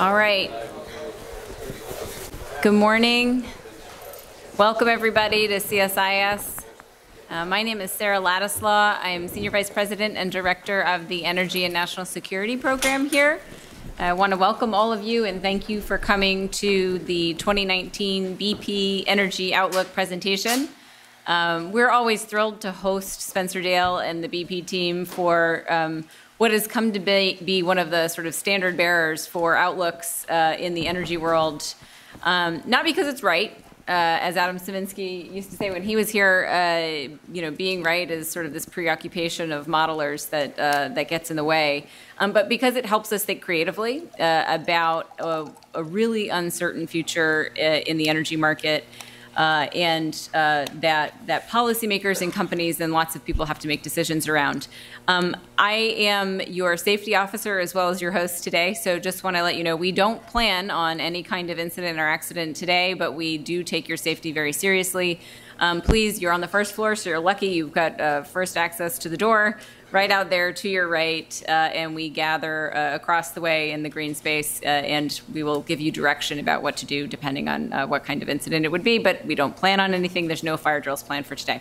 All 0.00 0.14
right. 0.14 0.50
Good 2.62 2.72
morning. 2.72 3.44
Welcome, 4.56 4.88
everybody, 4.88 5.46
to 5.46 5.56
CSIS. 5.56 6.64
Uh, 7.28 7.44
my 7.44 7.62
name 7.62 7.82
is 7.82 7.90
Sarah 7.92 8.16
Ladislaw. 8.16 8.98
I 8.98 9.10
am 9.10 9.28
Senior 9.28 9.50
Vice 9.50 9.68
President 9.68 10.16
and 10.16 10.32
Director 10.32 10.80
of 10.80 11.08
the 11.08 11.26
Energy 11.26 11.66
and 11.66 11.74
National 11.74 12.06
Security 12.06 12.56
Program 12.56 13.10
here. 13.10 13.40
I 13.98 14.14
want 14.14 14.32
to 14.32 14.38
welcome 14.38 14.72
all 14.72 14.90
of 14.90 15.02
you 15.02 15.26
and 15.26 15.42
thank 15.42 15.68
you 15.68 15.82
for 15.82 15.98
coming 15.98 16.48
to 16.48 16.98
the 17.00 17.34
2019 17.34 18.38
BP 18.38 19.04
Energy 19.06 19.52
Outlook 19.52 19.92
presentation. 19.92 20.70
Um, 21.26 21.72
we're 21.72 21.90
always 21.90 22.24
thrilled 22.24 22.62
to 22.62 22.72
host 22.72 23.20
Spencer 23.20 23.60
Dale 23.60 23.98
and 23.98 24.24
the 24.24 24.28
BP 24.28 24.64
team 24.64 25.04
for 25.04 25.70
um, 25.70 26.06
what 26.40 26.52
has 26.52 26.66
come 26.66 26.90
to 26.90 26.98
be, 26.98 27.36
be, 27.44 27.62
one 27.62 27.76
of 27.76 27.90
the 27.90 28.08
sort 28.08 28.26
of 28.26 28.34
standard 28.34 28.74
bearers 28.74 29.26
for 29.26 29.54
outlooks 29.54 30.24
uh, 30.30 30.56
in 30.58 30.72
the 30.72 30.86
energy 30.86 31.18
world. 31.18 31.74
Um, 32.22 32.62
not 32.64 32.82
because 32.82 33.06
it's 33.08 33.22
right, 33.22 33.52
uh, 33.86 34.16
as 34.22 34.38
Adam 34.38 34.58
Sieminski 34.58 35.30
used 35.30 35.50
to 35.50 35.56
say 35.58 35.70
when 35.70 35.82
he 35.82 35.96
was 35.96 36.08
here, 36.08 36.46
uh, 36.46 37.14
you 37.30 37.42
know, 37.42 37.50
being 37.50 37.82
right 37.82 38.10
is 38.10 38.30
sort 38.30 38.46
of 38.46 38.54
this 38.54 38.64
preoccupation 38.64 39.52
of 39.52 39.66
modelers 39.66 40.30
that 40.30 40.58
uh, 40.58 40.88
that 40.94 41.08
gets 41.08 41.30
in 41.30 41.36
the 41.36 41.44
way. 41.44 41.86
Um, 42.18 42.32
but 42.32 42.48
because 42.48 42.74
it 42.74 42.86
helps 42.86 43.12
us 43.12 43.22
think 43.22 43.42
creatively 43.42 44.04
uh, 44.18 44.44
about 44.48 45.10
a, 45.18 45.50
a, 45.74 45.84
really 45.84 46.30
uncertain 46.30 46.86
future 46.86 47.50
uh, 47.58 47.60
in 47.60 47.98
the 47.98 48.08
energy 48.08 48.36
market 48.36 48.86
uh, 49.40 49.70
and 49.74 50.28
uh, 50.34 50.66
that 50.74 51.14
that 51.24 51.48
policymakers 51.48 52.20
and 52.20 52.30
companies 52.30 52.78
and 52.78 52.92
lots 52.92 53.16
of 53.16 53.24
people 53.24 53.46
have 53.46 53.58
to 53.58 53.68
make 53.68 53.82
decisions 53.82 54.28
around. 54.28 54.68
Um, 55.08 55.34
I 55.56 55.72
am 56.12 56.42
your 56.42 56.76
safety 56.76 57.14
officer 57.14 57.58
as 57.58 57.72
well 57.72 57.88
as 57.88 58.02
your 58.02 58.12
host 58.12 58.44
today, 58.44 58.74
so 58.74 58.98
just 58.98 59.24
want 59.24 59.36
to 59.36 59.42
let 59.42 59.56
you 59.56 59.64
know 59.64 59.76
we 59.76 59.92
don't 59.92 60.24
plan 60.26 60.70
on 60.70 61.00
any 61.00 61.22
kind 61.22 61.48
of 61.48 61.58
incident 61.58 61.98
or 61.98 62.06
accident 62.06 62.54
today, 62.54 62.92
but 62.92 63.14
we 63.14 63.38
do 63.38 63.64
take 63.64 63.88
your 63.88 63.96
safety 63.96 64.30
very 64.30 64.52
seriously. 64.52 65.18
Um, 65.58 65.80
please, 65.80 66.20
you're 66.20 66.32
on 66.32 66.42
the 66.42 66.48
first 66.48 66.74
floor, 66.74 66.94
so 66.94 67.08
you're 67.08 67.18
lucky 67.18 67.46
you've 67.46 67.72
got 67.72 67.98
uh, 67.98 68.22
first 68.24 68.58
access 68.58 68.98
to 68.98 69.08
the 69.08 69.16
door 69.16 69.58
right 69.92 70.10
out 70.10 70.30
there 70.30 70.52
to 70.52 70.68
your 70.68 70.88
right, 70.88 71.42
uh, 71.48 71.50
and 71.50 71.94
we 71.94 72.08
gather 72.08 72.76
uh, 72.76 72.94
across 72.94 73.32
the 73.32 73.40
way 73.40 73.72
in 73.72 73.82
the 73.82 73.88
green 73.88 74.14
space, 74.14 74.60
uh, 74.62 74.66
and 74.66 75.20
we 75.32 75.42
will 75.42 75.62
give 75.62 75.80
you 75.80 75.90
direction 75.90 76.38
about 76.38 76.62
what 76.62 76.76
to 76.76 76.86
do 76.86 77.06
depending 77.06 77.48
on 77.48 77.72
uh, 77.72 77.86
what 77.86 78.04
kind 78.04 78.22
of 78.22 78.28
incident 78.28 78.64
it 78.64 78.68
would 78.70 78.84
be, 78.84 78.98
but 78.98 79.24
we 79.26 79.34
don't 79.34 79.56
plan 79.56 79.80
on 79.80 79.94
anything. 79.94 80.26
There's 80.26 80.42
no 80.42 80.56
fire 80.56 80.80
drills 80.80 81.02
planned 81.02 81.26
for 81.26 81.34
today. 81.34 81.60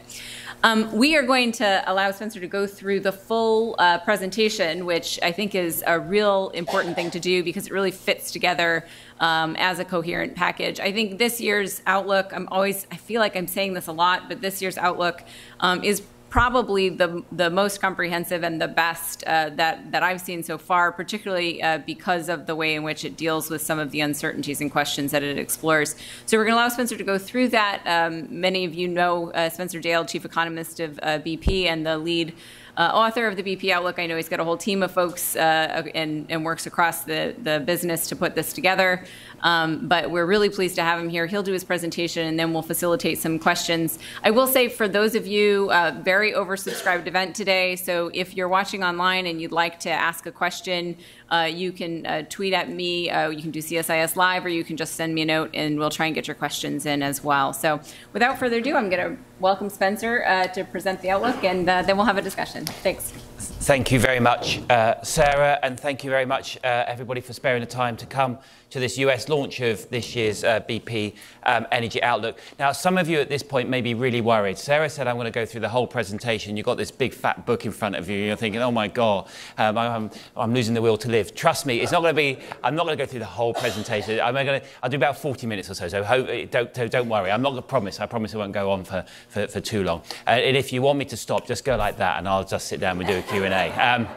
Um, 0.61 0.91
we 0.91 1.15
are 1.15 1.23
going 1.23 1.53
to 1.53 1.83
allow 1.87 2.11
Spencer 2.11 2.41
to 2.41 2.47
go 2.47 2.67
through 2.67 2.99
the 2.99 3.13
full 3.13 3.75
uh, 3.79 3.99
presentation, 3.99 4.85
which 4.85 5.17
I 5.23 5.31
think 5.31 5.55
is 5.55 5.83
a 5.87 5.97
real 5.97 6.49
important 6.49 6.95
thing 6.95 7.11
to 7.11 7.19
do 7.19 7.43
because 7.43 7.67
it 7.67 7.71
really 7.71 7.91
fits 7.91 8.31
together 8.31 8.85
um, 9.21 9.55
as 9.57 9.79
a 9.79 9.85
coherent 9.85 10.35
package. 10.35 10.81
I 10.81 10.91
think 10.91 11.17
this 11.17 11.39
year's 11.39 11.81
outlook, 11.87 12.33
I'm 12.33 12.47
always, 12.49 12.85
I 12.91 12.97
feel 12.97 13.21
like 13.21 13.37
I'm 13.37 13.47
saying 13.47 13.73
this 13.73 13.87
a 13.87 13.93
lot, 13.93 14.27
but 14.27 14.41
this 14.41 14.61
year's 14.61 14.77
outlook 14.77 15.23
um, 15.61 15.81
is 15.83 16.01
probably 16.29 16.89
the 16.89 17.23
the 17.31 17.49
most 17.49 17.81
comprehensive 17.81 18.43
and 18.43 18.61
the 18.61 18.67
best 18.67 19.23
uh, 19.25 19.49
that 19.55 19.91
that 19.91 20.03
I've 20.03 20.21
seen 20.21 20.43
so 20.43 20.57
far, 20.57 20.91
particularly 20.91 21.61
uh, 21.61 21.79
because 21.79 22.29
of 22.29 22.45
the 22.45 22.55
way 22.55 22.75
in 22.75 22.83
which 22.83 23.03
it 23.03 23.17
deals 23.17 23.49
with 23.49 23.61
some 23.61 23.79
of 23.79 23.91
the 23.91 24.01
uncertainties 24.01 24.61
and 24.61 24.71
questions 24.71 25.11
that 25.11 25.23
it 25.23 25.37
explores. 25.37 25.95
So 26.25 26.37
we're 26.37 26.45
going 26.45 26.55
to 26.55 26.61
allow 26.61 26.69
Spencer 26.69 26.97
to 26.97 27.03
go 27.03 27.17
through 27.17 27.49
that. 27.49 27.81
Um, 27.85 28.27
many 28.29 28.65
of 28.65 28.73
you 28.73 28.87
know 28.87 29.31
uh, 29.31 29.49
Spencer 29.49 29.79
Dale, 29.79 30.05
chief 30.05 30.25
economist 30.25 30.79
of 30.79 30.99
uh, 31.01 31.19
BP 31.19 31.65
and 31.65 31.85
the 31.85 31.97
lead 31.97 32.33
uh, 32.79 32.83
author 32.93 33.27
of 33.27 33.35
the 33.35 33.43
BP 33.43 33.71
Outlook. 33.71 33.99
I 33.99 34.05
know 34.05 34.15
he's 34.15 34.29
got 34.29 34.39
a 34.39 34.43
whole 34.45 34.55
team 34.55 34.81
of 34.81 34.91
folks 34.91 35.35
uh, 35.35 35.83
and, 35.93 36.25
and, 36.29 36.45
works 36.45 36.65
across 36.65 37.03
the, 37.03 37.35
the 37.43 37.59
business 37.59 38.07
to 38.07 38.15
put 38.15 38.35
this 38.35 38.53
together. 38.53 39.03
Um, 39.41 39.87
but 39.89 40.09
we're 40.09 40.25
really 40.25 40.49
pleased 40.49 40.75
to 40.75 40.81
have 40.81 40.97
him 40.97 41.09
here. 41.09 41.25
He'll 41.25 41.43
do 41.43 41.51
his 41.51 41.65
presentation 41.65 42.25
and 42.25 42.39
then 42.39 42.53
we'll 42.53 42.61
facilitate 42.61 43.17
some 43.17 43.37
questions. 43.37 43.99
I 44.23 44.31
will 44.31 44.47
say 44.47 44.69
for 44.69 44.87
those 44.87 45.13
of 45.13 45.27
you, 45.27 45.69
uh, 45.71 45.99
very 46.01 46.31
oversubscribed 46.31 47.05
event 47.07 47.35
today. 47.35 47.75
So 47.75 48.11
if 48.13 48.35
you're 48.37 48.47
watching 48.47 48.81
online 48.81 49.27
and 49.27 49.41
you'd 49.41 49.51
like 49.51 49.81
to 49.81 49.89
ask 49.89 50.25
a 50.25 50.31
question, 50.31 50.95
uh, 51.31 51.49
you 51.51 51.71
can 51.71 52.05
uh, 52.05 52.23
tweet 52.29 52.53
at 52.53 52.69
me. 52.69 53.09
Uh, 53.09 53.29
you 53.29 53.41
can 53.41 53.51
do 53.51 53.59
CSIS 53.59 54.15
live, 54.15 54.45
or 54.45 54.49
you 54.49 54.63
can 54.63 54.77
just 54.77 54.95
send 54.95 55.13
me 55.13 55.21
a 55.21 55.25
note, 55.25 55.51
and 55.53 55.77
we'll 55.77 55.89
try 55.89 56.05
and 56.05 56.15
get 56.15 56.27
your 56.27 56.35
questions 56.35 56.85
in 56.85 57.03
as 57.03 57.23
well. 57.23 57.53
So, 57.53 57.79
without 58.13 58.39
further 58.39 58.57
ado, 58.57 58.75
I'm 58.75 58.89
going 58.89 59.15
to 59.15 59.21
welcome 59.39 59.69
Spencer 59.69 60.23
uh, 60.25 60.47
to 60.47 60.63
present 60.63 61.01
the 61.01 61.09
outlook, 61.11 61.43
and 61.43 61.69
uh, 61.69 61.81
then 61.83 61.97
we'll 61.97 62.05
have 62.05 62.17
a 62.17 62.21
discussion. 62.21 62.65
Thanks. 62.65 63.28
Thank 63.49 63.91
you 63.91 63.99
very 63.99 64.19
much, 64.19 64.59
uh, 64.69 65.01
Sarah, 65.03 65.59
and 65.63 65.79
thank 65.79 66.03
you 66.03 66.09
very 66.09 66.25
much, 66.25 66.57
everybody, 66.63 67.21
for 67.21 67.33
sparing 67.33 67.61
the 67.61 67.67
time 67.67 67.97
to 67.97 68.05
come 68.05 68.37
to 68.69 68.79
this 68.79 68.97
US 68.99 69.29
launch 69.29 69.59
of 69.61 69.89
this 69.89 70.15
year's 70.15 70.43
uh, 70.43 70.59
BP 70.61 71.15
um, 71.43 71.65
Energy 71.71 72.01
Outlook. 72.03 72.37
Now, 72.59 72.71
some 72.71 72.97
of 72.97 73.09
you 73.09 73.19
at 73.19 73.29
this 73.29 73.41
point 73.41 73.69
may 73.69 73.81
be 73.81 73.93
really 73.93 74.21
worried. 74.21 74.57
Sarah 74.57 74.89
said, 74.89 75.07
I'm 75.07 75.15
going 75.15 75.25
to 75.25 75.31
go 75.31 75.45
through 75.45 75.61
the 75.61 75.69
whole 75.69 75.87
presentation. 75.87 76.55
You've 76.55 76.65
got 76.65 76.77
this 76.77 76.91
big 76.91 77.13
fat 77.13 77.45
book 77.45 77.65
in 77.65 77.71
front 77.71 77.95
of 77.95 78.09
you. 78.09 78.17
You're 78.17 78.35
thinking, 78.35 78.61
oh 78.61 78.71
my 78.71 78.87
God, 78.87 79.27
um, 79.57 79.77
I'm, 79.77 80.11
I'm, 80.35 80.53
losing 80.53 80.73
the 80.73 80.81
will 80.81 80.97
to 80.97 81.09
live. 81.09 81.33
Trust 81.33 81.65
me, 81.65 81.79
it's 81.79 81.91
not 81.91 82.01
going 82.01 82.13
to 82.13 82.17
be, 82.17 82.39
I'm 82.63 82.75
not 82.75 82.85
going 82.85 82.97
to 82.97 83.03
go 83.03 83.09
through 83.09 83.21
the 83.21 83.25
whole 83.25 83.53
presentation. 83.53 84.19
I'm 84.19 84.33
going 84.33 84.61
to, 84.61 84.67
I'll 84.83 84.89
do 84.89 84.97
about 84.97 85.17
40 85.17 85.47
minutes 85.47 85.69
or 85.69 85.73
so, 85.73 85.87
so 85.87 86.03
hope, 86.03 86.27
don't, 86.51 86.73
don't 86.73 87.09
worry. 87.09 87.31
I'm 87.31 87.41
not 87.41 87.51
going 87.51 87.61
to 87.61 87.67
promise. 87.67 87.99
I 87.99 88.05
promise 88.05 88.33
it 88.33 88.37
won't 88.37 88.53
go 88.53 88.71
on 88.71 88.83
for, 88.83 89.03
for, 89.29 89.47
for 89.47 89.61
too 89.61 89.83
long. 89.83 90.01
Uh, 90.27 90.31
and 90.31 90.55
if 90.55 90.71
you 90.71 90.81
want 90.81 90.99
me 90.99 91.05
to 91.05 91.17
stop, 91.17 91.47
just 91.47 91.65
go 91.65 91.75
like 91.75 91.97
that 91.97 92.17
and 92.17 92.27
I'll 92.27 92.43
just 92.43 92.67
sit 92.67 92.79
down 92.79 92.99
and 92.99 93.07
do 93.07 93.17
a 93.17 93.21
Q&A. 93.23 93.38
Um, 93.47 94.07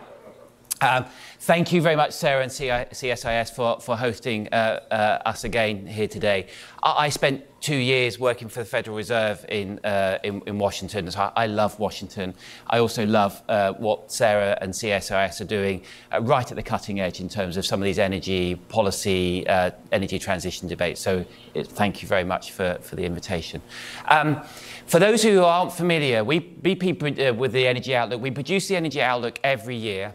um, 0.82 1.06
Thank 1.44 1.72
you 1.72 1.82
very 1.82 1.96
much, 1.96 2.12
Sarah 2.12 2.40
and 2.40 2.52
CSIS, 2.52 3.52
for, 3.52 3.80
for 3.80 3.96
hosting 3.96 4.46
uh, 4.52 4.78
uh, 4.92 5.28
us 5.28 5.42
again 5.42 5.88
here 5.88 6.06
today. 6.06 6.46
I, 6.80 7.06
I, 7.06 7.08
spent 7.08 7.44
two 7.60 7.74
years 7.74 8.16
working 8.16 8.48
for 8.48 8.60
the 8.60 8.64
Federal 8.64 8.96
Reserve 8.96 9.44
in, 9.48 9.80
uh, 9.82 10.20
in, 10.22 10.40
in, 10.46 10.56
Washington, 10.58 11.10
so 11.10 11.18
I, 11.18 11.42
I, 11.42 11.46
love 11.46 11.80
Washington. 11.80 12.34
I 12.70 12.78
also 12.78 13.04
love 13.04 13.42
uh, 13.48 13.72
what 13.72 14.12
Sarah 14.12 14.56
and 14.60 14.72
CSIS 14.72 15.40
are 15.40 15.44
doing 15.44 15.82
uh, 16.12 16.22
right 16.22 16.48
at 16.48 16.54
the 16.54 16.62
cutting 16.62 17.00
edge 17.00 17.18
in 17.18 17.28
terms 17.28 17.56
of 17.56 17.66
some 17.66 17.80
of 17.80 17.86
these 17.86 17.98
energy 17.98 18.54
policy, 18.54 19.44
uh, 19.48 19.72
energy 19.90 20.20
transition 20.20 20.68
debates. 20.68 21.00
So 21.00 21.24
it, 21.54 21.66
thank 21.66 22.02
you 22.02 22.06
very 22.06 22.24
much 22.24 22.52
for, 22.52 22.78
for 22.82 22.94
the 22.94 23.04
invitation. 23.04 23.62
Um, 24.06 24.40
for 24.86 25.00
those 25.00 25.24
who 25.24 25.42
aren't 25.42 25.72
familiar, 25.72 26.22
we, 26.22 26.38
BP, 26.38 27.36
with 27.36 27.50
the 27.50 27.66
Energy 27.66 27.96
Outlook, 27.96 28.22
we 28.22 28.30
produce 28.30 28.68
the 28.68 28.76
Energy 28.76 29.02
Outlook 29.02 29.40
every 29.42 29.74
year 29.74 30.14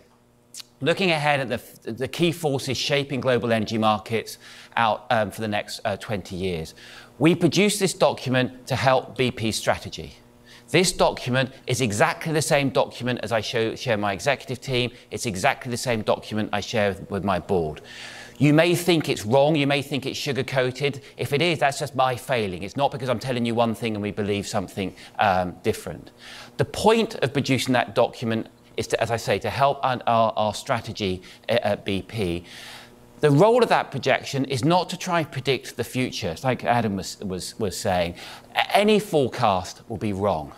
looking 0.81 1.11
ahead 1.11 1.39
at 1.39 1.49
the, 1.49 1.91
the 1.91 2.07
key 2.07 2.31
forces 2.31 2.77
shaping 2.77 3.19
global 3.19 3.51
energy 3.51 3.77
markets 3.77 4.38
out 4.75 5.05
um, 5.09 5.31
for 5.31 5.41
the 5.41 5.47
next 5.47 5.79
uh, 5.85 5.97
20 5.97 6.35
years. 6.35 6.75
We 7.19 7.35
produced 7.35 7.79
this 7.79 7.93
document 7.93 8.67
to 8.67 8.75
help 8.75 9.17
BP's 9.17 9.55
strategy. 9.55 10.13
This 10.69 10.91
document 10.91 11.51
is 11.65 11.79
exactly 11.79 12.33
the 12.33 12.41
same 12.41 12.69
document 12.69 13.19
as 13.23 13.31
I 13.31 13.39
show, 13.39 13.73
share 13.75 13.97
my 13.97 14.11
executive 14.11 14.59
team. 14.59 14.91
It's 15.11 15.25
exactly 15.25 15.71
the 15.71 15.77
same 15.77 16.01
document 16.01 16.49
I 16.51 16.59
share 16.59 16.89
with, 16.89 17.09
with 17.09 17.23
my 17.23 17.39
board. 17.39 17.81
You 18.38 18.53
may 18.53 18.75
think 18.75 19.09
it's 19.09 19.25
wrong, 19.25 19.55
you 19.55 19.65
may 19.65 19.81
think 19.81 20.05
it's 20.05 20.19
sugar 20.19 20.44
coated. 20.44 21.01
If 21.15 21.33
it 21.33 21.41
is, 21.41 21.57
that's 21.57 21.79
just 21.79 21.95
my 21.95 22.15
failing. 22.15 22.61
It's 22.63 22.75
not 22.75 22.91
because 22.91 23.09
I'm 23.09 23.17
telling 23.17 23.45
you 23.45 23.55
one 23.55 23.73
thing 23.73 23.95
and 23.95 24.03
we 24.03 24.11
believe 24.11 24.45
something 24.45 24.94
um, 25.17 25.55
different. 25.63 26.11
The 26.57 26.65
point 26.65 27.15
of 27.15 27.33
producing 27.33 27.73
that 27.73 27.95
document 27.95 28.47
is, 28.77 28.88
to, 28.88 29.01
as 29.01 29.11
I 29.11 29.17
say, 29.17 29.39
to 29.39 29.49
help 29.49 29.79
our, 29.83 30.01
our 30.07 30.53
strategy 30.53 31.21
at 31.49 31.85
BP. 31.85 32.45
The 33.19 33.31
role 33.31 33.63
of 33.63 33.69
that 33.69 33.89
projection 33.89 34.45
is 34.45 34.63
not 34.63 34.89
to 34.89 34.97
try 34.97 35.19
and 35.19 35.31
predict 35.31 35.75
the 35.75 35.83
future. 35.83 36.29
It's 36.29 36.43
like 36.43 36.63
Adam 36.63 36.95
was, 36.95 37.19
was, 37.19 37.57
was 37.59 37.75
saying. 37.75 38.13
Any 38.71 38.99
forecast 38.99 39.81
will 39.89 39.97
be 39.97 40.13
wrong. 40.13 40.53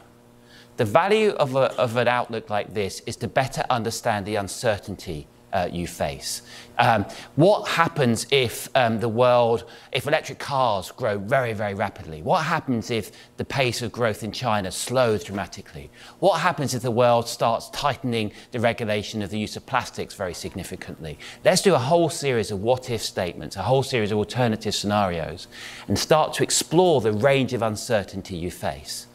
The 0.75 0.85
value 0.85 1.31
of, 1.31 1.55
a, 1.55 1.73
of 1.79 1.95
an 1.95 2.07
outlook 2.07 2.49
like 2.49 2.73
this 2.73 3.01
is 3.05 3.15
to 3.17 3.27
better 3.27 3.63
understand 3.69 4.25
the 4.25 4.35
uncertainty 4.35 5.27
uh, 5.53 5.69
you 5.71 5.87
face. 5.87 6.41
Um, 6.77 7.05
what 7.35 7.67
happens 7.67 8.25
if 8.31 8.69
um, 8.73 8.99
the 9.01 9.09
world, 9.09 9.65
if 9.91 10.07
electric 10.07 10.39
cars 10.39 10.91
grow 10.91 11.17
very, 11.17 11.51
very 11.51 11.73
rapidly? 11.73 12.21
What 12.21 12.43
happens 12.43 12.89
if 12.89 13.11
the 13.35 13.43
pace 13.43 13.81
of 13.81 13.91
growth 13.91 14.23
in 14.23 14.31
China 14.31 14.71
slows 14.71 15.25
dramatically? 15.25 15.91
What 16.19 16.39
happens 16.39 16.73
if 16.73 16.81
the 16.81 16.91
world 16.91 17.27
starts 17.27 17.69
tightening 17.71 18.31
the 18.51 18.61
regulation 18.61 19.21
of 19.21 19.29
the 19.29 19.37
use 19.37 19.57
of 19.57 19.65
plastics 19.65 20.13
very 20.13 20.33
significantly? 20.33 21.19
Let's 21.43 21.61
do 21.61 21.75
a 21.75 21.79
whole 21.79 22.09
series 22.09 22.49
of 22.49 22.61
what 22.61 22.89
if 22.89 23.01
statements, 23.01 23.57
a 23.57 23.63
whole 23.63 23.83
series 23.83 24.11
of 24.11 24.17
alternative 24.17 24.73
scenarios, 24.73 25.47
and 25.89 25.99
start 25.99 26.33
to 26.35 26.43
explore 26.43 27.01
the 27.01 27.11
range 27.11 27.53
of 27.53 27.61
uncertainty 27.61 28.37
you 28.37 28.51
face. 28.51 29.07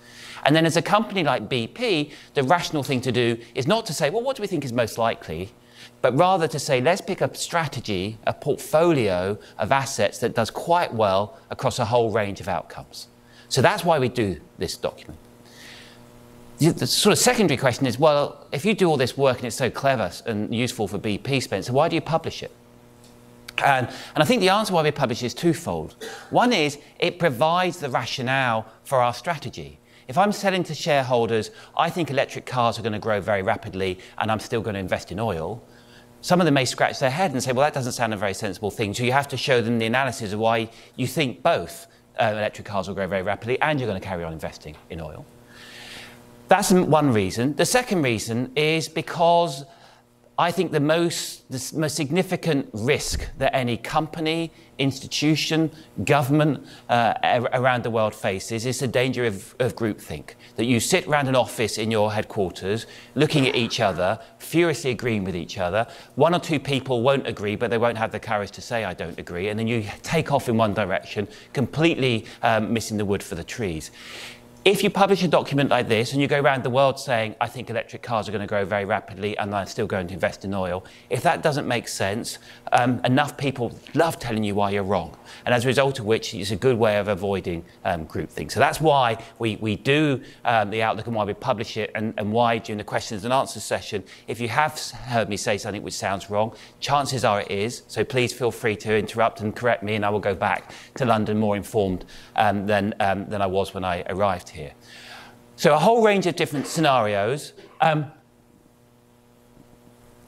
And 0.44 0.54
then 0.54 0.66
as 0.66 0.76
a 0.76 0.82
company 0.82 1.24
like 1.24 1.48
BP, 1.48 2.12
the 2.34 2.42
rational 2.42 2.82
thing 2.82 3.00
to 3.02 3.12
do 3.12 3.38
is 3.54 3.66
not 3.66 3.86
to 3.86 3.94
say, 3.94 4.10
well, 4.10 4.22
what 4.22 4.36
do 4.36 4.42
we 4.42 4.46
think 4.46 4.64
is 4.64 4.72
most 4.72 4.98
likely? 4.98 5.50
But 6.04 6.14
rather 6.18 6.46
to 6.46 6.58
say, 6.58 6.82
let's 6.82 7.00
pick 7.00 7.22
a 7.22 7.34
strategy, 7.34 8.18
a 8.26 8.34
portfolio 8.34 9.38
of 9.56 9.72
assets 9.72 10.18
that 10.18 10.34
does 10.34 10.50
quite 10.50 10.92
well 10.92 11.38
across 11.48 11.78
a 11.78 11.84
whole 11.86 12.10
range 12.10 12.42
of 12.42 12.48
outcomes. 12.48 13.08
So 13.48 13.62
that's 13.62 13.86
why 13.86 13.98
we 13.98 14.10
do 14.10 14.38
this 14.58 14.76
document. 14.76 15.18
The 16.58 16.86
sort 16.86 17.14
of 17.14 17.18
secondary 17.18 17.56
question 17.56 17.86
is, 17.86 17.98
well, 17.98 18.46
if 18.52 18.66
you 18.66 18.74
do 18.74 18.86
all 18.90 18.98
this 18.98 19.16
work 19.16 19.38
and 19.38 19.46
it's 19.46 19.56
so 19.56 19.70
clever 19.70 20.12
and 20.26 20.54
useful 20.54 20.86
for 20.88 20.98
BP, 20.98 21.42
Spencer, 21.42 21.72
why 21.72 21.88
do 21.88 21.94
you 21.94 22.02
publish 22.02 22.42
it? 22.42 22.50
And, 23.64 23.86
and, 23.86 24.22
I 24.22 24.26
think 24.26 24.42
the 24.42 24.50
answer 24.50 24.74
why 24.74 24.82
we 24.82 24.90
publish 24.90 25.22
is 25.22 25.32
twofold. 25.32 25.96
One 26.28 26.52
is 26.52 26.76
it 26.98 27.18
provides 27.18 27.78
the 27.78 27.88
rationale 27.88 28.66
for 28.82 29.00
our 29.00 29.14
strategy. 29.14 29.78
If 30.06 30.18
I'm 30.18 30.32
selling 30.32 30.64
to 30.64 30.74
shareholders, 30.74 31.50
I 31.78 31.88
think 31.88 32.10
electric 32.10 32.44
cars 32.44 32.78
are 32.78 32.82
going 32.82 32.92
to 32.92 32.98
grow 32.98 33.22
very 33.22 33.40
rapidly 33.40 34.00
and 34.18 34.30
I'm 34.30 34.40
still 34.40 34.60
going 34.60 34.74
to 34.74 34.80
invest 34.80 35.10
in 35.10 35.18
oil, 35.18 35.62
some 36.24 36.40
of 36.40 36.46
them 36.46 36.54
may 36.54 36.64
scratch 36.64 37.00
their 37.00 37.10
head 37.10 37.32
and 37.32 37.42
say, 37.42 37.52
well, 37.52 37.66
that 37.66 37.74
doesn't 37.74 37.92
sound 37.92 38.14
a 38.14 38.16
very 38.16 38.32
sensible 38.32 38.70
thing. 38.70 38.94
So 38.94 39.02
you 39.02 39.12
have 39.12 39.28
to 39.28 39.36
show 39.36 39.60
them 39.60 39.78
the 39.78 39.84
analysis 39.84 40.32
of 40.32 40.38
why 40.38 40.70
you 40.96 41.06
think 41.06 41.42
both 41.42 41.86
uh, 42.18 42.30
electric 42.32 42.66
cars 42.66 42.88
will 42.88 42.94
grow 42.94 43.06
very 43.06 43.20
rapidly 43.20 43.60
and 43.60 43.78
you're 43.78 43.86
going 43.86 44.00
to 44.00 44.08
carry 44.08 44.24
on 44.24 44.32
investing 44.32 44.74
in 44.88 45.02
oil. 45.02 45.26
That's 46.48 46.72
one 46.72 47.12
reason. 47.12 47.54
The 47.56 47.66
second 47.66 48.00
reason 48.00 48.52
is 48.56 48.88
because 48.88 49.66
I 50.36 50.50
think 50.50 50.72
the 50.72 50.80
most, 50.80 51.48
the 51.48 51.78
most 51.78 51.94
significant 51.94 52.68
risk 52.72 53.28
that 53.38 53.54
any 53.54 53.76
company, 53.76 54.50
institution, 54.78 55.70
government 56.04 56.66
uh, 56.88 57.14
around 57.52 57.84
the 57.84 57.90
world 57.90 58.16
faces 58.16 58.66
is 58.66 58.80
the 58.80 58.88
danger 58.88 59.24
of, 59.26 59.54
of 59.60 59.76
groupthink. 59.76 60.30
That 60.56 60.64
you 60.64 60.80
sit 60.80 61.06
around 61.06 61.28
an 61.28 61.36
office 61.36 61.78
in 61.78 61.92
your 61.92 62.12
headquarters, 62.12 62.86
looking 63.14 63.46
at 63.46 63.54
each 63.54 63.78
other, 63.78 64.18
furiously 64.38 64.90
agreeing 64.90 65.22
with 65.22 65.36
each 65.36 65.56
other. 65.58 65.86
One 66.16 66.34
or 66.34 66.40
two 66.40 66.58
people 66.58 67.02
won't 67.02 67.28
agree, 67.28 67.54
but 67.54 67.70
they 67.70 67.78
won't 67.78 67.98
have 67.98 68.10
the 68.10 68.18
courage 68.18 68.50
to 68.52 68.60
say, 68.60 68.84
I 68.84 68.92
don't 68.92 69.18
agree. 69.20 69.50
And 69.50 69.58
then 69.58 69.68
you 69.68 69.84
take 70.02 70.32
off 70.32 70.48
in 70.48 70.56
one 70.56 70.74
direction, 70.74 71.28
completely 71.52 72.26
um, 72.42 72.72
missing 72.72 72.96
the 72.96 73.04
wood 73.04 73.22
for 73.22 73.36
the 73.36 73.44
trees. 73.44 73.92
If 74.64 74.82
you 74.82 74.88
publish 74.88 75.22
a 75.22 75.28
document 75.28 75.68
like 75.68 75.88
this 75.88 76.14
and 76.14 76.22
you 76.22 76.26
go 76.26 76.40
around 76.40 76.62
the 76.62 76.70
world 76.70 76.98
saying, 76.98 77.36
I 77.38 77.48
think 77.48 77.68
electric 77.68 78.00
cars 78.00 78.30
are 78.30 78.32
going 78.32 78.40
to 78.40 78.46
grow 78.46 78.64
very 78.64 78.86
rapidly 78.86 79.36
and 79.36 79.54
I'm 79.54 79.66
still 79.66 79.86
going 79.86 80.06
to 80.06 80.14
invest 80.14 80.42
in 80.42 80.54
oil, 80.54 80.86
if 81.10 81.22
that 81.24 81.42
doesn't 81.42 81.68
make 81.68 81.86
sense, 81.86 82.38
um, 82.72 82.98
enough 83.04 83.36
people 83.36 83.78
love 83.92 84.18
telling 84.18 84.42
you 84.42 84.54
why 84.54 84.70
you're 84.70 84.82
wrong. 84.82 85.18
And 85.44 85.54
as 85.54 85.66
a 85.66 85.68
result 85.68 85.98
of 85.98 86.06
which, 86.06 86.32
it's 86.32 86.50
a 86.50 86.56
good 86.56 86.78
way 86.78 86.96
of 86.96 87.08
avoiding 87.08 87.62
um, 87.84 88.06
groupthink. 88.06 88.52
So 88.52 88.58
that's 88.58 88.80
why 88.80 89.22
we, 89.38 89.56
we 89.56 89.76
do 89.76 90.22
um, 90.46 90.70
the 90.70 90.82
Outlook 90.82 91.08
and 91.08 91.14
why 91.14 91.24
we 91.24 91.34
publish 91.34 91.76
it 91.76 91.90
and, 91.94 92.14
and 92.16 92.32
why 92.32 92.56
during 92.56 92.78
the 92.78 92.84
questions 92.84 93.24
and 93.24 93.34
answers 93.34 93.64
session, 93.64 94.02
if 94.28 94.40
you 94.40 94.48
have 94.48 94.80
heard 94.80 95.28
me 95.28 95.36
say 95.36 95.58
something 95.58 95.82
which 95.82 95.92
sounds 95.92 96.30
wrong, 96.30 96.56
chances 96.80 97.22
are 97.22 97.42
it 97.42 97.50
is. 97.50 97.82
So 97.86 98.02
please 98.02 98.32
feel 98.32 98.50
free 98.50 98.76
to 98.76 98.96
interrupt 98.96 99.42
and 99.42 99.54
correct 99.54 99.82
me 99.82 99.94
and 99.94 100.06
I 100.06 100.08
will 100.08 100.20
go 100.20 100.34
back 100.34 100.72
to 100.94 101.04
London 101.04 101.38
more 101.38 101.54
informed 101.54 102.06
um, 102.34 102.66
than, 102.66 102.94
um, 103.00 103.26
than 103.26 103.42
I 103.42 103.46
was 103.46 103.74
when 103.74 103.84
I 103.84 104.04
arrived 104.08 104.53
here. 104.54 104.72
So 105.56 105.74
a 105.74 105.78
whole 105.78 106.02
range 106.02 106.26
of 106.26 106.36
different 106.36 106.66
scenarios. 106.66 107.52
Um, 107.80 108.10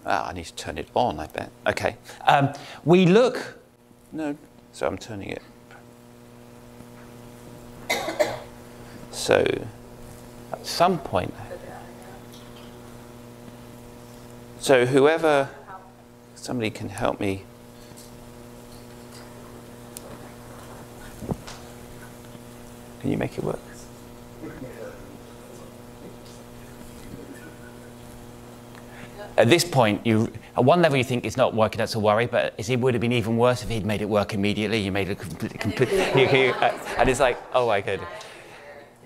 ah, 0.05 0.29
I 0.29 0.33
need 0.33 0.45
to 0.45 0.55
turn 0.55 0.79
it 0.79 0.89
on, 0.95 1.19
I 1.19 1.27
bet. 1.27 1.51
Okay. 1.67 1.97
Um, 2.27 2.53
we 2.85 3.07
look, 3.07 3.59
no, 4.13 4.37
so 4.73 4.87
I'm 4.87 4.99
turning 4.99 5.31
it. 5.31 5.43
So 9.11 9.45
at 10.53 10.67
some 10.67 10.99
point, 10.99 11.35
so 14.61 14.87
whoever, 14.87 15.49
somebody 16.35 16.71
can 16.71 16.89
help 16.89 17.19
me. 17.19 17.45
Can 23.01 23.11
you 23.11 23.17
make 23.17 23.39
it 23.39 23.45
work? 23.45 23.59
At 29.37 29.51
this 29.51 29.65
point, 29.65 30.07
you, 30.07 30.33
at 30.57 30.65
one 30.65 30.81
level, 30.81 30.97
you 30.97 31.05
think 31.05 31.27
it's 31.27 31.37
not 31.37 31.55
working, 31.55 31.77
that's 31.77 31.95
a 31.95 32.01
worry, 32.01 32.27
but 32.27 32.55
it 32.57 32.81
would 32.81 32.95
have 32.95 33.03
been 33.03 33.13
even 33.13 33.37
worse 33.37 33.63
if 33.63 33.69
he'd 33.69 33.85
made 33.85 34.01
it 34.01 34.09
work 34.09 34.33
immediately. 34.33 34.79
You 34.79 34.91
made 34.91 35.11
it 35.11 35.19
completely, 35.19 35.59
completely 35.59 36.01
and 36.99 37.09
it's 37.09 37.21
like, 37.21 37.39
oh 37.53 37.67
my 37.67 37.83
god. 37.83 38.01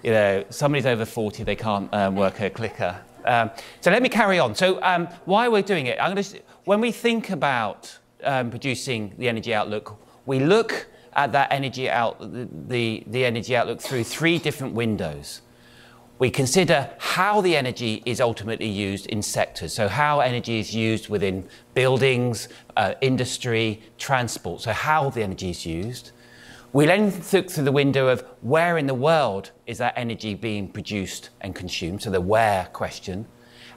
You 0.05 0.13
know, 0.13 0.45
somebody's 0.51 0.87
over 0.87 1.05
40, 1.05 1.43
they 1.43 1.57
can't 1.57 1.93
um, 1.93 2.15
work 2.15 2.41
a 2.41 2.49
clicker. 2.49 3.01
Um, 3.25 3.51
so 3.81 3.91
let 3.91 4.03
me 4.03 4.09
carry 4.09 4.39
on. 4.39 4.55
So 4.55 4.81
um, 4.83 5.09
why 5.25 5.49
we're 5.49 5.63
doing 5.63 5.87
it, 5.87 5.99
I'm 6.01 6.15
going 6.15 6.23
to, 6.23 6.41
when 6.65 6.81
we 6.81 6.93
think 6.93 7.31
about 7.31 7.99
um, 8.23 8.51
producing 8.51 9.13
the 9.19 9.29
energy 9.29 9.53
outlook, 9.53 10.01
we 10.27 10.39
look 10.39 10.87
at 11.15 11.33
that 11.33 11.53
energy 11.53 11.91
out, 11.91 12.21
the, 12.21 12.49
the, 12.69 13.03
the 13.09 13.25
energy 13.25 13.57
outlook 13.57 13.81
through 13.81 14.05
three 14.05 14.39
different 14.39 14.75
windows 14.75 15.43
we 16.21 16.31
consider 16.31 16.91
how 16.99 17.41
the 17.41 17.57
energy 17.57 18.03
is 18.05 18.21
ultimately 18.21 18.69
used 18.69 19.07
in 19.07 19.23
sectors. 19.23 19.73
So, 19.73 19.89
how 19.89 20.21
energy 20.21 20.61
is 20.61 20.75
used 20.75 21.09
within 21.09 21.49
buildings, 21.73 22.49
uh, 22.77 22.93
industry, 23.01 23.83
transport. 23.99 24.61
So, 24.61 24.73
how 24.73 25.09
the 25.09 25.23
energy 25.23 25.49
is 25.49 25.65
used. 25.65 26.13
We 26.75 26.85
then 26.85 27.11
look 27.33 27.51
through 27.51 27.65
the 27.65 27.73
window 27.73 28.07
of 28.07 28.21
where 28.43 28.77
in 28.77 28.87
the 28.87 28.95
world 28.95 29.51
is 29.67 29.79
that 29.79 29.95
energy 29.97 30.35
being 30.35 30.69
produced 30.69 31.31
and 31.41 31.55
consumed. 31.55 32.03
So, 32.03 32.11
the 32.11 32.21
where 32.21 32.67
question. 32.67 33.27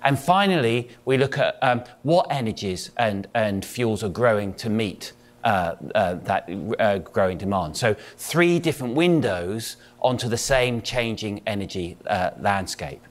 And 0.03 0.19
finally, 0.19 0.89
we 1.05 1.17
look 1.17 1.37
at 1.37 1.57
um, 1.61 1.85
what 2.01 2.27
energies 2.29 2.91
and, 2.97 3.25
and 3.33 3.63
fuels 3.63 4.03
are 4.03 4.09
growing 4.09 4.53
to 4.55 4.69
meet 4.69 5.13
uh, 5.43 5.75
uh, 5.93 6.13
that 6.15 6.49
uh, 6.79 6.97
growing 6.99 7.37
demand. 7.37 7.77
So, 7.77 7.95
three 8.17 8.59
different 8.59 8.95
windows 8.95 9.77
onto 10.01 10.29
the 10.29 10.37
same 10.37 10.81
changing 10.81 11.41
energy 11.45 11.97
uh, 12.07 12.31
landscape. 12.39 13.01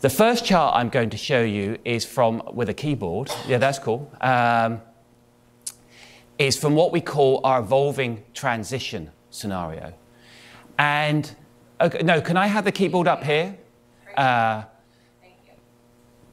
The 0.00 0.10
first 0.10 0.44
chart 0.44 0.74
I'm 0.76 0.88
going 0.88 1.10
to 1.10 1.18
show 1.18 1.42
you 1.42 1.76
is 1.84 2.04
from 2.04 2.42
with 2.52 2.68
a 2.68 2.74
keyboard. 2.74 3.30
Yeah, 3.46 3.58
that's 3.58 3.78
cool. 3.78 4.10
Um, 4.20 4.80
is 6.38 6.56
from 6.56 6.74
what 6.74 6.90
we 6.90 7.02
call 7.02 7.42
our 7.44 7.60
evolving 7.60 8.22
transition 8.32 9.10
scenario. 9.28 9.92
And 10.78 11.30
okay, 11.80 12.02
no, 12.02 12.22
can 12.22 12.38
I 12.38 12.46
have 12.46 12.64
the 12.64 12.72
keyboard 12.72 13.08
up 13.08 13.22
here? 13.22 13.58
Uh, 14.16 14.62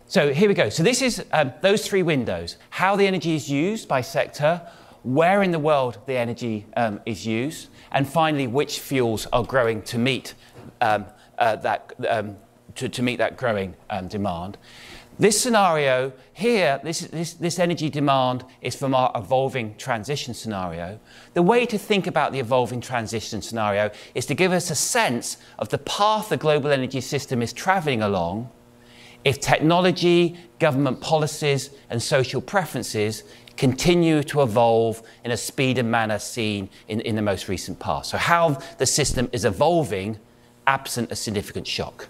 so 0.08 0.32
here 0.34 0.48
we 0.48 0.54
go. 0.54 0.70
So 0.70 0.84
this 0.84 1.02
is 1.02 1.26
um, 1.34 1.52
those 1.62 1.86
three 1.86 2.04
windows: 2.04 2.56
how 2.70 2.96
the 2.96 3.06
energy 3.06 3.36
is 3.36 3.50
used 3.52 3.90
by 3.90 4.00
sector, 4.00 4.62
where 5.08 5.42
in 5.42 5.52
the 5.52 5.60
world 5.60 5.98
the 6.06 6.18
energy 6.18 6.66
um, 6.76 7.00
is 7.06 7.26
used, 7.26 7.70
and 7.94 8.06
finally, 8.06 8.46
which 8.46 8.82
fuels 8.82 9.26
are 9.32 9.44
growing 9.44 9.82
to 9.84 9.98
meet 9.98 10.34
um, 10.82 11.06
uh, 11.38 11.56
that, 11.56 11.94
um, 12.10 12.36
to, 12.76 12.90
to, 12.90 13.02
meet 13.02 13.16
that 13.16 13.38
growing 13.38 13.74
um, 13.90 14.10
demand. 14.10 14.58
This 15.18 15.40
scenario 15.42 16.12
here, 16.34 16.82
this, 16.84 17.00
this, 17.00 17.36
this, 17.36 17.58
energy 17.58 17.90
demand 17.90 18.44
is 18.62 18.76
from 18.76 18.94
our 18.94 19.10
evolving 19.16 19.76
transition 19.78 20.34
scenario. 20.34 21.00
The 21.36 21.42
way 21.42 21.66
to 21.68 21.78
think 21.78 22.06
about 22.06 22.34
the 22.34 22.40
evolving 22.40 22.82
transition 22.82 23.42
scenario 23.42 23.92
is 24.14 24.26
to 24.26 24.36
give 24.36 24.52
us 24.52 24.70
a 24.70 24.76
sense 24.76 25.38
of 25.58 25.70
the 25.70 25.78
path 25.78 26.28
the 26.28 26.38
global 26.38 26.70
energy 26.70 27.00
system 27.00 27.42
is 27.42 27.54
traveling 27.54 28.02
along 28.02 28.50
if 29.28 29.42
technology, 29.42 30.38
government 30.58 31.02
policies, 31.02 31.72
and 31.90 32.02
social 32.02 32.40
preferences 32.40 33.24
continue 33.58 34.24
to 34.24 34.42
evolve 34.42 35.02
in 35.24 35.32
a 35.32 35.38
speed 35.38 35.78
and 35.78 35.92
manner 35.92 36.20
seen 36.20 36.70
in, 36.88 37.02
in 37.02 37.16
the 37.16 37.22
most 37.22 37.50
recent 37.50 37.80
past. 37.80 38.12
So, 38.12 38.18
how 38.18 38.60
the 38.78 38.86
system 38.86 39.30
is 39.34 39.46
evolving 39.46 40.20
absent 40.68 41.12
a 41.12 41.16
significant 41.16 41.66
shock. 41.66 42.08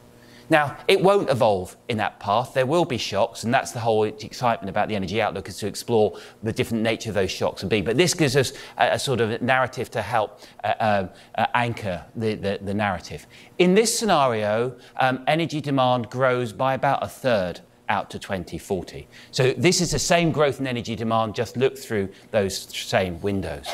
Now, 0.50 0.77
it 0.88 1.01
won't 1.01 1.30
evolve 1.30 1.75
in 1.89 1.98
that 1.98 2.20
path. 2.22 2.54
There 2.54 2.66
will 2.66 2.86
be 2.86 2.98
shocks, 2.98 3.44
and 3.44 3.54
that's 3.54 3.72
the 3.72 3.82
whole 3.82 4.04
excitement 4.04 4.70
about 4.70 4.88
the 4.88 4.96
energy 4.96 5.22
outlook 5.22 5.50
is 5.50 5.58
to 5.58 5.68
explore 5.68 6.18
the 6.42 6.54
different 6.54 6.84
nature 6.84 7.10
of 7.10 7.16
those 7.16 7.32
shocks 7.32 7.63
and 7.63 7.70
be. 7.70 7.82
But 7.82 7.98
this 7.98 8.13
gives 8.13 8.36
us 8.38 8.54
a, 8.77 8.92
a 8.92 9.00
sort 9.00 9.20
of 9.20 9.42
narrative 9.42 9.92
to 9.92 10.01
help 10.01 10.39
uh, 10.63 10.68
uh, 10.68 11.08
uh, 11.36 11.48
anchor 11.54 12.06
the, 12.16 12.36
the, 12.36 12.60
the, 12.62 12.74
narrative. 12.74 13.27
In 13.58 13.75
this 13.75 13.98
scenario, 13.98 14.77
um, 14.98 15.22
energy 15.27 15.60
demand 15.60 16.10
grows 16.10 16.54
by 16.54 16.75
about 16.75 17.04
a 17.04 17.10
third 17.10 17.60
out 17.89 18.10
to 18.12 18.20
2040. 18.20 19.08
So 19.32 19.51
this 19.53 19.82
is 19.82 19.91
the 19.91 20.00
same 20.00 20.32
growth 20.32 20.60
in 20.60 20.67
energy 20.67 20.96
demand, 20.96 21.36
just 21.36 21.58
look 21.58 21.77
through 21.77 22.10
those 22.32 22.58
same 22.58 23.22
windows. 23.22 23.67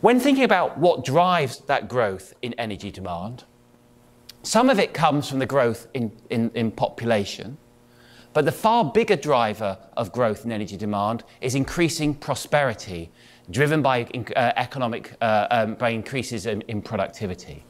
When 0.00 0.18
thinking 0.18 0.44
about 0.44 0.78
what 0.78 1.04
drives 1.04 1.58
that 1.66 1.88
growth 1.88 2.34
in 2.42 2.54
energy 2.54 2.90
demand, 2.90 3.44
some 4.42 4.68
of 4.68 4.78
it 4.78 4.92
comes 4.92 5.28
from 5.28 5.38
the 5.38 5.46
growth 5.46 5.86
in, 5.94 6.10
in, 6.30 6.50
in 6.54 6.72
population, 6.72 7.56
but 8.32 8.44
the 8.44 8.52
far 8.52 8.84
bigger 8.84 9.16
driver 9.16 9.78
of 9.96 10.10
growth 10.10 10.44
in 10.44 10.52
energy 10.52 10.76
demand 10.76 11.22
is 11.40 11.54
increasing 11.54 12.14
prosperity, 12.14 13.10
driven 13.50 13.82
by 13.82 14.04
uh, 14.34 14.52
economic, 14.56 15.14
uh, 15.20 15.46
um, 15.50 15.74
by 15.74 15.90
increases 15.90 16.46
in, 16.46 16.62
in 16.62 16.82
productivity. 16.82 17.64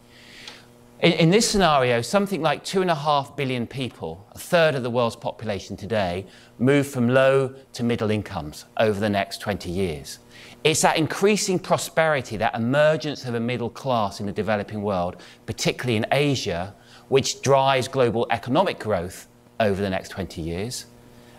In, 1.02 1.14
in, 1.14 1.30
this 1.30 1.50
scenario, 1.50 2.00
something 2.00 2.40
like 2.42 2.62
two 2.62 2.80
and 2.80 2.88
a 2.88 2.94
half 2.94 3.34
billion 3.34 3.66
people, 3.66 4.24
a 4.30 4.38
third 4.38 4.76
of 4.76 4.84
the 4.84 4.90
world's 4.90 5.16
population 5.16 5.76
today, 5.76 6.24
move 6.60 6.86
from 6.86 7.08
low 7.08 7.52
to 7.72 7.82
middle 7.82 8.08
incomes 8.12 8.66
over 8.76 9.00
the 9.00 9.08
next 9.08 9.40
20 9.40 9.68
years. 9.68 10.20
It's 10.62 10.82
that 10.82 10.96
increasing 10.96 11.58
prosperity, 11.58 12.36
that 12.36 12.54
emergence 12.54 13.24
of 13.24 13.34
a 13.34 13.40
middle 13.40 13.68
class 13.68 14.20
in 14.20 14.26
the 14.26 14.32
developing 14.32 14.80
world, 14.82 15.16
particularly 15.44 15.96
in 15.96 16.06
Asia, 16.12 16.72
which 17.08 17.42
drives 17.42 17.88
global 17.88 18.28
economic 18.30 18.78
growth 18.78 19.26
over 19.58 19.82
the 19.82 19.90
next 19.90 20.10
20 20.10 20.40
years 20.40 20.86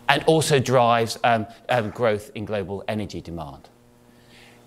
and 0.09 0.23
also 0.25 0.59
drives 0.59 1.17
um, 1.23 1.47
um, 1.69 1.89
growth 1.91 2.31
in 2.35 2.43
global 2.43 2.83
energy 2.89 3.21
demand. 3.21 3.69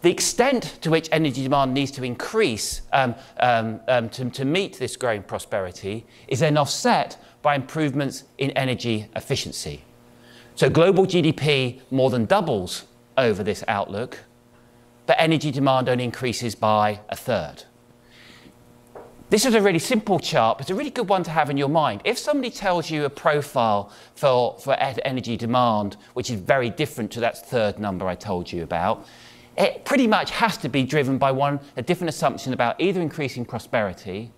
The 0.03 0.11
extent 0.11 0.79
to 0.83 0.91
which 0.91 1.09
energy 1.11 1.43
demand 1.43 1.75
needs 1.75 1.91
to 1.93 2.05
increase 2.05 2.83
um, 2.93 3.15
um, 3.41 3.81
um, 3.88 4.09
to, 4.11 4.31
to 4.31 4.45
meet 4.45 4.79
this 4.79 4.97
growing 4.97 5.23
prosperity 5.23 6.07
is 6.29 6.41
then 6.41 6.57
offset 6.57 7.17
by 7.43 7.55
improvements 7.55 8.25
in 8.38 8.50
energy 8.53 9.09
efficiency. 9.17 9.83
So 10.55 10.71
global 10.71 11.07
GDP 11.07 11.81
more 11.91 12.11
than 12.11 12.26
doubles 12.26 12.85
over 13.17 13.43
this 13.43 13.65
outlook, 13.69 14.19
but 15.07 15.17
energy 15.19 15.50
demand 15.50 15.88
only 15.88 16.05
increases 16.05 16.55
by 16.55 17.00
a 17.09 17.17
third. 17.17 17.65
This 19.29 19.45
is 19.45 19.55
a 19.55 19.61
really 19.61 19.81
simple 19.81 20.21
chart, 20.21 20.59
but 20.59 20.62
it's 20.62 20.71
a 20.71 20.75
really 20.75 20.91
good 20.91 21.09
one 21.09 21.25
to 21.25 21.33
have 21.33 21.50
in 21.50 21.57
your 21.57 21.69
mind. 21.69 22.00
If 22.05 22.17
somebody 22.17 22.49
tells 22.49 22.91
you 22.91 23.07
a 23.07 23.11
profile 23.11 23.91
for, 24.15 24.57
for 24.61 24.75
energy 24.75 25.37
demand, 25.37 25.97
which 26.15 26.31
is 26.31 26.38
very 26.38 26.71
different 26.71 27.11
to 27.12 27.21
that 27.21 27.45
third 27.49 27.81
number 27.81 28.07
I 28.07 28.15
told 28.15 28.53
you 28.53 28.62
about, 28.62 29.05
it 29.56 29.84
pretty 29.84 30.06
much 30.06 30.30
has 30.30 30.56
to 30.58 30.68
be 30.68 30.82
driven 30.82 31.18
by 31.18 31.32
one, 31.32 31.60
a 31.76 31.82
different 31.82 32.08
assumption 32.08 32.52
about 32.52 32.80
either 32.80 33.00
increasing 33.00 33.44
prosperity 33.44 34.32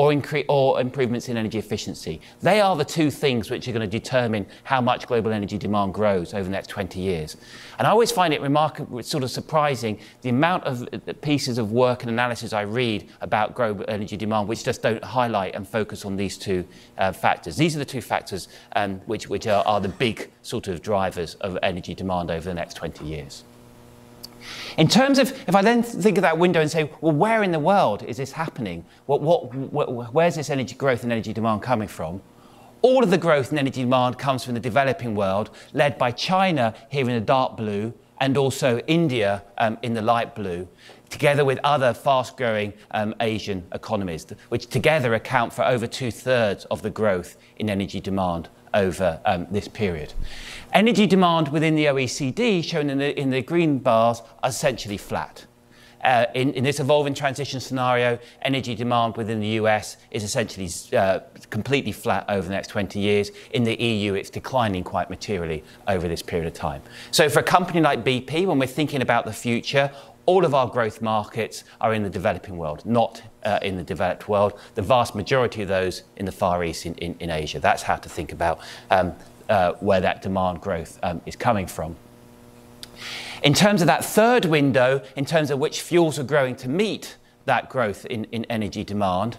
or, 0.00 0.12
incre- 0.12 0.46
or 0.48 0.80
improvements 0.80 1.28
in 1.28 1.36
energy 1.36 1.58
efficiency. 1.58 2.22
They 2.40 2.60
are 2.60 2.74
the 2.74 2.86
two 2.86 3.10
things 3.10 3.50
which 3.50 3.68
are 3.68 3.72
going 3.72 3.88
to 3.88 3.98
determine 3.98 4.46
how 4.64 4.80
much 4.80 5.06
global 5.06 5.30
energy 5.30 5.58
demand 5.58 5.92
grows 5.92 6.32
over 6.32 6.44
the 6.44 6.50
next 6.50 6.68
20 6.68 6.98
years. 6.98 7.36
And 7.78 7.86
I 7.86 7.90
always 7.90 8.10
find 8.10 8.32
it 8.32 8.40
remarkable, 8.40 9.02
sort 9.02 9.24
of 9.24 9.30
surprising, 9.30 9.98
the 10.22 10.30
amount 10.30 10.64
of 10.64 10.88
uh, 10.90 11.12
pieces 11.20 11.58
of 11.58 11.72
work 11.72 12.02
and 12.02 12.10
analysis 12.10 12.54
I 12.54 12.62
read 12.62 13.10
about 13.20 13.54
global 13.54 13.84
energy 13.88 14.16
demand 14.16 14.48
which 14.48 14.64
just 14.64 14.80
don't 14.80 15.04
highlight 15.04 15.54
and 15.54 15.68
focus 15.68 16.06
on 16.06 16.16
these 16.16 16.38
two 16.38 16.66
uh, 16.96 17.12
factors. 17.12 17.58
These 17.58 17.76
are 17.76 17.80
the 17.80 17.84
two 17.84 18.00
factors 18.00 18.48
um, 18.76 19.00
which, 19.00 19.28
which 19.28 19.46
are, 19.46 19.62
are 19.66 19.82
the 19.82 19.90
big 19.90 20.30
sort 20.40 20.66
of 20.68 20.80
drivers 20.80 21.34
of 21.42 21.58
energy 21.62 21.94
demand 21.94 22.30
over 22.30 22.48
the 22.48 22.54
next 22.54 22.74
20 22.74 23.04
years. 23.04 23.44
In 24.76 24.88
terms 24.88 25.18
of, 25.18 25.30
if 25.48 25.54
I 25.54 25.62
then 25.62 25.82
think 25.82 26.18
of 26.18 26.22
that 26.22 26.38
window 26.38 26.60
and 26.60 26.70
say, 26.70 26.90
well, 27.00 27.12
where 27.12 27.42
in 27.42 27.52
the 27.52 27.58
world 27.58 28.02
is 28.02 28.16
this 28.16 28.32
happening? 28.32 28.84
What, 29.06 29.20
what, 29.20 30.12
where's 30.14 30.36
this 30.36 30.50
energy 30.50 30.74
growth 30.74 31.02
and 31.02 31.12
energy 31.12 31.32
demand 31.32 31.62
coming 31.62 31.88
from? 31.88 32.22
All 32.82 33.02
of 33.02 33.10
the 33.10 33.18
growth 33.18 33.52
in 33.52 33.58
energy 33.58 33.82
demand 33.82 34.18
comes 34.18 34.44
from 34.44 34.54
the 34.54 34.60
developing 34.60 35.14
world, 35.14 35.50
led 35.72 35.98
by 35.98 36.12
China 36.12 36.74
here 36.88 37.08
in 37.08 37.14
the 37.14 37.20
dark 37.20 37.56
blue, 37.56 37.92
and 38.20 38.36
also 38.36 38.78
India 38.80 39.42
um, 39.58 39.78
in 39.82 39.94
the 39.94 40.02
light 40.02 40.34
blue, 40.34 40.68
together 41.08 41.44
with 41.44 41.58
other 41.64 41.92
fast 41.92 42.36
growing 42.36 42.72
um, 42.92 43.14
Asian 43.20 43.66
economies, 43.72 44.26
which 44.48 44.66
together 44.66 45.14
account 45.14 45.52
for 45.52 45.64
over 45.64 45.86
two 45.86 46.10
thirds 46.10 46.64
of 46.66 46.82
the 46.82 46.90
growth 46.90 47.36
in 47.56 47.68
energy 47.68 48.00
demand 48.00 48.48
over 48.74 49.20
um, 49.24 49.46
this 49.50 49.68
period. 49.68 50.12
Energy 50.72 51.06
demand 51.06 51.48
within 51.48 51.74
the 51.74 51.86
OECD, 51.86 52.62
shown 52.64 52.90
in 52.90 52.98
the, 52.98 53.18
in 53.18 53.30
the 53.30 53.42
green 53.42 53.78
bars, 53.78 54.22
are 54.42 54.50
essentially 54.50 54.96
flat. 54.96 55.46
Uh, 56.02 56.24
in, 56.34 56.54
in, 56.54 56.64
this 56.64 56.80
evolving 56.80 57.12
transition 57.12 57.60
scenario, 57.60 58.18
energy 58.42 58.74
demand 58.74 59.16
within 59.18 59.38
the 59.38 59.48
US 59.48 59.98
is 60.10 60.24
essentially 60.24 60.68
uh, 60.96 61.20
completely 61.50 61.92
flat 61.92 62.24
over 62.30 62.48
the 62.48 62.54
next 62.54 62.68
20 62.68 62.98
years. 62.98 63.30
In 63.52 63.64
the 63.64 63.74
EU, 63.74 64.14
it's 64.14 64.30
declining 64.30 64.82
quite 64.82 65.10
materially 65.10 65.62
over 65.88 66.08
this 66.08 66.22
period 66.22 66.46
of 66.46 66.54
time. 66.54 66.80
So, 67.10 67.28
for 67.28 67.40
a 67.40 67.42
company 67.42 67.82
like 67.82 68.02
BP, 68.02 68.46
when 68.46 68.58
we're 68.58 68.66
thinking 68.66 69.02
about 69.02 69.26
the 69.26 69.32
future, 69.32 69.90
all 70.24 70.44
of 70.46 70.54
our 70.54 70.68
growth 70.68 71.02
markets 71.02 71.64
are 71.82 71.92
in 71.92 72.02
the 72.02 72.10
developing 72.10 72.56
world, 72.56 72.86
not 72.86 73.22
uh, 73.44 73.58
in 73.62 73.76
the 73.76 73.82
developed 73.82 74.28
world. 74.28 74.58
The 74.74 74.82
vast 74.82 75.14
majority 75.14 75.62
of 75.62 75.68
those 75.68 76.02
in 76.16 76.26
the 76.26 76.32
Far 76.32 76.64
East, 76.64 76.86
in, 76.86 76.94
in, 76.96 77.16
in 77.20 77.30
Asia. 77.30 77.60
That's 77.60 77.82
how 77.82 77.96
to 77.96 78.08
think 78.08 78.32
about 78.32 78.60
um, 78.90 79.14
uh, 79.48 79.72
where 79.80 80.00
that 80.00 80.22
demand 80.22 80.60
growth 80.60 80.98
um, 81.02 81.20
is 81.26 81.36
coming 81.36 81.66
from. 81.66 81.96
In 83.42 83.54
terms 83.54 83.80
of 83.80 83.86
that 83.86 84.04
third 84.04 84.44
window, 84.44 85.02
in 85.16 85.24
terms 85.24 85.50
of 85.50 85.58
which 85.58 85.80
fuels 85.80 86.18
are 86.18 86.24
growing 86.24 86.54
to 86.56 86.68
meet 86.68 87.16
that 87.46 87.70
growth 87.70 88.04
in, 88.06 88.24
in 88.24 88.44
energy 88.46 88.84
demand, 88.84 89.38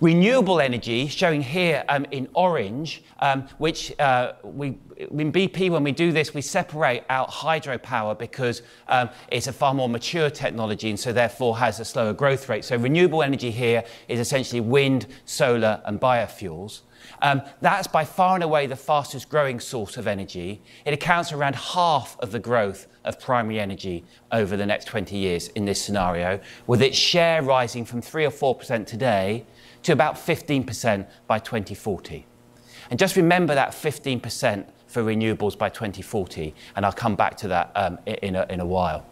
renewable 0.00 0.60
energy, 0.60 1.06
showing 1.06 1.42
here 1.42 1.84
um, 1.88 2.04
in 2.10 2.28
orange, 2.34 3.02
um, 3.20 3.46
which 3.58 3.98
uh, 3.98 4.34
we, 4.42 4.78
in 4.96 5.32
BP, 5.32 5.70
when 5.70 5.82
we 5.82 5.92
do 5.92 6.12
this, 6.12 6.34
we 6.34 6.42
separate 6.42 7.04
out 7.08 7.30
hydropower 7.30 8.18
because 8.18 8.62
um, 8.88 9.08
it's 9.30 9.46
a 9.46 9.52
far 9.52 9.74
more 9.74 9.88
mature 9.88 10.30
technology 10.30 10.90
and 10.90 11.00
so 11.00 11.12
therefore 11.12 11.56
has 11.58 11.80
a 11.80 11.84
slower 11.84 12.12
growth 12.12 12.48
rate. 12.48 12.64
So 12.64 12.76
renewable 12.76 13.22
energy 13.22 13.50
here 13.50 13.84
is 14.08 14.20
essentially 14.20 14.60
wind, 14.60 15.06
solar 15.24 15.80
and 15.84 16.00
biofuels. 16.00 16.82
Um, 17.22 17.42
that's 17.60 17.86
by 17.86 18.04
far 18.04 18.34
and 18.34 18.44
away 18.44 18.66
the 18.66 18.76
fastest 18.76 19.28
growing 19.28 19.60
source 19.60 19.96
of 19.96 20.06
energy. 20.06 20.60
It 20.84 20.92
accounts 20.92 21.30
for 21.30 21.36
around 21.36 21.54
half 21.54 22.18
of 22.20 22.32
the 22.32 22.38
growth 22.38 22.88
of 23.04 23.20
primary 23.20 23.60
energy 23.60 24.04
over 24.32 24.56
the 24.56 24.66
next 24.66 24.86
20 24.86 25.16
years 25.16 25.48
in 25.48 25.64
this 25.64 25.80
scenario, 25.80 26.40
with 26.66 26.82
its 26.82 26.96
share 26.98 27.42
rising 27.42 27.84
from 27.84 28.02
3 28.02 28.26
or 28.26 28.30
4% 28.30 28.86
today 28.86 29.46
to 29.82 29.92
about 29.92 30.16
15% 30.16 31.06
by 31.26 31.38
2040. 31.38 32.26
And 32.90 32.98
just 32.98 33.16
remember 33.16 33.54
that 33.54 33.70
15% 33.70 34.66
for 34.86 35.02
renewables 35.02 35.58
by 35.58 35.68
2040, 35.68 36.54
and 36.76 36.86
I'll 36.86 36.92
come 36.92 37.16
back 37.16 37.36
to 37.38 37.48
that 37.48 37.72
um, 37.74 37.98
in, 38.06 38.36
a, 38.36 38.46
in 38.48 38.60
a 38.60 38.66
while. 38.66 39.04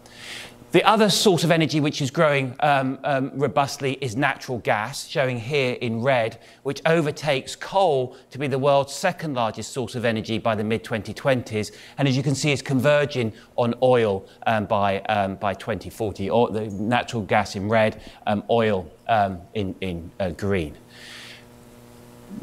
The 0.75 0.83
other 0.83 1.09
source 1.09 1.45
of 1.45 1.51
energy 1.51 1.79
which 1.79 2.01
is 2.01 2.11
growing 2.11 2.53
um, 2.59 2.99
um, 3.05 3.31
robustly 3.33 3.93
is 4.01 4.17
natural 4.17 4.57
gas, 4.57 5.07
showing 5.07 5.39
here 5.39 5.75
in 5.75 6.01
red, 6.01 6.37
which 6.63 6.81
overtakes 6.85 7.55
coal 7.55 8.17
to 8.31 8.37
be 8.37 8.47
the 8.47 8.59
world's 8.59 8.93
second 8.93 9.35
largest 9.35 9.71
source 9.71 9.95
of 9.95 10.03
energy 10.03 10.37
by 10.37 10.53
the 10.53 10.65
mid 10.65 10.83
2020s. 10.83 11.73
And 11.97 12.09
as 12.09 12.17
you 12.17 12.23
can 12.23 12.35
see, 12.35 12.51
is 12.51 12.61
converging 12.61 13.31
on 13.55 13.73
oil 13.81 14.27
um, 14.47 14.65
by, 14.65 14.99
um, 15.03 15.35
by 15.35 15.53
2040, 15.53 16.29
or 16.29 16.49
the 16.49 16.67
natural 16.67 17.21
gas 17.21 17.55
in 17.55 17.69
red, 17.69 18.01
um, 18.27 18.43
oil 18.49 18.91
um, 19.07 19.39
in, 19.53 19.75
in 19.79 20.11
uh, 20.19 20.31
green. 20.31 20.75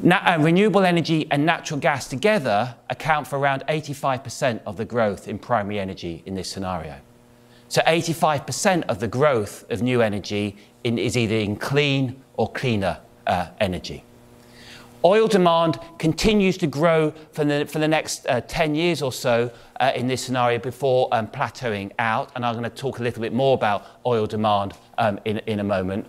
Na- 0.02 0.22
uh, 0.24 0.38
renewable 0.40 0.86
energy 0.86 1.30
and 1.30 1.44
natural 1.44 1.78
gas 1.78 2.08
together 2.08 2.76
account 2.88 3.26
for 3.26 3.38
around 3.38 3.62
85% 3.68 4.62
of 4.64 4.78
the 4.78 4.86
growth 4.86 5.28
in 5.28 5.38
primary 5.38 5.78
energy 5.78 6.22
in 6.24 6.34
this 6.34 6.48
scenario. 6.48 6.96
So 7.72 7.80
85% 7.80 8.82
of 8.90 9.00
the 9.00 9.08
growth 9.08 9.64
of 9.70 9.80
new 9.80 10.02
energy 10.02 10.58
in, 10.84 10.98
is 10.98 11.16
either 11.16 11.36
in 11.36 11.56
clean 11.56 12.22
or 12.34 12.52
cleaner 12.52 12.98
uh, 13.26 13.46
energy. 13.60 14.04
Oil 15.02 15.26
demand 15.26 15.78
continues 15.98 16.58
to 16.58 16.66
grow 16.66 17.14
for 17.32 17.46
the, 17.46 17.64
for 17.64 17.78
the 17.78 17.88
next 17.88 18.26
uh, 18.26 18.42
10 18.42 18.74
years 18.74 19.00
or 19.00 19.10
so 19.10 19.50
uh, 19.80 19.90
in 19.96 20.06
this 20.06 20.22
scenario 20.22 20.58
before 20.58 21.08
um, 21.12 21.26
plateauing 21.26 21.92
out. 21.98 22.30
And 22.36 22.44
I'm 22.44 22.56
going 22.58 22.64
to 22.64 22.76
talk 22.76 22.98
a 22.98 23.02
little 23.02 23.22
bit 23.22 23.32
more 23.32 23.54
about 23.54 23.86
oil 24.04 24.26
demand 24.26 24.74
um, 24.98 25.18
in, 25.24 25.38
in 25.46 25.60
a 25.60 25.64
moment. 25.64 26.06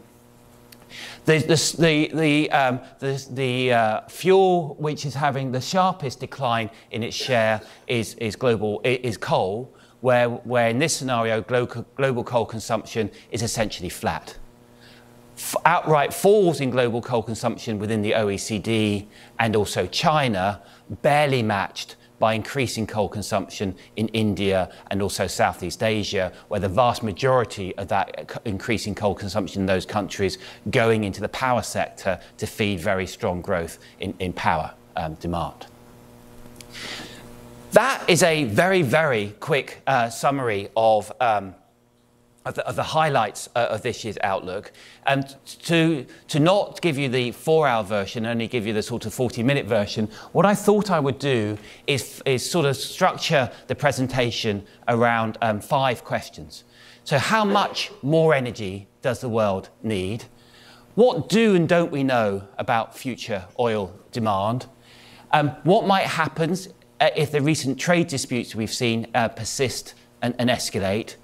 The, 1.24 1.38
the, 1.38 1.76
the, 1.80 2.12
the, 2.14 2.52
um, 2.52 2.82
the 3.00 3.72
uh, 3.72 4.02
fuel 4.10 4.76
which 4.80 5.06
is 5.06 5.14
having 5.14 5.54
the 5.54 5.62
sharpest 5.62 6.20
decline 6.20 6.70
in 6.92 7.04
its 7.04 7.16
share 7.16 7.62
is, 7.88 8.16
is, 8.16 8.36
global, 8.36 8.82
is 8.84 9.16
coal, 9.16 9.74
where, 10.04 10.28
where 10.28 10.68
in 10.68 10.80
this 10.80 10.94
scenario, 10.94 11.40
global, 11.42 11.86
global 11.96 12.26
coal 12.26 12.46
consumption 12.46 13.10
is 13.32 13.42
essentially 13.42 13.88
flat. 13.88 14.36
F 15.38 15.56
outright 15.64 16.14
falls 16.14 16.60
in 16.60 16.72
global 16.72 17.02
coal 17.02 17.24
consumption 17.24 17.80
within 17.80 18.02
the 18.02 18.12
OECD 18.12 19.06
and 19.40 19.56
also 19.56 19.88
China, 19.88 20.62
barely 21.02 21.42
matched 21.42 21.96
by 22.20 22.34
increasing 22.34 22.86
coal 22.86 23.08
consumption 23.08 23.74
in 23.96 24.10
India 24.10 24.70
and 24.92 25.02
also 25.02 25.26
Southeast 25.26 25.82
Asia, 25.82 26.34
where 26.50 26.60
the 26.60 26.68
vast 26.68 27.02
majority 27.02 27.74
of 27.78 27.88
that 27.88 28.38
increasing 28.44 28.94
coal 28.94 29.16
consumption 29.16 29.62
in 29.62 29.66
those 29.66 29.86
countries 29.86 30.38
going 30.70 31.06
into 31.06 31.22
the 31.22 31.30
power 31.30 31.62
sector 31.62 32.20
to 32.38 32.46
feed 32.46 32.82
very 32.82 33.08
strong 33.08 33.40
growth 33.40 33.80
in, 34.02 34.14
in 34.20 34.34
power 34.34 34.74
um, 34.98 35.14
demand. 35.14 35.66
That 37.74 38.08
is 38.08 38.22
a 38.22 38.44
very, 38.44 38.84
very 38.84 39.34
quick 39.40 39.82
uh, 39.88 40.08
summary 40.12 40.70
of, 40.78 41.12
um, 41.20 41.56
of, 42.46 42.54
the, 42.54 42.68
of, 42.68 42.76
the, 42.76 42.84
highlights 42.84 43.50
uh, 43.56 43.66
of 43.72 43.82
this 43.82 44.04
year's 44.04 44.20
Outlook. 44.22 44.72
And 45.08 45.36
to, 45.64 46.06
to 46.28 46.40
not 46.40 46.82
give 46.82 47.00
you 47.00 47.10
the 47.10 47.32
four 47.32 47.68
hour 47.68 47.84
version, 47.84 48.28
only 48.28 48.48
give 48.48 48.68
you 48.68 48.74
the 48.74 48.84
sort 48.84 49.08
of 49.08 49.14
40 49.16 49.42
minute 49.42 49.66
version, 49.66 50.08
what 50.34 50.46
I 50.46 50.54
thought 50.54 50.92
I 50.92 51.00
would 51.00 51.18
do 51.18 51.58
is, 51.88 52.22
is 52.28 52.48
sort 52.48 52.68
of 52.68 52.78
structure 52.78 53.50
the 53.66 53.74
presentation 53.74 54.68
around 54.88 55.40
um, 55.42 55.60
five 55.60 56.04
questions. 56.04 56.66
So, 57.06 57.18
how 57.18 57.44
much 57.44 57.92
more 58.04 58.36
energy 58.36 58.88
does 59.02 59.20
the 59.20 59.30
world 59.30 59.70
need? 59.82 60.26
What 60.94 61.28
do 61.28 61.56
and 61.56 61.68
don't 61.68 61.92
we 61.92 62.04
know 62.04 62.48
about 62.60 62.96
future 62.96 63.46
oil 63.60 64.00
demand? 64.12 64.68
Um, 65.32 65.50
what 65.64 65.88
might 65.88 66.06
happen 66.06 66.56
if 67.16 67.32
the 67.32 67.42
recent 67.42 67.80
trade 67.80 68.08
disputes 68.08 68.56
we've 68.56 68.74
seen 68.74 69.08
uh, 69.14 69.30
persist 69.30 69.94
and, 70.22 70.36
and, 70.38 70.50
escalate? 70.50 71.16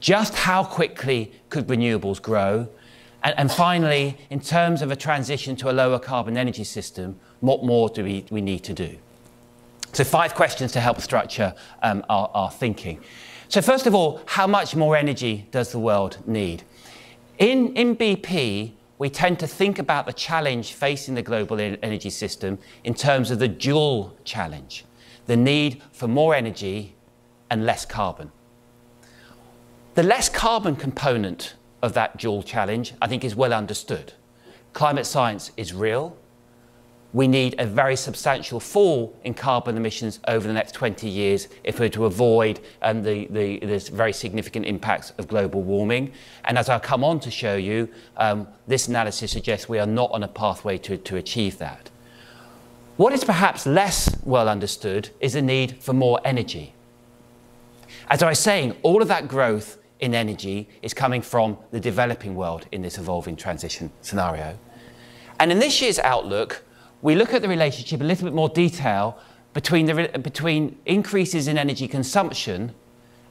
Just 0.00 0.34
how 0.34 0.64
quickly 0.64 1.32
could 1.50 1.66
renewables 1.66 2.20
grow? 2.20 2.68
And, 3.22 3.34
and, 3.36 3.50
finally, 3.50 4.16
in 4.30 4.40
terms 4.40 4.80
of 4.80 4.90
a 4.90 4.96
transition 4.96 5.56
to 5.56 5.70
a 5.70 5.72
lower 5.72 5.98
carbon 5.98 6.36
energy 6.36 6.64
system, 6.64 7.18
what 7.40 7.64
more 7.64 7.88
do 7.88 8.04
we, 8.04 8.24
we 8.30 8.40
need 8.40 8.60
to 8.64 8.74
do? 8.74 8.96
So, 9.92 10.04
five 10.04 10.34
questions 10.34 10.72
to 10.72 10.80
help 10.80 11.00
structure 11.00 11.54
um, 11.82 12.04
our, 12.08 12.30
our, 12.34 12.50
thinking. 12.50 13.00
So 13.48 13.62
first 13.62 13.86
of 13.86 13.94
all, 13.94 14.20
how 14.26 14.46
much 14.46 14.76
more 14.76 14.94
energy 14.94 15.46
does 15.50 15.72
the 15.72 15.78
world 15.78 16.18
need? 16.26 16.64
In, 17.38 17.72
in 17.74 17.96
BP, 17.96 18.72
we 18.98 19.08
tend 19.08 19.38
to 19.38 19.46
think 19.46 19.78
about 19.78 20.04
the 20.04 20.12
challenge 20.12 20.74
facing 20.74 21.14
the 21.14 21.22
global 21.22 21.58
energy 21.58 22.10
system 22.10 22.58
in 22.84 22.92
terms 22.92 23.30
of 23.30 23.38
the 23.38 23.48
dual 23.48 24.14
challenge, 24.24 24.84
the 25.28 25.36
need 25.36 25.82
for 25.92 26.08
more 26.08 26.34
energy 26.34 26.94
and 27.50 27.64
less 27.64 27.84
carbon. 27.84 28.32
The 29.94 30.02
less 30.02 30.28
carbon 30.28 30.74
component 30.74 31.54
of 31.82 31.92
that 31.92 32.16
dual 32.16 32.42
challenge, 32.42 32.94
I 33.00 33.08
think, 33.08 33.24
is 33.24 33.36
well 33.36 33.52
understood. 33.52 34.14
Climate 34.72 35.06
science 35.06 35.52
is 35.56 35.74
real. 35.74 36.16
We 37.12 37.28
need 37.28 37.56
a 37.58 37.66
very 37.66 37.96
substantial 37.96 38.58
fall 38.58 39.14
in 39.22 39.34
carbon 39.34 39.76
emissions 39.76 40.18
over 40.28 40.46
the 40.46 40.52
next 40.52 40.72
20 40.72 41.08
years 41.08 41.48
if 41.62 41.78
we're 41.78 41.88
to 41.90 42.06
avoid 42.06 42.60
um, 42.80 43.02
the, 43.02 43.26
the, 43.26 43.58
this 43.60 43.88
very 43.88 44.14
significant 44.14 44.64
impacts 44.64 45.10
of 45.18 45.28
global 45.28 45.62
warming. 45.62 46.12
And 46.44 46.56
as 46.56 46.70
I'll 46.70 46.80
come 46.80 47.04
on 47.04 47.20
to 47.20 47.30
show 47.30 47.56
you, 47.56 47.88
um, 48.16 48.48
this 48.66 48.88
analysis 48.88 49.32
suggests 49.32 49.68
we 49.68 49.78
are 49.78 49.86
not 49.86 50.10
on 50.12 50.22
a 50.22 50.28
pathway 50.28 50.78
to, 50.78 50.96
to 50.96 51.16
achieve 51.16 51.58
that. 51.58 51.90
What 52.98 53.12
is 53.12 53.22
perhaps 53.22 53.64
less 53.64 54.12
well 54.24 54.48
understood 54.48 55.10
is 55.20 55.34
the 55.34 55.40
need 55.40 55.80
for 55.80 55.92
more 55.92 56.20
energy. 56.24 56.74
As 58.08 58.24
I 58.24 58.28
was 58.28 58.40
saying, 58.40 58.74
all 58.82 59.02
of 59.02 59.06
that 59.06 59.28
growth 59.28 59.78
in 60.00 60.16
energy 60.16 60.68
is 60.82 60.94
coming 60.94 61.22
from 61.22 61.58
the 61.70 61.78
developing 61.78 62.34
world 62.34 62.66
in 62.72 62.82
this 62.82 62.98
evolving 62.98 63.36
transition 63.36 63.92
scenario. 64.00 64.58
And 65.38 65.52
in 65.52 65.60
this 65.60 65.80
year's 65.80 66.00
outlook, 66.00 66.64
we 67.00 67.14
look 67.14 67.32
at 67.32 67.40
the 67.40 67.48
relationship 67.48 68.00
in 68.00 68.06
a 68.06 68.08
little 68.08 68.24
bit 68.24 68.34
more 68.34 68.48
detail 68.48 69.16
between, 69.54 69.86
the, 69.86 70.18
between 70.18 70.76
increases 70.84 71.46
in 71.46 71.56
energy 71.56 71.86
consumption 71.86 72.74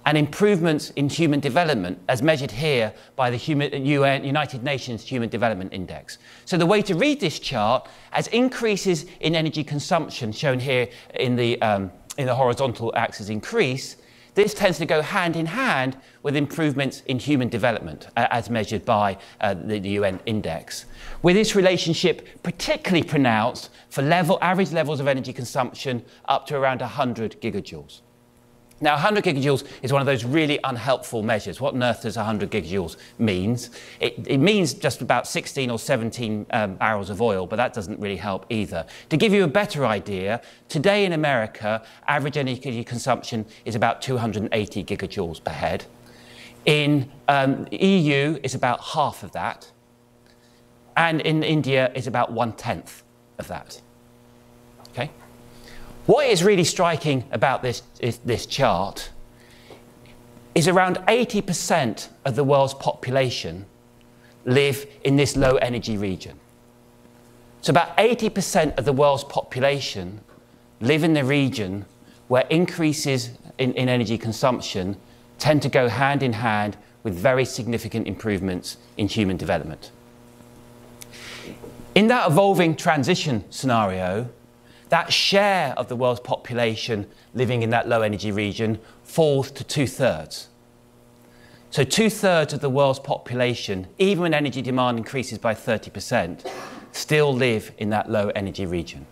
and 0.08 0.18
improvements 0.18 0.92
in 0.92 1.10
human 1.10 1.42
development 1.42 2.00
as 2.08 2.22
measured 2.22 2.50
here 2.50 2.94
by 3.18 3.30
the 3.30 3.38
UN, 3.38 4.24
United 4.24 4.64
Nations 4.64 5.04
Human 5.04 5.28
Development 5.28 5.72
Index. 5.74 6.18
So 6.46 6.56
the 6.56 6.66
way 6.66 6.82
to 6.84 6.96
read 6.96 7.20
this 7.20 7.40
chart 7.40 7.90
as 8.14 8.28
increases 8.28 9.06
in 9.20 9.36
energy 9.36 9.66
consumption 9.66 10.32
shown 10.32 10.62
here 10.62 10.88
in 11.16 11.36
the, 11.36 11.62
um, 11.62 11.92
in 12.18 12.26
the 12.26 12.34
horizontal 12.34 12.94
axis 12.96 13.28
increase, 13.28 13.98
this 14.34 14.54
tends 14.54 14.78
to 14.78 14.86
go 14.86 15.02
hand 15.02 15.36
in 15.36 15.46
hand 15.46 15.98
with 16.24 16.38
improvements 16.38 17.02
in 17.08 17.20
human 17.20 17.50
development, 17.50 18.08
uh, 18.16 18.28
as 18.32 18.50
measured 18.50 18.86
by 18.86 19.18
uh, 19.42 19.56
the, 19.56 19.78
the, 19.80 19.90
UN 19.90 20.22
index. 20.26 20.86
With 21.22 21.36
this 21.36 21.54
relationship 21.54 22.44
particularly 22.44 23.04
pronounced 23.04 23.72
for 23.90 24.04
level, 24.04 24.38
average 24.42 24.72
levels 24.72 25.02
of 25.02 25.08
energy 25.10 25.34
consumption 25.34 26.06
up 26.30 26.48
to 26.48 26.56
around 26.56 26.80
100 26.80 27.42
gigajoules. 27.42 28.02
Now, 28.80 28.94
100 28.94 29.24
gigajoules 29.24 29.68
is 29.82 29.92
one 29.92 30.02
of 30.02 30.06
those 30.06 30.24
really 30.24 30.60
unhelpful 30.64 31.24
measures. 31.24 31.60
What 31.60 31.74
on 31.74 31.82
earth 31.82 32.04
does 32.04 32.16
100 32.16 32.52
gigajoules 32.52 32.98
means? 33.18 33.72
It, 34.00 34.28
it 34.28 34.38
means 34.38 34.76
just 34.76 35.02
about 35.02 35.28
16 35.28 35.72
or 35.72 35.80
17 35.80 36.46
um, 36.52 36.76
barrels 36.76 37.10
of 37.10 37.20
oil, 37.20 37.48
but 37.48 37.56
that 37.56 37.74
doesn't 37.74 38.00
really 38.00 38.18
help 38.18 38.46
either. 38.50 38.86
To 39.10 39.18
give 39.18 39.34
you 39.34 39.44
a 39.44 39.48
better 39.48 39.84
idea, 39.86 40.42
today 40.70 41.06
in 41.06 41.14
America, 41.14 41.84
average 42.08 42.38
energy 42.38 42.84
consumption 42.84 43.48
is 43.66 43.74
about 43.74 44.02
280 44.04 44.84
gigajoules 44.84 45.44
per 45.44 45.52
head. 45.52 45.86
In 46.66 47.10
um, 47.28 47.66
EU, 47.72 48.40
it's 48.44 48.54
about 48.54 48.82
half 48.82 49.24
of 49.24 49.32
that. 49.32 49.72
And 50.96 51.22
in 51.22 51.42
India, 51.42 51.92
it's 51.96 52.08
about 52.08 52.32
one-tenth 52.32 53.04
of 53.40 53.48
that. 53.48 53.82
What 56.08 56.26
is 56.26 56.42
really 56.42 56.64
striking 56.64 57.26
about 57.32 57.62
this, 57.62 57.84
this 58.24 58.46
chart 58.46 59.10
is 60.56 60.70
around 60.70 60.98
80% 61.00 62.08
of 62.24 62.38
the 62.38 62.46
world's 62.46 62.74
population 62.74 63.66
live 64.46 64.88
in 65.04 65.18
this 65.18 65.36
low 65.36 65.58
energy 65.58 65.98
region. 65.98 66.40
So 67.62 67.72
about 67.72 67.98
80% 67.98 68.78
of 68.78 68.86
the 68.86 68.94
world's 68.94 69.26
population 69.26 70.22
live 70.80 71.04
in 71.04 71.14
the 71.14 71.26
region 71.26 71.86
where 72.30 72.46
increases 72.50 73.32
in, 73.58 73.74
in 73.74 73.90
energy 73.90 74.18
consumption 74.18 74.96
tend 75.40 75.62
to 75.64 75.70
go 75.70 75.90
hand 75.90 76.24
in 76.24 76.32
hand 76.34 76.78
with 77.04 77.16
very 77.16 77.44
significant 77.44 78.08
improvements 78.08 78.78
in 78.96 79.10
human 79.10 79.36
development. 79.36 79.92
In 81.96 82.08
that 82.08 82.32
evolving 82.32 82.78
transition 82.78 83.44
scenario, 83.50 84.30
that 84.90 85.12
share 85.12 85.74
of 85.78 85.90
the 85.90 85.96
world's 85.96 86.20
population 86.20 87.08
living 87.34 87.62
in 87.62 87.70
that 87.72 87.88
low 87.88 88.02
energy 88.02 88.32
region 88.32 88.80
falls 89.04 89.52
to 89.52 89.64
two 89.64 89.88
thirds. 89.88 90.48
So, 91.70 91.84
two 91.84 92.10
thirds 92.10 92.54
of 92.54 92.62
the 92.62 92.70
world's 92.70 93.00
population, 93.00 93.88
even 93.98 94.24
when 94.24 94.34
energy 94.34 94.62
demand 94.62 94.98
increases 94.98 95.38
by 95.38 95.54
30%, 95.54 96.50
still 96.94 97.34
live 97.34 97.72
in 97.78 97.90
that 97.90 98.10
low 98.10 98.30
energy 98.30 98.66
region. 98.66 99.06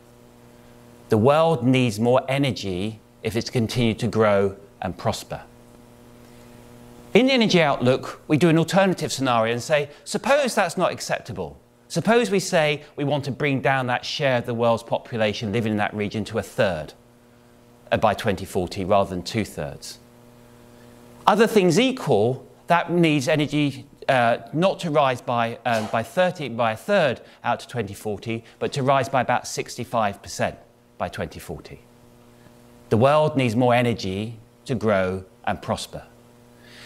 The 1.09 1.17
world 1.17 1.63
needs 1.63 1.99
more 1.99 2.21
energy 2.29 2.99
if 3.23 3.35
it's 3.35 3.47
to 3.47 3.51
continue 3.51 3.93
to 3.95 4.07
grow 4.07 4.55
and 4.81 4.97
prosper. 4.97 5.41
In 7.13 7.27
the 7.27 7.33
energy 7.33 7.61
outlook, 7.61 8.21
we 8.27 8.37
do 8.37 8.49
an 8.49 8.57
alternative 8.57 9.11
scenario 9.11 9.53
and 9.53 9.63
say, 9.63 9.89
suppose 10.03 10.55
that's 10.55 10.77
not 10.77 10.91
acceptable. 10.91 11.57
Suppose 11.87 12.31
we 12.31 12.39
say 12.39 12.83
we 12.95 13.03
want 13.03 13.25
to 13.25 13.31
bring 13.31 13.61
down 13.61 13.87
that 13.87 14.05
share 14.05 14.37
of 14.37 14.45
the 14.45 14.53
world's 14.53 14.83
population 14.83 15.51
living 15.51 15.73
in 15.73 15.77
that 15.77 15.93
region 15.93 16.25
to 16.25 16.39
a 16.39 16.43
third 16.43 16.93
uh, 17.91 17.97
by 17.97 18.13
2040 18.13 18.85
rather 18.85 19.09
than 19.09 19.23
two 19.23 19.45
thirds. 19.45 19.99
Other 21.27 21.47
things 21.47 21.79
equal, 21.79 22.45
that 22.67 22.91
needs 22.91 23.27
energy 23.27 23.85
uh, 24.09 24.37
not 24.53 24.79
to 24.79 24.91
rise 24.91 25.21
by, 25.21 25.57
um, 25.65 25.87
by, 25.91 26.03
30, 26.03 26.49
by 26.49 26.73
a 26.73 26.77
third 26.77 27.21
out 27.43 27.59
to 27.59 27.67
2040, 27.67 28.43
but 28.59 28.71
to 28.73 28.83
rise 28.83 29.09
by 29.09 29.21
about 29.21 29.45
65% 29.45 30.55
by 30.97 31.09
2040. 31.09 31.79
The 32.89 32.97
world 32.97 33.35
needs 33.35 33.55
more 33.55 33.73
energy 33.73 34.37
to 34.65 34.75
grow 34.75 35.25
and 35.45 35.61
prosper. 35.61 36.03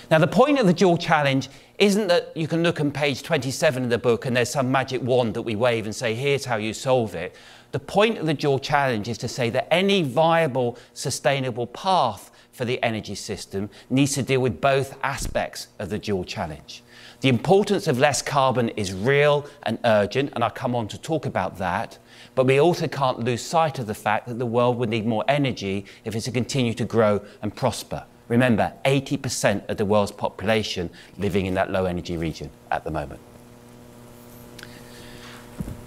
Now, 0.10 0.20
the 0.20 0.28
point 0.28 0.60
of 0.60 0.68
the 0.68 0.74
dual 0.74 0.98
challenge 0.98 1.50
isn't 1.80 2.08
that 2.08 2.36
you 2.36 2.48
can 2.48 2.62
look 2.62 2.82
on 2.82 2.92
page 2.92 3.24
27 3.24 3.86
of 3.86 3.90
the 3.90 3.98
book 3.98 4.26
and 4.26 4.36
there's 4.36 4.50
some 4.50 4.70
magic 4.70 5.02
wand 5.02 5.34
that 5.34 5.42
we 5.42 5.56
wave 5.56 5.86
and 5.86 5.96
say, 5.96 6.14
here's 6.14 6.44
how 6.44 6.58
you 6.58 6.74
solve 6.74 7.16
it. 7.16 7.34
The 7.72 7.80
point 7.80 8.18
of 8.18 8.26
the 8.26 8.34
dual 8.34 8.60
challenge 8.60 9.08
is 9.08 9.18
to 9.20 9.30
say 9.30 9.50
that 9.52 9.74
any 9.74 10.04
viable, 10.04 10.78
sustainable 10.94 11.68
path 11.68 12.32
for 12.52 12.66
the 12.66 12.84
energy 12.84 13.16
system 13.16 13.70
needs 13.90 14.14
to 14.16 14.24
deal 14.24 14.42
with 14.42 14.60
both 14.60 14.98
aspects 15.04 15.70
of 15.80 15.90
the 15.90 15.98
dual 15.98 16.26
challenge. 16.26 16.84
The 17.22 17.30
importance 17.30 17.88
of 17.88 17.98
less 17.98 18.22
carbon 18.22 18.70
is 18.70 18.94
real 18.94 19.46
and 19.64 19.80
urgent, 19.86 20.32
and 20.34 20.44
I'll 20.44 20.50
come 20.50 20.76
on 20.76 20.90
to 20.90 20.98
talk 20.98 21.26
about 21.26 21.58
that. 21.60 21.98
But 22.36 22.46
we 22.46 22.60
also 22.60 22.88
can't 22.88 23.20
lose 23.20 23.42
sight 23.42 23.80
of 23.80 23.88
the 23.88 23.94
fact 23.94 24.28
that 24.28 24.40
the 24.40 24.46
world 24.46 24.78
would 24.78 24.90
need 24.90 25.06
more 25.06 25.24
energy 25.30 25.86
if 26.04 26.16
it's 26.16 26.26
to 26.26 26.32
continue 26.32 26.74
to 26.74 26.86
grow 26.86 27.22
and 27.42 27.56
prosper. 27.56 28.06
Remember, 28.30 28.72
80% 28.86 29.68
of 29.70 29.78
the 29.78 29.86
world's 29.86 30.12
population 30.12 30.90
living 31.18 31.48
in 31.48 31.56
that 31.56 31.72
low 31.72 31.86
energy 31.86 32.16
region 32.16 32.50
at 32.72 32.84
the 32.84 32.92
moment. 32.92 33.20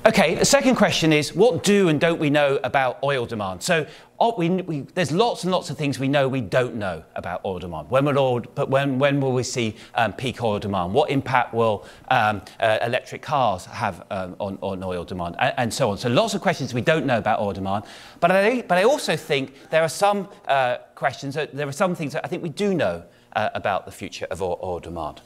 Okay, 0.04 0.34
the 0.34 0.44
second 0.44 0.74
question 0.74 1.12
is 1.12 1.32
what 1.32 1.62
do 1.62 1.88
and 1.88 2.00
don't 2.00 2.18
we 2.18 2.28
know 2.28 2.58
about 2.64 2.98
oil 3.04 3.24
demand? 3.24 3.62
So 3.62 3.86
oh, 4.18 4.34
we, 4.36 4.50
we, 4.50 4.80
there's 4.94 5.12
lots 5.12 5.44
and 5.44 5.52
lots 5.52 5.70
of 5.70 5.78
things 5.78 6.00
we 6.00 6.08
know 6.08 6.28
we 6.28 6.40
don't 6.40 6.74
know 6.74 7.04
about 7.14 7.44
oil 7.44 7.60
demand. 7.60 7.88
When 7.88 8.06
will, 8.06 8.18
oil, 8.18 8.40
but 8.40 8.68
when, 8.68 8.98
when 8.98 9.20
will 9.20 9.32
we 9.32 9.44
see 9.44 9.76
um, 9.94 10.12
peak 10.12 10.42
oil 10.42 10.58
demand? 10.58 10.92
What 10.92 11.08
impact 11.08 11.54
will 11.54 11.86
um, 12.08 12.42
uh, 12.58 12.78
electric 12.82 13.22
cars 13.22 13.66
have 13.66 14.04
um, 14.10 14.34
on, 14.40 14.58
on 14.60 14.82
oil 14.82 15.04
demand? 15.04 15.36
And, 15.38 15.54
and, 15.56 15.72
so 15.72 15.90
on. 15.90 15.98
So 15.98 16.08
lots 16.08 16.34
of 16.34 16.40
questions 16.40 16.74
we 16.74 16.80
don't 16.80 17.06
know 17.06 17.18
about 17.18 17.38
oil 17.38 17.52
demand. 17.52 17.84
But 18.18 18.32
I, 18.32 18.62
but 18.62 18.78
I 18.78 18.82
also 18.82 19.16
think 19.16 19.70
there 19.70 19.82
are 19.82 19.88
some 19.88 20.28
uh, 20.48 20.78
questions, 20.96 21.36
there 21.36 21.68
are 21.68 21.70
some 21.70 21.94
things 21.94 22.12
that 22.14 22.24
I 22.24 22.28
think 22.28 22.42
we 22.42 22.48
do 22.48 22.74
know 22.74 23.04
uh, 23.36 23.50
about 23.54 23.86
the 23.86 23.92
future 23.92 24.26
of 24.32 24.42
oil, 24.42 24.58
oil 24.64 24.80
demand. 24.80 25.20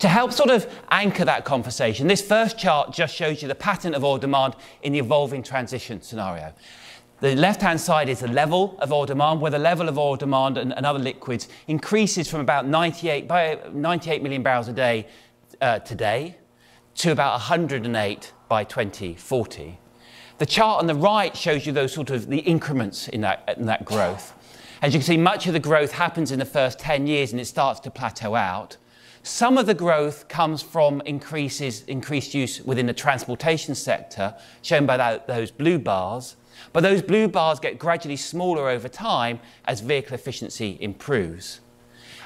To 0.00 0.08
help 0.08 0.32
sort 0.32 0.50
of 0.50 0.66
anchor 0.90 1.24
that 1.24 1.44
conversation, 1.44 2.06
this 2.06 2.22
first 2.22 2.58
chart 2.58 2.92
just 2.92 3.14
shows 3.14 3.42
you 3.42 3.48
the 3.48 3.54
pattern 3.54 3.94
of 3.94 4.04
oil 4.04 4.18
demand 4.18 4.56
in 4.82 4.92
the 4.92 4.98
evolving 4.98 5.42
transition 5.42 6.02
scenario. 6.02 6.52
The 7.20 7.36
left-hand 7.36 7.80
side 7.80 8.08
is 8.08 8.20
the 8.20 8.28
level 8.28 8.76
of 8.80 8.92
oil 8.92 9.06
demand, 9.06 9.40
where 9.40 9.50
the 9.50 9.58
level 9.58 9.88
of 9.88 9.96
oil 9.96 10.16
demand 10.16 10.58
and, 10.58 10.74
and 10.74 10.84
other 10.84 10.98
liquids 10.98 11.48
increases 11.68 12.28
from 12.28 12.40
about 12.40 12.66
98, 12.66 13.26
by 13.28 13.58
98 13.72 14.22
million 14.22 14.42
barrels 14.42 14.68
a 14.68 14.72
day 14.72 15.06
uh, 15.60 15.78
today 15.78 16.36
to 16.96 17.12
about 17.12 17.32
108 17.32 18.32
by 18.48 18.64
2040. 18.64 19.78
The 20.38 20.46
chart 20.46 20.80
on 20.80 20.86
the 20.86 20.94
right 20.94 21.36
shows 21.36 21.64
you 21.64 21.72
those 21.72 21.92
sort 21.92 22.10
of 22.10 22.26
the 22.26 22.40
increments 22.40 23.08
in 23.08 23.20
that, 23.20 23.54
in 23.56 23.66
that 23.66 23.84
growth. 23.84 24.34
As 24.82 24.92
you 24.92 25.00
can 25.00 25.06
see, 25.06 25.16
much 25.16 25.46
of 25.46 25.52
the 25.52 25.60
growth 25.60 25.92
happens 25.92 26.32
in 26.32 26.38
the 26.38 26.44
first 26.44 26.78
10 26.78 27.06
years 27.06 27.32
and 27.32 27.40
it 27.40 27.46
starts 27.46 27.80
to 27.80 27.90
plateau 27.90 28.34
out. 28.34 28.76
Some 29.26 29.56
of 29.56 29.64
the 29.64 29.72
growth 29.72 30.28
comes 30.28 30.60
from 30.60 31.00
increases, 31.06 31.82
increased 31.84 32.34
use 32.34 32.60
within 32.60 32.84
the 32.84 32.92
transportation 32.92 33.74
sector, 33.74 34.34
shown 34.60 34.84
by 34.84 34.98
that, 34.98 35.26
those 35.26 35.50
blue 35.50 35.78
bars. 35.78 36.36
But 36.74 36.82
those 36.82 37.00
blue 37.00 37.26
bars 37.28 37.58
get 37.58 37.78
gradually 37.78 38.16
smaller 38.16 38.68
over 38.68 38.86
time 38.86 39.40
as 39.64 39.80
vehicle 39.80 40.14
efficiency 40.14 40.76
improves. 40.78 41.60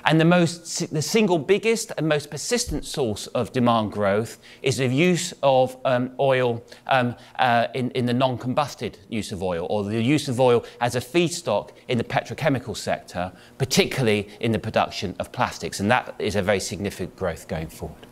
And 0.05 0.21
the, 0.21 0.25
most, 0.25 0.93
the 0.93 1.03
single 1.03 1.39
biggest 1.39 1.93
and 1.97 2.09
most 2.09 2.31
persistent 2.31 2.85
source 2.85 3.27
of 3.29 3.53
demand 3.53 3.93
growth 3.93 4.39
is 4.63 4.77
the 4.79 4.87
use 4.87 5.35
of 5.43 5.77
um, 5.85 6.13
oil 6.19 6.65
um, 6.87 7.15
uh, 7.39 7.69
in, 7.75 7.91
in 7.93 8.07
the 8.07 8.15
non 8.15 8.39
combusted 8.39 8.99
use 9.09 9.33
of 9.33 9.43
oil, 9.43 9.67
or 9.71 9.85
the 9.85 10.01
use 10.01 10.29
of 10.29 10.41
oil 10.41 10.65
as 10.81 10.95
a 10.95 11.01
feedstock 11.01 11.71
in 11.89 11.99
the 11.99 12.05
petrochemical 12.05 12.77
sector, 12.77 13.33
particularly 13.59 14.29
in 14.41 14.53
the 14.53 14.59
production 14.59 15.15
of 15.19 15.33
plastics. 15.33 15.81
And 15.81 15.91
that 15.91 16.15
is 16.19 16.37
a 16.37 16.43
very 16.43 16.61
significant 16.61 17.17
growth 17.17 17.49
going 17.49 17.69
forward. 17.69 18.07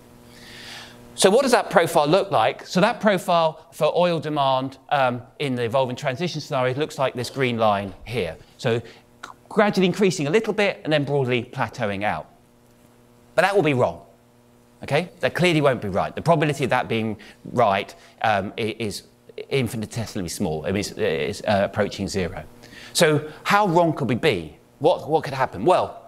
So 1.17 1.31
what 1.31 1.45
does 1.45 1.53
that 1.53 1.71
profile 1.71 2.07
look 2.07 2.31
like? 2.31 2.67
So 2.67 2.79
that 2.83 3.01
profile 3.01 3.67
for 3.73 3.91
oil 3.97 4.21
demand 4.21 4.77
um, 4.91 5.23
in 5.39 5.55
the 5.55 5.63
evolving 5.63 5.97
transition 5.97 6.43
scenario 6.43 6.75
looks 6.75 6.99
like 6.99 7.15
this 7.15 7.31
green 7.31 7.57
line 7.57 7.95
here. 8.05 8.37
So 8.59 8.83
gradually 9.49 9.87
increasing 9.87 10.27
a 10.27 10.31
little 10.31 10.53
bit 10.53 10.81
and 10.85 10.93
then 10.93 11.05
broadly 11.05 11.45
plateauing 11.45 12.03
out. 12.03 12.29
But 13.35 13.43
that 13.43 13.55
will 13.55 13.63
be 13.63 13.75
wrong. 13.75 14.03
Okay? 14.83 15.11
That 15.21 15.35
clearly 15.35 15.61
won't 15.61 15.81
be 15.81 15.89
right. 15.89 16.15
The 16.15 16.23
probability 16.23 16.65
of 16.65 16.71
that 16.71 16.89
being 16.89 17.17
right 17.53 17.95
um, 18.23 18.53
is 18.57 19.05
infinitesimally 19.49 20.29
small. 20.29 20.65
It's, 20.65 20.91
it's 20.93 21.43
uh, 21.43 21.63
approaching 21.65 22.09
zero. 22.09 22.45
So 22.93 23.31
how 23.45 23.67
wrong 23.69 23.93
could 23.93 24.09
we 24.09 24.15
be? 24.15 24.57
What, 24.79 25.09
what 25.09 25.25
could 25.25 25.35
happen? 25.35 25.65
Well, 25.65 26.03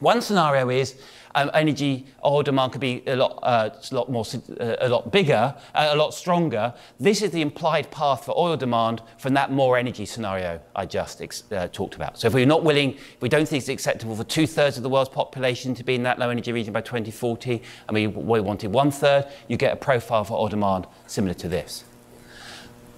one 0.00 0.20
scenario 0.20 0.68
is 0.68 1.00
um, 1.34 1.50
energy 1.54 2.06
oil 2.24 2.42
demand 2.42 2.72
could 2.72 2.80
be 2.80 3.02
a 3.06 3.16
lot, 3.16 3.38
uh, 3.42 3.70
a 3.90 3.94
lot 3.94 4.10
more, 4.10 4.24
uh, 4.60 4.76
a 4.80 4.88
lot 4.88 5.10
bigger, 5.12 5.54
uh, 5.74 5.88
a 5.90 5.96
lot 5.96 6.14
stronger. 6.14 6.74
This 6.98 7.22
is 7.22 7.30
the 7.30 7.42
implied 7.42 7.90
path 7.90 8.24
for 8.24 8.36
oil 8.36 8.56
demand 8.56 9.02
from 9.18 9.34
that 9.34 9.52
more 9.52 9.76
energy 9.76 10.06
scenario 10.06 10.60
I 10.74 10.86
just 10.86 11.22
uh, 11.52 11.68
talked 11.68 11.94
about. 11.94 12.18
So 12.18 12.28
if 12.28 12.34
we're 12.34 12.46
not 12.46 12.64
willing, 12.64 12.94
if 12.94 13.20
we 13.20 13.28
don't 13.28 13.46
think 13.48 13.60
it's 13.60 13.68
acceptable 13.68 14.16
for 14.16 14.24
two 14.24 14.46
thirds 14.46 14.76
of 14.76 14.82
the 14.82 14.88
world's 14.88 15.10
population 15.10 15.74
to 15.74 15.84
be 15.84 15.94
in 15.94 16.02
that 16.04 16.18
low 16.18 16.30
energy 16.30 16.52
region 16.52 16.72
by 16.72 16.80
2040, 16.80 17.62
and 17.88 17.94
we, 17.94 18.06
we 18.06 18.40
wanted 18.40 18.72
one 18.72 18.90
third, 18.90 19.26
you 19.48 19.56
get 19.56 19.72
a 19.72 19.76
profile 19.76 20.24
for 20.24 20.34
oil 20.34 20.48
demand 20.48 20.86
similar 21.06 21.34
to 21.34 21.48
this. 21.48 21.84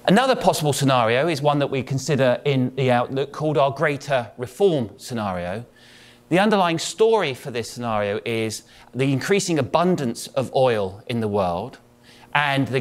Another 0.07 0.35
possible 0.35 0.73
scenario 0.73 1.29
is 1.29 1.43
one 1.43 1.59
that 1.59 1.71
we 1.71 1.83
consider 1.83 2.41
in 2.45 2.75
the 2.75 2.91
outlook 2.91 3.33
called 3.33 3.59
our 3.59 3.71
greater 3.71 4.31
reform 4.39 4.91
scenario. 4.97 5.65
The 6.31 6.39
underlying 6.39 6.79
story 6.79 7.35
for 7.35 7.51
this 7.51 7.69
scenario 7.69 8.21
is 8.25 8.63
the 8.95 9.13
increasing 9.13 9.59
abundance 9.59 10.29
of 10.29 10.55
oil 10.55 11.03
in 11.09 11.19
the 11.19 11.27
world 11.27 11.79
and 12.35 12.69
the 12.69 12.81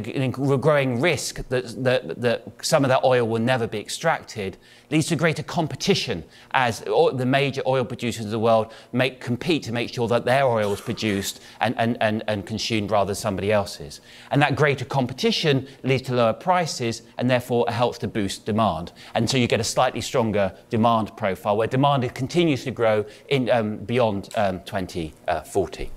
growing 0.61 1.01
risk 1.01 1.47
that, 1.49 1.83
that, 1.83 2.21
that, 2.21 2.47
some 2.61 2.83
of 2.83 2.89
that 2.89 3.03
oil 3.03 3.27
will 3.27 3.41
never 3.41 3.67
be 3.67 3.79
extracted 3.79 4.57
leads 4.91 5.07
to 5.07 5.15
greater 5.15 5.43
competition 5.43 6.23
as 6.51 6.81
the 6.81 7.25
major 7.25 7.61
oil 7.65 7.83
producers 7.83 8.25
of 8.25 8.31
the 8.31 8.39
world 8.39 8.71
make, 8.91 9.19
compete 9.19 9.63
to 9.63 9.71
make 9.71 9.93
sure 9.93 10.07
that 10.07 10.25
their 10.25 10.45
oil 10.45 10.73
is 10.73 10.81
produced 10.81 11.41
and, 11.61 11.75
and, 11.77 11.97
and, 12.01 12.23
and 12.27 12.45
consumed 12.45 12.91
rather 12.91 13.09
than 13.09 13.15
somebody 13.15 13.51
else's. 13.51 14.01
And 14.31 14.41
that 14.41 14.55
greater 14.55 14.85
competition 14.85 15.67
leads 15.83 16.03
to 16.03 16.15
lower 16.15 16.33
prices 16.33 17.03
and 17.17 17.29
therefore 17.29 17.65
helps 17.69 17.97
to 17.99 18.07
boost 18.07 18.45
demand. 18.45 18.91
And 19.13 19.29
so 19.29 19.37
you 19.37 19.47
get 19.47 19.59
a 19.59 19.63
slightly 19.63 20.01
stronger 20.01 20.55
demand 20.69 21.15
profile 21.17 21.57
where 21.57 21.67
demand 21.67 22.13
continues 22.15 22.63
to 22.63 22.71
grow 22.71 23.05
in, 23.27 23.49
um, 23.49 23.77
beyond 23.77 24.29
um, 24.35 24.61
2040. 24.61 25.91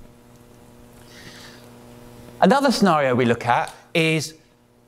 Another 2.42 2.72
scenario 2.72 3.14
we 3.14 3.24
look 3.24 3.46
at 3.46 3.72
is 3.94 4.34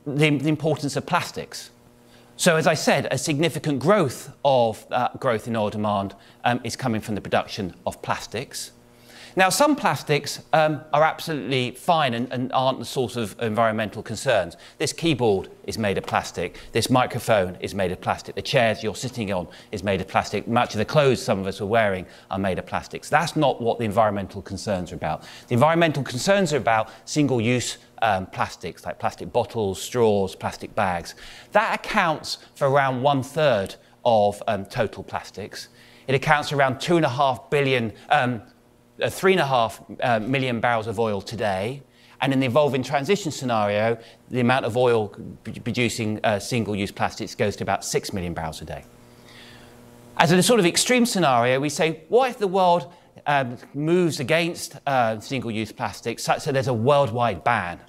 the, 0.05 0.29
the 0.29 0.49
importance 0.49 0.97
of 0.97 1.05
plastics. 1.05 1.69
So 2.35 2.57
as 2.57 2.67
I 2.67 2.73
said, 2.73 3.07
a 3.11 3.17
significant 3.17 3.79
growth 3.79 4.29
of 4.43 4.85
uh, 4.91 5.07
growth 5.19 5.47
in 5.47 5.55
oil 5.55 5.69
demand 5.69 6.15
um, 6.43 6.59
is 6.65 6.75
coming 6.75 6.99
from 6.99 7.15
the 7.15 7.21
production 7.21 7.73
of 7.85 8.01
plastics. 8.01 8.71
Now, 9.37 9.49
some 9.49 9.75
plastics 9.75 10.41
um, 10.53 10.81
are 10.93 11.03
absolutely 11.03 11.71
fine 11.71 12.13
and, 12.13 12.31
and, 12.31 12.53
aren't 12.53 12.79
the 12.79 12.85
source 12.85 13.17
of 13.17 13.35
environmental 13.41 14.01
concerns. 14.01 14.55
This 14.77 14.93
keyboard 14.93 15.49
is 15.65 15.77
made 15.77 15.97
of 15.97 16.05
plastic. 16.05 16.57
This 16.71 16.89
microphone 16.89 17.57
is 17.59 17.75
made 17.75 17.91
of 17.91 17.99
plastic. 17.99 18.35
The 18.35 18.41
chairs 18.41 18.81
you're 18.81 18.95
sitting 18.95 19.33
on 19.33 19.49
is 19.73 19.83
made 19.83 19.99
of 19.99 20.07
plastic. 20.07 20.47
Much 20.47 20.73
of 20.73 20.77
the 20.77 20.85
clothes 20.85 21.21
some 21.21 21.37
of 21.39 21.47
us 21.47 21.59
are 21.59 21.65
wearing 21.65 22.05
are 22.31 22.39
made 22.39 22.59
of 22.59 22.65
plastics. 22.65 23.09
That's 23.09 23.35
not 23.35 23.61
what 23.61 23.77
the 23.77 23.83
environmental 23.83 24.41
concerns 24.41 24.93
are 24.93 24.95
about. 24.95 25.23
The 25.49 25.53
environmental 25.53 26.01
concerns 26.01 26.53
are 26.53 26.57
about 26.57 26.89
single-use 27.03 27.77
um, 28.01 28.27
plastics, 28.27 28.85
like 28.85 28.99
plastic 28.99 29.33
bottles, 29.33 29.81
straws, 29.81 30.33
plastic 30.33 30.73
bags. 30.75 31.13
That 31.51 31.75
accounts 31.75 32.37
for 32.55 32.69
around 32.69 33.01
one 33.01 33.21
third 33.21 33.75
of 34.05 34.41
um, 34.47 34.65
total 34.65 35.03
plastics. 35.03 35.67
It 36.07 36.15
accounts 36.15 36.49
for 36.51 36.55
around 36.55 36.79
two 36.79 36.95
and 36.95 37.05
a 37.05 37.09
half 37.09 37.49
billion 37.49 37.91
um, 38.09 38.41
uh, 39.01 39.09
three 39.09 39.33
and 39.33 39.41
a 39.41 39.45
half 39.45 39.81
uh, 40.01 40.19
million 40.19 40.59
barrels 40.59 40.87
of 40.87 40.99
oil 40.99 41.21
today. 41.21 41.81
And 42.21 42.31
in 42.31 42.39
the 42.39 42.45
evolving 42.45 42.81
transition 42.81 43.31
scenario, 43.31 43.97
the 44.31 44.39
amount 44.39 44.65
of 44.65 44.77
oil 44.77 45.09
producing 45.63 46.19
uh, 46.23 46.39
single 46.39 46.75
use 46.75 46.91
plastics 46.91 47.35
goes 47.35 47.55
to 47.57 47.63
about 47.63 47.83
6 47.83 48.13
million 48.13 48.33
barrels 48.33 48.61
a 48.61 48.65
day. 48.65 48.85
As 50.17 50.31
a 50.31 50.41
sort 50.41 50.61
of 50.61 50.65
extreme 50.65 51.05
scenario, 51.05 51.59
we 51.59 51.69
say, 51.69 52.03
what 52.07 52.29
if 52.29 52.37
the 52.37 52.47
world 52.47 52.91
um, 53.27 53.57
moves 53.73 54.19
against 54.19 54.77
uh, 54.87 55.19
single 55.19 55.51
use 55.51 55.71
plastics 55.71 56.23
such 56.23 56.45
that 56.45 56.53
there's 56.53 56.67
a 56.67 56.73
worldwide 56.73 57.43
ban 57.43 57.79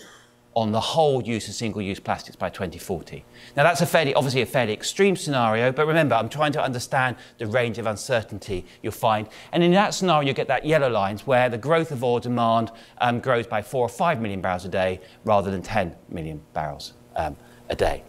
on 0.56 0.72
the 0.72 0.80
whole 0.80 1.22
use 1.22 1.48
of 1.48 1.54
single-use 1.54 2.00
plastics 2.00 2.34
by 2.34 2.48
2040. 2.48 3.22
Now 3.56 3.62
that's 3.62 3.82
a 3.82 3.86
fairly, 3.86 4.14
obviously 4.14 4.40
a 4.40 4.46
fairly 4.46 4.72
extreme 4.72 5.14
scenario, 5.14 5.70
but 5.70 5.86
remember, 5.86 6.14
I'm 6.14 6.30
trying 6.30 6.52
to 6.52 6.62
understand 6.62 7.16
the 7.36 7.46
range 7.46 7.76
of 7.76 7.84
uncertainty 7.84 8.64
you'll 8.82 8.92
find. 8.92 9.28
And 9.52 9.62
in 9.62 9.72
that 9.72 9.92
scenario, 9.92 10.28
you 10.28 10.32
get 10.32 10.48
that 10.48 10.64
yellow 10.64 10.88
lines 10.88 11.26
where 11.26 11.50
the 11.50 11.58
growth 11.58 11.92
of 11.92 12.02
oil 12.02 12.20
demand 12.20 12.72
um, 13.02 13.20
grows 13.20 13.46
by 13.46 13.60
four 13.60 13.84
or 13.84 13.90
five 13.90 14.18
million 14.18 14.40
barrels 14.40 14.64
a 14.64 14.70
day 14.70 15.02
rather 15.24 15.50
than 15.50 15.60
10 15.60 15.94
million 16.08 16.40
barrels 16.54 16.94
um, 17.16 17.36
a 17.68 17.76
day. 17.76 18.02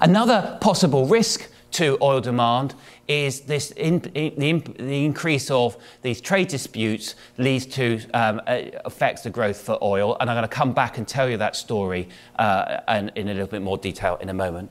Another 0.00 0.58
possible 0.60 1.06
risk 1.06 1.48
to 1.74 1.98
oil 2.00 2.20
demand 2.20 2.74
is 3.08 3.42
this 3.42 3.72
in, 3.72 4.00
in, 4.14 4.34
the, 4.38 4.72
the, 4.82 5.04
increase 5.04 5.50
of 5.50 5.76
these 6.02 6.20
trade 6.20 6.48
disputes 6.48 7.16
leads 7.36 7.66
to 7.66 8.00
um, 8.14 8.40
affects 8.84 9.22
the 9.22 9.30
growth 9.30 9.60
for 9.60 9.78
oil. 9.82 10.16
And 10.20 10.30
I'm 10.30 10.36
going 10.36 10.48
to 10.48 10.54
come 10.54 10.72
back 10.72 10.98
and 10.98 11.06
tell 11.06 11.28
you 11.28 11.36
that 11.38 11.56
story 11.56 12.08
uh, 12.38 12.80
and 12.88 13.12
in 13.16 13.28
a 13.28 13.34
little 13.34 13.48
bit 13.48 13.62
more 13.62 13.76
detail 13.76 14.16
in 14.20 14.28
a 14.28 14.34
moment. 14.34 14.70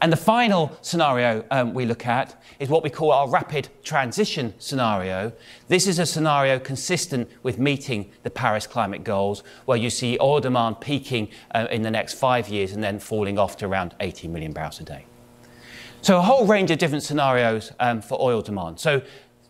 And 0.00 0.12
the 0.12 0.16
final 0.16 0.76
scenario 0.80 1.44
um, 1.50 1.74
we 1.74 1.84
look 1.84 2.06
at 2.06 2.40
is 2.58 2.68
what 2.68 2.82
we 2.82 2.90
call 2.90 3.12
our 3.12 3.28
rapid 3.28 3.68
transition 3.82 4.54
scenario. 4.58 5.32
This 5.68 5.86
is 5.86 5.98
a 5.98 6.06
scenario 6.06 6.58
consistent 6.58 7.28
with 7.42 7.58
meeting 7.58 8.10
the 8.22 8.30
Paris 8.30 8.66
climate 8.66 9.04
goals, 9.04 9.42
where 9.66 9.76
you 9.76 9.90
see 9.90 10.18
oil 10.20 10.40
demand 10.40 10.80
peaking 10.80 11.28
uh, 11.54 11.66
in 11.70 11.82
the 11.82 11.90
next 11.90 12.14
five 12.14 12.48
years 12.48 12.72
and 12.72 12.82
then 12.82 12.98
falling 12.98 13.38
off 13.38 13.56
to 13.58 13.66
around 13.66 13.94
80 14.00 14.28
million 14.28 14.52
barrels 14.52 14.80
a 14.80 14.84
day. 14.84 15.04
So 16.04 16.18
a 16.18 16.20
whole 16.20 16.46
range 16.46 16.70
of 16.70 16.76
different 16.76 17.02
scenarios 17.02 17.72
um, 17.80 18.02
for 18.02 18.20
oil 18.20 18.42
demand. 18.42 18.78
So 18.78 19.00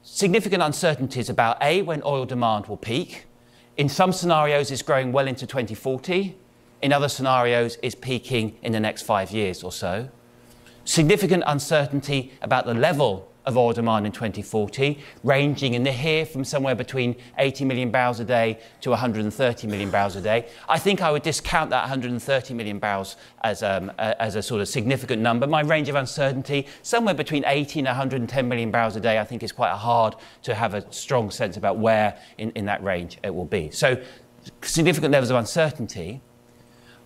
significant 0.04 0.62
uncertainties 0.62 1.28
about 1.28 1.60
A, 1.60 1.82
when 1.82 2.00
oil 2.04 2.26
demand 2.26 2.66
will 2.66 2.76
peak. 2.76 3.24
In 3.76 3.88
some 3.88 4.12
scenarios, 4.12 4.70
it's 4.70 4.80
growing 4.80 5.10
well 5.10 5.26
into 5.26 5.48
2040. 5.48 6.36
In 6.80 6.92
other 6.92 7.08
scenarios, 7.08 7.76
it's 7.82 7.96
peaking 7.96 8.56
in 8.62 8.70
the 8.70 8.78
next 8.78 9.02
five 9.02 9.32
years 9.32 9.64
or 9.64 9.72
so. 9.72 10.08
Significant 10.84 11.42
uncertainty 11.44 12.30
about 12.40 12.66
the 12.66 12.74
level 12.74 13.28
of 13.46 13.56
oil 13.56 13.72
demand 13.72 14.06
in 14.06 14.12
2040, 14.12 14.98
ranging 15.22 15.74
in 15.74 15.82
the 15.82 15.92
here 15.92 16.24
from 16.24 16.44
somewhere 16.44 16.74
between 16.74 17.14
80 17.38 17.64
million 17.64 17.90
barrels 17.90 18.20
a 18.20 18.24
day 18.24 18.58
to 18.80 18.90
130 18.90 19.66
million 19.66 19.90
barrels 19.90 20.16
a 20.16 20.20
day. 20.20 20.48
I 20.68 20.78
think 20.78 21.02
I 21.02 21.10
would 21.10 21.22
discount 21.22 21.70
that 21.70 21.80
130 21.80 22.54
million 22.54 22.78
barrels 22.78 23.16
as, 23.42 23.62
um, 23.62 23.90
a, 23.98 24.20
as 24.20 24.36
a 24.36 24.42
sort 24.42 24.60
of 24.60 24.68
significant 24.68 25.20
number. 25.20 25.46
My 25.46 25.60
range 25.60 25.88
of 25.88 25.94
uncertainty, 25.94 26.66
somewhere 26.82 27.14
between 27.14 27.44
80 27.46 27.80
and 27.80 27.86
110 27.86 28.48
million 28.48 28.70
barrels 28.70 28.96
a 28.96 29.00
day, 29.00 29.18
I 29.18 29.24
think 29.24 29.42
is 29.42 29.52
quite 29.52 29.72
hard 29.72 30.16
to 30.42 30.54
have 30.54 30.74
a 30.74 30.90
strong 30.92 31.30
sense 31.30 31.56
about 31.56 31.78
where 31.78 32.18
in, 32.38 32.50
in 32.52 32.64
that 32.66 32.82
range 32.82 33.18
it 33.22 33.34
will 33.34 33.44
be. 33.44 33.70
So 33.70 34.02
significant 34.62 35.12
levels 35.12 35.30
of 35.30 35.36
uncertainty. 35.36 36.22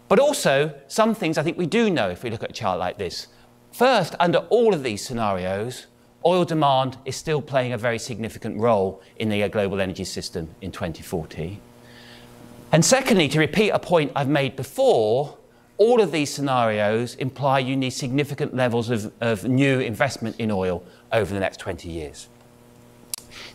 But 0.09 0.18
also, 0.18 0.74
some 0.88 1.14
things 1.14 1.37
I 1.37 1.42
think 1.42 1.59
we 1.59 1.66
do 1.66 1.90
know 1.90 2.09
if 2.09 2.22
we 2.22 2.31
look 2.31 2.42
at 2.42 2.51
a 2.51 2.55
chart 2.55 2.79
like 2.79 2.96
this. 2.96 3.27
First, 3.72 4.14
under 4.18 4.38
all 4.38 4.72
of 4.72 4.83
these 4.83 5.05
scenarios, 5.05 5.87
oil 6.24 6.44
demand 6.44 6.96
is 7.04 7.16
still 7.16 7.40
playing 7.40 7.72
a 7.72 7.78
very 7.78 7.98
significant 7.98 8.59
role 8.59 9.02
in 9.16 9.28
the 9.28 9.48
global 9.48 9.81
energy 9.81 10.04
system 10.04 10.48
in 10.61 10.72
2040. 10.72 11.61
And 12.72 12.85
secondly, 12.85 13.28
to 13.28 13.38
repeat 13.38 13.70
a 13.70 13.78
point 13.78 14.12
I've 14.14 14.28
made 14.28 14.57
before, 14.57 15.38
all 15.78 16.00
of 16.00 16.12
these 16.12 16.33
scenarios 16.33 17.14
imply 17.14 17.61
you 17.61 17.76
need 17.76 17.90
significant 17.90 18.54
levels 18.54 18.90
of, 18.90 19.12
of 19.20 19.44
new 19.44 19.81
investment 19.81 20.37
in 20.38 20.50
oil 20.50 20.85
over 21.12 21.33
the 21.33 21.40
next 21.40 21.59
20 21.59 21.88
years. 21.88 22.28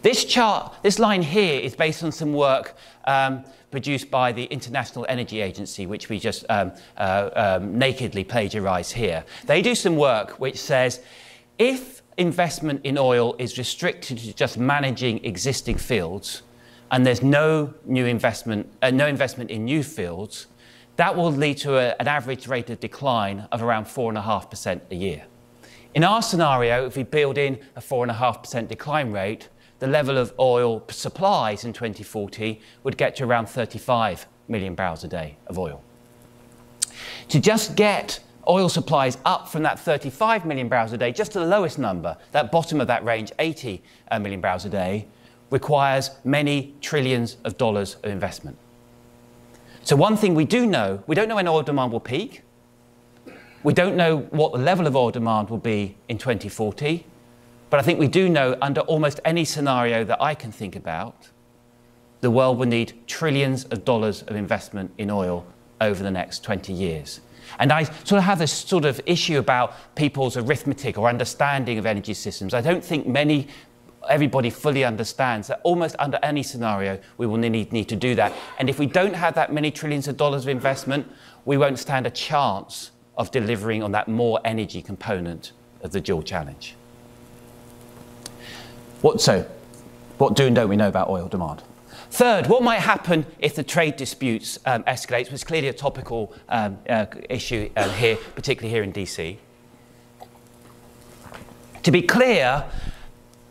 This 0.02 0.26
chart, 0.26 0.74
this 0.84 1.00
line 1.00 1.22
here, 1.22 1.60
is 1.60 1.76
based 1.76 2.04
on 2.04 2.12
some 2.12 2.34
work 2.34 2.76
um, 3.06 3.44
produced 3.72 4.10
by 4.10 4.32
the 4.32 4.46
International 4.46 5.06
Energy 5.10 5.42
Agency, 5.42 5.86
which 5.86 6.10
we 6.10 6.20
just 6.20 6.46
um, 6.50 6.72
uh, 6.98 7.30
um, 7.36 7.78
nakedly 7.78 8.24
plagiarize 8.24 8.92
here. 8.92 9.26
They 9.46 9.62
do 9.62 9.76
some 9.76 9.96
work 9.96 10.40
which 10.40 10.58
says 10.58 11.02
if 11.58 12.03
investment 12.18 12.82
in 12.84 12.98
oil 12.98 13.36
is 13.40 13.58
restricted 13.58 14.18
to 14.20 14.34
just 14.34 14.58
managing 14.58 15.24
existing 15.26 15.78
fields, 15.78 16.44
and 16.92 17.06
there's 17.06 17.24
no 17.24 17.74
new 17.86 18.06
investment, 18.06 18.72
uh, 18.82 18.92
no 18.92 19.08
investment 19.08 19.50
in 19.50 19.66
new 19.66 19.84
fields, 19.84 20.48
that 20.96 21.16
will 21.16 21.32
lead 21.32 21.58
to 21.58 21.78
a, 21.78 21.96
an 22.00 22.08
average 22.08 22.48
rate 22.48 22.70
of 22.70 22.80
decline 22.80 23.48
of 23.52 23.64
around 23.64 23.86
4.5% 23.86 24.82
a 24.92 24.96
year. 24.96 25.26
In 25.96 26.04
our 26.04 26.22
scenario, 26.22 26.86
if 26.86 26.96
we 26.96 27.04
build 27.04 27.38
in 27.38 27.60
a 27.76 27.82
4.5% 27.82 28.68
decline 28.68 29.12
rate, 29.12 29.50
the 29.80 29.88
level 29.88 30.18
of 30.18 30.34
oil 30.40 30.84
supplies 30.90 31.66
in 31.66 31.74
2040 31.74 32.62
would 32.84 32.98
get 32.98 33.16
to 33.18 33.26
around 33.26 33.48
35 33.48 34.28
million 34.48 34.76
barrels 34.76 35.04
a 35.04 35.08
day 35.08 35.38
of 35.48 35.60
oil. 35.60 35.84
To 37.30 37.40
just 37.40 37.76
get 37.76 38.20
oil 38.48 38.70
supplies 38.70 39.18
up 39.26 39.48
from 39.48 39.64
that 39.64 39.80
35 39.80 40.46
million 40.46 40.68
barrels 40.70 40.94
a 40.94 40.98
day, 40.98 41.12
just 41.12 41.32
to 41.34 41.40
the 41.40 41.46
lowest 41.46 41.80
number, 41.80 42.18
that 42.32 42.52
bottom 42.52 42.82
of 42.82 42.88
that 42.88 43.04
range, 43.06 43.32
80 43.40 43.82
uh, 44.12 44.20
barrels 44.20 44.66
a 44.66 44.70
day, 44.70 45.08
requires 45.50 46.12
many 46.24 46.74
trillions 46.82 47.38
of 47.44 47.58
dollars 47.58 47.96
of 48.04 48.12
investment. 48.12 48.58
So, 49.84 49.96
one 49.96 50.16
thing 50.18 50.34
we 50.34 50.46
do 50.46 50.66
know 50.66 51.04
we 51.08 51.16
don't 51.16 51.28
know 51.28 51.36
when 51.36 51.48
oil 51.48 51.64
demand 51.64 51.92
will 51.92 52.00
peak. 52.00 52.42
We 53.64 53.74
don't 53.74 53.96
know 53.96 54.18
what 54.32 54.52
the 54.52 54.60
level 54.60 54.88
of 54.88 54.96
oil 54.96 55.12
demand 55.12 55.50
will 55.50 55.58
be 55.58 55.96
in 56.10 56.18
2040. 56.18 57.06
But 57.70 57.80
I 57.80 57.84
think 57.84 57.98
we 57.98 58.08
do 58.08 58.30
know, 58.30 58.56
under 58.62 58.82
almost 58.82 59.20
any 59.26 59.46
scenario 59.46 60.04
that 60.04 60.22
I 60.22 60.36
can 60.36 60.52
think 60.52 60.76
about, 60.76 61.30
the 62.22 62.30
world 62.30 62.58
will 62.58 62.68
need 62.68 62.94
trillions 63.08 63.64
of 63.66 63.84
dollars 63.84 64.22
of 64.24 64.36
investment 64.36 64.92
in 64.98 65.10
oil 65.10 65.46
over 65.82 66.04
the 66.04 66.12
next 66.12 66.44
20 66.44 66.72
years. 66.72 67.20
And 67.60 67.72
I 67.72 67.84
sort 67.84 68.20
of 68.20 68.24
have 68.24 68.40
this 68.40 68.52
sort 68.52 68.86
of 68.86 69.00
issue 69.06 69.38
about 69.38 69.96
people's 69.96 70.38
arithmetic 70.38 70.98
or 70.98 71.10
understanding 71.10 71.78
of 71.78 71.86
energy 71.86 72.14
systems. 72.14 72.54
I 72.54 72.62
don't 72.62 72.84
think 72.84 73.08
many, 73.08 73.48
everybody 74.10 74.50
fully 74.50 74.84
understands 74.84 75.48
that 75.48 75.62
almost 75.64 75.96
under 76.00 76.20
any 76.24 76.44
scenario, 76.44 77.00
we 77.18 77.28
will 77.28 77.38
need, 77.38 77.72
need 77.72 77.90
to 77.90 77.96
do 77.96 78.16
that. 78.16 78.34
And 78.60 78.70
if 78.70 78.80
we 78.80 78.86
don't 78.86 79.16
have 79.16 79.36
that 79.36 79.54
many 79.54 79.72
trillions 79.72 80.08
of 80.08 80.18
dollars 80.18 80.44
of 80.44 80.50
investment, 80.50 81.10
we 81.46 81.58
won't 81.58 81.80
stand 81.80 82.08
a 82.08 82.12
chance 82.12 82.92
of 83.18 83.32
delivering 83.32 83.84
on 83.84 83.92
that 83.92 84.08
more 84.08 84.40
energy 84.44 84.82
component 84.82 85.52
of 85.82 85.92
the 85.92 86.02
dual 86.02 86.24
challenge. 86.24 86.76
What, 89.02 89.22
so, 89.22 89.48
what 90.18 90.36
do 90.36 90.48
and 90.48 90.56
don't 90.56 90.70
we 90.70 90.78
know 90.78 90.88
about 90.88 91.10
oil 91.10 91.28
demand? 91.28 91.62
Third, 92.14 92.46
what 92.46 92.62
might 92.62 92.82
happen 92.82 93.26
if 93.40 93.56
the 93.56 93.64
trade 93.64 93.96
disputes 93.96 94.60
um, 94.68 94.84
escalate, 94.84 95.24
which 95.24 95.34
is 95.34 95.44
clearly 95.44 95.70
a 95.70 95.74
topical 95.74 96.32
um, 96.48 96.78
uh, 96.88 97.08
issue 97.28 97.72
um, 97.76 97.90
here, 97.90 98.18
particularly 98.36 98.72
here 98.72 98.84
in 98.84 98.94
DC. 98.94 99.38
To 101.82 101.92
be 101.92 102.04
clear, 102.04 102.66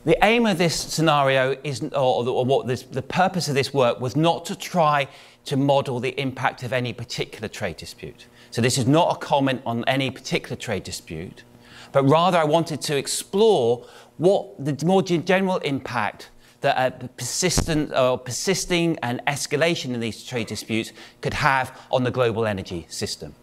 the 0.05 0.17
aim 0.23 0.47
of 0.47 0.59
this 0.59 0.77
scenario 0.77 1.57
is, 1.65 1.83
or, 1.83 2.29
or 2.29 2.45
what 2.45 2.69
this, 2.69 2.85
the 2.85 3.03
purpose 3.03 3.49
of 3.49 3.57
this 3.57 3.75
work 3.75 4.01
was 4.01 4.15
not 4.15 4.45
to 4.45 4.55
try 4.55 5.09
to 5.47 5.57
model 5.57 5.99
the 5.99 6.17
impact 6.21 6.63
of 6.63 6.73
any 6.73 6.93
particular 6.93 7.49
trade 7.49 7.79
dispute. 7.79 8.27
So 8.53 8.63
this 8.63 8.79
is 8.79 8.87
not 8.87 9.17
a 9.17 9.19
comment 9.19 9.63
on 9.67 9.85
any 9.89 10.09
particular 10.09 10.55
trade 10.55 10.85
dispute, 10.85 11.43
but 11.91 12.05
rather 12.05 12.39
I 12.39 12.45
wanted 12.45 12.81
to 12.83 12.97
explore 12.97 13.85
what 14.19 14.65
the 14.65 14.87
more 14.87 15.03
general 15.03 15.57
impact 15.59 16.31
that 16.63 17.03
a 17.03 17.09
persistent 17.09 17.93
or 17.93 18.19
persisting 18.19 18.99
and 19.03 19.21
escalation 19.27 19.95
in 19.95 20.01
these 20.01 20.25
trade 20.25 20.47
disputes 20.47 20.93
could 21.21 21.35
have 21.35 21.79
on 21.91 22.05
the 22.05 22.11
global 22.11 22.47
energy 22.47 22.87
system. 22.89 23.35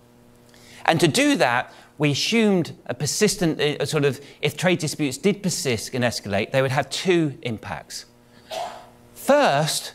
And 0.86 1.00
to 1.00 1.08
do 1.08 1.36
that, 1.36 1.72
we 1.98 2.12
assumed 2.12 2.76
a 2.88 2.94
persistent 2.94 3.60
a 3.60 3.86
sort 3.86 4.06
of 4.06 4.20
if 4.42 4.58
trade 4.58 4.80
disputes 4.80 5.18
did 5.18 5.44
persist 5.44 5.94
and 5.94 6.04
escalate, 6.04 6.52
they 6.52 6.62
would 6.62 6.72
have 6.72 6.90
two 6.90 7.38
impacts. 7.42 8.06
First, 9.14 9.94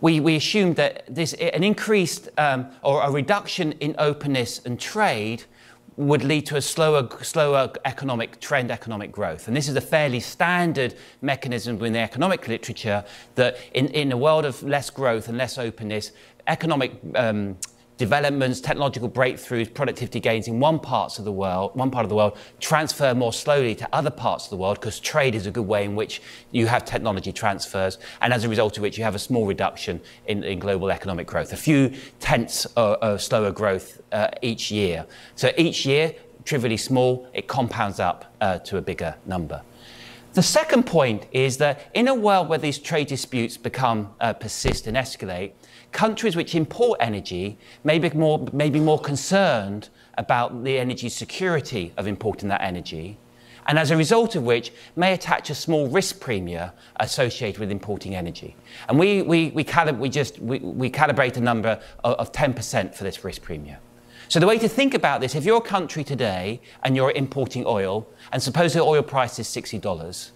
we, 0.00 0.20
we 0.20 0.36
assumed 0.36 0.76
that 0.76 1.04
this 1.08 1.32
an 1.34 1.64
increased 1.64 2.28
um, 2.36 2.66
or 2.82 3.02
a 3.02 3.10
reduction 3.10 3.72
in 3.72 3.94
openness 3.98 4.60
and 4.66 4.78
trade 4.78 5.44
would 5.96 6.22
lead 6.22 6.44
to 6.46 6.56
a 6.56 6.62
slower, 6.62 7.08
slower 7.22 7.72
economic 7.84 8.38
trend, 8.40 8.70
economic 8.70 9.10
growth. 9.10 9.48
And 9.48 9.56
this 9.56 9.68
is 9.68 9.76
a 9.76 9.80
fairly 9.80 10.20
standard 10.20 10.94
mechanism 11.22 11.82
in 11.82 11.94
the 11.94 12.00
economic 12.00 12.48
literature 12.48 13.04
that 13.34 13.56
in, 13.72 13.88
in 13.88 14.12
a 14.12 14.16
world 14.16 14.44
of 14.44 14.62
less 14.62 14.90
growth 14.90 15.28
and 15.28 15.38
less 15.38 15.56
openness, 15.56 16.12
economic 16.46 16.92
um, 17.14 17.56
developments, 17.98 18.60
technological 18.60 19.08
breakthroughs, 19.08 19.72
productivity 19.72 20.20
gains 20.20 20.48
in 20.48 20.60
one 20.60 20.78
parts 20.78 21.18
of 21.18 21.24
the 21.24 21.32
world, 21.32 21.70
one 21.74 21.90
part 21.90 22.04
of 22.04 22.08
the 22.08 22.14
world, 22.14 22.36
transfer 22.60 23.14
more 23.14 23.32
slowly 23.32 23.74
to 23.74 23.88
other 23.92 24.10
parts 24.10 24.44
of 24.44 24.50
the 24.50 24.56
world 24.56 24.78
because 24.78 25.00
trade 25.00 25.34
is 25.34 25.46
a 25.46 25.50
good 25.50 25.66
way 25.66 25.84
in 25.84 25.96
which 25.96 26.20
you 26.50 26.66
have 26.66 26.84
technology 26.84 27.32
transfers, 27.32 27.98
and 28.20 28.32
as 28.32 28.44
a 28.44 28.48
result 28.48 28.76
of 28.76 28.82
which 28.82 28.98
you 28.98 29.04
have 29.04 29.14
a 29.14 29.18
small 29.18 29.46
reduction 29.46 30.00
in, 30.26 30.44
in 30.44 30.58
global 30.58 30.90
economic 30.90 31.26
growth, 31.26 31.52
a 31.52 31.56
few 31.56 31.92
tenths 32.20 32.66
of, 32.76 32.96
of 32.96 33.22
slower 33.22 33.50
growth 33.50 34.02
uh, 34.12 34.28
each 34.42 34.70
year. 34.70 35.06
So 35.34 35.52
each 35.56 35.86
year, 35.86 36.14
trivially 36.44 36.76
small, 36.76 37.28
it 37.32 37.48
compounds 37.48 37.98
up 37.98 38.34
uh, 38.40 38.58
to 38.58 38.76
a 38.76 38.82
bigger 38.82 39.16
number. 39.24 39.62
The 40.34 40.42
second 40.42 40.84
point 40.84 41.24
is 41.32 41.56
that 41.58 41.90
in 41.94 42.08
a 42.08 42.14
world 42.14 42.50
where 42.50 42.58
these 42.58 42.78
trade 42.78 43.06
disputes 43.06 43.56
become 43.56 44.10
uh, 44.20 44.34
persist 44.34 44.86
and 44.86 44.94
escalate, 44.94 45.52
countries 45.96 46.36
which 46.36 46.54
import 46.54 46.98
energy 47.00 47.56
may 47.82 47.98
be 47.98 48.10
more, 48.10 48.46
may 48.52 48.68
be 48.68 48.78
more 48.78 49.00
concerned 49.00 49.88
about 50.18 50.62
the 50.62 50.78
energy 50.78 51.08
security 51.08 51.90
of 51.96 52.06
importing 52.06 52.50
that 52.50 52.60
energy, 52.60 53.16
and 53.66 53.78
as 53.78 53.90
a 53.90 53.96
result 53.96 54.36
of 54.36 54.42
which 54.42 54.72
may 54.94 55.14
attach 55.14 55.48
a 55.48 55.54
small 55.54 55.88
risk 55.88 56.20
premium 56.20 56.70
associated 57.00 57.58
with 57.58 57.70
importing 57.70 58.14
energy. 58.14 58.54
And 58.90 58.98
we, 58.98 59.22
we, 59.22 59.48
we, 59.50 59.64
calib- 59.64 59.98
we 59.98 60.10
just, 60.10 60.38
we, 60.38 60.58
we 60.58 60.90
calibrate 60.90 61.38
a 61.38 61.40
number 61.40 61.80
of, 62.04 62.12
of 62.14 62.30
10% 62.30 62.94
for 62.94 63.02
this 63.02 63.24
risk 63.24 63.40
premium. 63.40 63.78
So 64.28 64.38
the 64.38 64.46
way 64.46 64.58
to 64.58 64.68
think 64.68 64.92
about 64.92 65.22
this, 65.22 65.34
if 65.34 65.46
you're 65.46 65.58
a 65.58 65.72
country 65.78 66.04
today 66.04 66.60
and 66.82 66.94
you're 66.94 67.12
importing 67.12 67.64
oil, 67.66 68.06
and 68.32 68.42
suppose 68.42 68.74
the 68.74 68.82
oil 68.82 69.02
price 69.02 69.38
is 69.38 69.48
$60, 69.48 70.30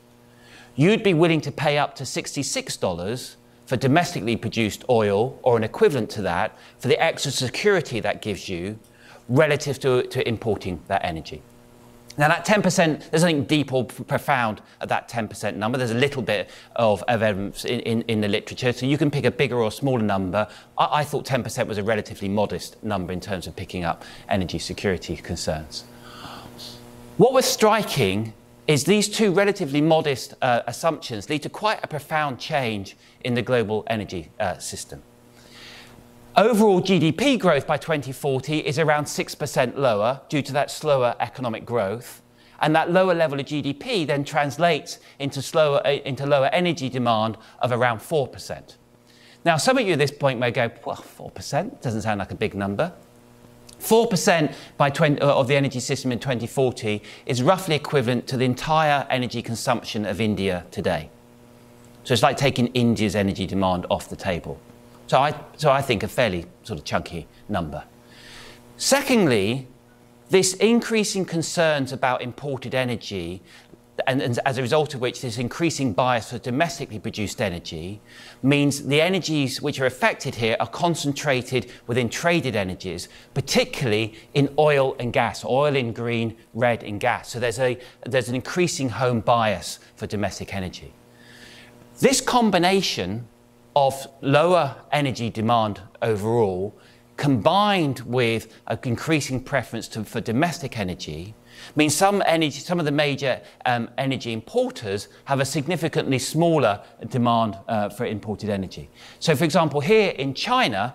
you'd 0.74 1.02
be 1.02 1.12
willing 1.12 1.42
to 1.42 1.52
pay 1.52 1.76
up 1.76 1.94
to 1.96 2.04
$66 2.04 3.36
for 3.70 3.76
domestically 3.76 4.34
produced 4.34 4.82
oil 4.90 5.38
or 5.44 5.56
an 5.56 5.62
equivalent 5.62 6.10
to 6.10 6.20
that 6.22 6.58
for 6.80 6.88
the 6.88 7.00
extra 7.00 7.30
security 7.30 8.00
that 8.00 8.20
gives 8.20 8.48
you 8.48 8.76
relative 9.28 9.78
to, 9.78 10.02
to 10.08 10.28
importing 10.28 10.80
that 10.88 11.04
energy. 11.04 11.40
Now, 12.18 12.26
that 12.26 12.44
10%, 12.44 13.10
there's 13.10 13.22
nothing 13.22 13.44
deep 13.44 13.72
or 13.72 13.84
profound 13.84 14.60
at 14.80 14.88
that 14.88 15.08
10% 15.08 15.54
number. 15.54 15.78
There's 15.78 15.92
a 15.92 15.94
little 15.94 16.20
bit 16.20 16.50
of, 16.74 17.04
evidence 17.06 17.64
in, 17.64 17.78
in, 17.82 18.02
in, 18.08 18.20
the 18.20 18.26
literature, 18.26 18.72
so 18.72 18.86
you 18.86 18.98
can 18.98 19.08
pick 19.08 19.24
a 19.24 19.30
bigger 19.30 19.62
or 19.62 19.70
smaller 19.70 20.02
number. 20.02 20.48
I, 20.76 21.02
I 21.02 21.04
thought 21.04 21.24
10% 21.24 21.68
was 21.68 21.78
a 21.78 21.84
relatively 21.84 22.28
modest 22.28 22.82
number 22.82 23.12
in 23.12 23.20
terms 23.20 23.46
of 23.46 23.54
picking 23.54 23.84
up 23.84 24.04
energy 24.28 24.58
security 24.58 25.14
concerns. 25.14 25.84
What 27.18 27.32
was 27.32 27.44
striking 27.44 28.32
is 28.66 28.84
these 28.84 29.08
two 29.08 29.32
relatively 29.32 29.80
modest 29.80 30.34
uh, 30.42 30.62
assumptions 30.66 31.28
lead 31.28 31.42
to 31.42 31.48
quite 31.48 31.80
a 31.82 31.88
profound 31.88 32.38
change 32.38 32.96
in 33.24 33.34
the 33.34 33.42
global 33.42 33.84
energy 33.88 34.30
uh, 34.38 34.58
system. 34.58 35.02
Overall 36.36 36.80
GDP 36.80 37.38
growth 37.38 37.66
by 37.66 37.76
2040 37.76 38.58
is 38.58 38.78
around 38.78 39.04
6% 39.04 39.76
lower 39.76 40.20
due 40.28 40.42
to 40.42 40.52
that 40.52 40.70
slower 40.70 41.16
economic 41.18 41.66
growth. 41.66 42.22
And 42.60 42.74
that 42.76 42.90
lower 42.90 43.14
level 43.14 43.40
of 43.40 43.46
GDP 43.46 44.06
then 44.06 44.22
translates 44.22 44.98
into, 45.18 45.42
slower, 45.42 45.84
uh, 45.84 45.90
into 45.90 46.26
lower 46.26 46.48
energy 46.52 46.88
demand 46.88 47.36
of 47.60 47.72
around 47.72 47.98
4%. 47.98 48.76
Now, 49.44 49.56
some 49.56 49.78
of 49.78 49.86
you 49.86 49.94
at 49.94 49.98
this 49.98 50.10
point 50.10 50.38
may 50.38 50.50
go, 50.50 50.70
well, 50.84 50.96
4% 50.96 51.80
doesn't 51.80 52.02
sound 52.02 52.18
like 52.18 52.30
a 52.30 52.34
big 52.34 52.54
number. 52.54 52.92
4% 53.80 54.54
by 54.76 54.90
20, 54.90 55.20
uh, 55.20 55.34
of 55.34 55.48
the 55.48 55.56
energy 55.56 55.80
system 55.80 56.12
in 56.12 56.18
2040 56.18 57.02
is 57.26 57.42
roughly 57.42 57.74
equivalent 57.74 58.26
to 58.28 58.36
the 58.36 58.44
entire 58.44 59.06
energy 59.10 59.42
consumption 59.42 60.04
of 60.04 60.20
India 60.20 60.66
today. 60.70 61.10
So 62.10 62.14
it's 62.14 62.24
like 62.24 62.36
taking 62.36 62.66
India's 62.74 63.14
energy 63.14 63.46
demand 63.46 63.86
off 63.88 64.08
the 64.08 64.16
table. 64.16 64.58
So 65.06 65.20
I, 65.20 65.32
so 65.56 65.70
I 65.70 65.80
think 65.80 66.02
a 66.02 66.08
fairly 66.08 66.44
sort 66.64 66.80
of 66.80 66.84
chunky 66.84 67.28
number. 67.48 67.84
Secondly, 68.76 69.68
this 70.28 70.54
increasing 70.54 71.24
concerns 71.24 71.92
about 71.92 72.20
imported 72.20 72.74
energy 72.74 73.42
and, 74.08 74.20
and, 74.20 74.40
as 74.44 74.58
a 74.58 74.62
result 74.62 74.92
of 74.92 75.00
which 75.00 75.20
this 75.20 75.38
increasing 75.38 75.92
bias 75.92 76.30
for 76.32 76.38
domestically 76.38 76.98
produced 76.98 77.40
energy 77.40 78.00
means 78.42 78.86
the 78.86 79.00
energies 79.00 79.62
which 79.62 79.78
are 79.78 79.86
affected 79.86 80.34
here 80.34 80.56
are 80.58 80.66
concentrated 80.66 81.70
within 81.86 82.08
traded 82.08 82.56
energies, 82.56 83.08
particularly 83.34 84.14
in 84.34 84.52
oil 84.58 84.96
and 84.98 85.12
gas, 85.12 85.44
oil 85.44 85.76
in 85.76 85.92
green, 85.92 86.36
red 86.54 86.82
in 86.82 86.98
gas. 86.98 87.28
So 87.28 87.38
there's, 87.38 87.60
a, 87.60 87.78
there's 88.04 88.28
an 88.28 88.34
increasing 88.34 88.88
home 88.88 89.20
bias 89.20 89.78
for 89.94 90.08
domestic 90.08 90.56
energy. 90.56 90.92
This 92.00 92.22
combination 92.22 93.28
of 93.76 94.06
lower 94.22 94.74
energy 94.90 95.28
demand 95.28 95.82
overall 96.00 96.74
combined 97.18 98.00
with 98.00 98.58
an 98.68 98.78
increasing 98.84 99.44
preference 99.44 99.86
to, 99.88 100.02
for 100.04 100.22
domestic 100.22 100.78
energy 100.78 101.34
means 101.76 101.94
some, 101.94 102.22
energy, 102.24 102.58
some 102.60 102.78
of 102.78 102.86
the 102.86 102.90
major 102.90 103.42
um, 103.66 103.90
energy 103.98 104.32
importers 104.32 105.08
have 105.26 105.40
a 105.40 105.44
significantly 105.44 106.18
smaller 106.18 106.80
demand 107.10 107.58
uh, 107.68 107.90
for 107.90 108.06
imported 108.06 108.48
energy. 108.48 108.88
So, 109.18 109.36
for 109.36 109.44
example, 109.44 109.82
here 109.82 110.12
in 110.12 110.32
China, 110.32 110.94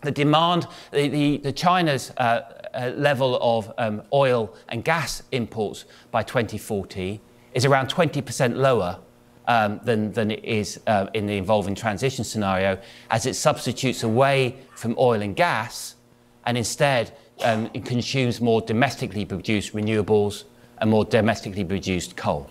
the 0.00 0.12
demand, 0.12 0.66
the, 0.92 1.08
the, 1.08 1.36
the 1.36 1.52
China's 1.52 2.10
uh, 2.16 2.40
uh, 2.72 2.92
level 2.96 3.38
of 3.42 3.70
um, 3.76 4.00
oil 4.14 4.54
and 4.70 4.82
gas 4.82 5.24
imports 5.30 5.84
by 6.10 6.22
2040 6.22 7.20
is 7.52 7.66
around 7.66 7.90
20% 7.90 8.56
lower 8.56 8.98
um, 9.46 9.80
than, 9.84 10.12
than 10.12 10.30
it 10.30 10.44
is 10.44 10.80
uh, 10.86 11.06
in 11.14 11.26
the 11.26 11.34
evolving 11.34 11.74
transition 11.74 12.24
scenario, 12.24 12.78
as 13.10 13.26
it 13.26 13.34
substitutes 13.34 14.02
away 14.02 14.56
from 14.74 14.94
oil 14.98 15.22
and 15.22 15.36
gas 15.36 15.96
and 16.44 16.58
instead 16.58 17.16
um, 17.44 17.70
it 17.74 17.84
consumes 17.84 18.40
more 18.40 18.60
domestically 18.60 19.24
produced 19.24 19.74
renewables 19.74 20.44
and 20.78 20.90
more 20.90 21.04
domestically 21.04 21.64
produced 21.64 22.16
coal. 22.16 22.50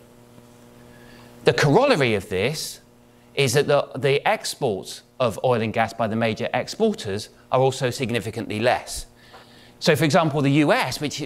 The 1.43 1.53
corollary 1.53 2.13
of 2.15 2.29
this 2.29 2.81
is 3.35 3.53
that 3.53 3.67
the, 3.67 3.87
the 3.95 4.25
exports 4.27 5.03
of 5.19 5.39
oil 5.43 5.61
and 5.61 5.73
gas 5.73 5.93
by 5.93 6.07
the 6.07 6.15
major 6.15 6.49
exporters 6.53 7.29
are 7.51 7.59
also 7.59 7.89
significantly 7.89 8.59
less. 8.59 9.05
So, 9.81 9.95
for 9.95 10.05
example, 10.05 10.43
the 10.43 10.51
US, 10.65 11.01
which, 11.01 11.17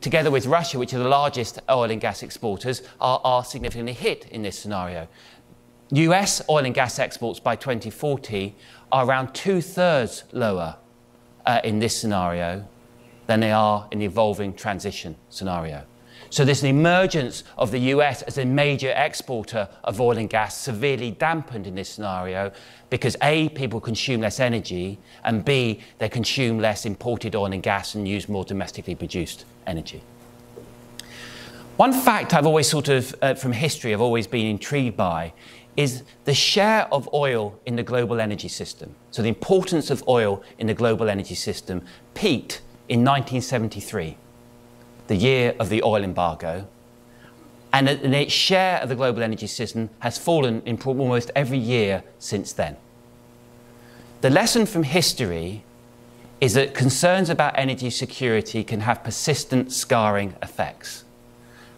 together 0.00 0.30
with 0.30 0.46
Russia, 0.46 0.78
which 0.78 0.94
are 0.94 0.98
the 0.98 1.08
largest 1.08 1.58
oil 1.68 1.90
and 1.90 2.00
gas 2.00 2.22
exporters, 2.22 2.80
are, 3.02 3.20
are 3.22 3.44
significantly 3.44 3.92
hit 3.92 4.24
in 4.30 4.40
this 4.40 4.58
scenario. 4.58 5.08
US 5.90 6.40
oil 6.48 6.64
and 6.64 6.74
gas 6.74 6.98
exports 6.98 7.38
by 7.38 7.54
2040 7.54 8.56
are 8.90 9.06
around 9.06 9.34
two 9.34 9.60
thirds 9.60 10.24
lower 10.32 10.76
uh, 11.44 11.60
in 11.62 11.80
this 11.80 12.00
scenario 12.00 12.66
than 13.26 13.40
they 13.40 13.52
are 13.52 13.86
in 13.92 13.98
the 13.98 14.06
evolving 14.06 14.54
transition 14.54 15.14
scenario. 15.28 15.84
So 16.30 16.44
this 16.44 16.62
emergence 16.62 17.44
of 17.56 17.70
the 17.70 17.78
US 17.94 18.22
as 18.22 18.38
a 18.38 18.44
major 18.44 18.92
exporter 18.94 19.68
of 19.84 20.00
oil 20.00 20.18
and 20.18 20.28
gas 20.28 20.56
severely 20.58 21.10
dampened 21.10 21.66
in 21.66 21.74
this 21.74 21.88
scenario 21.88 22.52
because 22.90 23.16
A, 23.22 23.48
people 23.50 23.80
consume 23.80 24.20
less 24.20 24.40
energy, 24.40 24.98
and 25.24 25.44
B, 25.44 25.80
they 25.98 26.08
consume 26.08 26.58
less 26.58 26.84
imported 26.86 27.34
oil 27.34 27.52
and 27.52 27.62
gas 27.62 27.94
and 27.94 28.06
use 28.06 28.28
more 28.28 28.44
domestically 28.44 28.94
produced 28.94 29.44
energy. 29.66 30.02
One 31.76 31.92
fact 31.92 32.34
I've 32.34 32.46
always 32.46 32.68
sort 32.68 32.88
of, 32.88 33.14
uh, 33.22 33.34
from 33.34 33.52
history, 33.52 33.94
I've 33.94 34.00
always 34.00 34.26
been 34.26 34.46
intrigued 34.46 34.96
by 34.96 35.32
is 35.76 36.02
the 36.24 36.34
share 36.34 36.92
of 36.92 37.08
oil 37.14 37.58
in 37.64 37.76
the 37.76 37.84
global 37.84 38.20
energy 38.20 38.48
system. 38.48 38.92
So 39.12 39.22
the 39.22 39.28
importance 39.28 39.90
of 39.90 40.02
oil 40.08 40.42
in 40.58 40.66
the 40.66 40.74
global 40.74 41.08
energy 41.08 41.36
system 41.36 41.82
peaked 42.14 42.62
in 42.88 43.04
1973 43.04 44.16
the 45.08 45.16
year 45.16 45.54
of 45.58 45.68
the 45.68 45.82
oil 45.82 46.04
embargo, 46.04 46.66
and 47.72 47.88
its 47.88 48.32
share 48.32 48.80
of 48.80 48.88
the 48.88 48.94
global 48.94 49.22
energy 49.22 49.46
system 49.46 49.90
has 49.98 50.16
fallen 50.16 50.62
in 50.64 50.80
almost 50.82 51.30
every 51.36 51.58
year 51.58 52.02
since 52.18 52.52
then. 52.52 52.76
The 54.20 54.30
lesson 54.30 54.64
from 54.64 54.84
history 54.84 55.64
is 56.40 56.54
that 56.54 56.72
concerns 56.72 57.28
about 57.28 57.58
energy 57.58 57.90
security 57.90 58.64
can 58.64 58.80
have 58.80 59.04
persistent 59.04 59.72
scarring 59.72 60.34
effects. 60.42 61.04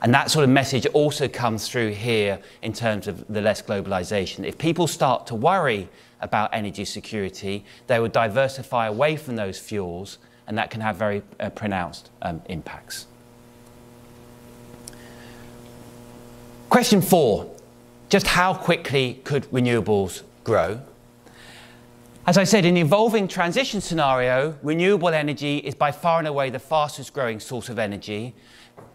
And 0.02 0.14
that 0.14 0.30
sort 0.30 0.44
of 0.44 0.50
message 0.50 0.86
also 0.86 1.28
comes 1.28 1.68
through 1.68 1.90
here 1.90 2.38
in 2.62 2.72
terms 2.72 3.06
of 3.06 3.26
the 3.28 3.42
less 3.42 3.60
globalization. 3.60 4.46
If 4.46 4.56
people 4.58 4.86
start 4.86 5.26
to 5.26 5.34
worry 5.34 5.88
about 6.20 6.50
energy 6.54 6.84
security, 6.84 7.64
they 7.86 7.98
will 7.98 8.08
diversify 8.08 8.86
away 8.86 9.16
from 9.16 9.36
those 9.36 9.58
fuels, 9.58 10.18
and 10.46 10.56
that 10.56 10.70
can 10.70 10.80
have 10.80 10.96
very 10.96 11.22
uh, 11.38 11.50
pronounced 11.50 12.10
um, 12.22 12.42
impacts. 12.48 13.06
Question 16.70 17.02
four, 17.02 17.52
just 18.10 18.28
how 18.28 18.54
quickly 18.54 19.14
could 19.24 19.42
renewables 19.50 20.22
grow? 20.44 20.80
As 22.28 22.38
I 22.38 22.44
said, 22.44 22.64
in 22.64 22.74
the 22.74 22.80
evolving 22.80 23.26
transition 23.26 23.80
scenario, 23.80 24.56
renewable 24.62 25.08
energy 25.08 25.56
is 25.58 25.74
by 25.74 25.90
far 25.90 26.20
and 26.20 26.28
away 26.28 26.48
the 26.48 26.60
fastest 26.60 27.12
growing 27.12 27.40
source 27.40 27.70
of 27.70 27.80
energy, 27.80 28.36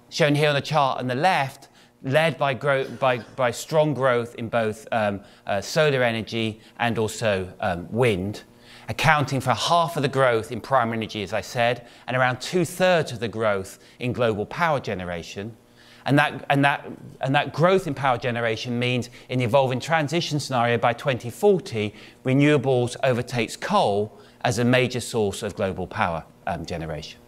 shown 0.07 0.35
here 0.35 0.47
on 0.47 0.55
the 0.55 0.61
chart 0.61 0.99
on 0.99 1.07
the 1.07 1.15
left, 1.15 1.67
led 2.01 2.37
by, 2.37 2.53
by, 2.53 3.17
by 3.35 3.51
strong 3.51 3.93
growth 3.93 4.35
in 4.35 4.47
both 4.47 4.87
um, 4.93 5.19
uh, 5.45 5.59
solar 5.59 6.01
energy 6.01 6.61
and 6.79 6.97
also 6.97 7.51
um, 7.59 7.91
wind, 7.91 8.43
accounting 8.87 9.41
for 9.41 9.53
half 9.53 9.97
of 9.97 10.01
the 10.01 10.07
growth 10.07 10.49
in 10.49 10.61
primary 10.61 10.95
energy, 10.95 11.23
as 11.23 11.33
I 11.33 11.41
said, 11.41 11.85
and 12.07 12.15
around 12.15 12.39
two 12.39 12.63
thirds 12.63 13.11
of 13.11 13.19
the 13.19 13.27
growth 13.27 13.79
in 13.99 14.13
global 14.13 14.45
power 14.45 14.79
generation. 14.79 15.57
And 16.05 16.19
that, 16.19 16.45
and, 16.49 16.63
that, 16.63 16.87
and 17.21 17.33
that 17.33 17.51
growth 17.51 17.87
in 17.87 17.95
power 17.95 18.17
generation 18.17 18.77
means 18.77 19.09
in 19.29 19.39
the 19.39 19.45
evolving 19.45 19.79
transition 19.79 20.39
scenario 20.39 20.77
by 20.77 20.93
2040, 20.93 21.93
renewables 22.23 22.95
overtakes 23.03 23.57
coal 23.57 24.19
as 24.43 24.59
a 24.59 24.63
major 24.63 24.99
source 24.99 25.41
of 25.41 25.55
global 25.55 25.87
power 25.87 26.23
um, 26.45 26.65
generation. 26.65 27.19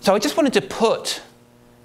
So 0.00 0.14
I 0.14 0.18
just 0.18 0.36
wanted 0.36 0.52
to 0.54 0.62
put 0.62 1.22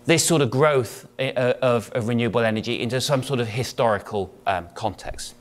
this 0.06 0.26
sort 0.26 0.42
of 0.42 0.50
growth 0.50 1.08
uh, 1.20 1.54
of, 1.62 1.92
of, 1.92 2.08
renewable 2.08 2.40
energy 2.40 2.82
into 2.82 3.00
some 3.00 3.22
sort 3.22 3.40
of 3.40 3.48
historical 3.48 4.34
um, 4.48 4.68
context. 4.74 5.36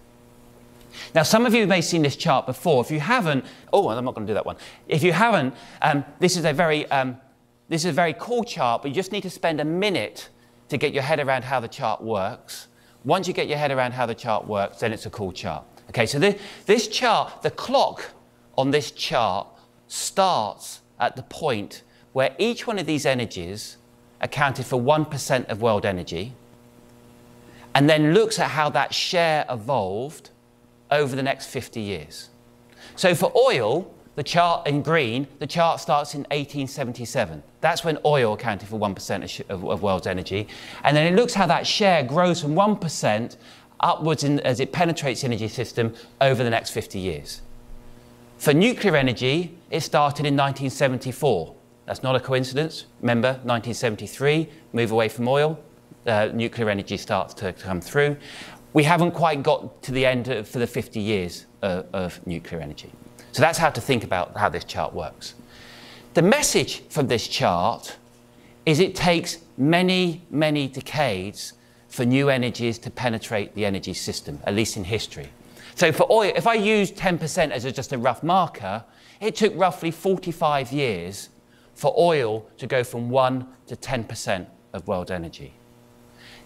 Now, 1.14 1.22
some 1.22 1.46
of 1.46 1.54
you 1.54 1.66
may 1.66 1.76
have 1.76 1.84
seen 1.84 2.02
this 2.02 2.16
chart 2.16 2.44
before. 2.44 2.82
If 2.82 2.90
you 2.90 3.00
haven't, 3.00 3.46
oh, 3.72 3.88
I'm 3.88 4.04
not 4.04 4.14
going 4.14 4.26
to 4.26 4.30
do 4.30 4.34
that 4.34 4.44
one. 4.44 4.56
If 4.86 5.02
you 5.02 5.12
haven't, 5.12 5.54
um, 5.80 6.04
this 6.18 6.36
is 6.36 6.44
a 6.44 6.52
very 6.52 6.88
um, 6.90 7.18
this 7.68 7.82
is 7.82 7.90
a 7.90 7.92
very 7.92 8.14
cool 8.18 8.44
chart, 8.44 8.82
but 8.82 8.88
you 8.88 8.94
just 8.94 9.12
need 9.12 9.22
to 9.22 9.30
spend 9.30 9.60
a 9.60 9.64
minute 9.64 10.28
to 10.68 10.76
get 10.76 10.92
your 10.92 11.02
head 11.02 11.20
around 11.20 11.44
how 11.44 11.60
the 11.60 11.68
chart 11.68 12.02
works. 12.02 12.68
Once 13.04 13.28
you 13.28 13.34
get 13.34 13.48
your 13.48 13.58
head 13.58 13.70
around 13.70 13.92
how 13.92 14.06
the 14.06 14.14
chart 14.14 14.46
works, 14.46 14.80
then 14.80 14.92
it's 14.92 15.06
a 15.06 15.10
cool 15.10 15.32
chart. 15.32 15.64
Okay, 15.90 16.06
so 16.06 16.18
this, 16.18 16.40
this 16.66 16.88
chart, 16.88 17.42
the 17.42 17.50
clock 17.50 18.10
on 18.56 18.70
this 18.70 18.90
chart 18.90 19.46
starts 19.86 20.80
at 20.98 21.16
the 21.16 21.22
point 21.22 21.82
where 22.12 22.34
each 22.38 22.66
one 22.66 22.78
of 22.78 22.86
these 22.86 23.06
energies 23.06 23.76
accounted 24.20 24.66
for 24.66 24.80
1% 24.80 25.48
of 25.48 25.62
world 25.62 25.86
energy, 25.86 26.34
and 27.74 27.88
then 27.88 28.12
looks 28.12 28.38
at 28.38 28.50
how 28.50 28.68
that 28.70 28.92
share 28.92 29.46
evolved 29.48 30.30
over 30.90 31.14
the 31.14 31.22
next 31.22 31.46
50 31.46 31.80
years. 31.80 32.30
So 32.96 33.14
for 33.14 33.32
oil, 33.36 33.94
the 34.18 34.24
chart 34.24 34.66
in 34.66 34.82
green, 34.82 35.28
the 35.38 35.46
chart 35.46 35.78
starts 35.78 36.14
in 36.14 36.22
1877. 36.22 37.40
That's 37.60 37.84
when 37.84 37.98
oil 38.04 38.32
accounted 38.32 38.68
for 38.68 38.76
1% 38.76 39.48
of, 39.48 39.64
of, 39.64 39.80
world's 39.80 40.08
energy. 40.08 40.48
And 40.82 40.96
then 40.96 41.06
it 41.06 41.14
looks 41.14 41.34
how 41.34 41.46
that 41.46 41.68
share 41.68 42.02
grows 42.02 42.42
from 42.42 42.56
1% 42.56 43.36
upwards 43.78 44.24
in, 44.24 44.40
as 44.40 44.58
it 44.58 44.72
penetrates 44.72 45.20
the 45.20 45.28
energy 45.28 45.46
system 45.46 45.94
over 46.20 46.42
the 46.42 46.50
next 46.50 46.70
50 46.70 46.98
years. 46.98 47.42
For 48.38 48.52
nuclear 48.52 48.96
energy, 48.96 49.56
it 49.70 49.82
started 49.82 50.26
in 50.26 50.34
1974. 50.34 51.54
That's 51.86 52.02
not 52.02 52.16
a 52.16 52.20
coincidence. 52.20 52.86
Remember, 53.00 53.34
1973, 53.44 54.48
move 54.72 54.90
away 54.90 55.08
from 55.08 55.28
oil, 55.28 55.60
uh, 56.08 56.30
nuclear 56.34 56.68
energy 56.70 56.96
starts 56.96 57.34
to 57.34 57.52
come 57.52 57.80
through. 57.80 58.16
We 58.72 58.82
haven't 58.82 59.12
quite 59.12 59.44
got 59.44 59.80
to 59.84 59.92
the 59.92 60.04
end 60.04 60.26
of, 60.26 60.48
for 60.48 60.58
the 60.58 60.66
50 60.66 60.98
years 60.98 61.46
uh, 61.62 61.84
of 61.92 62.26
nuclear 62.26 62.60
energy. 62.60 62.90
So 63.38 63.42
that's 63.42 63.58
how 63.58 63.70
to 63.70 63.80
think 63.80 64.02
about 64.02 64.36
how 64.36 64.48
this 64.48 64.64
chart 64.64 64.92
works. 64.92 65.34
The 66.14 66.22
message 66.22 66.80
from 66.88 67.06
this 67.06 67.28
chart 67.28 67.96
is 68.66 68.80
it 68.80 68.96
takes 68.96 69.38
many, 69.56 70.22
many 70.28 70.66
decades 70.66 71.52
for 71.86 72.04
new 72.04 72.30
energies 72.30 72.80
to 72.80 72.90
penetrate 72.90 73.54
the 73.54 73.64
energy 73.64 73.94
system, 73.94 74.40
at 74.42 74.56
least 74.56 74.76
in 74.76 74.82
history. 74.82 75.28
So 75.76 75.92
for 75.92 76.10
oil, 76.10 76.32
if 76.34 76.48
I 76.48 76.54
use 76.54 76.90
10% 76.90 77.52
as 77.52 77.64
a, 77.64 77.70
just 77.70 77.92
a 77.92 77.98
rough 77.98 78.24
marker, 78.24 78.84
it 79.20 79.36
took 79.36 79.54
roughly 79.54 79.92
45 79.92 80.72
years 80.72 81.28
for 81.74 81.94
oil 81.96 82.44
to 82.56 82.66
go 82.66 82.82
from 82.82 83.08
1 83.08 83.46
to 83.68 83.76
10% 83.76 84.46
of 84.72 84.88
world 84.88 85.12
energy. 85.12 85.54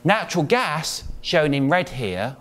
Natural 0.05 0.45
gas, 0.45 1.05
shown 1.23 1.55
in 1.55 1.71
red 1.71 1.89
here, 1.89 2.37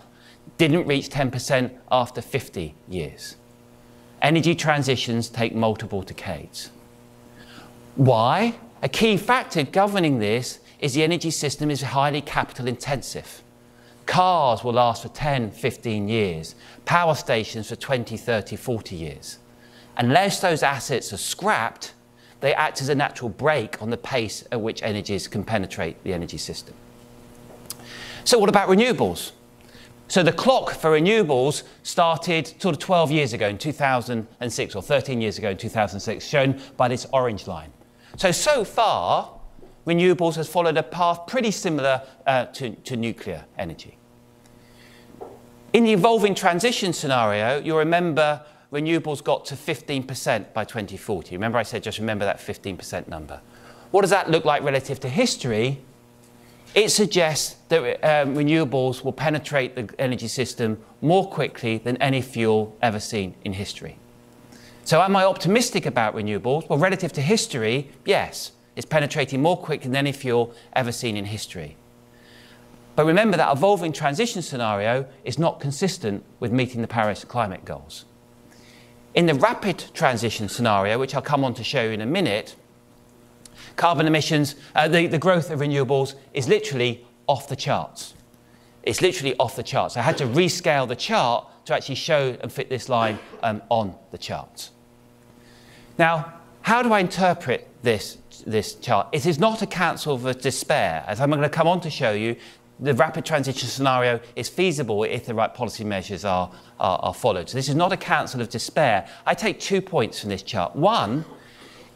didn't 0.58 0.86
reach 0.86 1.08
10% 1.08 1.70
after 1.90 2.20
50 2.20 2.74
years. 2.86 3.36
Energy 4.22 4.54
transitions 4.54 5.28
take 5.28 5.52
multiple 5.52 6.00
decades. 6.02 6.70
Why? 7.96 8.54
A 8.80 8.88
key 8.88 9.16
factor 9.16 9.64
governing 9.64 10.20
this 10.20 10.60
is 10.78 10.94
the 10.94 11.02
energy 11.02 11.30
system 11.30 11.70
is 11.70 11.82
highly 11.82 12.20
capital 12.20 12.68
intensive. 12.68 13.42
Cars 14.06 14.62
will 14.62 14.74
last 14.74 15.02
for 15.02 15.08
10, 15.08 15.50
15 15.50 16.08
years, 16.08 16.54
power 16.84 17.14
stations 17.14 17.68
for 17.68 17.76
20, 17.76 18.16
30, 18.16 18.56
40 18.56 18.96
years. 18.96 19.38
Unless 19.96 20.40
those 20.40 20.62
assets 20.62 21.12
are 21.12 21.18
scrapped, 21.18 21.92
they 22.40 22.54
act 22.54 22.80
as 22.80 22.88
a 22.88 22.94
natural 22.94 23.28
brake 23.28 23.80
on 23.82 23.90
the 23.90 23.96
pace 23.96 24.44
at 24.50 24.60
which 24.60 24.82
energies 24.82 25.28
can 25.28 25.44
penetrate 25.44 26.02
the 26.02 26.12
energy 26.12 26.38
system. 26.38 26.74
So, 28.24 28.38
what 28.38 28.48
about 28.48 28.68
renewables? 28.68 29.32
So 30.12 30.22
the 30.22 30.30
clock 30.30 30.72
for 30.72 30.90
renewables 30.90 31.62
started 31.84 32.46
sort 32.60 32.74
of 32.74 32.78
12 32.80 33.10
years 33.10 33.32
ago 33.32 33.48
in 33.48 33.56
2006 33.56 34.74
or 34.74 34.82
13 34.82 35.22
years 35.22 35.38
ago 35.38 35.48
in 35.48 35.56
2006, 35.56 36.22
shown 36.22 36.60
by 36.76 36.88
this 36.88 37.06
orange 37.14 37.46
line. 37.46 37.72
So, 38.18 38.30
so 38.30 38.62
far, 38.62 39.40
renewables 39.86 40.34
has 40.34 40.50
followed 40.50 40.76
a 40.76 40.82
path 40.82 41.26
pretty 41.26 41.50
similar 41.50 42.02
uh, 42.26 42.44
to, 42.44 42.74
to 42.74 42.94
nuclear 42.94 43.46
energy. 43.56 43.96
In 45.72 45.84
the 45.84 45.94
evolving 45.94 46.34
transition 46.34 46.92
scenario, 46.92 47.58
you'll 47.60 47.78
remember 47.78 48.44
renewables 48.70 49.24
got 49.24 49.46
to 49.46 49.54
15% 49.54 50.52
by 50.52 50.66
2040. 50.66 51.36
Remember 51.36 51.56
I 51.56 51.62
said 51.62 51.82
just 51.82 51.98
remember 51.98 52.26
that 52.26 52.36
15% 52.36 53.08
number. 53.08 53.40
What 53.92 54.02
does 54.02 54.10
that 54.10 54.30
look 54.30 54.44
like 54.44 54.62
relative 54.62 55.00
to 55.00 55.08
history? 55.08 55.80
It 56.74 56.88
suggests 56.90 57.56
that 57.68 57.82
um, 58.02 58.34
renewables 58.34 59.04
will 59.04 59.12
penetrate 59.12 59.74
the 59.74 59.94
energy 59.98 60.28
system 60.28 60.82
more 61.02 61.28
quickly 61.28 61.76
than 61.76 61.98
any 61.98 62.22
fuel 62.22 62.74
ever 62.80 62.98
seen 62.98 63.34
in 63.44 63.52
history. 63.52 63.98
So 64.84 65.02
am 65.02 65.14
I 65.14 65.24
optimistic 65.24 65.84
about 65.84 66.14
renewables? 66.14 66.68
Well, 66.68 66.78
relative 66.78 67.12
to 67.12 67.20
history, 67.20 67.90
yes. 68.06 68.52
It's 68.74 68.86
penetrating 68.86 69.42
more 69.42 69.56
quickly 69.56 69.88
than 69.88 69.96
any 69.96 70.12
fuel 70.12 70.54
ever 70.72 70.92
seen 70.92 71.16
in 71.16 71.26
history. 71.26 71.76
But 72.96 73.04
remember 73.04 73.36
that 73.36 73.52
evolving 73.52 73.92
transition 73.92 74.40
scenario 74.40 75.06
is 75.24 75.38
not 75.38 75.60
consistent 75.60 76.24
with 76.40 76.52
meeting 76.52 76.80
the 76.80 76.88
Paris 76.88 77.22
climate 77.22 77.66
goals. 77.66 78.06
In 79.14 79.26
the 79.26 79.34
rapid 79.34 79.84
transition 79.92 80.48
scenario, 80.48 80.98
which 80.98 81.14
I'll 81.14 81.20
come 81.20 81.44
on 81.44 81.52
to 81.54 81.64
show 81.64 81.82
you 81.82 81.90
in 81.90 82.00
a 82.00 82.06
minute, 82.06 82.56
carbon 83.76 84.06
emissions, 84.06 84.56
uh, 84.74 84.88
the, 84.88 85.06
the 85.06 85.18
growth 85.18 85.50
of 85.50 85.60
renewables 85.60 86.14
is 86.34 86.48
literally 86.48 87.06
off 87.26 87.48
the 87.48 87.56
charts. 87.56 88.14
It's 88.82 89.00
literally 89.00 89.36
off 89.38 89.56
the 89.56 89.62
charts. 89.62 89.96
I 89.96 90.02
had 90.02 90.18
to 90.18 90.26
rescale 90.26 90.88
the 90.88 90.96
chart 90.96 91.46
to 91.66 91.74
actually 91.74 91.94
show 91.94 92.36
and 92.40 92.52
fit 92.52 92.68
this 92.68 92.88
line 92.88 93.18
um, 93.42 93.62
on 93.68 93.94
the 94.10 94.18
charts. 94.18 94.72
Now, 95.98 96.34
how 96.62 96.82
do 96.82 96.92
I 96.92 97.00
interpret 97.00 97.68
this, 97.82 98.18
this 98.46 98.74
chart? 98.74 99.08
It 99.12 99.26
is 99.26 99.38
not 99.38 99.62
a 99.62 99.66
counsel 99.66 100.14
of 100.14 100.40
despair. 100.40 101.04
As 101.06 101.20
I'm 101.20 101.30
going 101.30 101.42
to 101.42 101.48
come 101.48 101.68
on 101.68 101.80
to 101.82 101.90
show 101.90 102.12
you, 102.12 102.36
the 102.80 102.94
rapid 102.94 103.24
transition 103.24 103.68
scenario 103.68 104.18
is 104.34 104.48
feasible 104.48 105.04
if 105.04 105.26
the 105.26 105.34
right 105.34 105.52
policy 105.52 105.84
measures 105.84 106.24
are, 106.24 106.50
are, 106.80 106.98
are 106.98 107.14
followed. 107.14 107.48
So 107.48 107.56
this 107.56 107.68
is 107.68 107.76
not 107.76 107.92
a 107.92 107.96
counsel 107.96 108.40
of 108.40 108.48
despair. 108.48 109.06
I 109.24 109.34
take 109.34 109.60
two 109.60 109.80
points 109.80 110.20
from 110.20 110.30
this 110.30 110.42
chart. 110.42 110.74
One, 110.74 111.24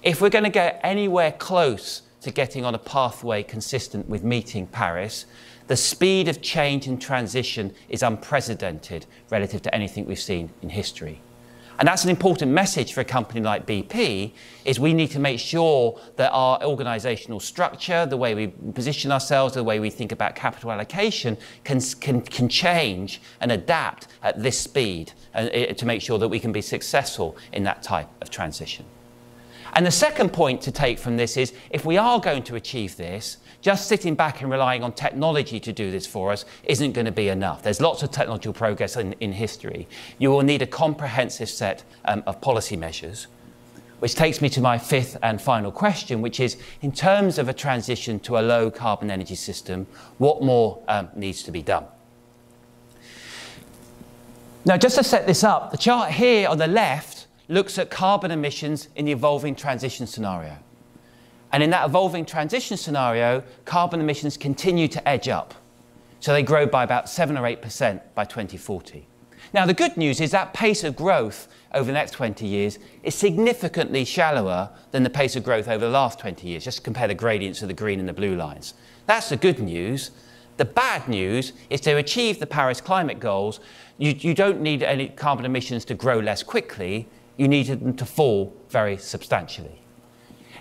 if 0.06 0.20
we're 0.20 0.30
going 0.30 0.44
to 0.44 0.50
get 0.50 0.80
anywhere 0.84 1.32
close 1.32 2.02
to 2.20 2.30
getting 2.30 2.64
on 2.64 2.76
a 2.76 2.78
pathway 2.78 3.42
consistent 3.42 4.08
with 4.08 4.22
meeting 4.22 4.64
Paris, 4.68 5.26
the 5.66 5.76
speed 5.76 6.28
of 6.28 6.40
change 6.40 6.86
and 6.86 7.02
transition 7.02 7.74
is 7.88 8.04
unprecedented 8.04 9.04
relative 9.30 9.62
to 9.62 9.74
anything 9.74 10.06
we've 10.06 10.20
seen 10.20 10.48
in 10.62 10.68
history. 10.68 11.20
And 11.80 11.88
that's 11.88 12.04
an 12.04 12.10
important 12.10 12.52
message 12.52 12.92
for 12.92 13.00
a 13.00 13.04
company 13.04 13.40
like 13.40 13.66
BP, 13.66 14.30
is 14.64 14.78
we 14.78 14.94
need 14.94 15.10
to 15.10 15.18
make 15.18 15.40
sure 15.40 15.98
that 16.14 16.30
our 16.30 16.62
organizational 16.62 17.40
structure, 17.40 18.06
the 18.06 18.16
way 18.16 18.36
we 18.36 18.46
position 18.46 19.10
ourselves, 19.10 19.54
the 19.54 19.64
way 19.64 19.80
we 19.80 19.90
think 19.90 20.12
about 20.12 20.36
capital 20.36 20.70
allocation 20.70 21.36
can, 21.64 21.80
can, 22.00 22.22
can 22.22 22.48
change 22.48 23.20
and 23.40 23.50
adapt 23.50 24.06
at 24.22 24.40
this 24.40 24.58
speed 24.58 25.12
uh, 25.34 25.48
to 25.48 25.84
make 25.84 26.00
sure 26.00 26.16
that 26.16 26.28
we 26.28 26.38
can 26.38 26.52
be 26.52 26.62
successful 26.62 27.36
in 27.52 27.64
that 27.64 27.82
type 27.82 28.08
of 28.22 28.30
transition. 28.30 28.86
And 29.76 29.84
the 29.84 29.90
second 29.90 30.32
point 30.32 30.62
to 30.62 30.72
take 30.72 30.98
from 30.98 31.18
this 31.18 31.36
is 31.36 31.52
if 31.68 31.84
we 31.84 31.98
are 31.98 32.18
going 32.18 32.42
to 32.44 32.56
achieve 32.56 32.96
this, 32.96 33.36
just 33.60 33.88
sitting 33.88 34.14
back 34.14 34.40
and 34.40 34.50
relying 34.50 34.82
on 34.82 34.92
technology 34.92 35.60
to 35.60 35.70
do 35.70 35.90
this 35.90 36.06
for 36.06 36.32
us 36.32 36.46
isn't 36.64 36.92
going 36.92 37.04
to 37.04 37.12
be 37.12 37.28
enough. 37.28 37.62
There's 37.62 37.78
lots 37.78 38.02
of 38.02 38.10
technological 38.10 38.54
progress 38.54 38.96
in, 38.96 39.12
in 39.20 39.32
history. 39.32 39.86
You 40.18 40.30
will 40.30 40.40
need 40.40 40.62
a 40.62 40.66
comprehensive 40.66 41.50
set 41.50 41.84
um, 42.06 42.22
of 42.26 42.40
policy 42.40 42.74
measures. 42.74 43.26
Which 43.98 44.14
takes 44.14 44.40
me 44.40 44.48
to 44.50 44.62
my 44.62 44.78
fifth 44.78 45.18
and 45.22 45.40
final 45.42 45.70
question, 45.70 46.22
which 46.22 46.40
is 46.40 46.56
in 46.80 46.90
terms 46.90 47.36
of 47.36 47.50
a 47.50 47.52
transition 47.52 48.18
to 48.20 48.38
a 48.38 48.40
low 48.40 48.70
carbon 48.70 49.10
energy 49.10 49.34
system, 49.34 49.86
what 50.16 50.42
more 50.42 50.82
um, 50.88 51.10
needs 51.14 51.42
to 51.42 51.50
be 51.50 51.60
done? 51.60 51.84
Now, 54.64 54.78
just 54.78 54.96
to 54.96 55.04
set 55.04 55.26
this 55.26 55.44
up, 55.44 55.70
the 55.70 55.76
chart 55.76 56.12
here 56.12 56.48
on 56.48 56.56
the 56.56 56.66
left 56.66 57.15
looks 57.48 57.78
at 57.78 57.90
carbon 57.90 58.30
emissions 58.30 58.88
in 58.96 59.04
the 59.04 59.12
evolving 59.12 59.54
transition 59.54 60.06
scenario. 60.06 60.56
And 61.52 61.62
in 61.62 61.70
that 61.70 61.86
evolving 61.86 62.26
transition 62.26 62.76
scenario, 62.76 63.42
carbon 63.64 64.00
emissions 64.00 64.36
continue 64.36 64.88
to 64.88 65.08
edge 65.08 65.28
up. 65.28 65.54
So 66.20 66.32
they 66.32 66.42
grow 66.42 66.66
by 66.66 66.82
about 66.82 67.08
7 67.08 67.36
or 67.36 67.42
8% 67.42 68.00
by 68.14 68.24
2040. 68.24 69.06
Now, 69.54 69.64
the 69.64 69.74
good 69.74 69.96
news 69.96 70.20
is 70.20 70.32
that 70.32 70.54
pace 70.54 70.82
of 70.82 70.96
growth 70.96 71.48
over 71.72 71.86
the 71.86 71.92
next 71.92 72.12
20 72.12 72.46
years 72.46 72.78
is 73.02 73.14
significantly 73.14 74.04
shallower 74.04 74.70
than 74.90 75.02
the 75.02 75.10
pace 75.10 75.36
of 75.36 75.44
growth 75.44 75.68
over 75.68 75.84
the 75.84 75.90
last 75.90 76.18
20 76.18 76.48
years. 76.48 76.64
Just 76.64 76.82
compare 76.82 77.06
the 77.06 77.14
gradients 77.14 77.62
of 77.62 77.68
the 77.68 77.74
green 77.74 78.00
and 78.00 78.08
the 78.08 78.12
blue 78.12 78.34
lines. 78.34 78.74
That's 79.06 79.28
the 79.28 79.36
good 79.36 79.60
news. 79.60 80.10
The 80.56 80.64
bad 80.64 81.06
news 81.06 81.52
is 81.70 81.80
to 81.82 81.96
achieve 81.96 82.40
the 82.40 82.46
Paris 82.46 82.80
climate 82.80 83.20
goals, 83.20 83.60
you, 83.98 84.12
you 84.12 84.34
don't 84.34 84.60
need 84.60 84.82
any 84.82 85.08
carbon 85.08 85.44
emissions 85.44 85.84
to 85.86 85.94
grow 85.94 86.18
less 86.18 86.42
quickly, 86.42 87.08
you 87.36 87.48
needed 87.48 87.80
them 87.80 87.94
to 87.96 88.06
fall 88.06 88.54
very 88.68 88.96
substantially. 88.96 89.80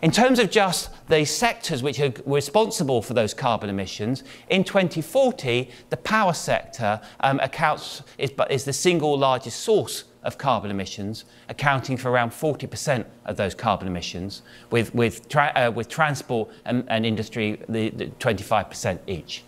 In 0.02 0.12
terms 0.12 0.40
of 0.40 0.52
just 0.52 0.90
the 1.08 1.24
sectors 1.26 1.82
which 1.82 2.00
are 2.00 2.14
responsible 2.26 3.02
for 3.02 3.14
those 3.14 3.34
carbon 3.34 3.70
emissions, 3.70 4.24
in 4.50 4.64
2040, 4.64 5.70
the 5.90 5.98
power 5.98 6.34
sector 6.34 7.02
um, 7.22 7.40
accounts, 7.40 8.04
is, 8.18 8.32
is 8.50 8.66
the 8.66 8.74
single 8.74 9.18
largest 9.18 9.62
source 9.62 10.04
of 10.24 10.38
carbon 10.38 10.72
emissions, 10.72 11.26
accounting 11.50 11.98
for 11.98 12.10
around 12.10 12.32
40% 12.32 13.06
of 13.26 13.38
those 13.38 13.56
carbon 13.56 13.88
emissions, 13.88 14.42
with, 14.70 14.94
with, 14.94 15.30
tra 15.30 15.52
uh, 15.56 15.72
with 15.72 15.88
transport 15.88 16.50
and, 16.66 16.84
and 16.88 17.06
industry, 17.06 17.62
the, 17.70 17.90
the 17.92 18.08
25% 18.08 19.00
each. 19.08 19.44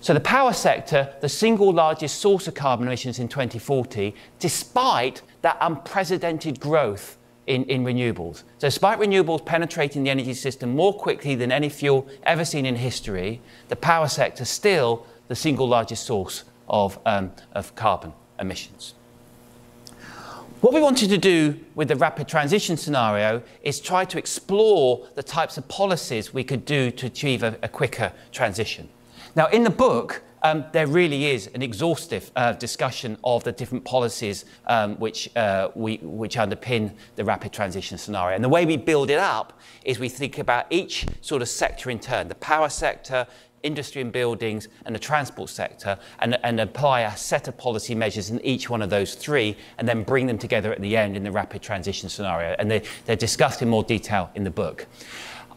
So 0.00 0.14
the 0.14 0.20
power 0.20 0.52
sector, 0.52 1.12
the 1.20 1.28
single 1.28 1.72
largest 1.72 2.20
source 2.20 2.46
of 2.46 2.54
carbon 2.54 2.86
emissions 2.86 3.18
in 3.18 3.28
2040, 3.28 4.14
despite 4.38 5.22
that 5.42 5.56
unprecedented 5.60 6.60
growth 6.60 7.16
in, 7.46 7.64
in 7.64 7.82
renewables. 7.82 8.44
So 8.58 8.68
despite 8.68 8.98
renewables 8.98 9.44
penetrating 9.44 10.04
the 10.04 10.10
energy 10.10 10.34
system 10.34 10.76
more 10.76 10.92
quickly 10.92 11.34
than 11.34 11.50
any 11.50 11.68
fuel 11.68 12.06
ever 12.22 12.44
seen 12.44 12.66
in 12.66 12.76
history, 12.76 13.40
the 13.68 13.76
power 13.76 14.08
sector 14.08 14.42
is 14.42 14.50
still 14.50 15.06
the 15.28 15.34
single 15.34 15.66
largest 15.66 16.04
source 16.04 16.44
of, 16.68 16.98
um, 17.06 17.32
of 17.52 17.74
carbon 17.74 18.12
emissions. 18.38 18.94
What 20.60 20.74
we 20.74 20.80
wanted 20.80 21.08
to 21.10 21.18
do 21.18 21.58
with 21.76 21.86
the 21.86 21.94
rapid 21.94 22.26
transition 22.26 22.76
scenario 22.76 23.42
is 23.62 23.78
try 23.78 24.04
to 24.06 24.18
explore 24.18 25.06
the 25.14 25.22
types 25.22 25.56
of 25.56 25.68
policies 25.68 26.34
we 26.34 26.42
could 26.42 26.64
do 26.64 26.90
to 26.90 27.06
achieve 27.06 27.44
a, 27.44 27.56
a 27.62 27.68
quicker 27.68 28.12
transition. 28.32 28.88
Now, 29.36 29.46
in 29.46 29.62
the 29.62 29.70
book, 29.70 30.22
um, 30.42 30.64
there 30.72 30.86
really 30.86 31.26
is 31.26 31.48
an 31.54 31.62
exhaustive 31.62 32.30
uh, 32.36 32.52
discussion 32.52 33.16
of 33.24 33.44
the 33.44 33.52
different 33.52 33.84
policies 33.84 34.44
um, 34.66 34.96
which, 34.96 35.34
uh, 35.36 35.68
we, 35.74 35.96
which 36.02 36.36
underpin 36.36 36.92
the 37.16 37.24
rapid 37.24 37.52
transition 37.52 37.98
scenario. 37.98 38.34
And 38.34 38.44
the 38.44 38.48
way 38.48 38.66
we 38.66 38.76
build 38.76 39.10
it 39.10 39.18
up 39.18 39.60
is 39.84 39.98
we 39.98 40.08
think 40.08 40.38
about 40.38 40.66
each 40.70 41.06
sort 41.20 41.42
of 41.42 41.48
sector 41.48 41.90
in 41.90 41.98
turn, 41.98 42.28
the 42.28 42.34
power 42.36 42.68
sector, 42.68 43.26
industry 43.62 44.02
and 44.02 44.12
buildings, 44.12 44.68
and 44.86 44.94
the 44.94 44.98
transport 45.00 45.50
sector, 45.50 45.98
and, 46.20 46.38
and 46.44 46.60
apply 46.60 47.00
a 47.00 47.16
set 47.16 47.48
of 47.48 47.56
policy 47.56 47.94
measures 47.94 48.30
in 48.30 48.40
each 48.44 48.70
one 48.70 48.82
of 48.82 48.90
those 48.90 49.14
three, 49.14 49.56
and 49.78 49.88
then 49.88 50.02
bring 50.02 50.26
them 50.26 50.38
together 50.38 50.72
at 50.72 50.80
the 50.80 50.96
end 50.96 51.16
in 51.16 51.24
the 51.24 51.32
rapid 51.32 51.62
transition 51.62 52.08
scenario. 52.08 52.54
And 52.58 52.70
they, 52.70 52.82
they're 53.04 53.16
discussed 53.16 53.62
in 53.62 53.68
more 53.68 53.84
detail 53.84 54.30
in 54.34 54.44
the 54.44 54.50
book. 54.50 54.86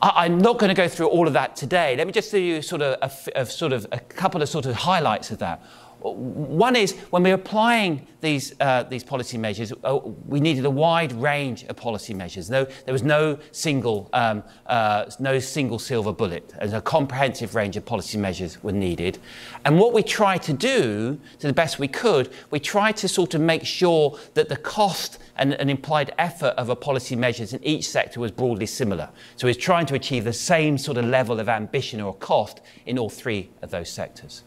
I, 0.02 0.26
am 0.26 0.40
not 0.40 0.58
going 0.58 0.70
to 0.70 0.74
go 0.74 0.88
through 0.88 1.08
all 1.08 1.28
of 1.28 1.34
that 1.34 1.56
today. 1.56 1.96
Let 1.96 2.08
me 2.08 2.14
just 2.14 2.32
give 2.32 2.42
you 2.42 2.62
sort 2.62 2.82
of 2.82 2.98
a, 3.02 3.42
a, 3.42 3.46
sort 3.46 3.72
of 3.72 3.86
a 3.92 4.00
couple 4.00 4.42
of 4.42 4.50
sort 4.50 4.66
of 4.66 4.76
highlights 4.76 5.30
of 5.30 5.38
that. 5.40 5.62
One 6.02 6.76
is 6.76 6.98
when 7.12 7.24
we're 7.24 7.36
applying 7.36 8.08
these, 8.22 8.54
uh, 8.60 8.84
these 8.84 9.04
policy 9.04 9.38
measures, 9.38 9.74
uh, 9.84 10.00
we 10.28 10.40
needed 10.40 10.66
a 10.66 10.70
wide 10.70 11.12
range 11.14 11.64
of 11.66 11.76
policy 11.76 12.14
measures. 12.14 12.50
No, 12.50 12.66
there 12.86 12.94
was 12.94 13.04
no 13.04 13.38
single, 13.52 14.10
um, 14.14 14.44
uh, 14.68 15.06
no 15.20 15.40
single 15.40 15.80
silver 15.80 16.14
bullet. 16.14 16.54
As 16.58 16.74
a 16.74 16.82
comprehensive 16.82 17.56
range 17.56 17.78
of 17.78 17.86
policy 17.86 18.18
measures 18.18 18.64
were 18.64 18.72
needed. 18.72 19.20
And 19.66 19.80
what 19.80 19.94
we 19.94 20.04
tried 20.04 20.44
to 20.44 20.54
do, 20.54 21.20
to 21.40 21.48
the 21.48 21.54
best 21.54 21.80
we 21.80 21.88
could, 21.88 22.32
we 22.52 22.60
tried 22.60 22.98
to 22.98 23.08
sort 23.08 23.34
of 23.34 23.42
make 23.42 23.66
sure 23.66 24.18
that 24.34 24.50
the 24.50 24.58
cost 24.58 25.20
and 25.36 25.54
an 25.54 25.70
implied 25.70 26.14
effort 26.18 26.54
of 26.58 26.70
a 26.70 26.76
policy 26.76 27.16
measures 27.16 27.54
in 27.54 27.64
each 27.64 27.88
sector 27.90 28.20
was 28.20 28.32
broadly 28.32 28.66
similar. 28.66 29.10
So 29.36 29.48
we're 29.48 29.54
trying 29.54 29.86
to 29.88 29.96
achieve 29.96 30.24
the 30.24 30.34
same 30.34 30.78
sort 30.78 30.98
of 30.98 31.06
level 31.06 31.40
of 31.40 31.50
ambition 31.50 32.02
or 32.02 32.14
cost 32.14 32.62
in 32.86 32.98
all 32.98 33.10
three 33.10 33.50
of 33.62 33.72
those 33.72 33.90
sectors. 33.90 34.44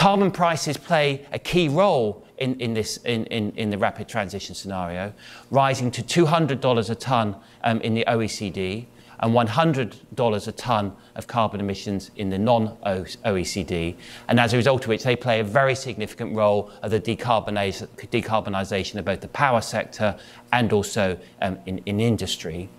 Carbon 0.00 0.30
prices 0.30 0.78
play 0.78 1.26
a 1.30 1.38
key 1.38 1.68
role 1.68 2.24
in, 2.38 2.58
in, 2.58 2.72
this, 2.72 2.96
in, 3.04 3.26
in, 3.26 3.52
in 3.56 3.68
the 3.68 3.76
rapid 3.76 4.08
transition 4.08 4.54
scenario, 4.54 5.12
rising 5.50 5.90
to 5.90 6.02
$200 6.02 6.88
a 6.88 6.94
tonne 6.94 7.36
um, 7.64 7.82
in 7.82 7.92
the 7.92 8.02
OECD 8.08 8.86
and 9.18 9.34
$100 9.34 10.48
a 10.48 10.52
tonne 10.52 10.96
of 11.16 11.26
carbon 11.26 11.60
emissions 11.60 12.10
in 12.16 12.30
the 12.30 12.38
non-OECD, 12.38 13.94
and 14.28 14.40
as 14.40 14.54
a 14.54 14.56
result 14.56 14.84
of 14.84 14.88
which 14.88 15.02
they 15.02 15.14
play 15.14 15.40
a 15.40 15.44
very 15.44 15.74
significant 15.74 16.34
role 16.34 16.70
of 16.80 16.90
the 16.90 16.98
decarbonisation 16.98 18.94
of 18.94 19.04
both 19.04 19.20
the 19.20 19.28
power 19.28 19.60
sector 19.60 20.18
and 20.54 20.72
also 20.72 21.18
um, 21.42 21.58
in, 21.66 21.76
in 21.84 22.00
industry. 22.00 22.70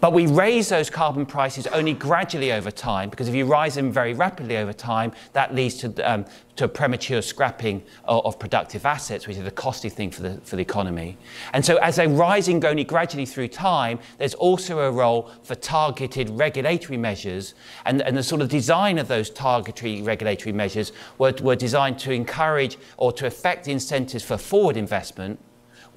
But 0.00 0.12
we 0.12 0.26
raise 0.26 0.68
those 0.68 0.90
carbon 0.90 1.26
prices 1.26 1.66
only 1.68 1.94
gradually 1.94 2.52
over 2.52 2.70
time, 2.70 3.10
because 3.10 3.28
if 3.28 3.34
you 3.34 3.46
rise 3.46 3.74
them 3.74 3.90
very 3.90 4.14
rapidly 4.14 4.56
over 4.56 4.72
time, 4.72 5.12
that 5.32 5.54
leads 5.54 5.76
to, 5.76 6.10
um, 6.10 6.24
to 6.56 6.68
premature 6.68 7.22
scrapping 7.22 7.82
of, 8.04 8.24
of, 8.26 8.38
productive 8.38 8.86
assets, 8.86 9.26
which 9.26 9.36
is 9.36 9.46
a 9.46 9.50
costly 9.50 9.90
thing 9.90 10.10
for 10.10 10.22
the, 10.22 10.40
for 10.42 10.56
the 10.56 10.62
economy. 10.62 11.16
And 11.52 11.64
so 11.64 11.76
as 11.76 11.96
they're 11.96 12.08
rising 12.08 12.64
only 12.64 12.84
gradually 12.84 13.26
through 13.26 13.48
time, 13.48 13.98
there's 14.18 14.34
also 14.34 14.80
a 14.80 14.90
role 14.90 15.30
for 15.42 15.54
targeted 15.54 16.30
regulatory 16.30 16.98
measures. 16.98 17.54
And, 17.84 18.02
and 18.02 18.16
the 18.16 18.22
sort 18.22 18.42
of 18.42 18.48
design 18.48 18.98
of 18.98 19.08
those 19.08 19.30
targeted 19.30 20.04
regulatory 20.04 20.52
measures 20.52 20.92
were, 21.18 21.34
were 21.42 21.56
designed 21.56 21.98
to 22.00 22.12
encourage 22.12 22.78
or 22.96 23.12
to 23.12 23.26
affect 23.26 23.68
incentives 23.68 24.24
for 24.24 24.36
forward 24.36 24.76
investment 24.76 25.40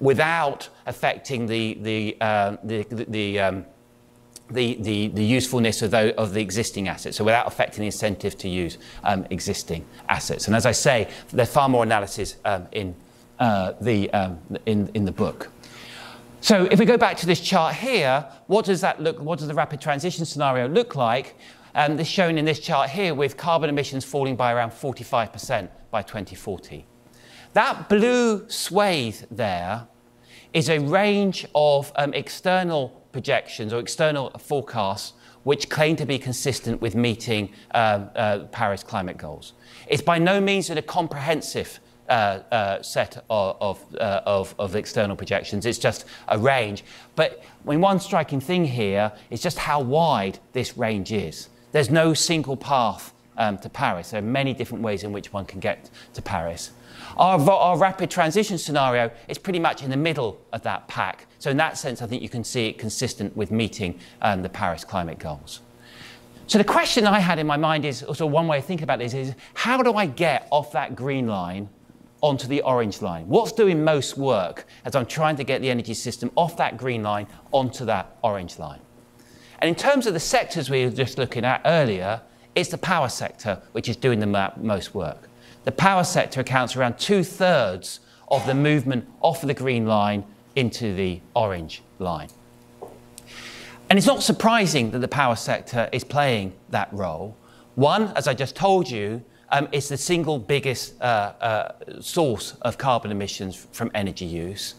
without 0.00 0.68
affecting 0.86 1.46
the, 1.46 1.74
the, 1.82 2.16
uh, 2.20 2.56
the, 2.64 2.82
the, 2.84 3.04
the 3.04 3.40
um, 3.40 3.66
the, 4.50 4.74
the, 4.80 5.08
the 5.08 5.24
usefulness 5.24 5.82
of 5.82 5.90
the, 5.90 6.14
of 6.18 6.34
the 6.34 6.40
existing 6.40 6.88
assets, 6.88 7.16
so 7.16 7.24
without 7.24 7.46
affecting 7.46 7.82
the 7.82 7.86
incentive 7.86 8.36
to 8.38 8.48
use 8.48 8.78
um, 9.04 9.26
existing 9.30 9.84
assets. 10.08 10.46
And 10.46 10.56
as 10.56 10.66
I 10.66 10.72
say, 10.72 11.08
there's 11.32 11.52
far 11.52 11.68
more 11.68 11.82
analysis 11.82 12.36
um, 12.44 12.66
in, 12.72 12.94
uh, 13.38 13.72
the, 13.80 14.10
um, 14.12 14.38
in, 14.66 14.90
in 14.94 15.04
the 15.04 15.12
book. 15.12 15.50
So 16.42 16.64
if 16.70 16.78
we 16.78 16.86
go 16.86 16.96
back 16.96 17.16
to 17.18 17.26
this 17.26 17.40
chart 17.40 17.74
here, 17.74 18.26
what 18.46 18.64
does 18.64 18.80
that 18.80 19.00
look, 19.00 19.20
what 19.20 19.38
does 19.38 19.48
the 19.48 19.54
rapid 19.54 19.80
transition 19.80 20.24
scenario 20.24 20.68
look 20.68 20.96
like? 20.96 21.36
Um, 21.74 21.96
this 21.96 22.08
shown 22.08 22.38
in 22.38 22.44
this 22.44 22.58
chart 22.58 22.90
here 22.90 23.14
with 23.14 23.36
carbon 23.36 23.68
emissions 23.68 24.04
falling 24.04 24.36
by 24.36 24.52
around 24.52 24.70
45% 24.70 25.68
by 25.90 26.02
2040. 26.02 26.86
That 27.52 27.88
blue 27.88 28.48
swathe 28.48 29.22
there 29.30 29.86
is 30.52 30.68
a 30.68 30.78
range 30.78 31.46
of 31.54 31.92
um, 31.96 32.14
external 32.14 32.99
projections 33.12 33.72
or 33.72 33.80
external 33.80 34.30
forecasts 34.38 35.12
which 35.42 35.68
claim 35.68 35.96
to 35.96 36.04
be 36.04 36.18
consistent 36.18 36.80
with 36.82 36.94
meeting 36.94 37.50
uh, 37.72 37.76
uh, 38.14 38.38
Paris 38.46 38.82
climate 38.82 39.16
goals. 39.16 39.54
It's 39.86 40.02
by 40.02 40.18
no 40.18 40.40
means 40.40 40.68
a 40.70 40.82
comprehensive 40.82 41.80
uh, 42.08 42.40
uh, 42.50 42.82
set 42.82 43.24
of, 43.30 43.56
of, 43.60 43.94
uh, 43.94 44.20
of, 44.26 44.54
of, 44.58 44.74
external 44.74 45.14
projections. 45.14 45.64
It's 45.64 45.78
just 45.78 46.06
a 46.26 46.36
range. 46.36 46.82
But 47.14 47.40
I 47.64 47.70
mean, 47.70 47.80
one 47.80 48.00
striking 48.00 48.40
thing 48.40 48.64
here 48.64 49.12
is 49.30 49.40
just 49.40 49.58
how 49.58 49.80
wide 49.80 50.40
this 50.52 50.76
range 50.76 51.12
is. 51.12 51.48
There's 51.70 51.88
no 51.88 52.12
single 52.12 52.56
path 52.56 53.14
um, 53.36 53.58
to 53.58 53.68
Paris. 53.68 54.10
There 54.10 54.18
are 54.18 54.22
many 54.22 54.52
different 54.52 54.82
ways 54.82 55.04
in 55.04 55.12
which 55.12 55.32
one 55.32 55.44
can 55.44 55.60
get 55.60 55.88
to 56.14 56.20
Paris. 56.20 56.72
Our, 57.16 57.40
our 57.50 57.78
rapid 57.78 58.10
transition 58.10 58.58
scenario 58.58 59.10
is 59.28 59.38
pretty 59.38 59.58
much 59.58 59.82
in 59.82 59.90
the 59.90 59.96
middle 59.96 60.40
of 60.52 60.62
that 60.62 60.88
pack. 60.88 61.26
So 61.38 61.50
in 61.50 61.56
that 61.56 61.78
sense, 61.78 62.02
I 62.02 62.06
think 62.06 62.22
you 62.22 62.28
can 62.28 62.44
see 62.44 62.66
it 62.66 62.78
consistent 62.78 63.36
with 63.36 63.50
meeting 63.50 63.98
um, 64.22 64.42
the 64.42 64.48
Paris 64.48 64.84
climate 64.84 65.18
goals. 65.18 65.60
So 66.46 66.58
the 66.58 66.64
question 66.64 67.06
I 67.06 67.20
had 67.20 67.38
in 67.38 67.46
my 67.46 67.56
mind 67.56 67.84
is, 67.84 68.02
also 68.02 68.26
one 68.26 68.48
way 68.48 68.58
of 68.58 68.64
thinking 68.64 68.82
about 68.82 68.98
this 68.98 69.14
is, 69.14 69.34
how 69.54 69.82
do 69.82 69.94
I 69.94 70.06
get 70.06 70.48
off 70.50 70.72
that 70.72 70.96
green 70.96 71.28
line 71.28 71.68
onto 72.22 72.48
the 72.48 72.60
orange 72.62 73.00
line? 73.02 73.28
What's 73.28 73.52
doing 73.52 73.84
most 73.84 74.18
work 74.18 74.66
as 74.84 74.96
I'm 74.96 75.06
trying 75.06 75.36
to 75.36 75.44
get 75.44 75.62
the 75.62 75.70
energy 75.70 75.94
system 75.94 76.30
off 76.36 76.56
that 76.56 76.76
green 76.76 77.02
line 77.02 77.28
onto 77.52 77.84
that 77.84 78.16
orange 78.22 78.58
line? 78.58 78.80
And 79.60 79.68
in 79.68 79.74
terms 79.74 80.06
of 80.06 80.14
the 80.14 80.20
sectors 80.20 80.68
we 80.68 80.84
were 80.84 80.90
just 80.90 81.18
looking 81.18 81.44
at 81.44 81.62
earlier, 81.64 82.20
it's 82.54 82.70
the 82.70 82.78
power 82.78 83.08
sector 83.08 83.62
which 83.72 83.88
is 83.88 83.96
doing 83.96 84.18
the 84.18 84.52
most 84.56 84.94
work 84.94 85.29
the 85.64 85.72
power 85.72 86.04
sector 86.04 86.40
accounts 86.40 86.72
for 86.72 86.80
around 86.80 86.98
two 86.98 87.22
thirds 87.22 88.00
of 88.28 88.46
the 88.46 88.54
movement 88.54 89.08
off 89.20 89.42
of 89.42 89.48
the 89.48 89.54
green 89.54 89.86
line 89.86 90.24
into 90.56 90.94
the 90.94 91.20
orange 91.34 91.82
line. 91.98 92.28
And 93.88 93.98
it's 93.98 94.06
not 94.06 94.22
surprising 94.22 94.92
that 94.92 95.00
the 95.00 95.08
power 95.08 95.36
sector 95.36 95.88
is 95.92 96.04
playing 96.04 96.52
that 96.70 96.92
role. 96.92 97.36
One, 97.74 98.12
as 98.16 98.28
I 98.28 98.34
just 98.34 98.54
told 98.54 98.88
you, 98.88 99.22
um, 99.50 99.68
is 99.72 99.88
the 99.88 99.96
single 99.96 100.38
biggest 100.38 101.00
uh, 101.02 101.32
uh, 101.40 102.00
source 102.00 102.54
of 102.62 102.78
carbon 102.78 103.10
emissions 103.10 103.66
from 103.72 103.90
energy 103.94 104.24
use. 104.24 104.74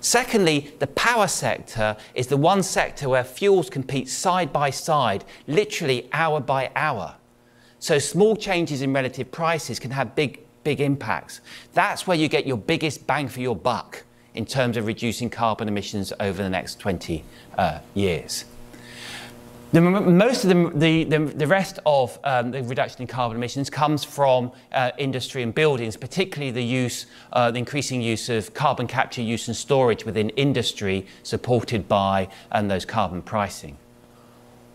Secondly, 0.00 0.72
the 0.78 0.86
power 0.88 1.28
sector 1.28 1.96
is 2.14 2.26
the 2.26 2.36
one 2.36 2.62
sector 2.62 3.08
where 3.08 3.22
fuels 3.22 3.70
compete 3.70 4.08
side 4.08 4.52
by 4.52 4.70
side, 4.70 5.24
literally 5.46 6.08
hour 6.12 6.40
by 6.40 6.70
hour. 6.74 7.14
So 7.80 7.98
small 7.98 8.36
changes 8.36 8.82
in 8.82 8.92
relative 8.92 9.32
prices 9.32 9.78
can 9.78 9.90
have 9.90 10.14
big, 10.14 10.40
big 10.64 10.82
impacts. 10.82 11.40
That's 11.72 12.06
where 12.06 12.16
you 12.16 12.28
get 12.28 12.46
your 12.46 12.58
biggest 12.58 13.06
bang 13.06 13.26
for 13.26 13.40
your 13.40 13.56
buck 13.56 14.04
in 14.34 14.44
terms 14.44 14.76
of 14.76 14.86
reducing 14.86 15.30
carbon 15.30 15.66
emissions 15.66 16.12
over 16.20 16.42
the 16.42 16.50
next 16.50 16.78
20 16.78 17.24
uh, 17.56 17.78
years. 17.94 18.44
The, 19.72 19.80
most 19.80 20.44
of 20.44 20.50
the, 20.50 21.04
the, 21.04 21.18
the, 21.18 21.46
rest 21.46 21.78
of 21.86 22.18
um, 22.24 22.50
the 22.50 22.62
reduction 22.64 23.02
in 23.02 23.06
carbon 23.06 23.36
emissions 23.36 23.70
comes 23.70 24.02
from 24.02 24.50
uh, 24.72 24.90
industry 24.98 25.44
and 25.44 25.54
buildings, 25.54 25.96
particularly 25.96 26.50
the 26.50 26.62
use, 26.62 27.06
uh, 27.32 27.52
the 27.52 27.60
increasing 27.60 28.02
use 28.02 28.28
of 28.28 28.52
carbon 28.52 28.88
capture, 28.88 29.22
use 29.22 29.46
and 29.46 29.56
storage 29.56 30.04
within 30.04 30.30
industry, 30.30 31.06
supported 31.22 31.88
by 31.88 32.28
um, 32.50 32.66
those 32.66 32.84
carbon 32.84 33.22
pricing. 33.22 33.78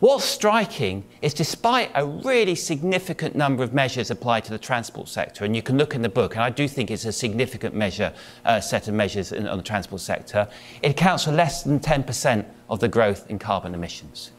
What's 0.06 0.24
striking 0.24 1.04
is 1.24 1.34
despite 1.34 1.90
a 1.96 2.06
really 2.06 2.54
significant 2.54 3.36
number 3.36 3.64
of 3.64 3.74
measures 3.74 4.12
applied 4.12 4.44
to 4.44 4.52
the 4.52 4.60
transport 4.60 5.08
sector, 5.08 5.46
and 5.46 5.56
you 5.56 5.64
can 5.64 5.80
look 5.80 5.96
in 5.96 6.04
the 6.04 6.10
book, 6.10 6.36
and 6.36 6.44
I 6.44 6.52
do 6.52 6.68
think 6.68 6.92
it's 6.92 7.06
a 7.06 7.12
significant 7.12 7.74
measure, 7.74 8.14
uh, 8.46 8.62
set 8.62 8.88
of 8.88 8.94
measures 8.94 9.32
in, 9.32 9.48
on 9.48 9.58
the 9.58 9.64
transport 9.64 10.02
sector, 10.02 10.48
it 10.84 10.92
accounts 10.92 11.24
for 11.24 11.32
less 11.32 11.64
than 11.64 11.80
10% 11.80 12.46
of 12.70 12.80
the 12.80 12.88
growth 12.88 13.28
in 13.32 13.40
carbon 13.40 13.74
emissions. 13.74 14.30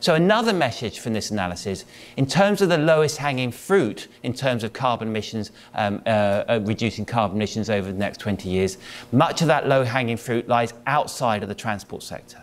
So 0.00 0.16
another 0.16 0.52
message 0.52 0.98
from 0.98 1.12
this 1.12 1.30
analysis, 1.30 1.84
in 2.16 2.26
terms 2.26 2.60
of 2.60 2.68
the 2.68 2.78
lowest 2.78 3.18
hanging 3.18 3.52
fruit 3.52 4.08
in 4.24 4.32
terms 4.32 4.64
of 4.64 4.72
carbon 4.72 5.06
emissions, 5.06 5.52
um, 5.74 6.02
uh, 6.06 6.08
uh, 6.08 6.60
reducing 6.64 7.04
carbon 7.04 7.36
emissions 7.36 7.70
over 7.70 7.92
the 7.92 7.96
next 7.96 8.18
20 8.18 8.48
years, 8.48 8.78
much 9.12 9.42
of 9.42 9.46
that 9.46 9.68
low 9.68 9.84
hanging 9.84 10.16
fruit 10.16 10.48
lies 10.48 10.74
outside 10.88 11.44
of 11.44 11.48
the 11.48 11.54
transport 11.54 12.02
sector. 12.02 12.42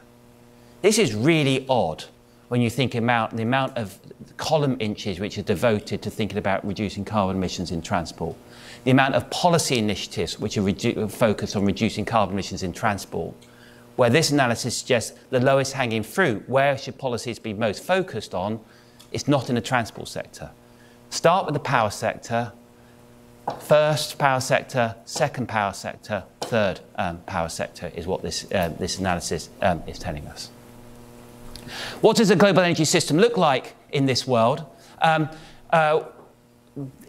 This 0.81 0.97
is 0.97 1.13
really 1.13 1.65
odd 1.67 2.05
when 2.51 2.59
you 2.59 2.69
think 2.69 2.95
about 2.95 3.33
the 3.37 3.43
amount 3.43 3.77
of 3.77 3.97
column 4.35 4.75
inches 4.81 5.21
which 5.21 5.37
are 5.37 5.41
devoted 5.43 6.01
to 6.01 6.09
thinking 6.09 6.37
about 6.37 6.67
reducing 6.67 7.05
carbon 7.05 7.37
emissions 7.37 7.71
in 7.71 7.81
transport, 7.81 8.35
the 8.83 8.91
amount 8.91 9.15
of 9.15 9.29
policy 9.29 9.77
initiatives 9.77 10.37
which 10.37 10.57
are 10.57 11.07
focused 11.07 11.55
on 11.55 11.63
reducing 11.63 12.03
carbon 12.03 12.35
emissions 12.35 12.61
in 12.61 12.73
transport, 12.73 13.33
where 13.95 14.09
this 14.09 14.31
analysis 14.31 14.77
suggests 14.77 15.17
the 15.29 15.39
lowest 15.39 15.71
hanging 15.71 16.03
fruit, 16.03 16.43
where 16.49 16.77
should 16.77 16.97
policies 16.97 17.39
be 17.39 17.53
most 17.53 17.81
focused 17.81 18.35
on, 18.35 18.59
it's 19.13 19.29
not 19.29 19.47
in 19.47 19.55
the 19.55 19.61
transport 19.61 20.09
sector. 20.09 20.51
Start 21.09 21.45
with 21.45 21.53
the 21.53 21.61
power 21.61 21.89
sector, 21.89 22.51
first 23.61 24.17
power 24.17 24.41
sector, 24.41 24.93
second 25.05 25.47
power 25.47 25.71
sector, 25.71 26.25
third 26.41 26.81
um, 26.95 27.19
power 27.19 27.47
sector 27.47 27.93
is 27.95 28.07
what 28.07 28.21
this, 28.21 28.51
uh, 28.51 28.75
this 28.77 28.99
analysis 28.99 29.49
um, 29.61 29.81
is 29.87 29.97
telling 29.97 30.27
us. 30.27 30.49
What 32.01 32.17
does 32.17 32.29
a 32.29 32.35
global 32.35 32.61
energy 32.61 32.85
system 32.85 33.17
look 33.17 33.37
like 33.37 33.75
in 33.91 34.05
this 34.05 34.27
world? 34.27 34.65
Um, 35.01 35.29
uh, 35.71 36.03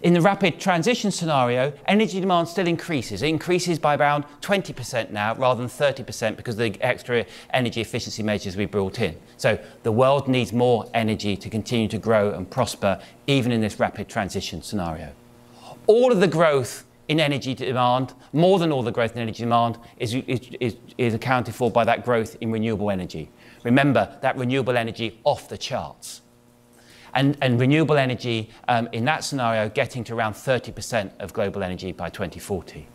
in 0.02 0.14
the 0.14 0.20
rapid 0.20 0.58
transition 0.58 1.12
scenario, 1.12 1.72
energy 1.86 2.20
demand 2.20 2.48
still 2.48 2.66
increases. 2.66 3.22
It 3.22 3.28
increases 3.28 3.78
by 3.78 3.94
around 3.94 4.24
20% 4.40 5.10
now 5.10 5.34
rather 5.36 5.60
than 5.60 5.68
30% 5.68 6.36
because 6.36 6.54
of 6.54 6.58
the 6.58 6.76
extra 6.80 7.24
energy 7.50 7.80
efficiency 7.80 8.22
measures 8.24 8.56
we 8.56 8.66
brought 8.66 8.98
in. 8.98 9.16
So 9.36 9.58
the 9.84 9.92
world 9.92 10.26
needs 10.26 10.52
more 10.52 10.90
energy 10.94 11.36
to 11.36 11.48
continue 11.48 11.86
to 11.88 11.98
grow 11.98 12.32
and 12.32 12.50
prosper 12.50 13.00
even 13.28 13.52
in 13.52 13.60
this 13.60 13.78
rapid 13.78 14.08
transition 14.08 14.62
scenario. 14.62 15.12
All 15.86 16.10
of 16.10 16.18
the 16.20 16.28
growth 16.28 16.84
in 17.08 17.20
energy 17.20 17.54
demand, 17.54 18.14
more 18.32 18.58
than 18.58 18.72
all 18.72 18.82
the 18.82 18.90
growth 18.90 19.12
in 19.12 19.22
energy 19.22 19.44
demand, 19.44 19.78
is, 19.98 20.14
is, 20.14 20.76
is 20.98 21.14
accounted 21.14 21.54
for 21.54 21.70
by 21.70 21.84
that 21.84 22.04
growth 22.04 22.36
in 22.40 22.50
renewable 22.50 22.90
energy. 22.90 23.30
Remember 23.64 24.16
that 24.22 24.36
renewable 24.36 24.76
energy 24.76 25.20
off 25.24 25.48
the 25.48 25.58
charts. 25.58 26.22
And, 27.14 27.36
and 27.42 27.60
renewable 27.60 27.98
energy 27.98 28.48
um, 28.68 28.88
in 28.92 29.04
that 29.04 29.22
scenario 29.22 29.68
getting 29.68 30.02
to 30.04 30.14
around 30.14 30.32
30% 30.32 31.10
of 31.20 31.34
global 31.34 31.62
energy 31.62 31.92
by 31.92 32.08
2040. 32.08 32.86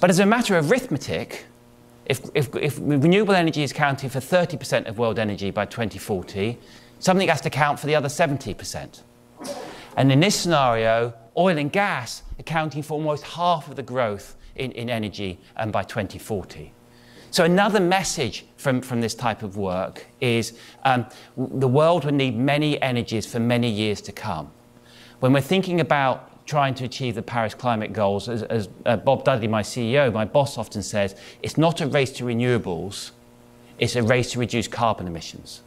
But 0.00 0.08
as 0.08 0.20
a 0.20 0.26
matter 0.26 0.56
of 0.56 0.70
arithmetic, 0.70 1.44
if, 2.06 2.22
if, 2.34 2.54
if 2.56 2.78
renewable 2.80 3.34
energy 3.34 3.62
is 3.62 3.72
counting 3.74 4.08
for 4.08 4.20
30% 4.20 4.88
of 4.88 4.98
world 4.98 5.18
energy 5.18 5.50
by 5.50 5.66
2040, 5.66 6.58
something 6.98 7.28
has 7.28 7.42
to 7.42 7.50
count 7.50 7.78
for 7.78 7.86
the 7.86 7.94
other 7.94 8.08
70%. 8.08 9.02
And 9.96 10.10
in 10.10 10.20
this 10.20 10.34
scenario, 10.34 11.12
oil 11.36 11.58
and 11.58 11.70
gas 11.70 12.22
accounting 12.38 12.82
for 12.82 12.94
almost 12.94 13.24
half 13.24 13.68
of 13.68 13.76
the 13.76 13.82
growth 13.82 14.36
in, 14.56 14.72
in 14.72 14.88
energy 14.88 15.38
um, 15.56 15.70
by 15.70 15.82
2040. 15.82 16.72
So 17.30 17.44
another 17.44 17.78
message 17.78 18.44
from, 18.56 18.80
from 18.80 19.00
this 19.00 19.14
type 19.14 19.42
of 19.42 19.56
work 19.56 20.06
is 20.20 20.58
um, 20.84 21.06
the 21.36 21.68
world 21.68 22.04
will 22.04 22.12
need 22.12 22.36
many 22.36 22.80
energies 22.82 23.24
for 23.24 23.38
many 23.38 23.70
years 23.70 24.00
to 24.02 24.12
come. 24.12 24.50
When 25.20 25.32
we're 25.32 25.40
thinking 25.40 25.80
about 25.80 26.46
trying 26.46 26.74
to 26.74 26.84
achieve 26.84 27.14
the 27.14 27.22
Paris 27.22 27.54
climate 27.54 27.92
goals, 27.92 28.28
as, 28.28 28.42
as 28.44 28.68
uh, 28.84 28.96
Bob 28.96 29.24
Dudley, 29.24 29.46
my 29.46 29.62
CEO, 29.62 30.12
my 30.12 30.24
boss 30.24 30.58
often 30.58 30.82
says, 30.82 31.14
it's 31.42 31.56
not 31.56 31.80
a 31.80 31.86
race 31.86 32.10
to 32.12 32.24
renewables, 32.24 33.12
it's 33.78 33.94
a 33.94 34.02
race 34.02 34.32
to 34.32 34.40
reduce 34.40 34.66
carbon 34.66 35.06
emissions. 35.06 35.62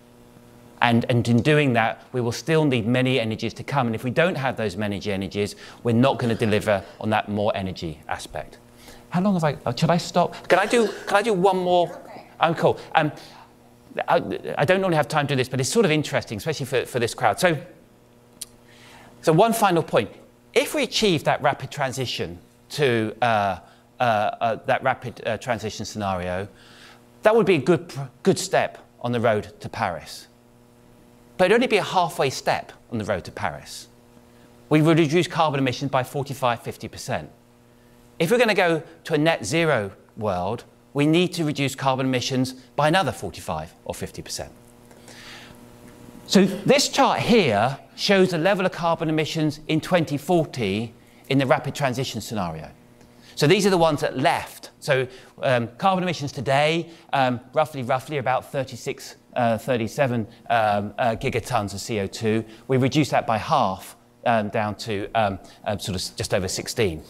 And, 0.82 1.06
and 1.08 1.26
in 1.30 1.42
doing 1.42 1.72
that, 1.74 2.06
we 2.12 2.20
will 2.20 2.34
still 2.34 2.66
need 2.66 2.86
many 2.86 3.22
energies 3.22 3.54
to 3.54 3.64
come. 3.64 3.88
And 3.88 3.96
if 3.96 4.04
we 4.04 4.12
don't 4.12 4.36
have 4.36 4.58
those 4.58 4.76
many 4.76 5.02
energies, 5.06 5.56
we're 5.82 5.94
not 5.94 6.20
going 6.20 6.36
to 6.36 6.46
deliver 6.46 6.84
on 7.00 7.10
that 7.12 7.30
more 7.30 7.56
energy 7.56 8.02
aspect. 8.10 8.58
How 9.14 9.22
long 9.22 9.36
have 9.36 9.44
I? 9.44 9.56
Oh, 9.68 9.76
should 9.76 9.92
I 9.92 9.98
stop? 9.98 10.48
Can 10.48 10.58
I 10.58 10.66
do? 10.66 10.88
Can 11.06 11.18
I 11.18 11.22
do 11.22 11.34
one 11.34 11.58
more? 11.58 11.88
Okay. 11.88 12.28
Oh, 12.42 12.54
cool. 12.56 12.80
Um, 12.96 13.12
I, 14.08 14.16
I, 14.58 14.66
don't 14.66 14.82
normally 14.82 14.96
have 14.96 15.08
time 15.08 15.28
to 15.28 15.36
do 15.36 15.38
this, 15.38 15.48
but 15.48 15.60
it's 15.60 15.70
sort 15.70 15.86
of 15.86 15.92
interesting, 15.92 16.40
especially 16.40 16.66
for, 16.66 16.84
for 16.88 16.98
this 16.98 17.14
crowd. 17.14 17.40
So, 17.40 17.56
so 19.22 19.32
one 19.32 19.54
final 19.54 19.84
point. 19.84 20.10
If 20.56 20.74
we 20.74 20.82
achieve 20.82 21.26
that 21.26 21.44
rapid 21.44 21.70
transition 21.70 22.40
to 22.70 23.16
uh, 23.22 23.60
uh, 24.00 24.04
uh, 24.04 24.56
that 24.66 24.82
rapid 24.82 25.22
uh, 25.28 25.38
transition 25.38 25.86
scenario, 25.86 26.48
that 27.22 27.36
would 27.36 27.46
be 27.46 27.56
a 27.56 27.62
good, 27.62 27.94
good 28.24 28.40
step 28.40 28.80
on 29.02 29.12
the 29.12 29.20
road 29.20 29.54
to 29.60 29.70
Paris. 29.70 30.28
But 31.38 31.46
it'd 31.46 31.54
only 31.58 31.68
be 31.68 31.78
a 31.78 31.84
halfway 31.84 32.32
step 32.32 32.72
on 32.92 32.98
the 32.98 33.06
road 33.06 33.26
to 33.26 33.32
Paris. 33.32 33.90
We 34.70 34.82
would 34.82 34.98
reduce 34.98 35.28
carbon 35.28 35.60
emissions 35.60 35.92
by 35.92 36.04
45, 36.04 36.64
50%. 36.64 37.28
If 38.24 38.32
we're 38.32 38.38
going 38.38 38.48
to 38.48 38.54
go 38.54 38.82
to 39.04 39.14
a 39.16 39.18
net 39.18 39.46
zero 39.46 39.92
world, 40.16 40.64
we 40.94 41.06
need 41.06 41.34
to 41.34 41.44
reduce 41.44 41.76
carbon 41.76 42.06
emissions 42.06 42.54
by 42.78 42.88
another 42.88 43.12
45 43.12 43.74
or 43.84 43.94
50%. 43.94 44.48
So 46.28 46.46
this 46.46 46.88
chart 46.88 47.20
here 47.20 47.78
shows 47.98 48.32
the 48.32 48.38
level 48.38 48.66
of 48.66 48.72
carbon 48.72 49.10
emissions 49.10 49.60
in 49.68 49.82
2040 49.82 50.94
in 51.28 51.38
the 51.38 51.46
rapid 51.46 51.76
transition 51.76 52.22
scenario. 52.22 52.70
So 53.36 53.46
these 53.46 53.66
are 53.66 53.70
the 53.70 53.78
ones 53.78 54.00
that 54.00 54.18
left. 54.18 54.70
So 54.80 55.06
um, 55.42 55.68
carbon 55.78 56.04
emissions 56.04 56.32
today, 56.32 56.92
um, 57.12 57.42
roughly, 57.52 57.84
roughly 57.84 58.20
about 58.20 58.50
36, 58.50 59.18
uh, 59.36 59.58
37 59.58 60.26
um, 60.50 60.94
uh, 60.98 61.18
gigatons 61.18 61.74
of 61.74 61.82
CO2. 61.82 62.46
We 62.70 62.78
reduced 62.78 63.12
that 63.12 63.28
by 63.28 63.38
half 63.38 63.98
um, 64.26 64.48
down 64.48 64.76
to 64.76 65.10
um, 65.14 65.40
uh, 65.66 65.78
sort 65.78 65.98
of 65.98 66.16
just 66.16 66.34
over 66.34 66.48
16. 66.48 67.04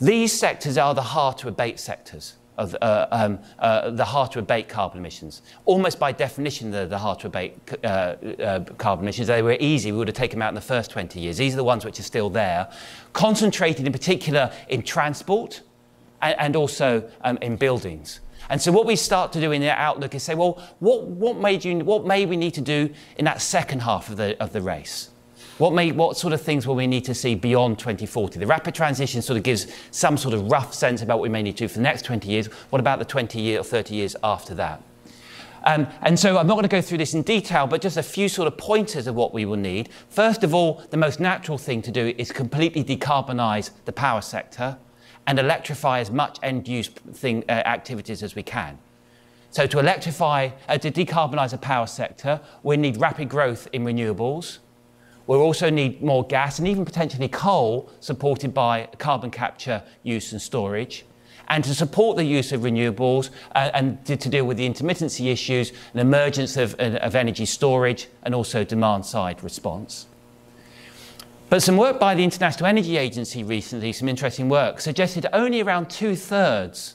These 0.00 0.32
sectors 0.32 0.78
are 0.78 0.94
the 0.94 1.02
hard 1.02 1.38
to 1.38 1.48
abate 1.48 1.78
sectors. 1.80 2.34
Of, 2.56 2.74
uh, 2.82 3.06
um, 3.12 3.38
uh, 3.60 3.90
the 3.90 4.04
hard 4.04 4.32
to 4.32 4.40
abate 4.40 4.68
carbon 4.68 4.98
emissions. 4.98 5.42
Almost 5.64 6.00
by 6.00 6.10
definition, 6.10 6.72
they're 6.72 6.88
the 6.88 6.98
hard 6.98 7.20
to 7.20 7.28
abate 7.28 7.56
uh, 7.84 7.86
uh, 7.86 8.64
carbon 8.78 9.04
emissions. 9.04 9.28
They 9.28 9.42
were 9.42 9.56
easy, 9.60 9.92
we 9.92 9.98
would 9.98 10.08
have 10.08 10.16
taken 10.16 10.40
them 10.40 10.42
out 10.42 10.48
in 10.48 10.56
the 10.56 10.60
first 10.60 10.90
20 10.90 11.20
years. 11.20 11.36
These 11.36 11.54
are 11.54 11.56
the 11.56 11.62
ones 11.62 11.84
which 11.84 12.00
are 12.00 12.02
still 12.02 12.28
there, 12.28 12.68
concentrated 13.12 13.86
in 13.86 13.92
particular 13.92 14.52
in 14.68 14.82
transport 14.82 15.62
and, 16.20 16.34
and 16.40 16.56
also 16.56 17.08
um, 17.22 17.38
in 17.42 17.54
buildings. 17.54 18.18
And 18.50 18.60
so 18.60 18.72
what 18.72 18.86
we 18.86 18.96
start 18.96 19.32
to 19.34 19.40
do 19.40 19.52
in 19.52 19.60
the 19.60 19.70
outlook 19.70 20.16
is 20.16 20.24
say, 20.24 20.34
well, 20.34 20.60
what, 20.80 21.04
what, 21.04 21.38
made 21.38 21.64
you, 21.64 21.78
what 21.84 22.06
may 22.06 22.26
we 22.26 22.36
need 22.36 22.54
to 22.54 22.60
do 22.60 22.90
in 23.18 23.24
that 23.26 23.40
second 23.40 23.82
half 23.82 24.08
of 24.08 24.16
the, 24.16 24.42
of 24.42 24.52
the 24.52 24.62
race? 24.62 25.10
What, 25.58 25.72
may, 25.72 25.90
what 25.90 26.16
sort 26.16 26.32
of 26.32 26.40
things 26.40 26.68
will 26.68 26.76
we 26.76 26.86
need 26.86 27.04
to 27.06 27.14
see 27.14 27.34
beyond 27.34 27.80
2040? 27.80 28.38
The 28.38 28.46
rapid 28.46 28.76
transition 28.76 29.20
sort 29.20 29.36
of 29.36 29.42
gives 29.42 29.66
some 29.90 30.16
sort 30.16 30.32
of 30.32 30.48
rough 30.48 30.72
sense 30.72 31.02
about 31.02 31.18
what 31.18 31.24
we 31.24 31.28
may 31.28 31.42
need 31.42 31.56
to 31.56 31.64
do 31.64 31.68
for 31.68 31.74
the 31.74 31.82
next 31.82 32.04
20 32.04 32.28
years. 32.28 32.46
What 32.70 32.78
about 32.78 33.00
the 33.00 33.04
20 33.04 33.40
year 33.40 33.60
or 33.60 33.64
30 33.64 33.92
years 33.92 34.14
after 34.22 34.54
that? 34.54 34.80
Um, 35.64 35.88
and 36.02 36.16
so 36.16 36.38
I'm 36.38 36.46
not 36.46 36.54
going 36.54 36.62
to 36.62 36.68
go 36.68 36.80
through 36.80 36.98
this 36.98 37.12
in 37.12 37.22
detail, 37.22 37.66
but 37.66 37.80
just 37.80 37.96
a 37.96 38.04
few 38.04 38.28
sort 38.28 38.46
of 38.46 38.56
pointers 38.56 39.08
of 39.08 39.16
what 39.16 39.34
we 39.34 39.44
will 39.44 39.56
need. 39.56 39.88
First 40.08 40.44
of 40.44 40.54
all, 40.54 40.80
the 40.90 40.96
most 40.96 41.18
natural 41.18 41.58
thing 41.58 41.82
to 41.82 41.90
do 41.90 42.14
is 42.16 42.30
completely 42.30 42.84
decarbonise 42.84 43.70
the 43.84 43.92
power 43.92 44.20
sector 44.20 44.78
and 45.26 45.40
electrify 45.40 45.98
as 45.98 46.12
much 46.12 46.38
end-use 46.40 46.86
thing, 46.86 47.42
uh, 47.48 47.52
activities 47.52 48.22
as 48.22 48.36
we 48.36 48.44
can. 48.44 48.78
So 49.50 49.66
to 49.66 49.80
electrify, 49.80 50.50
uh, 50.68 50.78
to 50.78 50.90
decarbonise 50.92 51.50
the 51.50 51.58
power 51.58 51.88
sector, 51.88 52.40
we 52.62 52.76
need 52.76 52.98
rapid 52.98 53.28
growth 53.28 53.66
in 53.72 53.84
renewables, 53.84 54.58
We'll 55.28 55.42
also 55.42 55.68
need 55.68 56.02
more 56.02 56.26
gas 56.26 56.58
and 56.58 56.66
even 56.66 56.86
potentially 56.86 57.28
coal 57.28 57.90
supported 58.00 58.54
by 58.54 58.88
carbon 58.98 59.30
capture 59.30 59.82
use 60.02 60.32
and 60.32 60.40
storage. 60.40 61.04
And 61.48 61.62
to 61.64 61.74
support 61.74 62.16
the 62.16 62.24
use 62.24 62.50
of 62.50 62.62
renewables 62.62 63.28
uh, 63.54 63.70
and 63.74 64.02
to, 64.06 64.16
to, 64.16 64.28
deal 64.30 64.46
with 64.46 64.56
the 64.56 64.68
intermittency 64.68 65.30
issues, 65.30 65.72
an 65.92 66.00
emergence 66.00 66.56
of, 66.56 66.74
uh, 66.80 66.98
of 67.02 67.14
energy 67.14 67.44
storage 67.44 68.08
and 68.22 68.34
also 68.34 68.64
demand 68.64 69.04
side 69.04 69.44
response. 69.44 70.06
But 71.50 71.62
some 71.62 71.76
work 71.76 72.00
by 72.00 72.14
the 72.14 72.24
International 72.24 72.66
Energy 72.66 72.96
Agency 72.96 73.44
recently, 73.44 73.92
some 73.92 74.08
interesting 74.08 74.48
work, 74.48 74.80
suggested 74.80 75.26
only 75.34 75.60
around 75.60 75.90
two 75.90 76.16
thirds 76.16 76.94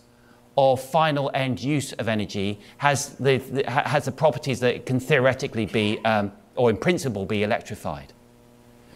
of 0.58 0.82
final 0.82 1.30
end 1.36 1.62
use 1.62 1.94
of 1.94 2.08
energy 2.08 2.60
has 2.78 3.10
the, 3.16 3.38
the, 3.38 3.70
has 3.70 4.06
the 4.06 4.12
properties 4.12 4.60
that 4.62 4.88
can 4.88 5.00
theoretically 5.00 5.68
be, 5.68 6.04
um, 6.04 6.32
or 6.56 6.72
in 6.72 6.78
principle, 6.78 7.28
be 7.28 7.44
electrified. 7.44 8.12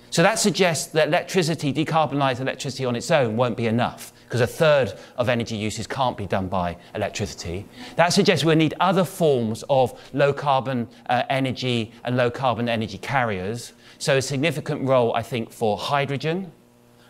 So 0.09 0.23
that 0.23 0.39
suggests 0.39 0.87
that 0.93 1.09
electricity, 1.09 1.73
decarbonised 1.73 2.39
electricity 2.39 2.85
on 2.85 2.95
its 2.95 3.11
own, 3.11 3.35
won't 3.35 3.57
be 3.57 3.67
enough 3.67 4.13
because 4.27 4.41
a 4.41 4.47
third 4.47 4.93
of 5.17 5.29
energy 5.29 5.55
uses 5.55 5.87
can't 5.87 6.17
be 6.17 6.25
done 6.25 6.47
by 6.49 6.75
electricity. 6.95 7.65
That 7.95 8.09
suggests 8.09 8.43
we'll 8.43 8.57
need 8.57 8.73
other 8.79 9.05
forms 9.05 9.63
of 9.69 9.97
low 10.13 10.33
carbon 10.33 10.87
uh, 11.09 11.23
energy 11.29 11.93
and 12.03 12.17
low 12.17 12.29
carbon 12.29 12.67
energy 12.67 12.97
carriers. 12.97 13.71
So 13.99 14.17
a 14.17 14.21
significant 14.21 14.83
role, 14.83 15.13
I 15.15 15.21
think, 15.21 15.49
for 15.51 15.77
hydrogen 15.77 16.51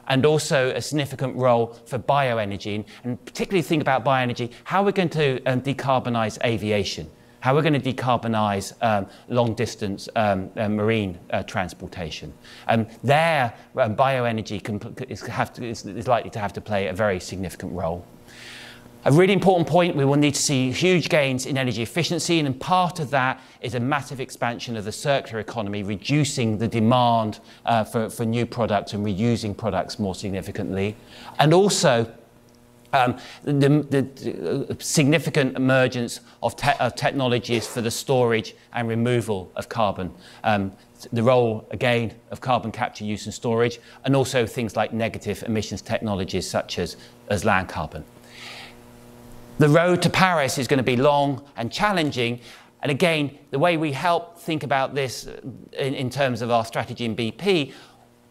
and 0.07 0.25
also 0.25 0.69
a 0.69 0.81
significant 0.81 1.35
role 1.35 1.75
for 1.85 1.97
bioenergy. 1.97 2.85
And 3.03 3.23
particularly 3.25 3.63
think 3.63 3.81
about 3.81 4.05
bioenergy, 4.05 4.51
how 4.63 4.83
we're 4.83 4.91
going 4.91 5.09
to 5.09 5.43
um, 5.45 5.61
decarbonise 5.61 6.37
aviation 6.45 7.09
how 7.47 7.55
we're 7.55 7.61
going 7.61 7.81
to 7.81 7.93
decarbonise 7.93 8.73
um, 8.81 9.07
long 9.29 9.53
distance 9.53 10.09
um, 10.17 10.51
uh, 10.57 10.67
marine 10.67 11.17
uh, 11.29 11.41
transportation. 11.43 12.33
Um, 12.67 12.85
there, 13.05 13.53
um, 13.77 13.95
bioenergy 13.95 14.61
can, 14.61 14.81
is, 15.07 15.21
to, 15.21 15.65
is, 15.65 15.85
is 15.85 16.09
likely 16.09 16.29
to 16.31 16.39
have 16.39 16.51
to 16.51 16.59
play 16.59 16.87
a 16.87 16.93
very 16.93 17.21
significant 17.21 17.71
role. 17.71 18.05
A 19.05 19.11
really 19.13 19.31
important 19.31 19.65
point, 19.65 19.95
we 19.95 20.03
will 20.03 20.17
need 20.17 20.33
to 20.33 20.41
see 20.41 20.73
huge 20.73 21.07
gains 21.07 21.45
in 21.45 21.57
energy 21.57 21.81
efficiency, 21.81 22.37
and 22.37 22.59
part 22.59 22.99
of 22.99 23.11
that 23.11 23.39
is 23.61 23.75
a 23.75 23.79
massive 23.79 24.19
expansion 24.19 24.75
of 24.75 24.83
the 24.83 24.91
circular 24.91 25.39
economy, 25.39 25.83
reducing 25.83 26.57
the 26.57 26.67
demand 26.67 27.39
uh, 27.65 27.85
for, 27.85 28.09
for 28.09 28.25
new 28.25 28.45
products 28.45 28.91
and 28.91 29.05
reusing 29.05 29.55
products 29.55 29.99
more 29.99 30.15
significantly. 30.15 30.97
And 31.39 31.53
also, 31.53 32.13
um, 32.93 33.17
the, 33.43 33.53
the, 33.89 34.77
significant 34.79 35.55
emergence 35.55 36.21
of, 36.41 36.55
te 36.55 36.71
of, 36.79 36.95
technologies 36.95 37.67
for 37.67 37.81
the 37.81 37.91
storage 37.91 38.55
and 38.73 38.87
removal 38.87 39.51
of 39.55 39.67
carbon. 39.69 40.13
Um, 40.43 40.71
the 41.11 41.21
role, 41.21 41.67
again, 41.71 42.13
of 42.31 42.41
carbon 42.41 42.71
capture, 42.71 43.03
use 43.05 43.25
and 43.25 43.33
storage, 43.33 43.79
and 44.05 44.15
also 44.15 44.45
things 44.45 44.75
like 44.75 44.93
negative 44.93 45.43
emissions 45.43 45.81
technologies 45.81 46.49
such 46.49 46.79
as, 46.79 46.97
as 47.29 47.45
land 47.45 47.69
carbon. 47.69 48.03
The 49.59 49.69
road 49.69 50.01
to 50.03 50.09
Paris 50.09 50.57
is 50.57 50.67
going 50.67 50.77
to 50.77 50.83
be 50.83 50.95
long 50.95 51.43
and 51.55 51.71
challenging. 51.71 52.39
And 52.81 52.91
again, 52.91 53.37
the 53.51 53.59
way 53.59 53.75
we 53.75 53.91
help 53.91 54.39
think 54.39 54.63
about 54.63 54.93
this 54.93 55.27
in, 55.73 55.93
in 55.93 56.09
terms 56.09 56.41
of 56.41 56.51
our 56.51 56.63
strategy 56.63 57.05
in 57.05 57.15
BP 57.15 57.73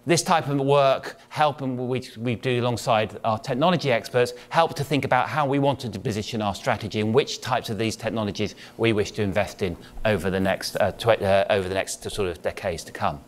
this 0.06 0.22
type 0.22 0.48
of 0.48 0.58
work, 0.60 1.18
help 1.28 1.60
and 1.60 1.76
we, 1.76 2.08
we 2.16 2.36
do 2.36 2.60
alongside 2.60 3.18
our 3.24 3.38
technology 3.38 3.90
experts, 3.90 4.32
help 4.50 4.74
to 4.76 4.84
think 4.84 5.04
about 5.04 5.28
how 5.28 5.44
we 5.44 5.58
wanted 5.58 5.92
to 5.92 5.98
position 5.98 6.40
our 6.40 6.54
strategy 6.54 7.00
and 7.00 7.12
which 7.12 7.40
types 7.40 7.70
of 7.70 7.76
these 7.76 7.96
technologies 7.96 8.54
we 8.78 8.92
wish 8.92 9.10
to 9.10 9.22
invest 9.22 9.62
in 9.62 9.76
over 10.04 10.30
the 10.30 10.38
next, 10.38 10.76
uh, 10.76 10.92
uh, 11.04 11.44
over 11.50 11.68
the 11.68 11.74
next 11.74 12.08
sort 12.08 12.28
of 12.28 12.40
decades 12.40 12.84
to 12.84 12.92
come. 12.92 13.20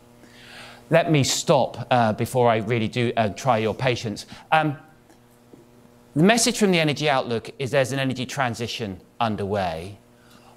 Let 0.91 1.11
me 1.11 1.25
stop 1.25 1.87
uh, 1.91 2.13
before 2.13 2.49
I 2.49 2.59
really 2.59 2.89
do 2.89 3.13
uh, 3.17 3.31
try 3.31 3.59
your 3.59 3.75
patience. 3.75 4.27
Um, 4.53 4.79
the 6.15 6.23
message 6.23 6.59
from 6.59 6.71
the 6.71 6.79
Energy 6.79 7.11
Outlook 7.11 7.51
is 7.59 7.73
there's 7.73 7.93
an 7.93 7.99
energy 7.99 8.25
transition 8.25 9.01
underway. 9.21 9.99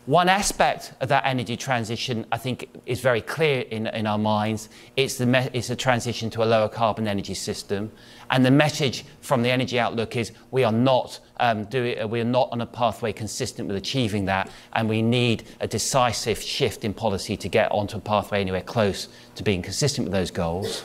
One 0.08 0.30
aspect 0.30 0.94
of 1.00 1.10
that 1.10 1.28
energy 1.28 1.56
transition, 1.56 2.26
I 2.32 2.38
think, 2.40 2.70
is 2.88 3.02
very 3.02 3.22
clear 3.22 3.62
in, 3.62 3.86
in 3.86 4.08
our 4.08 4.18
minds. 4.18 4.68
It's, 4.98 5.20
the 5.20 5.50
it's 5.54 5.70
a 5.70 5.76
transition 5.76 6.32
to 6.32 6.44
a 6.44 6.46
lower 6.46 6.68
carbon 6.68 7.08
energy 7.08 7.36
system. 7.36 7.92
And 8.32 8.44
the 8.44 8.50
message 8.50 9.06
from 9.22 9.44
the 9.44 9.52
Energy 9.52 9.80
Outlook 9.80 10.16
is 10.16 10.32
we 10.50 10.64
are 10.64 10.72
not, 10.72 11.20
um, 11.40 11.66
doing, 11.66 12.10
we 12.10 12.20
are 12.20 12.26
not 12.26 12.50
on 12.52 12.62
a 12.62 12.66
pathway 12.66 13.14
consistent 13.14 13.68
with 13.68 13.78
achieving 13.78 14.26
that. 14.26 14.50
And 14.74 14.90
we 14.90 15.04
need 15.04 15.44
a 15.60 15.68
decisive 15.68 16.42
shift 16.42 16.84
in 16.84 16.96
policy 16.96 17.38
to 17.38 17.48
get 17.48 17.72
onto 17.72 17.98
a 17.98 18.02
pathway 18.02 18.42
anywhere 18.42 18.62
close 18.62 19.08
to 19.36 19.44
being 19.44 19.62
consistent 19.62 20.06
with 20.06 20.14
those 20.14 20.32
goals. 20.32 20.84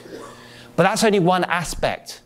But 0.76 0.82
that's 0.82 1.02
only 1.04 1.20
one 1.20 1.44
aspect 1.44 2.20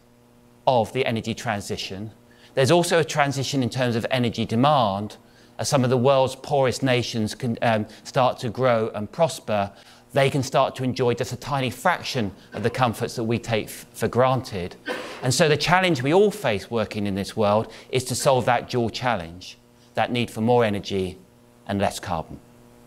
of 0.66 0.93
the 0.93 1.07
energy 1.07 1.34
transition. 1.34 2.11
There's 2.55 2.72
also 2.72 2.99
a 2.99 3.05
transition 3.05 3.62
in 3.62 3.70
terms 3.70 3.95
of 3.95 4.05
energy 4.11 4.45
demand 4.45 5.18
as 5.61 5.68
some 5.68 5.84
of 5.84 5.90
the 5.90 5.96
world's 5.96 6.34
poorest 6.34 6.82
nations 6.82 7.34
can 7.34 7.56
um, 7.61 7.86
start 8.02 8.38
to 8.38 8.48
grow 8.48 8.90
and 8.94 9.12
prosper, 9.12 9.70
they 10.14 10.30
can 10.30 10.42
start 10.42 10.74
to 10.74 10.82
enjoy 10.82 11.12
just 11.12 11.34
a 11.34 11.36
tiny 11.36 11.68
fraction 11.68 12.32
of 12.54 12.62
the 12.62 12.70
comforts 12.70 13.14
that 13.14 13.24
we 13.24 13.38
take 13.38 13.68
for 13.68 14.08
granted. 14.08 14.74
And 15.22 15.32
so 15.32 15.50
the 15.50 15.58
challenge 15.58 16.02
we 16.02 16.14
all 16.14 16.30
face 16.30 16.70
working 16.70 17.06
in 17.06 17.14
this 17.14 17.36
world 17.36 17.70
is 17.90 18.04
to 18.04 18.14
solve 18.14 18.46
that 18.46 18.70
dual 18.70 18.88
challenge, 18.88 19.58
that 19.94 20.11
need 20.11 20.30
for 20.30 20.40
more 20.40 20.64
energy 20.64 21.18
and 21.66 21.78
less 21.78 22.00
carbon. 22.00 22.40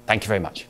Thank 0.08 0.24
you 0.24 0.28
very 0.28 0.40
much. 0.40 0.66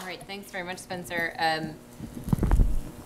All 0.00 0.06
right, 0.06 0.22
thanks 0.26 0.50
very 0.50 0.64
much, 0.64 0.78
Spencer. 0.78 1.34
Um, 1.38 1.76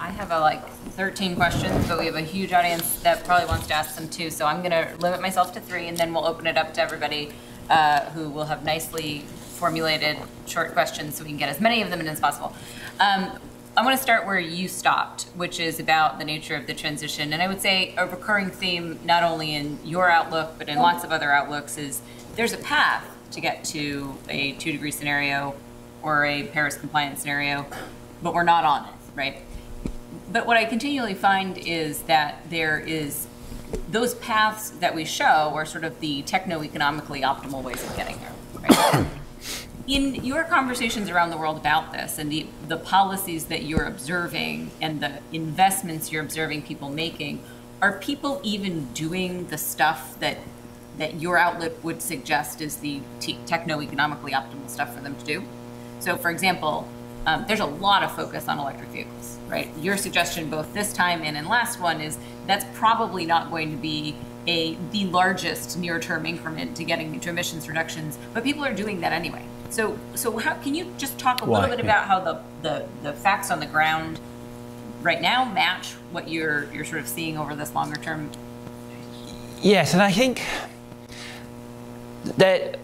I 0.01 0.09
have 0.13 0.31
a, 0.31 0.41
like 0.41 0.67
13 0.67 1.37
questions, 1.37 1.87
but 1.87 1.99
we 1.99 2.07
have 2.07 2.15
a 2.15 2.23
huge 2.23 2.55
audience 2.55 3.01
that 3.01 3.23
probably 3.25 3.47
wants 3.47 3.67
to 3.67 3.75
ask 3.75 3.97
them 3.97 4.09
too. 4.09 4.31
So 4.31 4.47
I'm 4.47 4.63
going 4.63 4.71
to 4.71 4.97
limit 4.99 5.21
myself 5.21 5.53
to 5.53 5.61
three, 5.61 5.89
and 5.89 5.97
then 5.97 6.15
we'll 6.15 6.25
open 6.25 6.47
it 6.47 6.57
up 6.57 6.73
to 6.75 6.81
everybody 6.81 7.33
uh, 7.69 8.07
who 8.13 8.31
will 8.31 8.47
have 8.47 8.65
nicely 8.65 9.21
formulated 9.21 10.17
short 10.47 10.73
questions 10.73 11.17
so 11.17 11.25
we 11.25 11.29
can 11.29 11.37
get 11.37 11.51
as 11.51 11.61
many 11.61 11.83
of 11.83 11.91
them 11.91 12.01
in 12.01 12.09
as 12.09 12.19
possible. 12.19 12.55
Um, 12.99 13.39
I 13.77 13.85
want 13.85 13.95
to 13.95 14.03
start 14.03 14.27
where 14.27 14.41
you 14.41 14.69
stopped, 14.69 15.25
which 15.35 15.61
is 15.61 15.79
about 15.79 16.19
the 16.19 16.25
nature 16.25 16.57
of 16.57 16.67
the 16.67 16.73
transition. 16.75 17.35
And 17.35 17.43
I 17.43 17.47
would 17.47 17.61
say 17.61 17.95
a 17.99 18.07
recurring 18.07 18.49
theme, 18.49 18.99
not 19.05 19.23
only 19.23 19.55
in 19.55 19.79
your 19.85 20.11
outlook, 20.11 20.55
but 20.57 20.71
in 20.71 20.79
lots 20.79 21.05
of 21.05 21.13
other 21.13 21.31
outlooks, 21.31 21.77
is 21.77 22.01
there's 22.37 22.55
a 22.55 22.59
path 22.59 23.05
to 23.33 23.41
get 23.41 23.65
to 23.67 24.17
a 24.31 24.53
two 24.53 24.73
degree 24.73 24.91
scenario 24.93 25.55
or 26.03 26.25
a 26.25 26.45
Paris 26.45 26.79
compliant 26.79 27.19
scenario, 27.19 27.67
but 28.23 28.33
we're 28.33 28.45
not 28.45 28.65
on 28.65 28.87
it, 28.87 28.95
right? 29.15 29.43
But 30.33 30.47
what 30.47 30.57
I 30.57 30.65
continually 30.65 31.15
find 31.15 31.59
is 31.59 32.03
that 32.03 32.49
there 32.51 32.79
is 32.79 33.27
those 33.89 34.15
paths 34.15 34.71
that 34.71 34.95
we 34.95 35.05
show 35.05 35.53
are 35.55 35.67
sort 35.67 35.85
of 35.85 35.99
the 36.01 36.23
techno-economically 36.23 37.23
optimal 37.23 37.63
ways 37.63 37.83
of 37.85 37.97
getting 37.97 38.19
there. 38.19 38.33
Right? 38.63 39.07
In 39.87 40.25
your 40.25 40.45
conversations 40.45 41.11
around 41.11 41.31
the 41.31 41.37
world 41.37 41.57
about 41.57 41.93
this 41.93 42.19
and 42.19 42.31
the, 42.31 42.47
the 42.69 42.77
policies 42.77 43.47
that 43.47 43.65
you're 43.65 43.87
observing 43.87 44.71
and 44.81 45.01
the 45.01 45.19
investments 45.33 46.13
you're 46.13 46.23
observing 46.23 46.63
people 46.63 46.91
making, 46.91 47.43
are 47.83 47.99
people 47.99 48.41
even 48.45 48.85
doing 48.93 49.49
the 49.49 49.59
stuff 49.59 50.19
that 50.21 50.39
that 50.99 51.19
your 51.19 51.39
outlook 51.39 51.83
would 51.83 52.03
suggest 52.03 52.61
is 52.61 52.77
the 52.77 53.01
techno-economically 53.47 54.33
optimal 54.33 54.69
stuff 54.69 54.95
for 54.95 55.01
them 55.01 55.17
to 55.17 55.25
do? 55.25 55.43
So, 55.99 56.17
for 56.17 56.31
example, 56.31 56.87
um, 57.27 57.45
there's 57.47 57.61
a 57.61 57.67
lot 57.67 58.03
of 58.03 58.15
focus 58.15 58.49
on 58.49 58.59
electric 58.59 58.89
vehicles, 58.91 59.39
right? 59.49 59.69
Your 59.81 59.97
suggestion 59.97 60.49
both 60.49 60.73
this 60.73 60.93
time 60.93 61.23
and 61.23 61.37
in 61.37 61.47
last 61.47 61.81
one 61.81 62.01
is 62.01 62.19
that's 62.47 62.65
probably 62.79 63.27
not 63.27 63.51
going 63.51 63.71
to 63.71 63.77
be 63.77 64.17
a 64.47 64.75
the 64.91 65.05
largest 65.07 65.79
near-term 65.79 66.25
increment 66.25 66.77
to 66.77 66.85
getting 66.85 67.21
to 67.21 67.29
emissions 67.29 67.69
reductions, 67.69 68.19
but 68.33 68.43
people 68.43 68.65
are 68.65 68.75
doing 68.75 69.01
that 69.01 69.13
anyway. 69.13 69.45
So, 69.69 69.99
so 70.15 70.37
how 70.39 70.55
can 70.55 70.75
you 70.75 70.93
just 70.99 71.19
talk 71.19 71.43
a 71.43 71.45
Why? 71.45 71.61
little 71.61 71.77
bit 71.77 71.85
about 71.85 72.07
how 72.07 72.21
the, 72.21 72.41
the, 72.63 72.87
the 73.03 73.13
facts 73.13 73.51
on 73.51 73.61
the 73.61 73.67
ground 73.67 74.19
right 75.03 75.21
now 75.21 75.45
match 75.45 75.93
what 76.11 76.29
you're 76.29 76.71
you're 76.73 76.85
sort 76.85 77.01
of 77.01 77.09
seeing 77.09 77.39
over 77.39 77.55
this 77.55 77.75
longer 77.75 77.97
term? 77.97 78.31
Yes, 79.63 79.93
and 79.93 80.03
I 80.03 80.11
think 80.11 80.43
that 82.37 82.79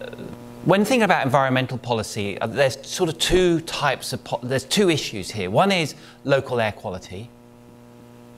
when 0.67 0.83
thinking 0.83 1.03
about 1.03 1.23
environmental 1.25 1.77
policy, 1.77 2.37
uh, 2.41 2.45
there's 2.45 2.85
sort 2.85 3.09
of 3.09 3.17
two 3.17 3.61
types 3.61 4.11
of, 4.11 4.19
there's 4.43 4.65
two 4.65 4.89
issues 4.89 5.31
here. 5.31 5.49
One 5.49 5.71
is 5.71 5.95
local 6.25 6.59
air 6.59 6.73
quality, 6.73 7.29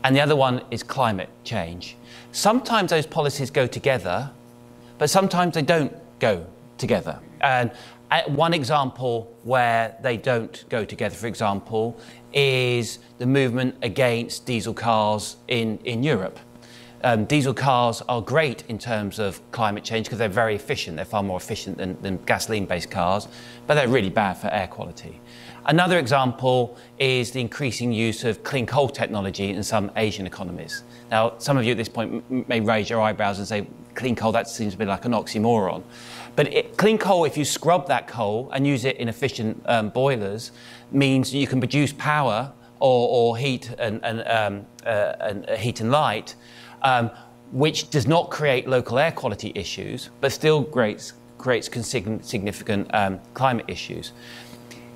and 0.03 0.15
the 0.15 0.21
other 0.21 0.35
one 0.35 0.61
is 0.69 0.83
climate 0.83 1.29
change. 1.43 1.97
Sometimes 2.31 2.91
those 2.91 3.07
policies 3.07 3.49
go 3.49 3.65
together, 3.65 4.29
but 4.99 5.09
sometimes 5.09 5.55
they 5.55 5.63
don't 5.63 5.91
go 6.19 6.45
together. 6.77 7.19
And 7.41 7.71
uh, 8.11 8.21
one 8.27 8.53
example 8.53 9.35
where 9.43 9.97
they 10.03 10.15
don't 10.15 10.63
go 10.69 10.85
together, 10.85 11.15
for 11.15 11.25
example, 11.25 11.99
is 12.31 12.99
the 13.17 13.25
movement 13.25 13.73
against 13.81 14.45
diesel 14.45 14.75
cars 14.75 15.37
in, 15.47 15.79
in 15.79 16.03
Europe. 16.03 16.37
Um, 17.01 17.23
diesel 17.25 17.53
cars 17.53 18.01
are 18.09 18.21
great 18.21 18.63
in 18.67 18.77
terms 18.77 19.19
of 19.19 19.39
climate 19.51 19.85
change 19.85 20.07
because 20.07 20.19
they're 20.19 20.27
very 20.27 20.55
efficient. 20.55 20.97
They're 20.97 21.05
far 21.05 21.23
more 21.23 21.37
efficient 21.37 21.77
than, 21.77 22.01
than 22.01 22.17
gasoline-based 22.25 22.91
cars, 22.91 23.29
but 23.67 23.75
they're 23.75 23.87
really 23.87 24.09
bad 24.09 24.33
for 24.33 24.47
air 24.47 24.67
quality. 24.67 25.21
Another 25.65 25.97
example 25.97 26.77
is 26.97 27.31
the 27.31 27.39
increasing 27.39 27.93
use 27.93 28.23
of 28.25 28.43
clean 28.43 28.65
coal 28.65 28.89
technology 28.89 29.51
in 29.51 29.63
some 29.63 29.91
Asian 29.95 30.25
economies. 30.25 30.83
Now, 31.09 31.37
some 31.37 31.57
of 31.57 31.63
you 31.63 31.71
at 31.71 31.77
this 31.77 31.89
point 31.89 32.49
may 32.49 32.59
raise 32.59 32.89
your 32.89 33.01
eyebrows 33.01 33.39
and 33.39 33.47
say, 33.47 33.67
clean 33.95 34.15
coal, 34.15 34.31
that 34.33 34.49
seems 34.49 34.73
to 34.73 34.79
be 34.79 34.85
like 34.85 35.05
an 35.05 35.13
oxymoron. 35.13 35.83
But 36.35 36.53
it, 36.53 36.77
clean 36.77 36.97
coal, 36.97 37.23
if 37.25 37.37
you 37.37 37.45
scrub 37.45 37.87
that 37.87 38.07
coal 38.07 38.49
and 38.53 38.67
use 38.67 38.83
it 38.83 38.97
in 38.97 39.07
efficient 39.07 39.61
um, 39.65 39.89
boilers, 39.89 40.51
means 40.91 41.33
you 41.33 41.47
can 41.47 41.59
produce 41.59 41.93
power 41.93 42.51
or, 42.79 43.09
or 43.09 43.37
heat 43.37 43.73
and, 43.77 44.03
and, 44.03 44.21
um, 44.27 44.65
uh, 44.85 45.13
and 45.19 45.49
uh, 45.49 45.55
heat 45.55 45.81
and 45.81 45.91
light 45.91 46.35
um, 46.81 47.09
which 47.51 47.89
does 47.89 48.07
not 48.07 48.29
create 48.29 48.67
local 48.67 48.99
air 48.99 49.11
quality 49.11 49.51
issues, 49.55 50.09
but 50.21 50.31
still 50.31 50.63
creates, 50.63 51.13
creates 51.37 51.69
significant 51.69 52.93
um, 52.93 53.19
climate 53.33 53.65
issues. 53.67 54.13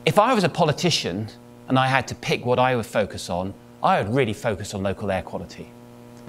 If 0.06 0.20
I 0.20 0.34
was 0.34 0.44
a 0.44 0.50
politician 0.50 1.28
and 1.68 1.80
I 1.80 1.88
had 1.88 2.08
to 2.10 2.16
pick 2.16 2.46
what 2.46 2.60
I 2.60 2.76
would 2.76 2.86
focus 2.86 3.30
on, 3.30 3.54
I 3.82 4.02
would 4.02 4.14
really 4.14 4.34
focus 4.34 4.74
on 4.74 4.84
local 4.84 5.12
air 5.12 5.22
quality. 5.22 5.70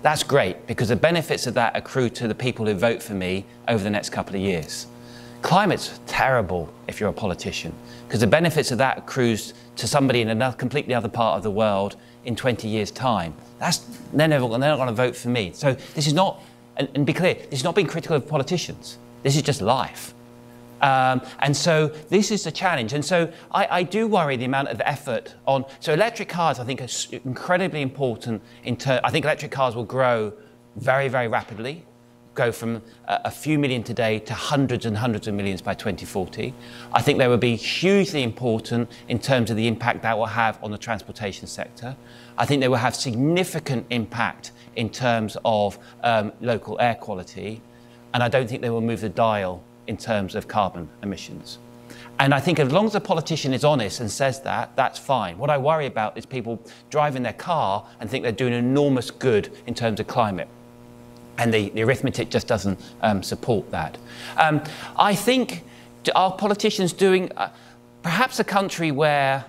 That's 0.02 0.22
great 0.22 0.66
because 0.66 0.88
the 0.88 0.96
benefits 0.96 1.46
of 1.46 1.54
that 1.54 1.76
accrue 1.76 2.10
to 2.10 2.28
the 2.28 2.34
people 2.34 2.66
who 2.66 2.74
vote 2.74 3.02
for 3.02 3.14
me 3.14 3.44
over 3.68 3.82
the 3.82 3.90
next 3.90 4.10
couple 4.10 4.34
of 4.34 4.40
years. 4.40 4.86
Climate's 5.40 6.00
terrible 6.06 6.72
if 6.88 7.00
you're 7.00 7.10
a 7.10 7.12
politician 7.12 7.72
because 8.06 8.20
the 8.20 8.26
benefits 8.26 8.70
of 8.70 8.78
that 8.78 8.98
accrues 8.98 9.54
to 9.76 9.86
somebody 9.86 10.20
in 10.20 10.42
a 10.42 10.52
completely 10.54 10.94
other 10.94 11.08
part 11.08 11.36
of 11.36 11.42
the 11.42 11.50
world 11.50 11.96
in 12.24 12.36
20 12.36 12.68
years' 12.68 12.90
time. 12.90 13.34
That's, 13.58 13.78
they're, 14.12 14.28
never, 14.28 14.48
they're 14.48 14.58
not 14.58 14.76
going 14.76 14.88
to 14.88 14.94
vote 14.94 15.16
for 15.16 15.28
me. 15.28 15.52
So 15.54 15.74
this 15.94 16.06
is 16.06 16.12
not, 16.12 16.40
and, 16.76 16.88
and, 16.94 17.06
be 17.06 17.12
clear, 17.12 17.34
this 17.34 17.60
is 17.60 17.64
not 17.64 17.74
being 17.74 17.86
critical 17.86 18.16
of 18.16 18.26
politicians. 18.26 18.98
This 19.22 19.36
is 19.36 19.42
just 19.42 19.60
life. 19.60 20.14
Um, 20.80 21.22
and 21.38 21.56
so 21.56 21.86
this 21.86 22.30
is 22.30 22.44
the 22.44 22.52
challenge. 22.52 22.92
And 22.92 23.04
so 23.04 23.32
I, 23.50 23.68
I, 23.70 23.82
do 23.84 24.06
worry 24.06 24.36
the 24.36 24.44
amount 24.44 24.68
of 24.68 24.82
effort 24.84 25.34
on. 25.46 25.64
So 25.80 25.94
electric 25.94 26.28
cars, 26.28 26.58
I 26.58 26.64
think, 26.64 26.82
are 26.82 26.88
incredibly 27.24 27.80
important. 27.80 28.42
In 28.64 28.76
ter- 28.76 29.00
I 29.02 29.10
think 29.10 29.24
electric 29.24 29.50
cars 29.50 29.74
will 29.74 29.84
grow 29.84 30.34
very, 30.76 31.08
very 31.08 31.28
rapidly 31.28 31.84
go 32.34 32.52
from 32.52 32.82
a 33.06 33.30
few 33.30 33.58
million 33.58 33.82
today 33.82 34.18
to 34.18 34.34
hundreds 34.34 34.86
and 34.86 34.96
hundreds 34.96 35.28
of 35.28 35.34
millions 35.34 35.62
by 35.62 35.74
2040. 35.74 36.52
I 36.92 37.02
think 37.02 37.18
they 37.18 37.28
will 37.28 37.38
be 37.38 37.56
hugely 37.56 38.22
important 38.22 38.90
in 39.08 39.18
terms 39.18 39.50
of 39.50 39.56
the 39.56 39.66
impact 39.66 40.02
that 40.02 40.18
will 40.18 40.26
have 40.26 40.62
on 40.62 40.70
the 40.70 40.78
transportation 40.78 41.46
sector. 41.46 41.96
I 42.38 42.46
think 42.46 42.60
they 42.60 42.68
will 42.68 42.76
have 42.76 42.94
significant 42.94 43.86
impact 43.90 44.52
in 44.76 44.90
terms 44.90 45.36
of 45.44 45.78
um, 46.02 46.32
local 46.40 46.80
air 46.80 46.94
quality. 46.94 47.60
And 48.12 48.22
I 48.22 48.28
don't 48.28 48.48
think 48.48 48.62
they 48.62 48.70
will 48.70 48.80
move 48.80 49.00
the 49.00 49.08
dial 49.08 49.62
in 49.86 49.96
terms 49.96 50.34
of 50.34 50.48
carbon 50.48 50.88
emissions. 51.02 51.58
And 52.18 52.32
I 52.32 52.40
think 52.40 52.58
as 52.58 52.72
long 52.72 52.86
as 52.86 52.94
a 52.94 53.00
politician 53.00 53.52
is 53.52 53.64
honest 53.64 54.00
and 54.00 54.10
says 54.10 54.40
that, 54.42 54.74
that's 54.76 54.98
fine. 54.98 55.36
What 55.36 55.50
I 55.50 55.58
worry 55.58 55.86
about 55.86 56.16
is 56.16 56.24
people 56.24 56.60
driving 56.90 57.22
their 57.22 57.32
car 57.32 57.86
and 58.00 58.08
think 58.08 58.22
they're 58.22 58.32
doing 58.32 58.52
enormous 58.52 59.10
good 59.10 59.52
in 59.66 59.74
terms 59.74 60.00
of 60.00 60.06
climate 60.06 60.48
and 61.38 61.52
the, 61.52 61.70
the 61.70 61.82
arithmetic 61.82 62.30
just 62.30 62.46
doesn't 62.46 62.78
um, 63.02 63.22
support 63.22 63.70
that. 63.70 63.98
Um, 64.36 64.62
I 64.96 65.14
think 65.14 65.64
are 66.14 66.32
politicians 66.32 66.92
doing 66.92 67.32
uh, 67.36 67.48
perhaps 68.02 68.38
a 68.38 68.44
country 68.44 68.90
where 68.90 69.44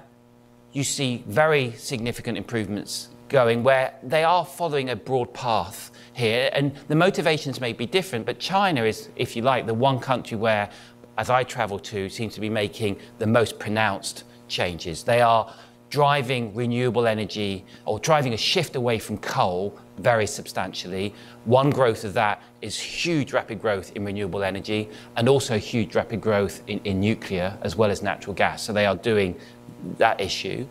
you 0.76 0.84
see 0.84 1.24
very 1.28 1.72
significant 1.78 2.38
improvements 2.38 3.08
going, 3.30 3.64
where 3.64 3.94
they 4.04 4.26
are 4.26 4.46
following 4.46 4.90
a 4.90 4.96
broad 4.96 5.34
path 5.34 5.90
here, 6.12 6.50
and 6.52 6.76
the 6.90 6.96
motivations 6.96 7.62
may 7.62 7.72
be 7.72 7.86
different, 7.86 8.26
but 8.26 8.40
China 8.40 8.84
is, 8.84 9.08
if 9.16 9.38
you 9.38 9.42
like, 9.42 9.66
the 9.66 9.74
one 9.74 10.00
country 10.00 10.38
where, 10.38 10.70
as 11.18 11.30
I 11.30 11.44
travel 11.44 11.80
to, 11.80 12.10
seems 12.10 12.34
to 12.36 12.42
be 12.42 12.50
making 12.50 12.98
the 13.20 13.26
most 13.26 13.58
pronounced 13.58 14.26
changes. 14.50 15.04
They 15.04 15.22
are 15.22 15.50
driving 15.90 16.54
renewable 16.54 17.08
energy 17.08 17.64
or 17.86 17.98
driving 18.00 18.34
a 18.34 18.38
shift 18.38 18.76
away 18.76 19.00
from 19.00 19.18
coal 19.20 19.80
very 19.98 20.28
substantially. 20.28 21.14
One 21.46 21.70
growth 21.70 22.04
of 22.04 22.14
that 22.16 22.42
is 22.62 22.78
huge 22.78 23.32
rapid 23.32 23.62
growth 23.62 23.94
in 23.96 24.04
renewable 24.04 24.44
energy 24.44 24.90
and 25.16 25.30
also 25.30 25.58
huge 25.58 25.96
rapid 25.96 26.20
growth 26.20 26.62
in, 26.68 26.80
in 26.80 27.00
nuclear 27.00 27.58
as 27.62 27.78
well 27.78 27.90
as 27.90 28.02
natural 28.02 28.34
gas. 28.34 28.64
So 28.64 28.74
they 28.74 28.86
are 28.86 28.96
doing 28.96 29.40
that 29.98 30.20
issue. 30.20 30.68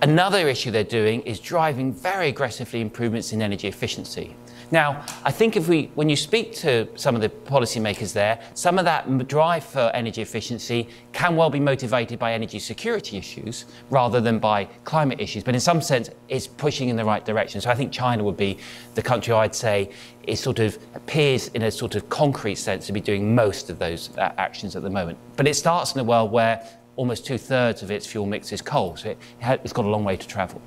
Another 0.00 0.48
issue 0.48 0.70
they're 0.70 0.84
doing 0.84 1.22
is 1.22 1.40
driving 1.40 1.92
very 1.92 2.28
aggressively 2.28 2.80
improvements 2.80 3.32
in 3.32 3.42
energy 3.42 3.66
efficiency. 3.66 4.36
Now, 4.70 5.04
I 5.24 5.30
think 5.30 5.56
if 5.56 5.66
we, 5.66 5.90
when 5.94 6.10
you 6.10 6.16
speak 6.16 6.54
to 6.56 6.86
some 6.94 7.14
of 7.14 7.22
the 7.22 7.30
policymakers 7.30 8.12
there, 8.12 8.38
some 8.52 8.78
of 8.78 8.84
that 8.84 9.26
drive 9.26 9.64
for 9.64 9.90
energy 9.94 10.20
efficiency 10.20 10.88
can 11.12 11.36
well 11.36 11.48
be 11.48 11.58
motivated 11.58 12.18
by 12.18 12.34
energy 12.34 12.58
security 12.58 13.16
issues 13.16 13.64
rather 13.88 14.20
than 14.20 14.38
by 14.38 14.66
climate 14.84 15.20
issues. 15.20 15.42
But 15.42 15.54
in 15.54 15.60
some 15.60 15.80
sense, 15.80 16.10
it's 16.28 16.46
pushing 16.46 16.90
in 16.90 16.96
the 16.96 17.04
right 17.04 17.24
direction. 17.24 17.62
So 17.62 17.70
I 17.70 17.74
think 17.74 17.92
China 17.92 18.22
would 18.24 18.36
be 18.36 18.58
the 18.94 19.02
country 19.02 19.32
I'd 19.32 19.54
say 19.54 19.90
is 20.24 20.38
sort 20.38 20.58
of 20.58 20.78
appears 20.94 21.48
in 21.48 21.62
a 21.62 21.70
sort 21.70 21.94
of 21.94 22.06
concrete 22.10 22.56
sense 22.56 22.86
to 22.88 22.92
be 22.92 23.00
doing 23.00 23.34
most 23.34 23.70
of 23.70 23.78
those 23.78 24.10
uh, 24.18 24.32
actions 24.36 24.76
at 24.76 24.82
the 24.82 24.90
moment. 24.90 25.16
But 25.36 25.48
it 25.48 25.54
starts 25.54 25.94
in 25.94 26.00
a 26.00 26.04
world 26.04 26.30
where 26.30 26.62
almost 26.98 27.24
two 27.24 27.38
thirds 27.38 27.80
of 27.82 27.90
its 27.92 28.06
fuel 28.06 28.26
mix 28.26 28.52
is 28.52 28.60
coal, 28.60 28.96
so 28.96 29.10
it, 29.10 29.18
it's 29.40 29.72
got 29.72 29.84
a 29.84 29.88
long 29.88 30.04
way 30.04 30.16
to 30.16 30.26
travel. 30.26 30.60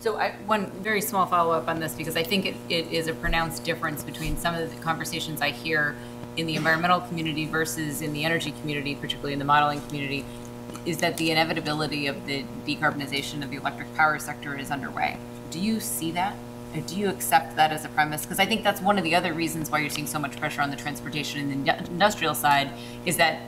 So 0.00 0.16
I, 0.16 0.30
one 0.46 0.70
very 0.80 1.02
small 1.02 1.26
follow-up 1.26 1.68
on 1.68 1.78
this, 1.78 1.94
because 1.94 2.16
I 2.16 2.22
think 2.22 2.46
it, 2.46 2.56
it 2.70 2.90
is 2.90 3.06
a 3.06 3.12
pronounced 3.12 3.64
difference 3.64 4.02
between 4.02 4.38
some 4.38 4.54
of 4.54 4.74
the 4.74 4.80
conversations 4.80 5.42
I 5.42 5.50
hear 5.50 5.94
in 6.38 6.46
the 6.46 6.56
environmental 6.56 7.00
community 7.00 7.44
versus 7.46 8.00
in 8.00 8.14
the 8.14 8.24
energy 8.24 8.52
community, 8.60 8.94
particularly 8.94 9.34
in 9.34 9.38
the 9.38 9.44
modeling 9.44 9.82
community, 9.82 10.24
is 10.86 10.96
that 10.98 11.18
the 11.18 11.30
inevitability 11.30 12.06
of 12.06 12.24
the 12.24 12.44
decarbonization 12.66 13.42
of 13.42 13.50
the 13.50 13.56
electric 13.56 13.94
power 13.94 14.18
sector 14.18 14.56
is 14.56 14.70
underway. 14.70 15.18
Do 15.50 15.60
you 15.60 15.80
see 15.80 16.12
that? 16.12 16.34
Or 16.74 16.80
do 16.80 16.96
you 16.96 17.10
accept 17.10 17.56
that 17.56 17.72
as 17.72 17.84
a 17.84 17.88
premise? 17.90 18.22
Because 18.22 18.38
I 18.38 18.46
think 18.46 18.62
that's 18.62 18.80
one 18.80 18.96
of 18.96 19.04
the 19.04 19.14
other 19.14 19.34
reasons 19.34 19.70
why 19.70 19.80
you're 19.80 19.90
seeing 19.90 20.06
so 20.06 20.18
much 20.18 20.36
pressure 20.38 20.62
on 20.62 20.70
the 20.70 20.76
transportation 20.76 21.50
and 21.50 21.66
the 21.66 21.78
industrial 21.90 22.34
side 22.34 22.70
is 23.04 23.18
that 23.18 23.42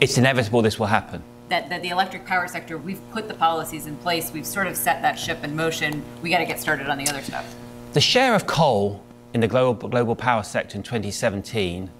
it's 0.00 0.16
inevitable 0.16 0.62
this 0.62 0.78
will 0.78 0.86
happen. 0.86 1.22
That, 1.48 1.68
that 1.68 1.82
the 1.82 1.90
electric 1.90 2.26
power 2.26 2.48
sector, 2.48 2.76
we've 2.76 3.00
put 3.12 3.28
the 3.28 3.34
policies 3.34 3.86
in 3.86 3.96
place, 3.98 4.32
we've 4.32 4.46
sort 4.46 4.66
of 4.66 4.76
set 4.76 5.02
that 5.02 5.18
ship 5.18 5.44
in 5.44 5.54
motion. 5.54 6.02
We 6.22 6.30
got 6.30 6.38
to 6.38 6.44
get 6.44 6.60
started 6.60 6.88
on 6.88 6.98
the 6.98 7.08
other 7.08 7.22
stuff. 7.22 7.54
The 7.92 8.00
share 8.00 8.34
of 8.34 8.46
coal 8.46 9.02
in 9.32 9.40
the 9.40 9.48
global, 9.48 9.88
global 9.88 10.16
power 10.16 10.42
sector 10.42 10.76
in 10.76 10.82
2017 10.82 11.90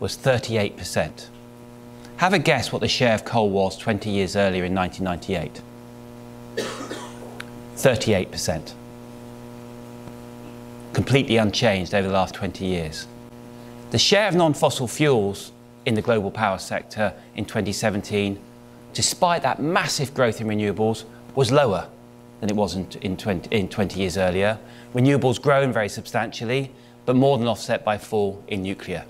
was 0.00 0.16
38%. 0.16 1.26
Have 2.16 2.32
a 2.32 2.38
guess 2.38 2.72
what 2.72 2.80
the 2.80 2.88
share 2.88 3.14
of 3.14 3.24
coal 3.24 3.50
was 3.50 3.76
20 3.76 4.08
years 4.08 4.36
earlier 4.36 4.64
in 4.64 4.74
1998. 4.74 5.60
38% 7.76 8.72
completely 10.96 11.36
unchanged 11.36 11.94
over 11.94 12.08
the 12.08 12.14
last 12.14 12.34
20 12.34 12.64
years. 12.64 13.06
The 13.90 13.98
share 13.98 14.28
of 14.28 14.34
non-fossil 14.34 14.88
fuels 14.88 15.52
in 15.84 15.94
the 15.94 16.00
global 16.00 16.30
power 16.30 16.56
sector 16.56 17.12
in 17.34 17.44
2017, 17.44 18.38
despite 18.96 19.42
that 19.42 19.60
massive 19.60 20.14
growth 20.14 20.40
in 20.40 20.46
renewables, 20.46 21.04
was 21.34 21.52
lower 21.52 21.86
than 22.40 22.48
it 22.48 22.56
was 22.56 22.76
in, 22.76 22.88
in, 23.02 23.14
20, 23.14 23.54
in 23.54 23.68
20 23.68 24.00
years 24.00 24.16
earlier. 24.16 24.58
Renewables 24.94 25.40
grown 25.40 25.70
very 25.70 25.90
substantially, 25.90 26.72
but 27.04 27.14
more 27.14 27.36
than 27.36 27.46
offset 27.46 27.84
by 27.84 27.98
fall 27.98 28.42
in 28.48 28.62
nuclear. 28.62 29.04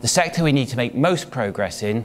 The 0.00 0.06
sector 0.06 0.44
we 0.44 0.52
need 0.52 0.68
to 0.68 0.76
make 0.76 0.94
most 0.94 1.28
progress 1.28 1.82
in, 1.82 2.04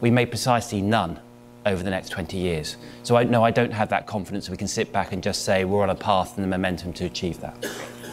we 0.00 0.10
made 0.10 0.30
precisely 0.30 0.80
none 0.80 1.20
over 1.66 1.82
the 1.82 1.90
next 1.90 2.08
20 2.08 2.38
years. 2.38 2.78
So 3.02 3.16
I, 3.16 3.24
no, 3.24 3.44
I 3.44 3.50
don't 3.50 3.72
have 3.72 3.90
that 3.90 4.06
confidence 4.06 4.46
that 4.46 4.52
we 4.52 4.56
can 4.56 4.68
sit 4.68 4.90
back 4.92 5.12
and 5.12 5.22
just 5.22 5.44
say 5.44 5.66
we're 5.66 5.82
on 5.82 5.90
a 5.90 5.94
path 5.94 6.36
and 6.36 6.44
the 6.44 6.48
momentum 6.48 6.94
to 6.94 7.04
achieve 7.04 7.40
that. 7.42 7.54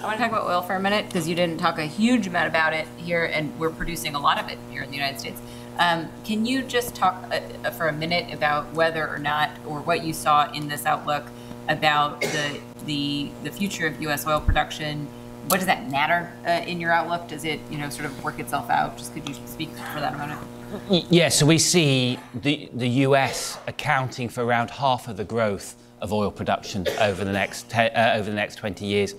I 0.02 0.04
want 0.04 0.18
to 0.18 0.24
talk 0.24 0.32
about 0.32 0.46
oil 0.46 0.62
for 0.62 0.76
a 0.76 0.80
minute 0.80 1.06
because 1.06 1.28
you 1.28 1.36
didn't 1.36 1.58
talk 1.58 1.80
a 1.80 1.86
huge 1.86 2.28
amount 2.28 2.50
about 2.50 2.74
it 2.74 2.86
here, 2.98 3.26
and 3.26 3.58
we're 3.58 3.70
producing 3.70 4.16
a 4.16 4.20
lot 4.20 4.40
of 4.40 4.50
it 4.50 4.58
here 4.70 4.84
in 4.84 4.90
the 4.90 4.96
United 4.96 5.20
States. 5.20 5.42
Um, 5.80 6.10
can 6.24 6.46
you 6.46 6.64
just 6.64 6.96
talk 6.96 7.24
uh, 7.32 7.72
for 7.72 7.88
a 7.88 7.94
minute 7.94 8.34
about 8.34 8.74
whether 8.74 9.08
or 9.08 9.20
not, 9.20 9.52
or 9.66 9.82
what 9.82 10.04
you 10.04 10.14
saw 10.14 10.52
in 10.52 10.68
this 10.68 10.86
outlook 10.86 11.26
about 11.70 12.22
the 12.22 12.60
the 12.86 13.30
the 13.44 13.52
future 13.52 13.88
of 13.88 14.02
U.S. 14.04 14.26
oil 14.26 14.40
production? 14.40 15.08
What 15.48 15.58
does 15.58 15.68
that 15.68 15.90
matter 15.90 16.32
uh, 16.46 16.66
in 16.68 16.82
your 16.82 16.92
outlook? 16.92 17.28
Does 17.30 17.46
it, 17.46 17.62
you 17.70 17.78
know, 17.78 17.90
sort 17.90 18.06
of 18.06 18.24
work 18.24 18.40
itself 18.40 18.70
out? 18.70 18.98
Just 18.98 19.14
could 19.14 19.28
you 19.30 19.36
speak 19.46 19.70
for 19.70 20.02
that 20.02 20.14
a 20.14 20.18
minute? 20.18 21.08
Yeah, 21.10 21.30
so 21.30 21.46
we 21.46 21.58
see 21.58 22.20
the, 22.34 22.70
the 22.74 22.90
US 23.06 23.58
accounting 23.68 24.28
for 24.28 24.44
around 24.44 24.70
half 24.70 25.08
of 25.08 25.16
the 25.16 25.24
growth 25.24 25.76
of 26.02 26.12
oil 26.12 26.30
production 26.30 26.86
over 27.00 27.24
the 27.24 27.32
next, 27.32 27.74
uh, 27.74 28.14
over 28.16 28.30
the 28.30 28.36
next 28.36 28.56
20 28.56 28.86
years. 28.86 29.16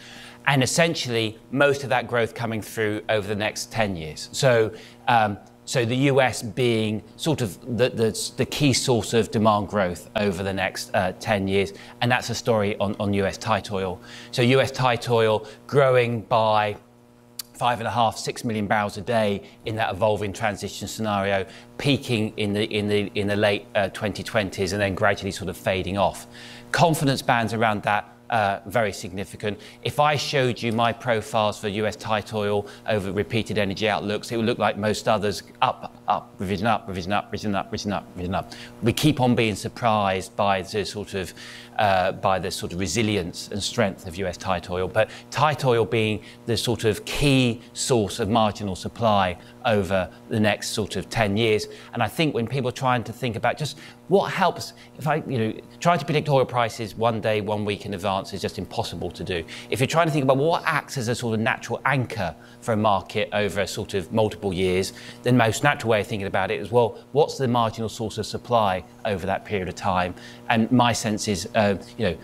And 0.46 0.62
essentially, 0.62 1.38
most 1.50 1.82
of 1.82 1.88
that 1.90 2.06
growth 2.06 2.34
coming 2.34 2.60
through 2.60 3.02
over 3.08 3.26
the 3.26 3.34
next 3.34 3.72
10 3.72 3.96
years. 3.96 4.28
So, 4.32 4.72
um, 5.06 5.38
so 5.68 5.84
the 5.84 5.96
US 6.12 6.42
being 6.42 7.02
sort 7.16 7.42
of 7.42 7.60
the, 7.76 7.90
the, 7.90 8.32
the, 8.38 8.46
key 8.46 8.72
source 8.72 9.12
of 9.12 9.30
demand 9.30 9.68
growth 9.68 10.08
over 10.16 10.42
the 10.42 10.52
next 10.54 10.90
uh, 10.94 11.12
10 11.20 11.46
years. 11.46 11.74
And 12.00 12.10
that's 12.10 12.30
a 12.30 12.34
story 12.34 12.74
on, 12.78 12.96
on 12.98 13.12
US 13.12 13.36
tight 13.36 13.70
oil. 13.70 14.00
So 14.30 14.40
US 14.40 14.70
tight 14.70 15.10
oil 15.10 15.46
growing 15.66 16.22
by 16.22 16.78
five 17.52 17.80
and 17.80 17.86
a 17.86 17.90
half, 17.90 18.16
six 18.16 18.44
million 18.44 18.66
barrels 18.66 18.96
a 18.96 19.02
day 19.02 19.42
in 19.66 19.76
that 19.76 19.92
evolving 19.92 20.32
transition 20.32 20.88
scenario, 20.88 21.44
peaking 21.76 22.32
in 22.38 22.54
the, 22.54 22.64
in 22.74 22.88
the, 22.88 23.12
in 23.14 23.26
the 23.26 23.36
late 23.36 23.66
uh, 23.74 23.90
2020s 23.90 24.72
and 24.72 24.80
then 24.80 24.94
gradually 24.94 25.30
sort 25.30 25.50
of 25.50 25.56
fading 25.56 25.98
off. 25.98 26.28
Confidence 26.72 27.20
bands 27.20 27.52
around 27.52 27.82
that 27.82 28.10
uh, 28.30 28.60
very 28.66 28.92
significant. 28.92 29.58
If 29.82 30.00
I 30.00 30.16
showed 30.16 30.60
you 30.60 30.72
my 30.72 30.92
profiles 30.92 31.58
for 31.58 31.68
US 31.68 31.96
tight 31.96 32.34
oil 32.34 32.66
over 32.86 33.12
repeated 33.12 33.58
energy 33.58 33.88
outlooks, 33.88 34.30
it 34.30 34.36
would 34.36 34.46
look 34.46 34.58
like 34.58 34.76
most 34.76 35.08
others 35.08 35.42
up, 35.62 35.94
up, 36.08 36.34
revision 36.38 36.66
up, 36.66 36.86
revision 36.88 37.12
up, 37.12 37.26
revision 37.26 37.54
up, 37.54 37.66
revision 37.66 37.92
up, 37.92 38.06
revision 38.14 38.34
up. 38.34 38.52
We 38.82 38.92
keep 38.92 39.20
on 39.20 39.34
being 39.34 39.54
surprised 39.54 40.34
by 40.36 40.62
the 40.62 40.84
sort 40.84 41.14
of 41.14 41.32
uh, 41.78 42.12
by 42.12 42.38
the 42.38 42.50
sort 42.50 42.72
of 42.72 42.80
resilience 42.80 43.48
and 43.48 43.62
strength 43.62 44.06
of 44.06 44.16
US 44.16 44.36
tight 44.36 44.70
oil, 44.70 44.88
but 44.88 45.10
tight 45.30 45.64
oil 45.64 45.84
being 45.84 46.22
the 46.46 46.56
sort 46.56 46.84
of 46.84 47.04
key 47.04 47.60
source 47.72 48.18
of 48.18 48.28
marginal 48.28 48.76
supply 48.76 49.36
over 49.64 50.10
the 50.28 50.40
next 50.40 50.70
sort 50.70 50.96
of 50.96 51.08
10 51.10 51.36
years. 51.36 51.68
And 51.92 52.02
I 52.02 52.08
think 52.08 52.34
when 52.34 52.46
people 52.46 52.68
are 52.68 52.72
trying 52.72 53.04
to 53.04 53.12
think 53.12 53.36
about 53.36 53.58
just 53.58 53.78
what 54.08 54.32
helps, 54.32 54.72
if 54.96 55.06
I, 55.06 55.16
you 55.26 55.38
know, 55.38 55.60
try 55.80 55.96
to 55.96 56.04
predict 56.04 56.28
oil 56.30 56.44
prices 56.46 56.94
one 56.94 57.20
day, 57.20 57.42
one 57.42 57.64
week 57.64 57.84
in 57.84 57.92
advance 57.92 58.32
is 58.32 58.40
just 58.40 58.58
impossible 58.58 59.10
to 59.10 59.22
do. 59.22 59.44
If 59.68 59.80
you're 59.80 59.86
trying 59.86 60.06
to 60.06 60.12
think 60.12 60.24
about 60.24 60.38
what 60.38 60.62
acts 60.64 60.96
as 60.96 61.08
a 61.08 61.14
sort 61.14 61.34
of 61.34 61.40
natural 61.40 61.80
anchor 61.84 62.34
for 62.60 62.72
a 62.72 62.76
market 62.76 63.28
over 63.32 63.60
a 63.60 63.66
sort 63.66 63.92
of 63.92 64.10
multiple 64.10 64.52
years, 64.52 64.94
then 65.22 65.34
the 65.34 65.44
most 65.44 65.62
natural 65.62 65.90
way 65.90 66.00
of 66.00 66.06
thinking 66.06 66.26
about 66.26 66.50
it 66.50 66.60
is, 66.60 66.70
well, 66.70 66.98
what's 67.12 67.36
the 67.36 67.46
marginal 67.46 67.90
source 67.90 68.16
of 68.16 68.24
supply 68.24 68.82
over 69.04 69.26
that 69.26 69.44
period 69.44 69.68
of 69.68 69.74
time? 69.74 70.14
And 70.48 70.72
my 70.72 70.94
sense 70.94 71.28
is, 71.28 71.46
uh, 71.54 71.67
you 71.96 72.10
know, 72.10 72.16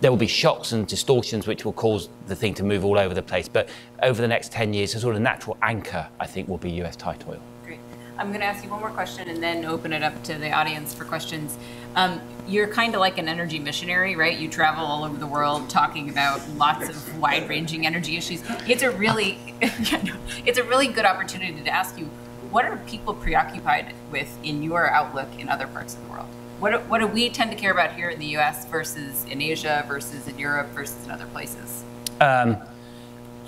there 0.00 0.10
will 0.10 0.18
be 0.18 0.26
shocks 0.26 0.72
and 0.72 0.86
distortions 0.86 1.46
which 1.46 1.64
will 1.64 1.72
cause 1.72 2.08
the 2.26 2.36
thing 2.36 2.54
to 2.54 2.62
move 2.62 2.84
all 2.84 2.98
over 2.98 3.14
the 3.14 3.22
place. 3.22 3.48
But 3.48 3.68
over 4.02 4.20
the 4.20 4.28
next 4.28 4.52
10 4.52 4.74
years, 4.74 4.94
a 4.94 5.00
sort 5.00 5.14
of 5.14 5.22
natural 5.22 5.56
anchor, 5.62 6.08
I 6.20 6.26
think, 6.26 6.48
will 6.48 6.58
be 6.58 6.70
US 6.82 6.96
tight 6.96 7.26
oil. 7.28 7.40
Great. 7.64 7.78
I'm 8.18 8.28
going 8.28 8.40
to 8.40 8.46
ask 8.46 8.64
you 8.64 8.70
one 8.70 8.80
more 8.80 8.90
question 8.90 9.28
and 9.28 9.42
then 9.42 9.64
open 9.64 9.92
it 9.92 10.02
up 10.02 10.22
to 10.24 10.34
the 10.34 10.52
audience 10.52 10.94
for 10.94 11.04
questions. 11.04 11.56
Um, 11.96 12.20
you're 12.46 12.68
kind 12.68 12.94
of 12.94 13.00
like 13.00 13.18
an 13.18 13.28
energy 13.28 13.58
missionary, 13.58 14.16
right? 14.16 14.38
You 14.38 14.48
travel 14.48 14.84
all 14.84 15.04
over 15.04 15.16
the 15.16 15.26
world 15.26 15.68
talking 15.70 16.10
about 16.10 16.46
lots 16.50 16.88
of 16.88 17.18
wide-ranging 17.18 17.86
energy 17.86 18.16
issues. 18.16 18.42
It's 18.68 18.82
a 18.82 18.90
really, 18.90 19.38
it's 19.60 20.58
a 20.58 20.64
really 20.64 20.88
good 20.88 21.04
opportunity 21.04 21.60
to 21.62 21.70
ask 21.70 21.98
you, 21.98 22.04
what 22.50 22.64
are 22.64 22.76
people 22.86 23.14
preoccupied 23.14 23.94
with 24.12 24.38
in 24.44 24.62
your 24.62 24.88
outlook 24.90 25.28
in 25.38 25.48
other 25.48 25.66
parts 25.66 25.94
of 25.94 26.04
the 26.04 26.12
world? 26.12 26.28
What, 26.60 26.86
what 26.86 27.00
do 27.00 27.06
we 27.06 27.30
tend 27.30 27.50
to 27.50 27.56
care 27.56 27.72
about 27.72 27.94
here 27.94 28.10
in 28.10 28.18
the 28.18 28.36
US 28.38 28.66
versus 28.66 29.24
in 29.24 29.42
Asia 29.42 29.84
versus 29.88 30.28
in 30.28 30.38
Europe 30.38 30.68
versus 30.68 31.04
in 31.04 31.10
other 31.10 31.26
places? 31.26 31.84
Um, 32.20 32.58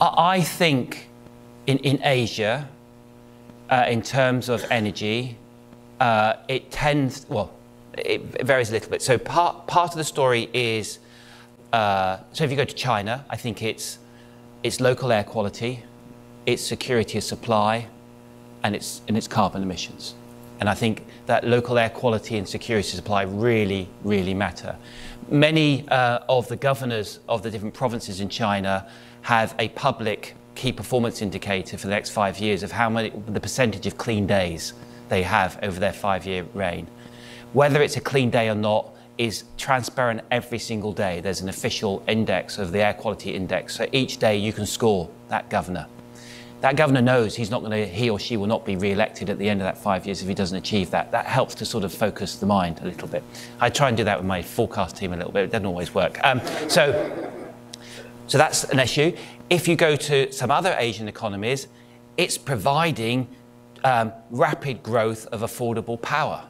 I 0.01 0.43
think 0.43 1.09
in, 1.67 1.79
in 1.79 2.01
Asia, 2.03 2.69
uh, 3.71 3.85
in 3.89 4.03
terms 4.03 4.49
of 4.49 4.65
energy, 4.71 5.37
uh, 6.01 6.35
it 6.49 6.71
tends, 6.71 7.27
well, 7.29 7.53
it 7.97 8.23
varies 8.45 8.71
a 8.71 8.73
little 8.73 8.91
bit. 8.91 9.03
So 9.03 9.19
part, 9.19 9.67
part 9.67 9.93
of 9.93 9.97
the 9.97 10.05
story 10.05 10.51
is, 10.53 10.99
uh, 11.73 12.19
so 12.33 12.45
if 12.45 12.51
you 12.51 12.57
go 12.57 12.65
to 12.65 12.75
China, 12.75 13.25
I 13.31 13.37
think 13.37 13.63
it's, 13.63 13.99
it's 14.63 14.81
local 14.81 15.13
air 15.13 15.25
quality, 15.25 15.83
it's 16.45 16.63
security 16.63 17.19
of 17.19 17.25
supply, 17.25 17.89
and 18.63 18.75
it's, 18.75 19.01
and 19.09 19.17
it's 19.17 19.29
carbon 19.29 19.63
emissions. 19.63 20.15
And 20.61 20.69
I 20.69 20.75
think 20.75 21.05
that 21.27 21.45
local 21.45 21.79
air 21.79 21.91
quality 21.91 22.37
and 22.37 22.49
security 22.49 22.89
supply 22.89 23.23
really, 23.23 23.89
really 24.05 24.35
matter. 24.35 24.77
Many 25.29 25.89
uh, 25.89 26.21
of 26.29 26.49
the 26.49 26.57
governors 26.57 27.21
of 27.29 27.43
the 27.43 27.51
different 27.51 27.75
provinces 27.75 28.21
in 28.21 28.29
China 28.29 28.87
have 29.23 29.55
a 29.59 29.69
public 29.71 30.35
key 30.55 30.73
performance 30.73 31.21
indicator 31.21 31.77
for 31.77 31.87
the 31.87 31.93
next 31.93 32.11
five 32.11 32.39
years 32.39 32.63
of 32.63 32.73
how 32.73 32.89
many, 32.89 33.11
the 33.11 33.41
percentage 33.41 33.87
of 33.87 33.99
clean 33.99 34.27
days 34.27 34.73
they 35.09 35.23
have 35.23 35.59
over 35.63 35.79
their 35.79 35.93
five-year 35.93 36.47
reign. 36.55 36.87
Whether 37.53 37.83
it's 37.83 37.97
a 37.97 38.01
clean 38.01 38.31
day 38.31 38.49
or 38.49 38.55
not 38.55 38.91
is 39.19 39.45
transparent 39.57 40.21
every 40.31 40.59
single 40.59 40.93
day. 40.93 41.21
There's 41.21 41.41
an 41.41 41.49
official 41.49 42.03
index 42.07 42.59
of 42.59 42.71
the 42.71 42.81
air 42.81 42.95
quality 42.95 43.35
index. 43.35 43.75
So 43.75 43.87
each 43.93 44.19
day 44.19 44.37
you 44.37 44.53
can 44.53 44.67
score 44.67 45.09
that 45.29 45.49
governor 45.49 45.87
that 46.61 46.77
governor 46.77 47.03
knows 47.03 47.37
he's 47.37 47.51
not 47.51 47.61
going 47.61 47.73
to, 47.73 47.87
he 47.87 48.09
or 48.09 48.19
she 48.19 48.37
will 48.37 48.47
not 48.47 48.65
be 48.65 48.77
re-elected 48.77 49.29
at 49.29 49.39
the 49.39 49.49
end 49.49 49.61
of 49.61 49.67
that 49.67 49.77
five 49.77 50.07
years 50.07 50.23
if 50.23 50.29
he 50.29 50.35
doesn't 50.35 50.57
achieve 50.57 50.91
that. 50.91 51.13
That 51.13 51.27
helps 51.27 51.55
to 51.57 51.65
sort 51.65 51.85
of 51.85 51.93
focus 51.93 52.37
the 52.37 52.47
mind 52.47 52.81
a 52.81 52.87
little 52.87 53.09
bit. 53.09 53.23
I 53.61 53.69
try 53.69 53.89
and 53.89 53.97
do 53.97 54.05
that 54.05 54.19
with 54.19 54.27
my 54.27 54.43
forecast 54.43 54.97
team 54.97 55.13
a 55.13 55.17
little 55.17 55.33
bit. 55.33 55.45
It 55.45 55.51
doesn't 55.53 55.67
always 55.67 55.95
work. 55.95 56.19
Um, 56.25 56.41
so, 56.69 57.31
so 58.27 58.39
that's 58.39 58.65
an 58.65 58.79
issue. 58.79 59.15
If 59.51 59.69
you 59.69 59.77
go 59.77 59.97
to 59.97 60.33
some 60.33 60.51
other 60.51 60.75
Asian 60.79 61.09
economies, 61.09 61.69
it's 62.17 62.39
providing 62.39 63.29
um, 63.85 64.13
rapid 64.31 64.83
growth 64.83 65.27
of 65.27 65.43
affordable 65.43 66.01
power. 66.01 66.43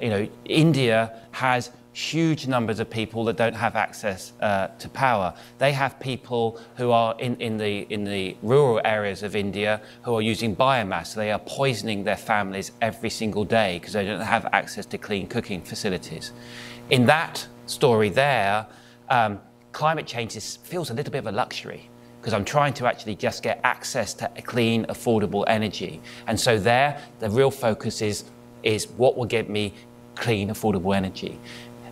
You 0.00 0.10
know, 0.10 0.28
India 0.44 1.20
has 1.30 1.70
huge 1.96 2.46
numbers 2.46 2.78
of 2.78 2.90
people 2.90 3.24
that 3.24 3.38
don't 3.38 3.56
have 3.56 3.74
access 3.74 4.34
uh, 4.42 4.66
to 4.78 4.86
power. 4.90 5.32
They 5.56 5.72
have 5.72 5.98
people 5.98 6.60
who 6.76 6.90
are 6.90 7.18
in, 7.18 7.40
in, 7.40 7.56
the, 7.56 7.86
in 7.88 8.04
the 8.04 8.36
rural 8.42 8.82
areas 8.84 9.22
of 9.22 9.34
India 9.34 9.80
who 10.02 10.14
are 10.14 10.20
using 10.20 10.54
biomass. 10.54 11.14
They 11.14 11.32
are 11.32 11.38
poisoning 11.38 12.04
their 12.04 12.18
families 12.18 12.72
every 12.82 13.08
single 13.08 13.46
day 13.46 13.78
because 13.78 13.94
they 13.94 14.04
don't 14.04 14.20
have 14.20 14.44
access 14.52 14.84
to 14.84 14.98
clean 14.98 15.26
cooking 15.26 15.62
facilities. 15.62 16.32
In 16.90 17.06
that 17.06 17.48
story 17.64 18.10
there, 18.10 18.66
um, 19.08 19.40
climate 19.72 20.06
change 20.06 20.36
is, 20.36 20.56
feels 20.56 20.90
a 20.90 20.94
little 20.94 21.10
bit 21.10 21.20
of 21.20 21.28
a 21.28 21.32
luxury 21.32 21.88
because 22.20 22.34
I'm 22.34 22.44
trying 22.44 22.74
to 22.74 22.86
actually 22.86 23.14
just 23.14 23.42
get 23.42 23.58
access 23.64 24.12
to 24.14 24.28
clean, 24.42 24.84
affordable 24.86 25.44
energy. 25.46 26.02
And 26.26 26.38
so 26.38 26.58
there, 26.58 27.00
the 27.20 27.30
real 27.30 27.50
focus 27.50 28.02
is, 28.02 28.24
is 28.62 28.86
what 28.98 29.16
will 29.16 29.24
get 29.24 29.48
me 29.48 29.72
clean, 30.16 30.48
affordable 30.48 30.96
energy. 30.96 31.38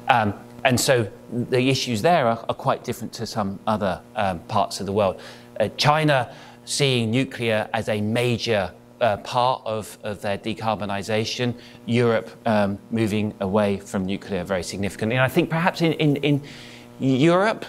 Um, 0.08 0.34
and 0.64 0.80
so 0.80 1.10
the 1.30 1.68
issues 1.68 2.02
there 2.02 2.26
are, 2.26 2.44
are, 2.48 2.54
quite 2.54 2.84
different 2.84 3.12
to 3.14 3.26
some 3.26 3.58
other 3.66 4.00
um, 4.16 4.38
parts 4.40 4.80
of 4.80 4.86
the 4.86 4.92
world. 4.92 5.20
Uh, 5.60 5.68
China 5.76 6.34
seeing 6.64 7.10
nuclear 7.10 7.68
as 7.74 7.88
a 7.88 8.00
major 8.00 8.72
uh, 9.00 9.18
part 9.18 9.60
of, 9.66 9.98
of 10.02 10.22
their 10.22 10.38
decarbonisation, 10.38 11.54
Europe 11.84 12.30
um, 12.46 12.78
moving 12.90 13.34
away 13.40 13.78
from 13.78 14.06
nuclear 14.06 14.44
very 14.44 14.62
significantly. 14.62 15.16
And 15.16 15.22
I 15.22 15.28
think 15.28 15.50
perhaps 15.50 15.82
in, 15.82 15.92
in, 15.94 16.16
in 16.16 16.42
Europe, 16.98 17.66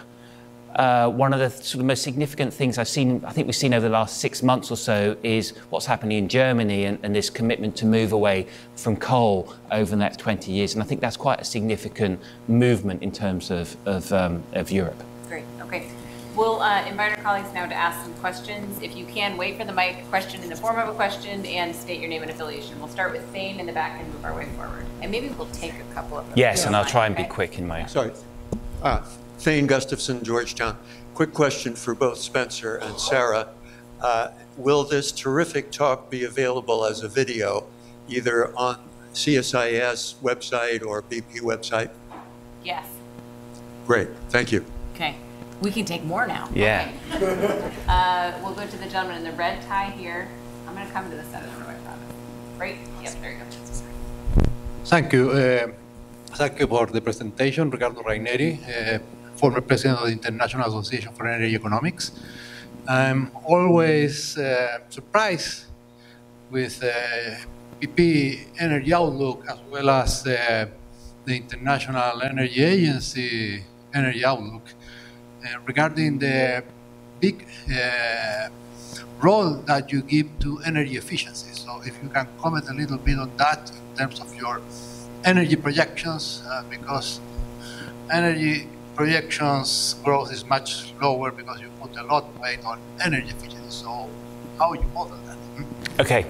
uh, 0.76 1.10
one 1.10 1.34
of 1.34 1.40
the 1.40 1.50
sort 1.50 1.80
of 1.80 1.86
most 1.86 2.04
significant 2.04 2.54
things 2.54 2.78
I've 2.78 2.90
seen, 2.90 3.24
I 3.26 3.32
think 3.32 3.48
we've 3.48 3.56
seen 3.56 3.74
over 3.74 3.88
the 3.88 3.94
last 3.94 4.20
six 4.20 4.44
months 4.44 4.72
or 4.72 4.76
so, 4.76 5.16
is 5.24 5.52
what's 5.70 5.86
happening 5.86 6.18
in 6.18 6.28
Germany 6.28 6.86
and, 6.86 7.00
and, 7.02 7.16
this 7.16 7.30
commitment 7.30 7.78
to 7.78 7.86
move 7.86 8.12
away 8.12 8.48
from 8.76 8.98
coal 8.98 9.54
over 9.72 9.90
the 9.90 9.96
next 9.96 10.20
20 10.20 10.52
years. 10.52 10.74
And 10.74 10.84
I 10.84 10.86
think 10.86 11.00
that's 11.00 11.16
quite 11.16 11.40
a 11.40 11.46
significant 11.46 12.20
movement 12.50 13.04
in 13.04 13.12
terms 13.12 13.52
of, 13.52 13.78
of, 13.86 14.12
um, 14.12 14.44
of 14.52 14.70
Europe. 14.70 15.02
Great, 15.30 15.46
okay. 15.62 15.88
We'll 16.36 16.60
uh, 16.60 16.86
invite 16.86 17.18
our 17.18 17.24
colleagues 17.24 17.54
now 17.54 17.66
to 17.66 17.74
ask 17.74 18.04
some 18.04 18.14
questions. 18.16 18.82
If 18.82 18.98
you 18.98 19.06
can, 19.06 19.38
wait 19.38 19.58
for 19.58 19.64
the 19.64 19.72
mic, 19.72 20.06
question 20.10 20.44
in 20.44 20.50
the 20.50 20.58
form 20.58 20.78
of 20.78 20.90
a 20.90 20.94
question, 20.94 21.46
and 21.46 21.74
state 21.74 22.02
your 22.02 22.10
name 22.10 22.22
and 22.24 22.30
affiliation. 22.30 22.78
We'll 22.80 22.90
start 22.90 23.14
with 23.14 23.24
Thane 23.30 23.62
in 23.62 23.66
the 23.66 23.72
back 23.72 24.02
and 24.02 24.14
move 24.14 24.26
our 24.26 24.36
way 24.36 24.48
forward. 24.58 24.86
And 25.02 25.10
maybe 25.10 25.30
we'll 25.30 25.48
take 25.48 25.76
a 25.76 25.94
couple 25.94 26.18
of 26.18 26.28
them. 26.28 26.38
Yes, 26.38 26.66
and 26.66 26.76
I'll 26.76 26.84
try 26.84 27.06
and 27.06 27.16
be 27.16 27.24
quick 27.24 27.58
in 27.58 27.66
my... 27.66 27.86
Sorry. 27.86 28.12
Uh, 28.84 29.02
Thane 29.46 29.68
Gustafson, 29.68 30.24
Georgetown. 30.24 30.76
Quick 31.14 31.32
question 31.32 31.76
for 31.76 31.93
both 31.93 32.18
Spencer 32.18 32.78
and 32.78 33.00
Sarah. 33.00 33.50
Uh, 34.02 34.30
will 34.58 34.84
this 34.84 35.12
terrific 35.12 35.72
talk 35.72 36.10
be 36.10 36.24
available 36.24 36.84
as 36.84 37.04
a 37.04 37.08
video, 37.08 37.68
either 38.10 38.52
on 38.58 38.80
CSIS 39.14 40.16
website 40.24 40.84
or 40.84 41.04
BP 41.04 41.41
website? 41.41 41.91
Yes. 42.64 42.88
Great, 43.86 44.08
thank 44.30 44.52
you. 44.52 44.66
Okay, 44.96 45.16
we 45.62 45.70
can 45.70 45.86
take 45.86 46.04
more 46.04 46.26
now. 46.26 46.50
Yeah. 46.52 46.91
Okay. 47.14 47.72
uh, 47.88 48.32
we'll 48.41 48.56
go 48.56 48.66
to 48.66 48.78
the 48.78 48.88
gentleman 48.88 49.18
in 49.18 49.24
the 49.24 49.38
red 49.38 49.62
tie 49.68 49.91
here. 49.91 50.28
I'm 50.68 50.74
going 50.74 50.88
to 50.88 50.91
come 50.91 51.08
to 51.12 51.16
the 51.16 51.24
center. 51.26 51.48
I 51.70 51.76
promise. 51.86 52.14
Right? 52.58 52.78
Yep, 53.04 53.22
there 53.22 53.34
you 53.34 53.38
go. 53.38 53.46
Thank 54.86 55.14
you. 55.14 55.30
Uh, 55.30 55.68
thank 56.34 56.60
you 56.60 56.66
for 56.66 56.88
the 56.88 57.00
presentation, 57.00 57.70
Ricardo 57.70 58.02
Raineri. 58.02 59.04
Former 59.36 59.62
president 59.62 60.00
of 60.00 60.06
the 60.08 60.14
International 60.14 60.68
Association 60.68 61.14
for 61.14 61.28
Energy 61.28 61.56
Economics. 61.56 62.12
I'm 62.88 63.32
always 63.46 64.38
uh, 64.38 64.80
surprised 64.90 65.66
with 66.52 66.84
uh, 66.84 67.36
BP 67.82 68.48
Energy 68.60 68.94
Outlook 68.94 69.44
as 69.50 69.60
well 69.70 69.90
as 69.90 70.26
uh, 70.28 70.68
the 71.26 71.36
International 71.36 72.22
Energy 72.22 72.64
Agency 72.64 73.64
Energy 73.94 74.24
Outlook 74.24 74.64
uh, 75.44 75.60
regarding 75.66 76.20
the 76.20 76.64
big 77.20 77.46
uh, 77.74 78.50
role 79.20 79.54
that 79.66 79.92
you 79.92 80.02
give 80.02 80.28
to 80.40 80.60
energy 80.66 80.98
efficiency. 80.98 81.54
So 81.54 81.82
if 81.82 81.94
you 82.02 82.10
can 82.10 82.28
comment 82.40 82.70
a 82.70 82.74
little 82.74 82.98
bit 82.98 83.18
on 83.18 83.36
that 83.38 83.72
in 83.72 83.98
terms 83.98 84.20
of 84.20 84.34
your 84.36 84.62
energy 85.24 85.56
projections, 85.56 86.44
uh, 86.48 86.64
because 86.70 87.20
energy 88.12 88.68
projections 88.96 89.96
growth 90.04 90.32
is 90.32 90.46
much 90.46 90.93
lower 91.02 91.32
because 91.32 91.60
you 91.62 91.70
put 91.82 91.96
a 91.98 92.04
lot 92.04 92.24
of 92.24 92.39
weight 92.39 92.64
on 92.66 92.80
energy 93.04 93.30
efficiency. 93.30 93.70
So 93.70 94.10
how 94.58 94.74
you 94.74 94.84
model 94.93 95.18
that? 95.26 95.36
Hmm? 95.36 96.02
Okay. 96.02 96.26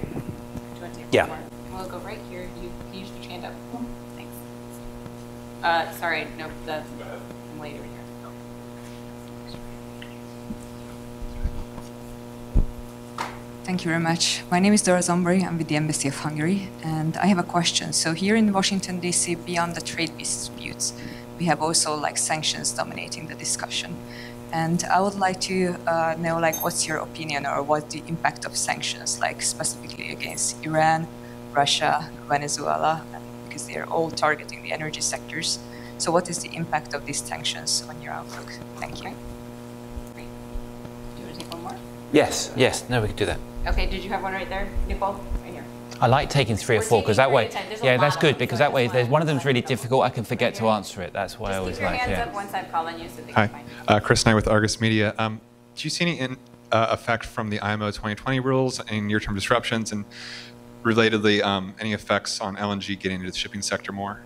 Yeah. 1.12 1.38
We'll 1.72 1.88
go 1.88 1.98
right 1.98 2.18
here. 2.28 2.48
You 2.60 2.70
can 2.90 3.00
use 3.00 3.10
your 3.20 3.30
hand 3.30 3.44
up. 3.44 3.52
Thanks. 4.16 4.32
Uh, 5.62 5.90
sorry, 5.92 6.26
no, 6.36 6.50
the 6.64 6.82
I'm 7.52 7.60
later 7.60 7.76
here. 7.76 7.96
Thank 13.64 13.84
you 13.84 13.90
very 13.90 14.02
much. 14.02 14.42
My 14.48 14.60
name 14.60 14.72
is 14.72 14.82
Dora 14.82 15.00
Zombri. 15.00 15.44
I'm 15.44 15.58
with 15.58 15.66
the 15.66 15.74
Embassy 15.74 16.06
of 16.06 16.14
Hungary, 16.14 16.68
and 16.84 17.16
I 17.16 17.26
have 17.26 17.38
a 17.38 17.42
question. 17.42 17.92
So 17.92 18.12
here 18.12 18.36
in 18.36 18.52
Washington, 18.52 19.00
D.C., 19.00 19.34
beyond 19.34 19.74
the 19.74 19.80
trade 19.80 20.16
disputes, 20.16 20.92
we 21.38 21.44
have 21.46 21.62
also 21.62 21.94
like 21.94 22.16
sanctions 22.18 22.72
dominating 22.72 23.26
the 23.26 23.34
discussion. 23.34 23.96
And 24.52 24.84
I 24.84 25.00
would 25.00 25.16
like 25.16 25.40
to 25.42 25.76
uh, 25.86 26.14
know 26.18 26.38
like 26.38 26.62
what's 26.62 26.86
your 26.86 26.98
opinion 26.98 27.46
or 27.46 27.62
what 27.62 27.90
the 27.90 28.02
impact 28.06 28.44
of 28.44 28.56
sanctions 28.56 29.20
like 29.20 29.42
specifically 29.42 30.12
against 30.12 30.64
Iran, 30.64 31.06
Russia, 31.52 32.10
Venezuela, 32.28 33.02
because 33.46 33.66
they're 33.66 33.86
all 33.86 34.10
targeting 34.10 34.62
the 34.62 34.72
energy 34.72 35.00
sectors. 35.00 35.58
So 35.98 36.10
what 36.10 36.28
is 36.30 36.42
the 36.42 36.54
impact 36.54 36.94
of 36.94 37.06
these 37.06 37.20
sanctions 37.22 37.82
on 37.88 38.00
your 38.02 38.12
outlook? 38.12 38.48
Thank 38.76 39.02
you. 39.02 39.10
Great. 40.14 40.28
Do 41.16 41.22
you 41.22 41.26
want 41.26 41.38
to 41.38 41.40
take 41.40 41.52
one 41.52 41.62
more? 41.62 41.76
Yes, 42.12 42.52
yes. 42.56 42.88
No, 42.88 43.00
we 43.00 43.08
can 43.08 43.16
do 43.16 43.26
that. 43.26 43.38
Okay, 43.66 43.86
did 43.86 44.04
you 44.04 44.10
have 44.10 44.22
one 44.22 44.32
right 44.32 44.48
there, 44.48 44.68
Nicole? 44.86 45.20
I 46.00 46.06
like 46.06 46.28
taking 46.28 46.56
three 46.56 46.76
or 46.76 46.82
four 46.82 47.00
because 47.00 47.16
that 47.16 47.30
way, 47.30 47.50
yeah, 47.82 47.96
that's 47.96 48.16
good 48.16 48.38
because 48.38 48.58
that 48.58 48.72
way, 48.72 48.86
if 48.86 48.92
there's 48.92 49.08
one 49.08 49.22
of 49.22 49.26
them's 49.26 49.44
really 49.44 49.62
difficult, 49.62 50.02
I 50.02 50.10
can 50.10 50.24
forget 50.24 50.54
to 50.56 50.68
answer 50.68 51.00
it. 51.02 51.12
That's 51.12 51.38
why 51.38 51.52
I 51.52 51.56
always 51.56 51.80
like. 51.80 51.96
Hands 51.96 52.10
yeah. 52.10 52.24
up 52.24 52.34
once 52.34 52.52
I'm 52.52 52.66
calling 52.66 52.98
you, 52.98 53.08
so 53.08 53.22
Hi, 53.34 53.50
uh, 53.88 54.00
Chris 54.00 54.26
Knight 54.26 54.34
with 54.34 54.48
Argus 54.48 54.80
Media. 54.80 55.14
Um, 55.18 55.40
do 55.74 55.84
you 55.84 55.90
see 55.90 56.04
any 56.04 56.18
in, 56.18 56.36
uh, 56.72 56.88
effect 56.90 57.24
from 57.24 57.50
the 57.50 57.60
IMO 57.60 57.86
2020 57.86 58.40
rules 58.40 58.80
and 58.80 59.06
near-term 59.06 59.34
disruptions, 59.34 59.92
and 59.92 60.04
relatedly, 60.82 61.42
um, 61.42 61.74
any 61.80 61.92
effects 61.92 62.40
on 62.40 62.56
LNG 62.56 62.98
getting 62.98 63.20
into 63.20 63.30
the 63.30 63.36
shipping 63.36 63.62
sector 63.62 63.92
more? 63.92 64.20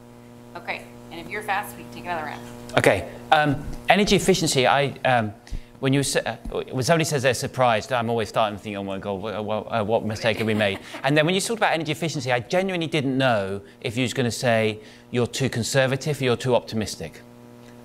Okay, 0.57 0.85
and 1.11 1.21
if 1.21 1.29
you're 1.29 1.43
fast, 1.43 1.77
we 1.77 1.85
can 1.85 1.93
take 1.93 2.05
another 2.05 2.25
round. 2.25 2.43
Okay, 2.79 3.09
um, 3.31 3.65
energy 3.89 4.17
efficiency. 4.17 4.67
I 4.67 4.89
um, 5.05 5.33
when 5.81 5.93
you 5.95 6.01
uh, 6.01 6.37
when 6.71 6.85
somebody 6.85 7.05
says 7.05 7.23
they're 7.23 7.35
surprised, 7.35 7.93
I'm 7.93 8.11
always 8.11 8.29
starting 8.29 8.57
to 8.57 8.63
think, 8.63 8.77
oh 8.77 8.85
my 8.85 8.99
god, 8.99 9.15
what, 9.15 9.35
uh, 9.35 9.83
what 9.83 10.05
mistake 10.05 10.39
have 10.39 10.47
we 10.47 10.55
made? 10.55 10.79
And 11.03 11.17
then 11.17 11.27
when 11.27 11.35
you 11.35 11.41
talk 11.41 11.57
about 11.57 11.73
energy 11.73 11.93
efficiency, 11.93 12.31
I 12.31 12.41
genuinely 12.41 12.87
didn't 12.87 13.17
know 13.17 13.63
if 13.81 13.97
you 13.97 14.03
was 14.03 14.13
going 14.13 14.27
to 14.27 14.31
say 14.31 14.81
you're 15.11 15.27
too 15.27 15.49
conservative 15.49 16.21
or 16.21 16.25
you're 16.25 16.37
too 16.37 16.55
optimistic. 16.55 17.23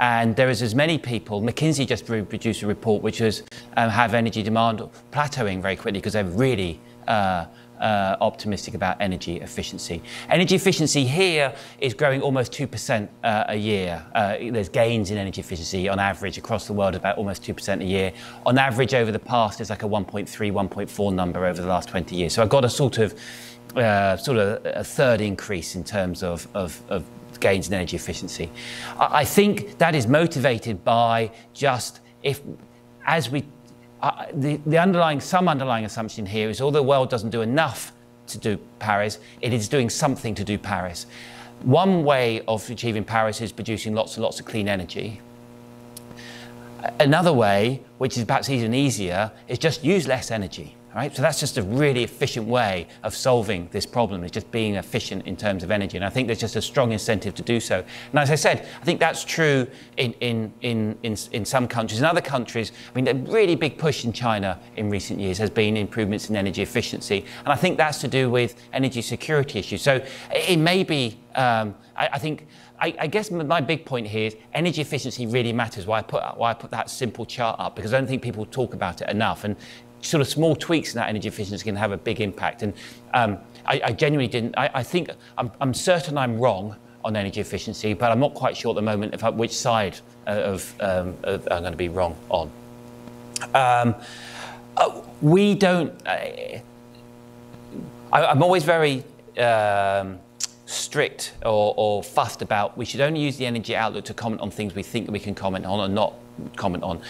And 0.02 0.36
there 0.36 0.50
is 0.50 0.62
as 0.62 0.76
many 0.76 0.98
people. 0.98 1.42
McKinsey 1.42 1.88
just 1.88 2.06
produced 2.06 2.62
a 2.62 2.68
report 2.68 3.02
which 3.02 3.22
was 3.22 3.44
um, 3.78 3.90
have 3.90 4.14
energy 4.14 4.44
demand 4.44 4.82
plateauing 5.12 5.62
very 5.62 5.78
quickly 5.78 6.00
because 6.00 6.14
they're 6.14 6.26
really 6.26 6.82
uh, 7.08 7.46
uh, 7.80 8.18
optimistic 8.22 8.74
about 8.74 8.98
energy 9.00 9.38
efficiency. 9.42 10.02
Energy 10.30 10.56
efficiency 10.56 11.06
here 11.06 11.54
is 11.80 11.94
growing 11.94 12.22
almost 12.22 12.52
2% 12.52 13.08
uh, 13.24 13.46
a 13.48 13.56
year. 13.56 14.06
Uh, 14.14 14.38
there's 14.52 14.70
gains 14.70 15.12
in 15.12 15.18
energy 15.18 15.42
efficiency 15.42 15.90
on 15.90 16.00
average 16.00 16.38
across 16.38 16.68
the 16.68 16.74
world 16.74 16.96
about 16.96 17.18
almost 17.18 17.44
2% 17.44 17.82
a 17.82 17.86
year. 17.86 18.12
On 18.46 18.58
average 18.58 18.94
over 18.94 19.12
the 19.12 19.20
past, 19.20 19.62
it's 19.62 19.70
like 19.70 19.84
a 19.84 19.88
1.3, 19.88 20.28
1.4 20.28 21.14
number 21.14 21.46
over 21.46 21.62
the 21.62 21.68
last 21.68 21.90
20 21.90 22.16
years. 22.16 22.34
So 22.34 22.42
I've 22.42 22.50
got 22.50 22.66
a 22.66 22.70
sort 22.70 22.98
of 22.98 23.14
uh, 23.76 24.16
sort 24.16 24.38
of 24.38 24.66
a 24.66 24.84
third 24.84 25.20
increase 25.20 25.76
in 25.76 25.84
terms 25.84 26.24
of, 26.24 26.48
of, 26.54 26.82
of 26.88 27.04
gains 27.40 27.68
in 27.68 27.74
energy 27.74 27.98
efficiency. 27.98 28.50
I, 28.98 29.22
I 29.22 29.26
think 29.26 29.78
that 29.80 29.96
is 29.96 30.08
motivated 30.08 30.84
by 30.84 31.32
just 31.54 32.00
if 32.24 32.42
as 33.06 33.30
we 33.30 33.44
uh, 34.02 34.26
the, 34.34 34.58
the 34.66 34.78
underlying, 34.78 35.20
some 35.20 35.48
underlying 35.48 35.86
assumption 35.86 36.26
here 36.26 36.50
is 36.50 36.62
although 36.62 36.80
the 36.80 36.84
world 36.84 37.10
doesn't 37.10 37.30
do 37.30 37.42
enough 37.42 37.92
to 38.28 38.38
do 38.38 38.60
Paris, 38.80 39.20
it 39.42 39.54
is 39.54 39.68
doing 39.68 39.90
something 39.90 40.36
to 40.36 40.44
do 40.44 40.58
Paris. 40.58 41.06
One 41.62 42.04
way 42.04 42.42
of 42.48 42.70
achieving 42.70 43.04
Paris 43.04 43.42
is 43.42 43.52
producing 43.52 43.96
lots 43.96 44.16
and 44.16 44.24
lots 44.24 44.40
of 44.40 44.46
clean 44.46 44.68
energy. 44.68 45.22
Another 47.00 47.34
way, 47.34 47.82
which 47.98 48.18
is 48.18 48.26
perhaps 48.26 48.50
even 48.50 48.74
easier, 48.74 49.32
is 49.48 49.58
just 49.58 49.84
use 49.84 50.08
less 50.08 50.30
energy. 50.30 50.76
Right? 50.96 51.14
So 51.14 51.22
that's 51.22 51.42
just 51.42 51.58
a 51.58 51.62
really 51.62 52.06
efficient 52.06 52.48
way 52.48 52.88
of 53.04 53.14
solving 53.14 53.68
this 53.74 53.86
problem, 53.86 54.24
is 54.24 54.32
just 54.32 54.50
being 54.50 54.76
efficient 54.76 55.28
in 55.28 55.36
terms 55.36 55.62
of 55.62 55.70
energy. 55.70 55.98
And 55.98 56.06
I 56.06 56.10
think 56.10 56.28
there's 56.28 56.40
just 56.40 56.56
a 56.56 56.62
strong 56.62 56.94
incentive 56.94 57.36
to 57.36 57.42
do 57.42 57.60
so. 57.60 57.84
And 58.12 58.20
as 58.20 58.32
I 58.32 58.36
said, 58.36 58.66
I 58.82 58.86
think 58.86 59.02
that's 59.02 59.26
true 59.26 59.68
in, 59.98 60.14
in, 60.22 60.54
in, 60.62 60.98
in, 61.04 61.18
in 61.34 61.44
some 61.44 61.68
countries. 61.68 62.00
In 62.00 62.06
other 62.06 62.22
countries, 62.22 62.72
I 62.94 63.02
mean, 63.02 63.10
a 63.10 63.30
really 63.30 63.56
big 63.56 63.78
push 63.78 64.06
in 64.06 64.14
China 64.14 64.58
in 64.78 64.90
recent 64.90 65.20
years 65.20 65.38
has 65.38 65.50
been 65.50 65.76
improvements 65.76 66.30
in 66.30 66.38
energy 66.38 66.62
efficiency. 66.62 67.26
And 67.44 67.50
I 67.50 67.58
think 67.58 67.78
that's 67.78 68.00
to 68.00 68.08
do 68.08 68.30
with 68.30 68.56
energy 68.72 69.02
security 69.02 69.60
issues. 69.60 69.82
So 69.82 70.02
it 70.34 70.60
may 70.60 70.86
be, 70.86 71.20
um, 71.36 71.76
I, 71.98 72.08
I 72.14 72.20
think, 72.20 72.48
I, 72.80 72.94
I, 73.00 73.08
guess 73.08 73.32
my 73.32 73.62
big 73.62 73.86
point 73.86 74.08
here 74.08 74.28
is 74.28 74.36
energy 74.54 74.82
efficiency 74.82 75.26
really 75.26 75.54
matters. 75.54 75.88
Why 75.88 76.00
I 76.00 76.02
put 76.02 76.24
why 76.38 76.52
I 76.52 76.54
put 76.54 76.72
that 76.72 76.90
simple 76.90 77.26
chart 77.26 77.58
up 77.60 77.76
because 77.76 77.94
I 77.94 78.00
don't 78.00 78.08
think 78.08 78.22
people 78.22 78.46
talk 78.46 78.74
about 78.74 79.02
it 79.02 79.10
enough. 79.10 79.46
And 79.46 79.56
sort 80.06 80.22
of 80.22 80.28
small 80.28 80.56
tweaks 80.56 80.94
in 80.94 81.00
that 81.00 81.10
energy 81.10 81.28
efficiency 81.28 81.64
can 81.64 81.76
have 81.76 81.92
a 81.92 81.98
big 81.98 82.22
impact. 82.22 82.64
And 82.64 82.74
um, 83.14 83.38
I, 83.66 83.82
I, 83.86 83.92
genuinely 83.92 84.32
didn't, 84.32 84.56
I, 84.58 84.70
I 84.74 84.84
think, 84.84 85.10
I'm, 85.38 85.52
I'm, 85.60 85.74
certain 85.74 86.18
I'm 86.18 86.40
wrong 86.40 86.76
on 87.04 87.16
energy 87.16 87.42
efficiency, 87.42 87.94
but 87.94 88.12
I'm 88.12 88.20
not 88.20 88.34
quite 88.34 88.56
sure 88.56 88.72
at 88.72 88.76
the 88.76 88.82
moment 88.82 89.14
if, 89.14 89.24
which 89.34 89.56
side 89.56 90.00
of, 90.26 90.74
um, 90.80 91.16
of 91.24 91.48
I'm 91.52 91.62
going 91.62 91.72
to 91.74 91.78
be 91.78 91.90
wrong 91.90 92.16
on. 92.30 92.52
Um, 93.54 93.96
uh, 94.78 95.02
we 95.22 95.56
don't. 95.56 95.94
Uh, 96.06 96.60
I, 98.12 98.32
am 98.32 98.44
always 98.44 98.64
very 98.64 99.04
um, 99.38 100.20
strict 100.66 101.34
or, 101.46 101.74
or, 101.78 102.04
fussed 102.04 102.42
about. 102.42 102.78
We 102.78 102.86
should 102.86 103.02
only 103.02 103.22
use 103.22 103.38
the 103.38 103.46
energy 103.46 103.76
outlook 103.76 104.06
to 104.06 104.14
comment 104.14 104.42
on 104.42 104.52
things 104.52 104.76
we 104.76 104.84
think 104.84 105.10
we 105.10 105.20
can 105.20 105.36
comment 105.36 105.66
on 105.66 105.80
or 105.80 105.88
not 105.88 106.14
comment 106.56 106.84
on. 106.84 107.02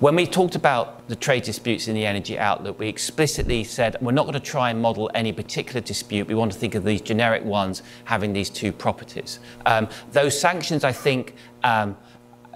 When 0.00 0.16
we 0.16 0.26
talked 0.26 0.56
about 0.56 1.08
the 1.08 1.14
trade 1.14 1.44
disputes 1.44 1.86
in 1.86 1.94
the 1.94 2.04
energy 2.04 2.36
outlook, 2.36 2.80
we 2.80 2.88
explicitly 2.88 3.62
said 3.62 3.96
we're 4.00 4.10
not 4.10 4.22
going 4.22 4.34
to 4.34 4.40
try 4.40 4.70
and 4.70 4.82
model 4.82 5.08
any 5.14 5.32
particular 5.32 5.80
dispute. 5.80 6.26
We 6.26 6.34
want 6.34 6.50
to 6.52 6.58
think 6.58 6.74
of 6.74 6.82
these 6.82 7.00
generic 7.00 7.44
ones 7.44 7.82
having 8.04 8.32
these 8.32 8.50
two 8.50 8.72
properties. 8.72 9.38
Um, 9.66 9.88
those 10.10 10.38
sanctions, 10.38 10.82
I 10.82 10.90
think, 10.90 11.36
um, 11.62 11.96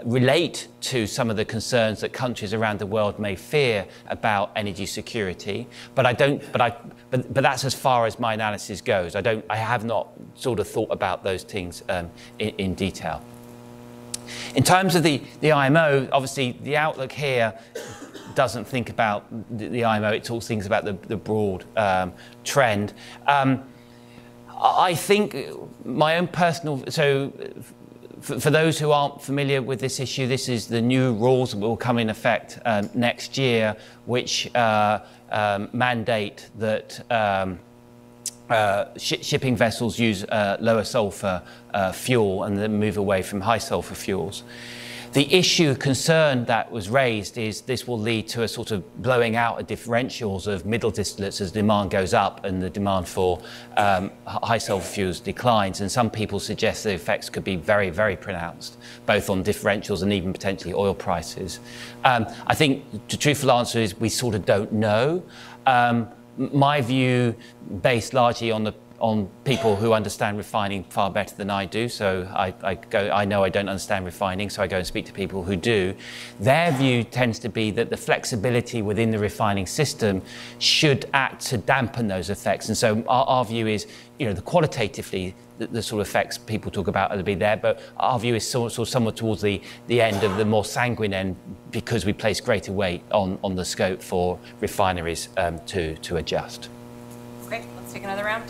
relate 0.04 0.66
to 0.80 1.06
some 1.06 1.30
of 1.30 1.36
the 1.36 1.44
concerns 1.44 2.00
that 2.00 2.12
countries 2.12 2.52
around 2.54 2.80
the 2.80 2.86
world 2.86 3.20
may 3.20 3.36
fear 3.36 3.86
about 4.08 4.50
energy 4.56 4.84
security. 4.84 5.68
But 5.94 6.06
I 6.06 6.14
don't. 6.14 6.42
But 6.50 6.60
I. 6.60 6.76
But, 7.10 7.32
but 7.32 7.42
that's 7.42 7.64
as 7.64 7.72
far 7.72 8.06
as 8.06 8.18
my 8.18 8.34
analysis 8.34 8.80
goes. 8.80 9.14
I 9.14 9.20
don't. 9.20 9.44
I 9.48 9.56
have 9.56 9.84
not 9.84 10.08
sort 10.34 10.58
of 10.58 10.66
thought 10.66 10.90
about 10.90 11.22
those 11.22 11.44
things 11.44 11.84
um, 11.88 12.10
in, 12.40 12.48
in 12.58 12.74
detail. 12.74 13.22
In 14.54 14.62
terms 14.62 14.94
of 14.94 15.02
the, 15.02 15.22
the 15.40 15.52
IMO, 15.52 16.08
obviously 16.12 16.52
the 16.62 16.76
outlook 16.76 17.12
here 17.12 17.58
doesn't 18.34 18.66
think 18.66 18.90
about 18.90 19.26
the, 19.58 19.68
the 19.68 19.84
IMO, 19.84 20.12
it 20.12 20.24
talks 20.24 20.46
things 20.46 20.66
about 20.66 20.84
the, 20.84 20.92
the 21.08 21.16
broad 21.16 21.64
um, 21.76 22.12
trend. 22.44 22.92
Um, 23.26 23.64
I 24.60 24.94
think 24.94 25.36
my 25.84 26.18
own 26.18 26.28
personal, 26.28 26.84
so 26.88 27.32
for, 28.20 28.40
for, 28.40 28.50
those 28.50 28.78
who 28.78 28.90
aren't 28.90 29.22
familiar 29.22 29.62
with 29.62 29.80
this 29.80 30.00
issue, 30.00 30.26
this 30.26 30.48
is 30.48 30.66
the 30.66 30.80
new 30.80 31.14
rules 31.14 31.52
that 31.52 31.58
will 31.58 31.76
come 31.76 31.98
in 31.98 32.10
effect 32.10 32.58
um, 32.64 32.90
next 32.94 33.38
year, 33.38 33.76
which 34.06 34.52
uh, 34.54 35.00
um, 35.30 35.68
mandate 35.72 36.48
that 36.58 37.00
um, 37.10 37.58
uh, 38.50 38.86
sh 38.96 39.14
shipping 39.22 39.56
vessels 39.56 39.98
use 39.98 40.24
uh, 40.24 40.56
lower 40.60 40.84
sulfur 40.84 41.42
uh, 41.74 41.92
fuel 41.92 42.44
and 42.44 42.56
then 42.58 42.78
move 42.78 42.96
away 42.96 43.22
from 43.22 43.40
high 43.40 43.58
sulfur 43.58 43.94
fuels. 43.94 44.42
The 45.12 45.32
issue 45.34 45.74
concern 45.74 46.44
that 46.44 46.70
was 46.70 46.90
raised 46.90 47.38
is 47.38 47.62
this 47.62 47.88
will 47.88 47.98
lead 47.98 48.28
to 48.28 48.42
a 48.42 48.48
sort 48.48 48.70
of 48.72 49.02
blowing 49.02 49.36
out 49.36 49.58
of 49.58 49.66
differentials 49.66 50.46
of 50.46 50.66
middle 50.66 50.92
distillates 50.92 51.40
as 51.40 51.50
demand 51.50 51.90
goes 51.90 52.12
up 52.12 52.44
and 52.44 52.60
the 52.60 52.68
demand 52.68 53.08
for 53.08 53.40
um, 53.78 54.10
high 54.26 54.58
sulfur 54.58 54.86
fuels 54.86 55.18
declines. 55.18 55.80
And 55.80 55.90
some 55.90 56.10
people 56.10 56.38
suggest 56.38 56.84
the 56.84 56.92
effects 56.92 57.30
could 57.30 57.42
be 57.42 57.56
very, 57.56 57.88
very 57.88 58.16
pronounced, 58.16 58.76
both 59.06 59.30
on 59.30 59.42
differentials 59.42 60.02
and 60.02 60.12
even 60.12 60.30
potentially 60.30 60.74
oil 60.74 60.94
prices. 60.94 61.60
Um, 62.04 62.26
I 62.46 62.54
think 62.54 63.08
the 63.08 63.16
truthful 63.16 63.50
answer 63.50 63.78
is 63.78 63.98
we 63.98 64.10
sort 64.10 64.34
of 64.34 64.44
don't 64.44 64.72
know. 64.72 65.22
Um, 65.66 66.08
my 66.38 66.80
view, 66.80 67.34
based 67.82 68.14
largely 68.14 68.50
on 68.50 68.64
the 68.64 68.72
on 69.00 69.28
people 69.44 69.76
who 69.76 69.92
understand 69.92 70.36
refining 70.36 70.82
far 70.84 71.10
better 71.10 71.34
than 71.36 71.50
I 71.50 71.64
do. 71.66 71.88
So 71.88 72.28
I, 72.34 72.52
I, 72.62 72.74
go, 72.74 73.10
I 73.10 73.24
know 73.24 73.44
I 73.44 73.48
don't 73.48 73.68
understand 73.68 74.04
refining, 74.04 74.50
so 74.50 74.62
I 74.62 74.66
go 74.66 74.78
and 74.78 74.86
speak 74.86 75.06
to 75.06 75.12
people 75.12 75.44
who 75.44 75.54
do. 75.56 75.94
Their 76.40 76.72
view 76.72 77.04
tends 77.04 77.38
to 77.40 77.48
be 77.48 77.70
that 77.72 77.90
the 77.90 77.96
flexibility 77.96 78.82
within 78.82 79.10
the 79.10 79.18
refining 79.18 79.66
system 79.66 80.20
should 80.58 81.08
act 81.14 81.46
to 81.46 81.58
dampen 81.58 82.08
those 82.08 82.28
effects. 82.28 82.68
And 82.68 82.76
so 82.76 83.04
our, 83.08 83.24
our 83.26 83.44
view 83.44 83.68
is, 83.68 83.86
you 84.18 84.26
know, 84.26 84.32
the 84.32 84.42
qualitatively, 84.42 85.34
the, 85.58 85.68
the, 85.68 85.82
sort 85.82 86.00
of 86.00 86.08
effects 86.08 86.36
people 86.36 86.70
talk 86.70 86.88
about 86.88 87.14
will 87.14 87.22
be 87.22 87.34
there, 87.36 87.56
but 87.56 87.80
our 87.98 88.18
view 88.18 88.34
is 88.34 88.48
sort, 88.48 88.76
of 88.78 88.88
somewhat 88.88 89.16
towards 89.16 89.42
the, 89.42 89.62
the 89.86 90.00
end 90.00 90.24
of 90.24 90.36
the 90.36 90.44
more 90.44 90.64
sanguine 90.64 91.14
end 91.14 91.36
because 91.70 92.04
we 92.04 92.12
place 92.12 92.40
greater 92.40 92.72
weight 92.72 93.02
on, 93.12 93.38
on 93.44 93.54
the 93.54 93.64
scope 93.64 94.02
for 94.02 94.38
refineries 94.60 95.28
um, 95.36 95.60
to, 95.66 95.96
to 95.98 96.16
adjust. 96.16 96.68
Great, 97.46 97.64
let's 97.76 97.92
take 97.92 98.02
another 98.02 98.24
round. 98.24 98.44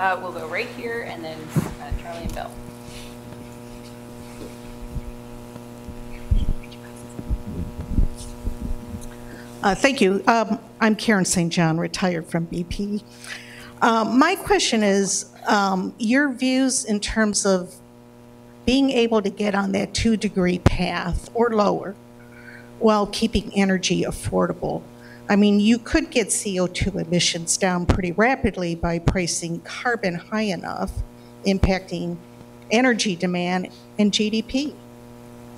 Uh, 0.00 0.18
we'll 0.22 0.32
go 0.32 0.48
right 0.48 0.66
here 0.78 1.02
and 1.02 1.22
then 1.22 1.38
uh, 1.38 1.92
Charlie 2.00 2.22
and 2.22 2.34
Bill. 2.34 2.50
Uh, 9.62 9.74
thank 9.74 10.00
you. 10.00 10.24
Um, 10.26 10.58
I'm 10.80 10.96
Karen 10.96 11.26
St. 11.26 11.52
John, 11.52 11.76
retired 11.76 12.26
from 12.28 12.46
BP. 12.46 13.02
Um, 13.82 14.18
my 14.18 14.36
question 14.36 14.82
is 14.82 15.26
um, 15.46 15.94
your 15.98 16.32
views 16.32 16.86
in 16.86 16.98
terms 16.98 17.44
of 17.44 17.74
being 18.64 18.88
able 18.88 19.20
to 19.20 19.28
get 19.28 19.54
on 19.54 19.72
that 19.72 19.92
two 19.92 20.16
degree 20.16 20.60
path 20.60 21.28
or 21.34 21.50
lower 21.50 21.94
while 22.78 23.06
keeping 23.06 23.52
energy 23.54 24.04
affordable. 24.04 24.80
I 25.30 25.36
mean, 25.36 25.60
you 25.60 25.78
could 25.78 26.10
get 26.10 26.26
CO2 26.26 27.06
emissions 27.06 27.56
down 27.56 27.86
pretty 27.86 28.10
rapidly 28.10 28.74
by 28.74 28.98
pricing 28.98 29.60
carbon 29.60 30.16
high 30.16 30.42
enough, 30.42 30.90
impacting 31.46 32.16
energy 32.72 33.14
demand 33.14 33.68
and 33.96 34.10
GDP. 34.10 34.74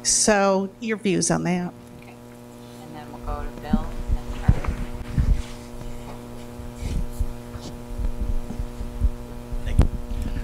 So, 0.03 0.69
your 0.81 0.99
views 0.99 1.31
on 1.31 1.45
that? 1.45 1.73
Okay. 2.03 2.15
And 2.83 2.97
then 2.97 3.11
we'll 3.11 3.23
go 3.23 3.43
to 3.43 3.61
Bill. 3.63 3.87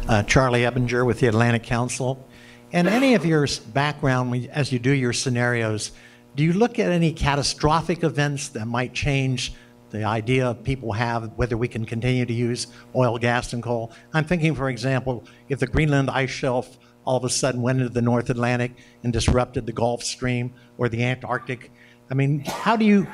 uh, 0.08 0.22
Charlie 0.22 0.62
Ebinger 0.62 1.04
with 1.04 1.20
the 1.20 1.26
Atlantic 1.26 1.64
Council. 1.64 2.26
And 2.72 2.88
any 2.88 3.14
of 3.14 3.26
your 3.26 3.46
background, 3.74 4.48
as 4.52 4.72
you 4.72 4.78
do 4.78 4.90
your 4.90 5.12
scenarios, 5.12 5.92
do 6.38 6.44
you 6.44 6.52
look 6.52 6.78
at 6.78 6.88
any 6.88 7.12
catastrophic 7.12 8.04
events 8.04 8.50
that 8.50 8.66
might 8.66 8.94
change 8.94 9.54
the 9.90 10.04
idea 10.04 10.54
people 10.62 10.92
have 10.92 11.32
whether 11.34 11.56
we 11.56 11.66
can 11.66 11.84
continue 11.84 12.24
to 12.24 12.32
use 12.32 12.68
oil, 12.94 13.18
gas, 13.18 13.54
and 13.54 13.60
coal? 13.60 13.90
I'm 14.14 14.24
thinking, 14.24 14.54
for 14.54 14.70
example, 14.70 15.24
if 15.48 15.58
the 15.58 15.66
Greenland 15.66 16.08
ice 16.08 16.30
shelf 16.30 16.78
all 17.04 17.16
of 17.16 17.24
a 17.24 17.28
sudden 17.28 17.60
went 17.60 17.80
into 17.80 17.92
the 17.92 18.02
North 18.02 18.30
Atlantic 18.30 18.70
and 19.02 19.12
disrupted 19.12 19.66
the 19.66 19.72
Gulf 19.72 20.04
Stream 20.04 20.54
or 20.76 20.88
the 20.88 21.02
Antarctic. 21.02 21.72
I 22.08 22.14
mean, 22.14 22.44
how 22.44 22.76
do 22.76 22.84
you, 22.84 23.08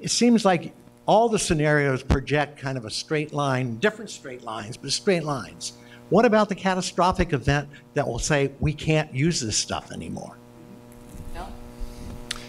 it 0.00 0.12
seems 0.12 0.44
like 0.44 0.72
all 1.06 1.28
the 1.28 1.38
scenarios 1.38 2.04
project 2.04 2.60
kind 2.60 2.78
of 2.78 2.84
a 2.84 2.90
straight 2.90 3.32
line, 3.32 3.78
different 3.78 4.10
straight 4.10 4.44
lines, 4.44 4.76
but 4.76 4.92
straight 4.92 5.24
lines. 5.24 5.72
What 6.10 6.24
about 6.24 6.48
the 6.48 6.54
catastrophic 6.54 7.32
event 7.32 7.70
that 7.94 8.06
will 8.06 8.20
say 8.20 8.52
we 8.60 8.72
can't 8.72 9.12
use 9.12 9.40
this 9.40 9.56
stuff 9.56 9.90
anymore? 9.90 10.37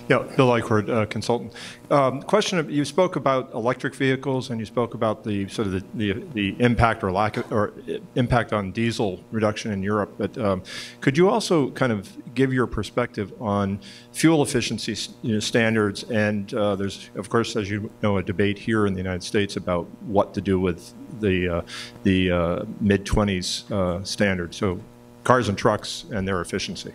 Yeah, 0.10 0.26
Bill 0.36 0.48
Eichhorn, 0.48 0.90
uh, 0.90 1.06
consultant. 1.06 1.54
Um, 1.92 2.24
question: 2.24 2.58
of, 2.58 2.72
You 2.72 2.84
spoke 2.84 3.16
about 3.16 3.54
electric 3.54 3.94
vehicles, 3.94 4.50
and 4.50 4.60
you 4.60 4.66
spoke 4.66 4.96
about 4.96 5.24
the 5.24 5.48
sort 5.50 5.68
of 5.68 5.74
the, 5.74 5.84
the, 5.94 6.14
the 6.34 6.56
impact 6.60 7.04
or 7.04 7.12
lack 7.12 7.38
of, 7.38 7.52
or 7.52 7.74
impact 8.16 8.52
on 8.52 8.72
diesel 8.72 9.24
reduction 9.30 9.72
in 9.72 9.84
Europe. 9.84 10.16
But 10.18 10.36
um, 10.40 10.64
could 11.00 11.16
you 11.16 11.30
also 11.30 11.70
kind 11.72 11.92
of 11.92 12.10
give 12.34 12.52
your 12.52 12.66
perspective 12.66 13.32
on 13.40 13.80
fuel 14.12 14.42
efficiency 14.42 14.96
you 15.22 15.36
know, 15.36 15.40
standards? 15.40 16.02
And 16.06 16.52
uh, 16.56 16.76
there's, 16.76 17.12
of 17.14 17.30
course, 17.30 17.56
as 17.56 17.70
you 17.70 17.92
know, 18.02 18.18
a 18.18 18.24
debate 18.24 18.58
here 18.58 18.88
in 18.88 18.94
the 18.94 19.00
United 19.00 19.24
States 19.24 19.58
about 19.58 19.86
what 20.08 20.34
to 20.34 20.42
do 20.42 20.60
with 20.60 20.92
the 21.20 21.50
uh, 21.50 21.62
the 22.02 22.32
uh, 22.32 22.66
mid 22.82 23.06
20s 23.06 23.72
uh, 23.72 24.04
standard. 24.04 24.56
So, 24.56 24.80
cars 25.24 25.50
and 25.50 25.58
trucks 25.58 26.06
and 26.12 26.28
their 26.28 26.42
efficiency. 26.42 26.94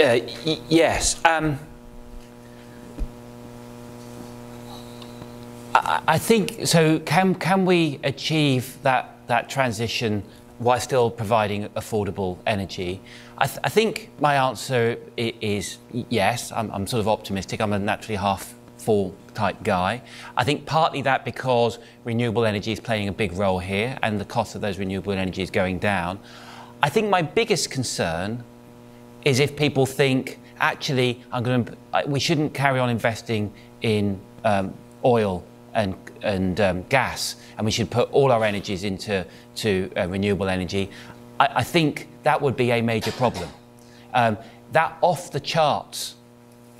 Uh, 0.00 0.18
yes. 0.68 1.22
Um, 1.24 1.58
I, 5.74 6.18
think 6.18 6.66
so. 6.66 6.98
Can 7.00 7.34
can 7.34 7.64
we 7.64 7.98
achieve 8.02 8.78
that 8.82 9.16
that 9.26 9.48
transition 9.48 10.22
while 10.58 10.80
still 10.80 11.10
providing 11.10 11.68
affordable 11.70 12.38
energy? 12.46 13.00
I, 13.38 13.46
th 13.46 13.58
I 13.64 13.68
think 13.68 14.10
my 14.20 14.34
answer 14.48 14.96
is 15.16 15.78
yes. 16.10 16.52
I'm, 16.52 16.70
I'm 16.70 16.86
sort 16.86 17.00
of 17.00 17.08
optimistic. 17.08 17.60
I'm 17.60 17.72
a 17.72 17.78
naturally 17.78 18.16
half 18.16 18.54
full 18.78 19.14
type 19.34 19.62
guy. 19.62 20.02
I 20.36 20.44
think 20.44 20.66
partly 20.66 21.02
that 21.02 21.24
because 21.24 21.78
renewable 22.04 22.44
energy 22.44 22.72
is 22.72 22.80
playing 22.80 23.08
a 23.08 23.12
big 23.12 23.32
role 23.32 23.60
here 23.60 23.98
and 24.02 24.20
the 24.20 24.24
cost 24.24 24.54
of 24.54 24.60
those 24.60 24.78
renewable 24.78 25.12
energy 25.12 25.42
is 25.42 25.50
going 25.50 25.78
down. 25.78 26.18
I 26.82 26.88
think 26.88 27.08
my 27.08 27.22
biggest 27.22 27.70
concern 27.70 28.44
is 29.24 29.40
if 29.40 29.56
people 29.56 29.86
think, 29.86 30.38
actually, 30.60 31.22
I'm 31.32 31.42
going 31.42 31.64
to, 31.64 31.76
we 32.06 32.20
shouldn't 32.20 32.54
carry 32.54 32.78
on 32.78 32.90
investing 32.90 33.52
in 33.82 34.20
um, 34.44 34.74
oil 35.04 35.44
and, 35.74 35.94
and 36.22 36.60
um, 36.60 36.82
gas, 36.88 37.36
and 37.56 37.64
we 37.64 37.70
should 37.70 37.90
put 37.90 38.10
all 38.12 38.32
our 38.32 38.44
energies 38.44 38.84
into 38.84 39.26
to, 39.56 39.90
uh, 39.96 40.08
renewable 40.08 40.48
energy. 40.48 40.90
I, 41.40 41.48
I, 41.56 41.64
think 41.64 42.08
that 42.24 42.40
would 42.40 42.56
be 42.56 42.70
a 42.70 42.82
major 42.82 43.12
problem. 43.12 43.48
Um, 44.12 44.36
that 44.72 44.96
off 45.00 45.30
the 45.30 45.40
charts 45.40 46.16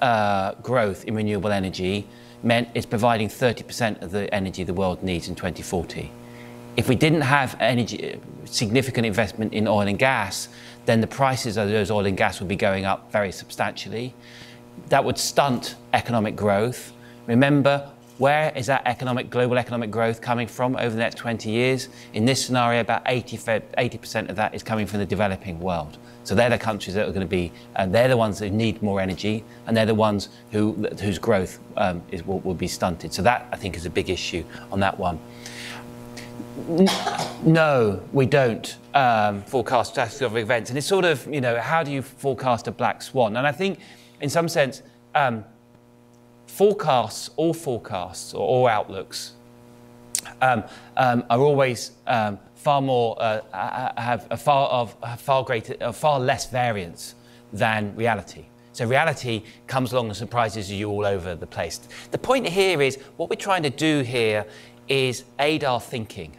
uh, 0.01 0.55
growth 0.63 1.05
in 1.05 1.15
renewable 1.15 1.53
energy 1.53 2.07
meant 2.43 2.69
it's 2.75 2.87
providing 2.87 3.29
30% 3.29 4.03
of 4.03 4.11
the 4.11 4.33
energy 4.35 4.65
the 4.65 4.75
world 4.75 5.03
needs 5.03 5.29
in 5.29 5.35
2040. 5.35 6.11
If 6.77 6.89
we 6.89 6.97
didn't 6.97 7.21
have 7.21 7.57
energy, 7.61 8.19
significant 8.45 9.07
investment 9.07 9.53
in 9.53 9.69
oil 9.69 9.87
and 9.87 9.99
gas, 9.99 10.49
then 10.85 11.01
the 11.01 11.07
prices 11.07 11.57
of 11.57 11.69
those 11.69 11.91
oil 11.91 12.07
and 12.07 12.17
gas 12.17 12.41
would 12.41 12.49
be 12.49 12.57
going 12.57 12.85
up 12.85 13.11
very 13.13 13.33
substantially. 13.33 14.15
That 14.89 15.05
would 15.05 15.19
stunt 15.19 15.77
economic 15.93 16.37
growth. 16.37 16.93
Remember, 17.27 17.89
where 18.19 18.53
is 18.55 18.67
that 18.67 18.83
economic, 18.87 19.31
global 19.31 19.59
economic 19.59 19.91
growth 19.91 20.21
coming 20.21 20.47
from 20.47 20.77
over 20.77 20.91
the 20.91 20.97
next 20.97 21.17
20 21.17 21.51
years? 21.51 21.89
In 22.13 22.25
this 22.25 22.45
scenario, 22.45 22.81
about 22.81 23.03
80, 23.07 23.37
80% 23.37 24.29
of 24.29 24.37
that 24.37 24.55
is 24.55 24.63
coming 24.63 24.87
from 24.87 25.01
the 25.01 25.07
developing 25.07 25.59
world. 25.59 25.99
So 26.25 26.35
they're 26.35 26.51
the 26.51 26.59
countries 26.59 26.95
that 26.95 27.09
are 27.09 27.11
going 27.11 27.27
to 27.27 27.27
be, 27.27 27.51
and 27.75 27.93
they're 27.93 28.09
the 28.09 28.17
ones 28.17 28.39
who 28.39 28.49
need 28.49 28.81
more 28.81 29.01
energy, 29.01 29.45
and 29.67 29.77
they're 29.77 29.87
the 29.87 29.95
ones 29.95 30.29
who, 30.53 30.87
whose 31.01 31.19
growth 31.19 31.59
um, 31.77 32.03
is, 32.13 32.25
will, 32.25 32.39
will, 32.41 32.55
be 32.55 32.69
stunted. 32.69 33.13
So 33.13 33.23
that, 33.23 33.49
I 33.51 33.57
think, 33.57 33.77
is 33.77 33.87
a 33.87 33.91
big 33.91 34.09
issue 34.09 34.45
on 34.71 34.79
that 34.81 34.99
one. 34.99 35.19
No, 36.57 38.03
we 38.13 38.27
don't 38.27 38.77
um, 38.95 39.43
forecast 39.43 39.95
catastrophic 39.95 40.43
events. 40.43 40.71
And 40.71 40.79
it's 40.79 40.87
sort 40.87 41.05
of, 41.05 41.27
you 41.27 41.41
know, 41.41 41.59
how 41.59 41.83
do 41.83 41.91
you 41.91 42.03
forecast 42.03 42.69
a 42.69 42.71
black 42.71 43.01
swan? 43.03 43.37
And 43.37 43.47
I 43.47 43.53
think, 43.53 43.79
in 44.21 44.29
some 44.29 44.49
sense, 44.49 44.83
um, 45.15 45.45
forecasts, 46.47 47.31
all 47.37 47.55
forecasts 47.55 48.35
or 48.35 48.47
all 48.47 48.67
outlooks, 48.67 49.33
um, 50.41 50.63
um 50.97 51.25
are 51.31 51.41
always 51.41 51.93
um, 52.07 52.39
far 52.55 52.81
more, 52.81 53.21
uh, 53.21 53.41
have 53.97 54.27
a 54.31 54.37
far, 54.37 54.69
of, 54.69 54.95
a 55.03 55.17
far, 55.17 55.43
greater, 55.45 55.75
a 55.81 55.93
far 55.93 56.21
less 56.21 56.51
variance 56.51 57.15
than 57.53 57.95
reality. 57.97 58.45
So 58.73 58.87
reality 58.87 59.43
comes 59.67 59.93
along 59.93 60.09
and 60.09 60.17
surprises 60.17 60.71
you 60.71 60.91
all 60.91 61.05
over 61.05 61.35
the 61.35 61.47
place. 61.47 61.81
The 62.11 62.19
point 62.19 62.47
here 62.47 62.81
is 62.81 62.99
what 63.17 63.31
we're 63.31 63.37
trying 63.37 63.63
to 63.65 63.71
do 63.71 64.03
here 64.03 64.47
is 64.89 65.25
aid 65.39 65.65
our 65.65 65.81
thinking 65.81 66.37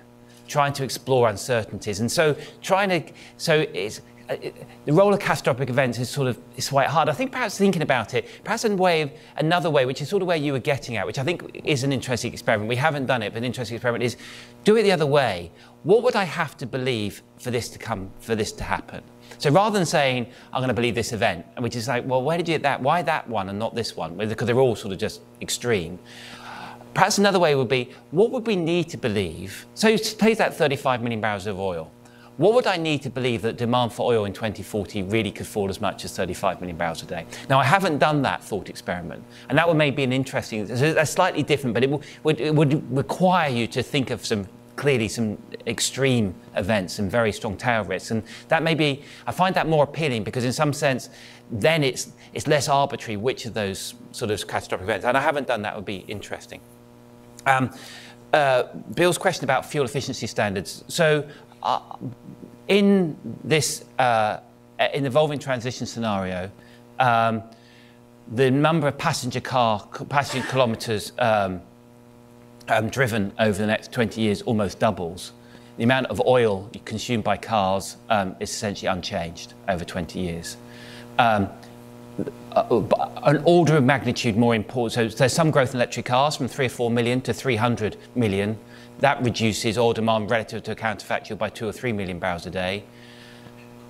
trying 0.48 0.74
to 0.74 0.84
explore 0.84 1.30
uncertainties. 1.30 2.00
And 2.00 2.12
so 2.12 2.36
trying 2.62 2.90
to, 2.90 3.14
so 3.38 3.66
it's, 3.74 4.02
uh, 4.30 4.38
the 4.86 4.94
role 4.94 5.14
of 5.14 5.20
catastrophic 5.20 5.70
events 5.70 6.00
is 6.00 6.10
sort 6.10 6.30
of 6.30 6.40
it's 6.56 6.70
quite 6.70 6.88
hard. 6.88 7.10
I 7.10 7.14
think 7.14 7.32
perhaps 7.32 7.58
thinking 7.58 7.82
about 7.82 8.14
it, 8.14 8.26
perhaps 8.44 8.64
in 8.64 8.78
way 8.78 9.02
of, 9.02 9.12
another 9.36 9.70
way, 9.70 9.86
which 9.86 10.02
is 10.02 10.08
sort 10.08 10.22
of 10.22 10.28
where 10.28 10.38
you 10.38 10.54
were 10.54 10.60
getting 10.60 10.96
at, 10.96 11.06
which 11.06 11.20
I 11.20 11.24
think 11.24 11.62
is 11.66 11.84
an 11.84 11.92
interesting 11.92 12.32
experiment. 12.32 12.70
We 12.70 12.78
haven't 12.78 13.06
done 13.06 13.22
it, 13.22 13.34
but 13.34 13.40
an 13.40 13.44
interesting 13.44 13.76
experiment 13.76 14.04
is 14.04 14.16
do 14.64 14.78
it 14.78 14.84
the 14.84 14.94
other 14.94 15.06
way. 15.06 15.52
What 15.84 16.04
would 16.04 16.16
I 16.16 16.24
have 16.24 16.56
to 16.58 16.66
believe 16.66 17.22
for 17.38 17.52
this 17.52 17.68
to 17.70 17.80
come, 17.80 18.12
for 18.20 18.34
this 18.34 18.54
to 18.54 18.64
happen? 18.64 19.04
So 19.40 19.50
rather 19.50 19.78
than 19.78 19.86
saying 19.86 20.28
I'm 20.54 20.60
going 20.60 20.70
to 20.70 20.74
believe 20.74 20.96
this 20.96 21.12
event, 21.12 21.46
which 21.58 21.76
is 21.76 21.90
like, 21.90 22.06
well, 22.06 22.24
where 22.24 22.38
did 22.38 22.48
you 22.48 22.54
get 22.54 22.64
that? 22.64 22.82
Why 22.82 23.02
that 23.02 23.28
one 23.28 23.50
and 23.50 23.60
not 23.60 23.76
this 23.76 23.98
one? 23.98 24.16
Because 24.16 24.48
they're 24.48 24.60
all 24.60 24.76
sort 24.76 24.94
of 24.94 25.00
just 25.00 25.22
extreme. 25.42 26.00
Perhaps 26.94 27.18
another 27.18 27.40
way 27.40 27.56
would 27.56 27.70
be, 27.70 27.90
what 28.12 28.32
would 28.32 28.46
we 28.46 28.56
need 28.56 28.90
to 28.90 28.98
believe? 28.98 29.66
So 29.74 29.96
suppose 29.96 30.38
that 30.38 30.56
35 30.56 31.02
million 31.02 31.22
barrels 31.22 31.48
of 31.48 31.60
oil. 31.60 31.92
What 32.38 32.56
would 32.56 32.66
I 32.66 32.78
need 32.78 33.04
to 33.04 33.12
believe 33.12 33.44
that 33.44 33.58
demand 33.58 33.94
for 33.94 34.12
oil 34.12 34.26
in 34.26 34.34
2040 34.34 35.04
really 35.04 35.32
could 35.32 35.46
fall 35.46 35.70
as 35.70 35.80
much 35.80 36.04
as 36.04 36.16
35 36.16 36.62
million 36.62 36.78
barrels 36.78 37.04
a 37.04 37.06
day? 37.06 37.28
Now, 37.48 37.60
I 37.60 37.64
haven't 37.64 38.00
done 38.00 38.24
that 38.24 38.44
thought 38.44 38.70
experiment, 38.70 39.24
and 39.50 39.58
that 39.58 39.68
would 39.68 39.78
maybe 39.78 39.98
be 39.98 40.04
an 40.04 40.14
interesting, 40.14 40.68
it's 40.68 41.12
slightly 41.12 41.44
different, 41.44 41.76
but 41.76 41.84
it 41.84 41.92
would, 42.24 42.42
it 42.42 42.56
would 42.56 42.92
require 42.96 43.50
you 43.50 43.68
to 43.68 43.84
think 43.84 44.10
of 44.10 44.26
some 44.26 44.48
clearly 44.76 45.08
some 45.08 45.38
extreme 45.68 46.34
events 46.56 46.98
and 46.98 47.12
very 47.12 47.32
strong 47.32 47.56
tail 47.56 47.84
risks. 47.84 48.10
And 48.10 48.24
that 48.48 48.64
may 48.64 48.74
be, 48.74 49.04
I 49.28 49.32
find 49.32 49.54
that 49.56 49.68
more 49.68 49.84
appealing 49.84 50.24
because 50.24 50.46
in 50.46 50.54
some 50.54 50.74
sense, 50.74 51.10
then 51.52 51.84
it's, 51.84 52.12
it's 52.34 52.48
less 52.48 52.68
arbitrary 52.68 53.18
which 53.18 53.46
of 53.46 53.54
those 53.54 53.94
sort 54.12 54.32
of 54.32 54.48
catastrophic 54.48 54.86
events. 54.86 55.06
And 55.06 55.16
I 55.16 55.22
haven't 55.22 55.48
done 55.48 55.62
that 55.62 55.76
would 55.76 55.86
be 55.86 55.98
interesting. 56.08 56.60
Um, 57.46 57.70
uh, 58.34 58.64
Bill's 58.96 59.18
question 59.18 59.44
about 59.44 59.66
fuel 59.66 59.86
efficiency 59.86 60.28
standards. 60.28 60.84
So, 60.88 61.28
uh, 61.62 61.80
in 62.68 63.16
this 63.44 63.86
uh, 64.00 64.40
in 64.94 65.06
evolving 65.06 65.40
transition 65.40 65.86
scenario, 65.86 66.50
um, 67.00 67.44
the 68.32 68.50
number 68.50 68.88
of 68.88 68.98
passenger 68.98 69.42
car 69.42 69.86
passenger 70.10 70.48
kilometres 70.48 71.12
um, 71.20 71.62
um, 72.70 72.90
driven 72.90 73.32
over 73.40 73.58
the 73.58 73.68
next 73.68 73.92
20 73.92 74.22
years 74.22 74.42
almost 74.44 74.80
doubles. 74.80 75.34
The 75.78 75.84
amount 75.84 76.08
of 76.08 76.22
oil 76.22 76.70
consumed 76.86 77.24
by 77.24 77.38
cars 77.38 77.98
um, 78.10 78.36
is 78.40 78.52
essentially 78.52 78.88
unchanged 78.88 79.54
over 79.68 79.84
20 79.84 80.20
years. 80.20 80.58
Um, 81.18 81.50
uh, 82.52 82.82
an 83.24 83.42
order 83.46 83.78
of 83.78 83.84
magnitude 83.84 84.38
more 84.38 84.56
important. 84.56 85.12
So 85.12 85.18
there's 85.18 85.34
some 85.34 85.52
growth 85.52 85.72
in 85.72 85.78
electric 85.78 86.06
cars 86.06 86.36
from 86.36 86.48
3 86.48 86.66
or 86.66 86.70
4 86.70 86.92
million 86.92 87.22
to 87.22 87.34
300 87.34 87.98
million. 88.16 88.58
That 89.00 89.22
reduces 89.24 89.78
oil 89.78 89.94
demand 89.94 90.30
relative 90.30 90.64
to 90.64 90.72
a 90.72 90.76
counterfactual 90.76 91.38
by 91.38 91.50
2 91.50 91.68
or 91.68 91.72
3 91.72 91.92
million 91.94 92.20
barrels 92.20 92.46
a 92.46 92.52
day. 92.52 92.84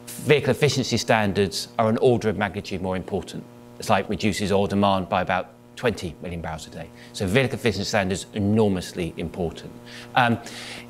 Vehicle 0.08 0.52
efficiency 0.52 0.98
standards 0.98 1.68
are 1.78 1.90
an 1.90 1.98
order 1.98 2.30
of 2.30 2.38
magnitude 2.38 2.82
more 2.82 2.96
important. 2.96 3.44
It's 3.80 3.90
like 3.90 4.10
reduces 4.10 4.52
oil 4.52 4.68
demand 4.68 5.10
by 5.10 5.22
about 5.22 5.53
20 5.76 6.16
million 6.22 6.42
barrels 6.42 6.68
a 6.68 6.70
day. 6.70 6.90
So 7.14 7.26
vehicle 7.26 7.56
efficiency 7.56 7.88
standards 7.88 8.26
enormously 8.34 9.14
important. 9.18 9.72
Um, 10.16 10.40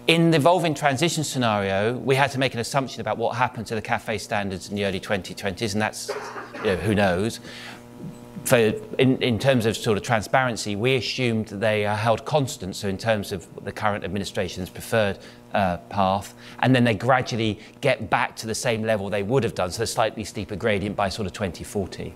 in 0.08 0.32
the 0.32 0.38
evolving 0.38 0.74
transition 0.74 1.24
scenario, 1.24 1.94
we 1.98 2.16
had 2.16 2.32
to 2.32 2.40
make 2.40 2.54
an 2.54 2.60
assumption 2.60 3.02
about 3.02 3.18
what 3.18 3.36
happened 3.36 3.68
to 3.68 3.76
the 3.76 3.82
CAFE 3.82 4.20
standards 4.20 4.70
in 4.70 4.76
the 4.76 4.86
early 4.86 5.00
2020s, 5.00 5.74
and 5.74 5.82
that's, 5.82 6.10
you 6.58 6.64
know, 6.64 6.76
who 6.76 6.94
knows. 6.94 7.40
For, 8.44 8.58
in, 9.00 9.22
in 9.22 9.40
terms 9.40 9.66
of 9.66 9.78
sort 9.78 9.98
of 9.98 10.04
transparency, 10.04 10.76
we 10.76 10.98
assumed 10.98 11.48
they 11.48 11.86
are 11.86 11.96
held 11.96 12.26
constant, 12.26 12.76
so 12.76 12.90
in 12.90 12.98
terms 12.98 13.32
of 13.32 13.48
the 13.64 13.72
current 13.72 14.04
administration's 14.04 14.70
preferred 14.70 15.20
uh, 15.54 15.78
path, 15.90 16.34
and 16.60 16.76
then 16.76 16.84
they 16.84 16.94
gradually 16.94 17.60
get 17.80 18.10
back 18.10 18.36
to 18.38 18.48
the 18.48 18.56
same 18.56 18.84
level 18.84 19.10
they 19.10 19.24
would 19.24 19.44
have 19.44 19.56
done, 19.56 19.72
so 19.72 19.84
a 19.84 19.88
slightly 19.88 20.26
steeper 20.26 20.58
gradient 20.58 20.98
by 20.98 21.08
sort 21.08 21.26
of 21.26 21.32
2040. 21.32 22.14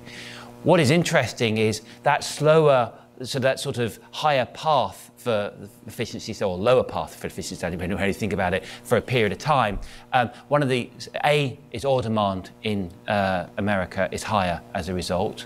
What 0.63 0.79
is 0.79 0.89
interesting 0.91 1.59
is 1.59 1.81
that 2.03 2.23
slower, 2.23 2.91
so 3.21 3.39
that 3.39 3.59
sort 3.59 3.77
of 3.77 3.99
higher 4.11 4.45
path 4.45 5.11
for 5.15 5.53
efficiency, 5.85 6.33
so 6.33 6.49
or 6.49 6.57
lower 6.57 6.83
path 6.83 7.15
for 7.15 7.27
efficiency, 7.27 7.61
depending 7.69 7.93
on 7.93 7.97
how 7.99 8.05
you 8.05 8.13
think 8.13 8.33
about 8.33 8.53
it, 8.53 8.65
for 8.83 8.97
a 8.97 9.01
period 9.01 9.31
of 9.31 9.37
time. 9.37 9.79
Um, 10.13 10.31
one 10.47 10.63
of 10.63 10.69
the, 10.69 10.89
A, 11.25 11.59
is 11.71 11.85
oil 11.85 12.01
demand 12.01 12.49
in 12.63 12.91
uh, 13.07 13.47
America 13.57 14.09
is 14.11 14.23
higher 14.23 14.59
as 14.73 14.89
a 14.89 14.93
result. 14.93 15.45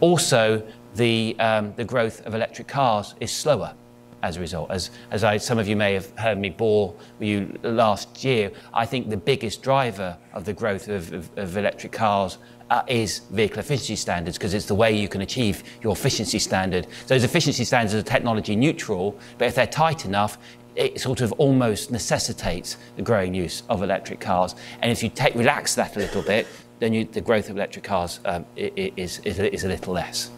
Also, 0.00 0.62
the, 0.94 1.34
um, 1.38 1.72
the 1.76 1.84
growth 1.84 2.24
of 2.26 2.34
electric 2.34 2.68
cars 2.68 3.14
is 3.20 3.32
slower 3.32 3.74
as 4.22 4.36
a 4.36 4.40
result. 4.40 4.70
As, 4.70 4.90
as 5.10 5.24
I, 5.24 5.36
some 5.36 5.58
of 5.58 5.66
you 5.66 5.76
may 5.76 5.94
have 5.94 6.10
heard 6.18 6.38
me 6.38 6.50
bore 6.50 6.94
you 7.18 7.58
last 7.62 8.22
year, 8.24 8.52
I 8.72 8.86
think 8.86 9.10
the 9.10 9.16
biggest 9.16 9.62
driver 9.62 10.16
of 10.32 10.44
the 10.44 10.52
growth 10.52 10.88
of, 10.88 11.12
of, 11.12 11.30
of 11.36 11.56
electric 11.56 11.92
cars 11.92 12.38
uh, 12.72 12.82
is 12.86 13.18
vehicle 13.30 13.58
efficiency 13.58 13.96
standards 13.96 14.38
because 14.38 14.54
it's 14.54 14.64
the 14.64 14.74
way 14.74 14.90
you 14.90 15.06
can 15.06 15.20
achieve 15.20 15.62
your 15.82 15.92
efficiency 15.92 16.38
standard. 16.38 16.86
Those 17.06 17.22
efficiency 17.22 17.64
standards 17.64 17.94
are 17.94 18.02
technology 18.02 18.56
neutral, 18.56 19.18
but 19.36 19.46
if 19.46 19.54
they're 19.54 19.66
tight 19.66 20.06
enough, 20.06 20.38
it 20.74 20.98
sort 20.98 21.20
of 21.20 21.32
almost 21.32 21.90
necessitates 21.90 22.78
the 22.96 23.02
growing 23.02 23.34
use 23.34 23.62
of 23.68 23.82
electric 23.82 24.20
cars. 24.20 24.54
And 24.80 24.90
if 24.90 25.02
you 25.02 25.10
take, 25.10 25.34
relax 25.34 25.74
that 25.74 25.96
a 25.96 25.98
little 25.98 26.22
bit, 26.22 26.46
then 26.78 26.94
you, 26.94 27.04
the 27.04 27.20
growth 27.20 27.50
of 27.50 27.56
electric 27.56 27.84
cars 27.84 28.20
um, 28.24 28.46
is, 28.56 29.18
is, 29.18 29.38
is 29.38 29.64
a 29.64 29.68
little 29.68 29.92
less. 29.92 30.30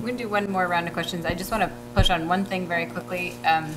We're 0.00 0.08
going 0.08 0.16
to 0.18 0.24
do 0.24 0.28
one 0.28 0.50
more 0.50 0.66
round 0.66 0.88
of 0.88 0.94
questions. 0.94 1.24
I 1.24 1.34
just 1.34 1.52
want 1.52 1.62
to 1.62 1.70
push 1.94 2.10
on 2.10 2.26
one 2.26 2.44
thing 2.44 2.66
very 2.66 2.86
quickly. 2.86 3.34
Um, 3.46 3.72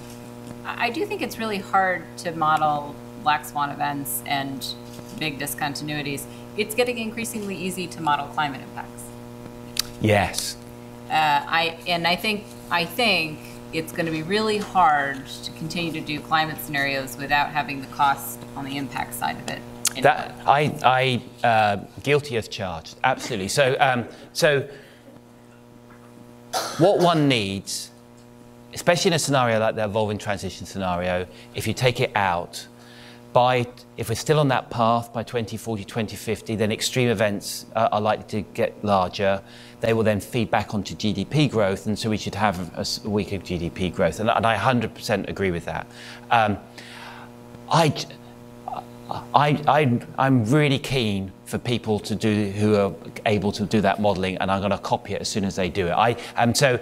I 0.65 0.89
do 0.89 1.05
think 1.05 1.21
it's 1.21 1.37
really 1.37 1.59
hard 1.59 2.03
to 2.17 2.31
model 2.31 2.95
black 3.21 3.45
swan 3.45 3.69
events 3.69 4.23
and 4.25 4.65
big 5.19 5.37
discontinuities 5.37 6.25
it's 6.59 6.75
getting 6.75 6.97
increasingly 6.97 7.55
easy 7.55 7.87
to 7.87 8.01
model 8.01 8.27
climate 8.27 8.61
impacts. 8.61 9.03
Yes. 10.01 10.57
Uh, 11.09 11.13
I 11.13 11.77
and 11.87 12.05
I 12.05 12.15
think 12.15 12.43
I 12.69 12.85
think 12.85 13.39
it's 13.71 13.91
going 13.93 14.05
to 14.05 14.11
be 14.11 14.23
really 14.23 14.57
hard 14.57 15.25
to 15.25 15.51
continue 15.51 15.91
to 15.93 16.01
do 16.01 16.19
climate 16.19 16.57
scenarios 16.59 17.17
without 17.17 17.49
having 17.49 17.81
the 17.81 17.87
cost 17.87 18.39
on 18.55 18.65
the 18.65 18.77
impact 18.77 19.13
side 19.13 19.37
of 19.37 19.47
it. 19.47 19.61
That 20.01 20.35
I, 20.45 21.21
I 21.43 21.47
uh, 21.47 21.77
guilty 22.03 22.37
as 22.37 22.47
charged. 22.47 22.95
Absolutely. 23.03 23.47
So, 23.47 23.75
um, 23.79 24.07
so 24.33 24.67
what 26.77 26.99
one 26.99 27.27
needs, 27.27 27.91
especially 28.73 29.09
in 29.09 29.13
a 29.15 29.19
scenario 29.19 29.59
like 29.59 29.75
the 29.75 29.85
evolving 29.85 30.17
transition 30.17 30.65
scenario, 30.65 31.27
if 31.53 31.67
you 31.67 31.73
take 31.73 31.99
it 31.99 32.11
out, 32.15 32.67
by, 33.33 33.67
if 33.97 34.09
we're 34.09 34.15
still 34.15 34.39
on 34.39 34.47
that 34.47 34.69
path 34.69 35.13
by 35.13 35.23
2040, 35.23 35.83
2050, 35.83 36.55
then 36.55 36.71
extreme 36.71 37.09
events 37.09 37.65
uh, 37.75 37.89
are 37.91 38.01
likely 38.01 38.25
to 38.25 38.41
get 38.53 38.83
larger. 38.83 39.41
They 39.81 39.93
will 39.93 40.03
then 40.03 40.19
feed 40.19 40.49
back 40.49 40.73
onto 40.73 40.95
GDP 40.95 41.49
growth, 41.49 41.85
and 41.85 41.97
so 41.97 42.09
we 42.09 42.17
should 42.17 42.35
have 42.35 42.59
a, 42.75 43.07
weaker 43.07 43.37
GDP 43.37 43.93
growth. 43.93 44.19
And, 44.19 44.29
and, 44.29 44.45
I 44.45 44.57
100% 44.57 45.29
agree 45.29 45.51
with 45.51 45.65
that. 45.65 45.87
Um, 46.31 46.57
I, 47.71 47.93
I, 49.33 49.61
I, 49.67 49.99
I'm 50.17 50.45
really 50.45 50.79
keen 50.79 51.31
for 51.49 51.57
people 51.57 51.99
to 51.99 52.15
do 52.15 52.51
who 52.51 52.75
are 52.75 52.93
able 53.25 53.51
to 53.51 53.65
do 53.65 53.81
that 53.81 53.99
modelling, 53.99 54.37
and 54.37 54.51
I'm 54.51 54.59
going 54.59 54.71
to 54.71 54.77
copy 54.77 55.13
it 55.15 55.21
as 55.21 55.27
soon 55.27 55.43
as 55.43 55.55
they 55.55 55.67
do 55.67 55.87
it. 55.87 55.91
I, 55.91 56.15
um, 56.35 56.53
so 56.53 56.79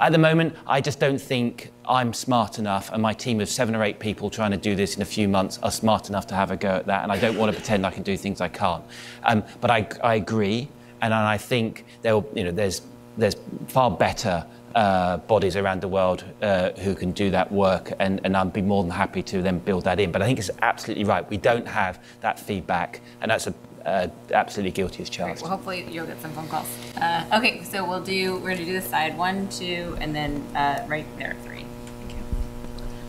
at 0.00 0.10
the 0.10 0.18
moment, 0.18 0.56
I 0.66 0.80
just 0.80 0.98
don't 0.98 1.20
think 1.20 1.70
I'm 1.88 2.12
smart 2.12 2.58
enough, 2.58 2.90
and 2.92 3.00
my 3.00 3.14
team 3.14 3.40
of 3.40 3.48
seven 3.48 3.76
or 3.76 3.84
eight 3.84 4.00
people 4.00 4.28
trying 4.28 4.50
to 4.50 4.56
do 4.56 4.74
this 4.74 4.96
in 4.96 5.02
a 5.02 5.04
few 5.04 5.28
months 5.28 5.60
are 5.62 5.70
smart 5.70 6.08
enough 6.08 6.26
to 6.28 6.34
have 6.34 6.50
a 6.50 6.56
go 6.56 6.70
at 6.70 6.86
that, 6.86 7.04
and 7.04 7.12
I 7.12 7.18
don't 7.18 7.38
want 7.38 7.52
to 7.52 7.56
pretend 7.56 7.86
I 7.86 7.92
can 7.92 8.02
do 8.02 8.16
things 8.16 8.40
I 8.40 8.48
can't. 8.48 8.84
Um, 9.22 9.44
but 9.60 9.70
I, 9.70 9.88
I 10.02 10.16
agree, 10.16 10.68
and 11.00 11.14
I 11.14 11.38
think 11.38 11.84
there, 12.02 12.20
you 12.34 12.44
know, 12.44 12.50
there's 12.50 12.82
there's 13.16 13.36
far 13.68 13.90
better 13.90 14.44
uh, 14.74 15.18
bodies 15.18 15.56
around 15.56 15.82
the 15.82 15.88
world 15.88 16.24
uh, 16.40 16.70
who 16.70 16.94
can 16.94 17.12
do 17.12 17.30
that 17.30 17.50
work, 17.52 17.92
and, 17.98 18.20
and 18.24 18.36
I'd 18.36 18.52
be 18.52 18.62
more 18.62 18.82
than 18.82 18.90
happy 18.90 19.22
to 19.24 19.42
then 19.42 19.58
build 19.58 19.84
that 19.84 20.00
in. 20.00 20.10
But 20.10 20.22
I 20.22 20.26
think 20.26 20.38
it's 20.38 20.50
absolutely 20.62 21.04
right. 21.04 21.28
We 21.28 21.36
don't 21.36 21.68
have 21.68 22.02
that 22.20 22.40
feedback, 22.40 23.00
and 23.20 23.30
that's 23.30 23.46
a, 23.46 23.54
uh, 23.84 24.08
absolutely 24.32 24.72
guilty 24.72 25.02
as 25.02 25.10
charged. 25.10 25.42
Well, 25.42 25.50
hopefully 25.50 25.86
you'll 25.90 26.06
get 26.06 26.20
some 26.20 26.32
phone 26.32 26.48
calls. 26.48 26.68
Uh, 26.96 27.24
okay, 27.34 27.62
so 27.62 27.88
we'll 27.88 28.02
do. 28.02 28.36
We're 28.38 28.52
gonna 28.52 28.64
do 28.64 28.72
the 28.72 28.82
side 28.82 29.16
one, 29.16 29.48
two, 29.48 29.96
and 30.00 30.14
then 30.14 30.44
uh, 30.54 30.84
right 30.88 31.06
there 31.18 31.36
three. 31.44 31.64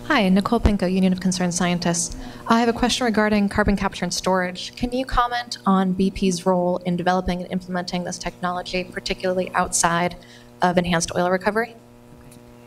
Hi, 0.08 0.28
Nicole 0.28 0.60
Pinko, 0.60 0.92
Union 0.92 1.14
of 1.14 1.22
Concerned 1.22 1.54
Scientists. 1.54 2.18
I 2.48 2.60
have 2.60 2.68
a 2.68 2.74
question 2.74 3.06
regarding 3.06 3.48
carbon 3.48 3.78
capture 3.78 4.04
and 4.04 4.14
storage. 4.14 4.76
Can 4.76 4.92
you 4.92 5.06
comment 5.06 5.60
on 5.66 5.96
BP's 5.96 6.46
role 6.46 6.78
in 6.80 6.98
developing 6.98 7.42
and 7.42 7.50
implementing 7.50 8.04
this 8.04 8.18
technology, 8.18 8.84
particularly 8.84 9.50
outside 9.56 10.18
of 10.62 10.78
enhanced 10.78 11.14
oil 11.16 11.30
recovery? 11.32 11.76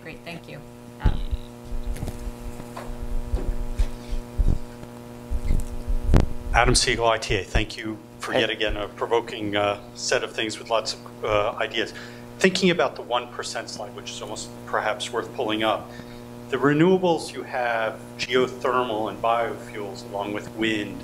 Great, 0.03 0.19
thank 0.25 0.49
you. 0.49 0.59
Adam 6.57 6.75
Siegel, 6.75 7.07
ITA. 7.07 7.45
Thank 7.45 7.77
you 7.77 7.99
for 8.19 8.33
yet 8.33 8.49
again 8.49 8.79
a 8.79 8.89
provoking 8.89 9.55
uh, 9.55 9.79
set 9.95 10.25
of 10.25 10.33
things 10.33 10.59
with 10.59 10.71
lots 10.71 10.95
of 10.95 11.25
uh, 11.27 11.51
ideas. 11.59 11.93
Thinking 12.39 12.71
about 12.71 12.97
the 12.97 13.03
1% 13.03 13.69
slide, 13.69 13.95
which 13.95 14.11
is 14.11 14.23
almost 14.23 14.49
perhaps 14.65 15.13
worth 15.13 15.31
pulling 15.35 15.65
up, 15.65 15.91
the 16.49 16.57
renewables 16.57 17.35
you 17.35 17.43
have 17.43 18.01
geothermal 18.17 19.11
and 19.11 19.21
biofuels 19.21 20.09
along 20.09 20.33
with 20.33 20.51
wind, 20.57 20.99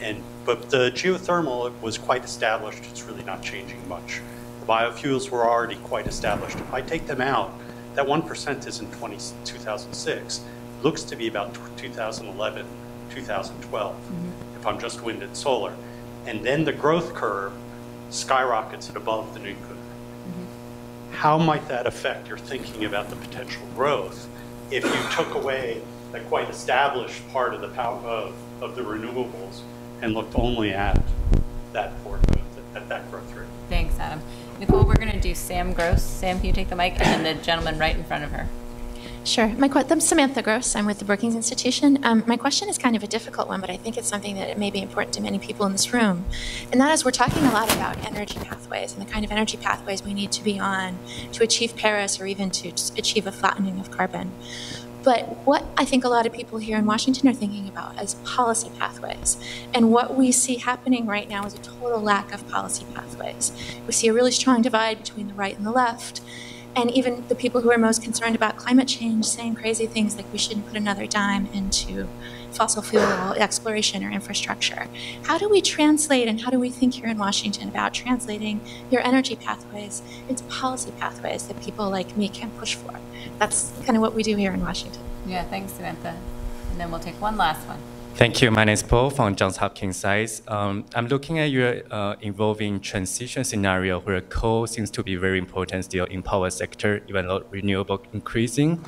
and 0.00 0.20
but 0.44 0.68
the 0.68 0.90
geothermal 0.90 1.80
was 1.80 1.96
quite 1.96 2.24
established. 2.24 2.82
It's 2.90 3.04
really 3.04 3.22
not 3.22 3.40
changing 3.40 3.88
much. 3.88 4.20
The 4.58 4.66
biofuels 4.66 5.30
were 5.30 5.48
already 5.48 5.76
quite 5.76 6.08
established. 6.08 6.58
If 6.58 6.74
I 6.74 6.80
take 6.80 7.06
them 7.06 7.20
out, 7.20 7.54
that 7.94 8.04
1% 8.04 8.66
is 8.66 8.80
in 8.80 8.90
20, 8.90 9.16
2006. 9.44 10.40
Looks 10.82 11.04
to 11.04 11.14
be 11.14 11.28
about 11.28 11.54
2011, 11.76 12.66
2012, 13.10 13.94
mm-hmm. 13.94 14.51
If 14.62 14.66
I'm 14.68 14.78
just 14.78 15.02
wind 15.02 15.24
and 15.24 15.36
solar. 15.36 15.74
And 16.24 16.46
then 16.46 16.62
the 16.62 16.72
growth 16.72 17.14
curve 17.14 17.52
skyrockets 18.10 18.88
at 18.88 18.96
above 18.96 19.34
the 19.34 19.40
nuclear. 19.40 19.74
Mm-hmm. 19.74 21.14
How 21.14 21.36
might 21.36 21.66
that 21.66 21.88
affect 21.88 22.28
your 22.28 22.38
thinking 22.38 22.84
about 22.84 23.10
the 23.10 23.16
potential 23.16 23.62
growth 23.74 24.28
if 24.70 24.84
you 24.84 25.16
took 25.16 25.34
away 25.34 25.82
the 26.12 26.20
quite 26.20 26.48
established 26.48 27.28
part 27.32 27.54
of 27.54 27.60
the 27.60 27.70
power 27.70 27.98
of, 28.06 28.36
of 28.62 28.76
the 28.76 28.82
renewables 28.82 29.62
and 30.00 30.14
looked 30.14 30.38
only 30.38 30.72
at 30.72 31.02
that 31.72 32.00
port, 32.04 32.20
at 32.76 32.88
that 32.88 33.10
growth 33.10 33.34
rate? 33.34 33.48
Thanks, 33.68 33.98
Adam. 33.98 34.22
Nicole, 34.60 34.84
we're 34.84 34.94
going 34.94 35.10
to 35.10 35.20
do 35.20 35.34
Sam 35.34 35.72
Gross. 35.72 36.04
Sam, 36.04 36.36
can 36.36 36.46
you 36.46 36.52
take 36.52 36.68
the 36.68 36.76
mic? 36.76 36.92
And 37.00 37.24
then 37.24 37.36
the 37.36 37.42
gentleman 37.42 37.80
right 37.80 37.96
in 37.96 38.04
front 38.04 38.22
of 38.22 38.30
her. 38.30 38.46
Sure. 39.24 39.46
My, 39.50 39.70
I'm 39.72 40.00
Samantha 40.00 40.42
Gross. 40.42 40.74
I'm 40.74 40.84
with 40.84 40.98
the 40.98 41.04
Brookings 41.04 41.36
Institution. 41.36 42.04
Um, 42.04 42.24
my 42.26 42.36
question 42.36 42.68
is 42.68 42.76
kind 42.76 42.96
of 42.96 43.04
a 43.04 43.06
difficult 43.06 43.46
one, 43.46 43.60
but 43.60 43.70
I 43.70 43.76
think 43.76 43.96
it's 43.96 44.08
something 44.08 44.34
that 44.34 44.48
it 44.48 44.58
may 44.58 44.68
be 44.68 44.82
important 44.82 45.14
to 45.14 45.22
many 45.22 45.38
people 45.38 45.64
in 45.64 45.70
this 45.70 45.92
room. 45.92 46.24
And 46.72 46.80
that 46.80 46.92
is, 46.92 47.04
we're 47.04 47.12
talking 47.12 47.44
a 47.44 47.52
lot 47.52 47.72
about 47.72 47.96
energy 48.04 48.40
pathways 48.40 48.92
and 48.92 49.00
the 49.00 49.08
kind 49.08 49.24
of 49.24 49.30
energy 49.30 49.56
pathways 49.58 50.02
we 50.02 50.12
need 50.12 50.32
to 50.32 50.42
be 50.42 50.58
on 50.58 50.98
to 51.34 51.44
achieve 51.44 51.76
Paris 51.76 52.20
or 52.20 52.26
even 52.26 52.50
to 52.50 52.70
achieve 52.98 53.28
a 53.28 53.32
flattening 53.32 53.78
of 53.78 53.92
carbon. 53.92 54.32
But 55.04 55.28
what 55.46 55.64
I 55.76 55.84
think 55.84 56.02
a 56.02 56.08
lot 56.08 56.26
of 56.26 56.32
people 56.32 56.58
here 56.58 56.76
in 56.76 56.84
Washington 56.84 57.28
are 57.28 57.32
thinking 57.32 57.68
about 57.68 58.02
is 58.02 58.14
policy 58.24 58.72
pathways. 58.76 59.36
And 59.72 59.92
what 59.92 60.16
we 60.16 60.32
see 60.32 60.56
happening 60.56 61.06
right 61.06 61.28
now 61.28 61.46
is 61.46 61.54
a 61.54 61.58
total 61.58 62.00
lack 62.00 62.34
of 62.34 62.48
policy 62.48 62.86
pathways. 62.92 63.52
We 63.86 63.92
see 63.92 64.08
a 64.08 64.12
really 64.12 64.32
strong 64.32 64.62
divide 64.62 64.98
between 64.98 65.28
the 65.28 65.34
right 65.34 65.56
and 65.56 65.64
the 65.64 65.72
left. 65.72 66.22
And 66.74 66.90
even 66.90 67.24
the 67.28 67.34
people 67.34 67.60
who 67.60 67.70
are 67.70 67.78
most 67.78 68.02
concerned 68.02 68.34
about 68.34 68.56
climate 68.56 68.88
change 68.88 69.26
saying 69.26 69.56
crazy 69.56 69.86
things 69.86 70.16
like 70.16 70.30
we 70.32 70.38
shouldn't 70.38 70.66
put 70.66 70.76
another 70.76 71.06
dime 71.06 71.46
into 71.52 72.08
fossil 72.52 72.82
fuel 72.82 73.32
exploration 73.34 74.04
or 74.04 74.10
infrastructure. 74.10 74.86
How 75.24 75.38
do 75.38 75.48
we 75.48 75.60
translate 75.60 76.28
and 76.28 76.40
how 76.40 76.50
do 76.50 76.58
we 76.58 76.70
think 76.70 76.94
here 76.94 77.08
in 77.08 77.18
Washington 77.18 77.68
about 77.68 77.94
translating 77.94 78.60
your 78.90 79.00
energy 79.06 79.36
pathways 79.36 80.02
into 80.28 80.44
policy 80.44 80.92
pathways 80.98 81.46
that 81.46 81.60
people 81.62 81.90
like 81.90 82.16
me 82.16 82.28
can 82.28 82.50
push 82.50 82.74
for? 82.74 82.98
that's 83.38 83.72
kind 83.84 83.96
of 83.96 84.02
what 84.02 84.14
we 84.14 84.22
do 84.22 84.36
here 84.36 84.52
in 84.52 84.60
Washington. 84.60 85.02
Yeah, 85.26 85.44
thanks, 85.44 85.72
Samantha. 85.72 86.16
And 86.70 86.80
then 86.80 86.90
we'll 86.90 87.00
take 87.00 87.20
one 87.20 87.36
last 87.36 87.66
one. 87.66 87.78
Thank 88.14 88.40
you. 88.40 88.50
My 88.50 88.64
name 88.64 88.74
is 88.74 88.82
Paul 88.82 89.10
from 89.10 89.34
Johns 89.34 89.56
Hopkins 89.56 89.96
SAIS. 89.96 90.42
Um, 90.46 90.84
I'm 90.94 91.08
looking 91.08 91.38
at 91.38 91.50
your 91.50 91.82
uh, 91.90 92.14
evolving 92.20 92.78
transition 92.80 93.42
scenario 93.42 94.00
where 94.00 94.20
coal 94.20 94.66
seems 94.66 94.90
to 94.92 95.02
be 95.02 95.16
very 95.16 95.38
important 95.38 95.84
still 95.86 96.04
in 96.04 96.22
power 96.22 96.50
sector, 96.50 97.02
even 97.08 97.26
though 97.26 97.44
renewable 97.50 98.00
increasing. 98.12 98.84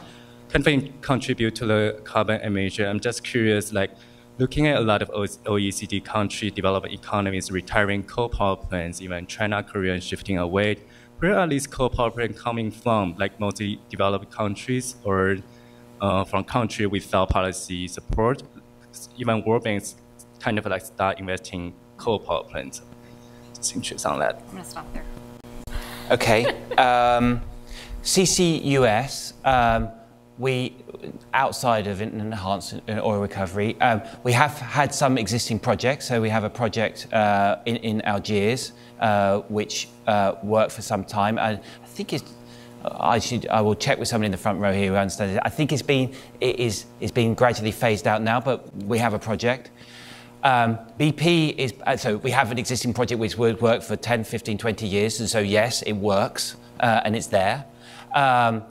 Can 0.50 0.92
contribute 1.00 1.54
to 1.56 1.66
the 1.66 2.00
carbon 2.04 2.40
emission? 2.42 2.86
I'm 2.86 3.00
just 3.00 3.24
curious, 3.24 3.72
like 3.72 3.90
looking 4.38 4.68
at 4.68 4.76
a 4.76 4.80
lot 4.80 5.02
of 5.02 5.10
OECD 5.10 6.04
country 6.04 6.50
developed 6.50 6.92
economies 6.92 7.50
retiring 7.50 8.04
coal 8.04 8.28
power 8.28 8.56
plants, 8.56 9.00
even 9.00 9.26
China, 9.26 9.62
Korea 9.62 10.00
shifting 10.00 10.38
away 10.38 10.76
where 11.24 11.38
are 11.38 11.46
these 11.46 11.66
coal 11.66 11.88
power 11.88 12.10
plants 12.10 12.40
coming 12.40 12.70
from, 12.70 13.14
like 13.18 13.38
mostly 13.40 13.80
developed 13.88 14.30
countries 14.30 14.96
or 15.04 15.38
uh, 16.00 16.24
from 16.24 16.44
country 16.44 16.86
without 16.86 17.30
policy 17.30 17.88
support? 17.88 18.42
Even 19.16 19.44
World 19.44 19.64
Bank's 19.64 19.96
kind 20.40 20.58
of 20.58 20.66
like 20.66 20.84
start 20.84 21.18
investing 21.18 21.74
coal 21.96 22.18
power 22.18 22.44
plants. 22.44 22.82
Just 23.54 23.74
interested 23.74 24.08
on 24.08 24.18
that. 24.20 24.36
I'm 24.36 24.50
going 24.52 24.62
to 24.64 24.70
stop 24.70 24.86
there. 24.92 25.04
Okay. 26.10 26.60
Um, 26.78 27.40
CCUS, 28.02 29.32
um, 29.46 29.88
we, 30.38 30.76
outside 31.32 31.86
of 31.86 32.02
enhanced 32.02 32.80
oil 32.88 33.20
recovery, 33.20 33.80
um, 33.80 34.02
we 34.24 34.32
have 34.32 34.58
had 34.58 34.92
some 34.92 35.16
existing 35.16 35.60
projects. 35.60 36.08
So 36.08 36.20
we 36.20 36.28
have 36.28 36.44
a 36.44 36.50
project 36.50 37.06
uh, 37.12 37.58
in, 37.64 37.76
in 37.76 38.02
Algiers 38.02 38.72
uh, 39.00 39.40
which 39.48 39.88
uh, 40.06 40.34
worked 40.42 40.72
for 40.72 40.82
some 40.82 41.04
time. 41.04 41.38
And 41.38 41.58
I 41.58 41.86
think 41.86 42.12
it's, 42.12 42.32
I 42.84 43.18
should, 43.18 43.46
I 43.48 43.60
will 43.60 43.74
check 43.74 43.98
with 43.98 44.08
someone 44.08 44.26
in 44.26 44.32
the 44.32 44.38
front 44.38 44.60
row 44.60 44.72
here 44.72 44.90
who 44.90 44.96
understands 44.96 45.34
it. 45.34 45.42
I 45.44 45.48
think 45.48 45.72
it's 45.72 45.82
been, 45.82 46.12
it 46.40 46.58
is, 46.58 46.86
it's 47.00 47.12
been 47.12 47.34
gradually 47.34 47.72
phased 47.72 48.06
out 48.06 48.22
now, 48.22 48.40
but 48.40 48.74
we 48.76 48.98
have 48.98 49.14
a 49.14 49.18
project. 49.18 49.70
Um, 50.42 50.78
BP 51.00 51.56
is, 51.56 51.72
uh, 51.86 51.96
so 51.96 52.18
we 52.18 52.30
have 52.30 52.52
an 52.52 52.58
existing 52.58 52.92
project 52.92 53.18
which 53.18 53.38
would 53.38 53.60
work 53.62 53.82
for 53.82 53.96
10, 53.96 54.24
15, 54.24 54.58
20 54.58 54.86
years, 54.86 55.20
and 55.20 55.28
so 55.28 55.38
yes, 55.38 55.80
it 55.82 55.94
works, 55.94 56.56
uh, 56.80 57.00
and 57.04 57.16
it's 57.16 57.28
there. 57.28 57.64
Um, 58.14 58.62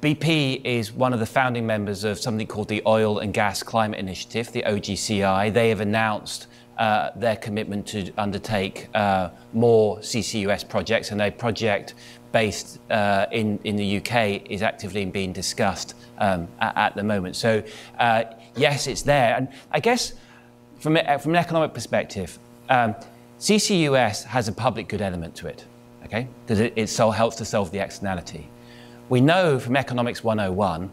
BP 0.00 0.64
is 0.64 0.92
one 0.92 1.12
of 1.12 1.20
the 1.20 1.26
founding 1.26 1.66
members 1.66 2.04
of 2.04 2.18
something 2.18 2.46
called 2.46 2.68
the 2.68 2.82
Oil 2.86 3.18
and 3.18 3.34
Gas 3.34 3.62
Climate 3.62 4.00
Initiative, 4.00 4.50
the 4.52 4.62
OGCI. 4.62 5.52
They 5.52 5.68
have 5.68 5.80
announced 5.80 6.46
uh, 6.78 7.10
their 7.16 7.36
commitment 7.36 7.86
to 7.88 8.10
undertake 8.16 8.88
uh, 8.94 9.30
more 9.52 9.98
CCUS 9.98 10.68
projects, 10.68 11.10
and 11.10 11.20
a 11.20 11.30
project 11.30 11.94
based 12.32 12.78
uh, 12.90 13.26
in, 13.32 13.58
in 13.64 13.76
the 13.76 13.98
UK 13.98 14.50
is 14.50 14.62
actively 14.62 15.04
being 15.06 15.32
discussed 15.32 15.94
um, 16.18 16.48
at, 16.60 16.76
at, 16.76 16.94
the 16.94 17.02
moment. 17.02 17.36
So, 17.36 17.62
uh, 17.98 18.24
yes, 18.56 18.86
it's 18.86 19.02
there. 19.02 19.36
And 19.36 19.48
I 19.70 19.80
guess 19.80 20.12
from, 20.78 20.96
from 21.20 21.34
an 21.34 21.36
economic 21.36 21.74
perspective, 21.74 22.38
um, 22.68 22.94
CCUS 23.38 24.24
has 24.24 24.48
a 24.48 24.52
public 24.52 24.88
good 24.88 25.00
element 25.00 25.34
to 25.36 25.46
it, 25.46 25.64
okay? 26.04 26.28
Because 26.44 26.60
it, 26.60 26.72
it 26.76 26.88
so 26.88 27.10
helps 27.10 27.36
to 27.36 27.44
solve 27.44 27.70
the 27.70 27.78
externality. 27.78 28.48
We 29.08 29.20
know 29.20 29.58
from 29.58 29.76
Economics 29.76 30.22
101 30.22 30.90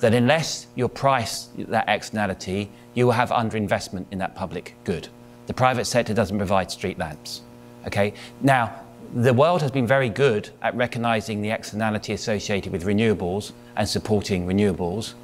that 0.00 0.14
unless 0.14 0.66
you 0.74 0.86
price 0.88 1.48
that 1.56 1.88
externality, 1.88 2.70
you 2.94 3.06
will 3.06 3.12
have 3.12 3.30
underinvestment 3.30 4.06
in 4.10 4.18
that 4.18 4.34
public 4.34 4.74
good. 4.84 5.08
The 5.46 5.54
private 5.54 5.86
sector 5.86 6.12
doesn't 6.12 6.36
provide 6.36 6.70
street 6.70 6.98
lamps. 6.98 7.42
Okay? 7.86 8.14
Now, 8.40 8.85
the 9.14 9.32
world 9.32 9.62
has 9.62 9.70
been 9.70 9.86
very 9.86 10.08
good 10.08 10.50
at 10.62 10.74
recognizing 10.74 11.42
the 11.42 11.50
externality 11.50 12.12
associated 12.12 12.72
with 12.72 12.84
renewables 12.84 13.52
and 13.76 13.88
supporting 13.88 14.46
renewables. 14.46 15.14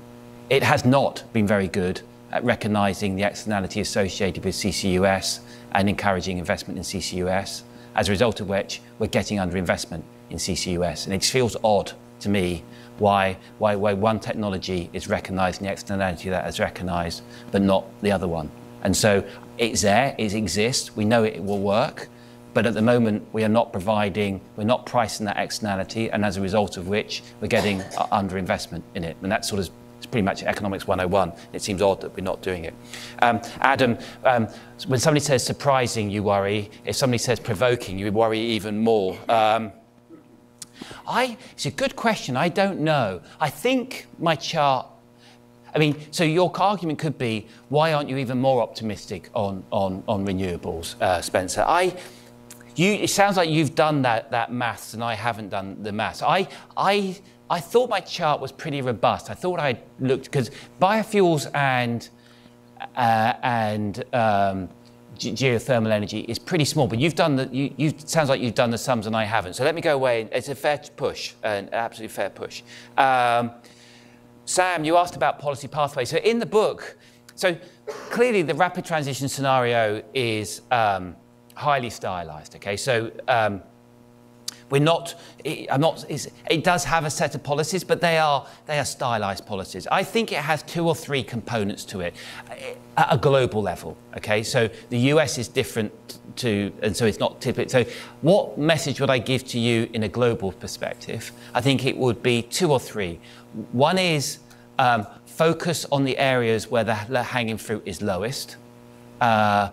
It 0.50 0.62
has 0.62 0.84
not 0.84 1.24
been 1.32 1.46
very 1.46 1.68
good 1.68 2.02
at 2.30 2.44
recognizing 2.44 3.16
the 3.16 3.22
externality 3.22 3.80
associated 3.80 4.44
with 4.44 4.54
CCUS 4.54 5.40
and 5.72 5.88
encouraging 5.88 6.38
investment 6.38 6.78
in 6.78 6.84
CCUS, 6.84 7.62
as 7.94 8.08
a 8.08 8.10
result 8.10 8.40
of 8.40 8.48
which 8.48 8.80
we're 8.98 9.06
getting 9.06 9.38
underinvestment 9.38 10.02
in 10.30 10.38
CCUS. 10.38 11.06
And 11.06 11.14
it 11.14 11.24
feels 11.24 11.56
odd 11.62 11.92
to 12.20 12.28
me 12.28 12.64
why, 12.98 13.36
why, 13.58 13.76
why 13.76 13.92
one 13.92 14.20
technology 14.20 14.88
is 14.92 15.08
recognized 15.08 15.60
and 15.60 15.68
the 15.68 15.72
externality 15.72 16.30
that 16.30 16.46
is 16.46 16.60
recognized, 16.60 17.22
but 17.50 17.62
not 17.62 17.84
the 18.00 18.12
other 18.12 18.28
one. 18.28 18.50
And 18.82 18.96
so 18.96 19.24
it's 19.58 19.82
there, 19.82 20.14
it 20.18 20.34
exists, 20.34 20.96
we 20.96 21.04
know 21.04 21.24
it 21.24 21.42
will 21.42 21.60
work, 21.60 22.08
but 22.54 22.66
at 22.66 22.74
the 22.74 22.82
moment 22.82 23.26
we 23.32 23.44
are 23.44 23.48
not 23.48 23.72
providing, 23.72 24.40
we're 24.56 24.64
not 24.64 24.86
pricing 24.86 25.26
that 25.26 25.36
externality, 25.36 26.10
and 26.10 26.24
as 26.24 26.36
a 26.36 26.40
result 26.40 26.76
of 26.76 26.88
which 26.88 27.22
we're 27.40 27.48
getting 27.48 27.80
underinvestment 27.80 28.82
in 28.94 29.04
it. 29.04 29.16
And 29.22 29.32
that 29.32 29.44
sort 29.44 29.60
of 29.60 29.70
it's 30.02 30.06
pretty 30.08 30.24
much 30.24 30.42
economics 30.42 30.84
101. 30.84 31.32
It 31.52 31.62
seems 31.62 31.80
odd 31.80 32.00
that 32.00 32.16
we're 32.16 32.24
not 32.24 32.42
doing 32.42 32.64
it. 32.64 32.74
Um, 33.20 33.40
Adam, 33.60 33.96
um, 34.24 34.48
when 34.88 34.98
somebody 34.98 35.20
says 35.24 35.46
surprising, 35.46 36.10
you 36.10 36.24
worry. 36.24 36.72
If 36.84 36.96
somebody 36.96 37.18
says 37.18 37.38
provoking, 37.38 38.00
you 38.00 38.10
worry 38.10 38.40
even 38.40 38.80
more. 38.80 39.16
Um, 39.28 39.70
I, 41.06 41.36
it's 41.52 41.66
a 41.66 41.70
good 41.70 41.94
question. 41.94 42.36
I 42.36 42.48
don't 42.48 42.80
know. 42.80 43.20
I 43.40 43.48
think 43.48 44.08
my 44.18 44.34
chart 44.34 44.88
I 45.74 45.78
mean, 45.78 45.96
so 46.10 46.22
your 46.22 46.52
argument 46.60 46.98
could 46.98 47.16
be, 47.16 47.46
why 47.70 47.94
aren't 47.94 48.10
you 48.10 48.18
even 48.18 48.38
more 48.38 48.62
optimistic 48.62 49.30
on, 49.34 49.64
on, 49.70 50.04
on 50.06 50.26
renewables, 50.26 51.00
uh, 51.00 51.22
Spencer? 51.22 51.64
I, 51.66 51.96
you, 52.76 52.92
it 52.92 53.10
sounds 53.10 53.36
like 53.36 53.50
you've 53.50 53.74
done 53.74 54.02
that, 54.02 54.30
that 54.30 54.52
maths 54.52 54.94
and 54.94 55.02
I 55.02 55.14
haven't 55.14 55.50
done 55.50 55.82
the 55.82 55.92
maths. 55.92 56.22
I, 56.22 56.48
I, 56.76 57.16
I 57.50 57.60
thought 57.60 57.90
my 57.90 58.00
chart 58.00 58.40
was 58.40 58.52
pretty 58.52 58.80
robust. 58.82 59.30
I 59.30 59.34
thought 59.34 59.60
I 59.60 59.78
looked, 60.00 60.24
because 60.24 60.50
biofuels 60.80 61.50
and, 61.54 62.08
uh, 62.96 63.34
and 63.42 63.98
um, 64.14 64.68
geothermal 65.18 65.90
energy 65.90 66.20
is 66.20 66.38
pretty 66.38 66.64
small, 66.64 66.86
but 66.86 66.98
you've 66.98 67.14
done 67.14 67.36
the, 67.36 67.48
you, 67.52 67.74
you, 67.76 67.92
sounds 68.04 68.28
like 68.28 68.40
you've 68.40 68.54
done 68.54 68.70
the 68.70 68.78
sums 68.78 69.06
and 69.06 69.14
I 69.14 69.24
haven't. 69.24 69.54
So 69.54 69.64
let 69.64 69.74
me 69.74 69.80
go 69.80 69.94
away. 69.94 70.28
It's 70.32 70.48
a 70.48 70.54
fair 70.54 70.80
push, 70.96 71.34
an 71.42 71.68
absolutely 71.72 72.14
fair 72.14 72.30
push. 72.30 72.62
Um, 72.96 73.52
Sam, 74.44 74.84
you 74.84 74.96
asked 74.96 75.16
about 75.16 75.38
policy 75.38 75.68
pathways. 75.68 76.08
So 76.08 76.16
in 76.18 76.38
the 76.38 76.46
book, 76.46 76.96
so 77.34 77.56
clearly 77.86 78.42
the 78.42 78.54
rapid 78.54 78.84
transition 78.84 79.28
scenario 79.28 80.02
is 80.14 80.62
um, 80.70 81.16
highly 81.62 81.90
stylized. 81.90 82.56
Okay, 82.56 82.76
so 82.76 83.10
um, 83.28 83.62
we're 84.72 84.80
not. 84.80 85.14
I'm 85.70 85.80
not. 85.80 86.04
it 86.10 86.64
does 86.64 86.84
have 86.84 87.04
a 87.04 87.10
set 87.10 87.34
of 87.34 87.42
policies, 87.42 87.84
but 87.84 88.00
they 88.00 88.16
are 88.18 88.46
they 88.66 88.78
are 88.78 88.84
stylized 88.84 89.44
policies. 89.46 89.86
I 89.86 90.02
think 90.02 90.32
it 90.32 90.38
has 90.38 90.62
two 90.62 90.88
or 90.88 90.94
three 90.94 91.22
components 91.22 91.84
to 91.86 92.00
it 92.00 92.14
at 92.96 93.08
a 93.10 93.18
global 93.18 93.60
level. 93.60 93.96
Okay, 94.16 94.42
so 94.42 94.70
the 94.88 94.98
US 95.12 95.38
is 95.38 95.48
different 95.48 95.92
to, 96.36 96.72
and 96.82 96.96
so 96.96 97.04
it's 97.04 97.18
not 97.18 97.40
typical. 97.40 97.68
So, 97.70 97.84
what 98.22 98.56
message 98.56 98.98
would 99.00 99.10
I 99.10 99.18
give 99.18 99.44
to 99.48 99.58
you 99.58 99.90
in 99.92 100.04
a 100.04 100.08
global 100.08 100.52
perspective? 100.52 101.32
I 101.54 101.60
think 101.60 101.84
it 101.84 101.96
would 101.96 102.22
be 102.22 102.42
two 102.42 102.72
or 102.72 102.80
three. 102.80 103.20
One 103.72 103.98
is 103.98 104.38
um, 104.78 105.06
focus 105.26 105.84
on 105.92 106.04
the 106.04 106.16
areas 106.16 106.70
where 106.70 106.84
the 106.84 107.22
hanging 107.22 107.58
fruit 107.58 107.82
is 107.84 108.00
lowest. 108.00 108.56
Uh, 109.20 109.70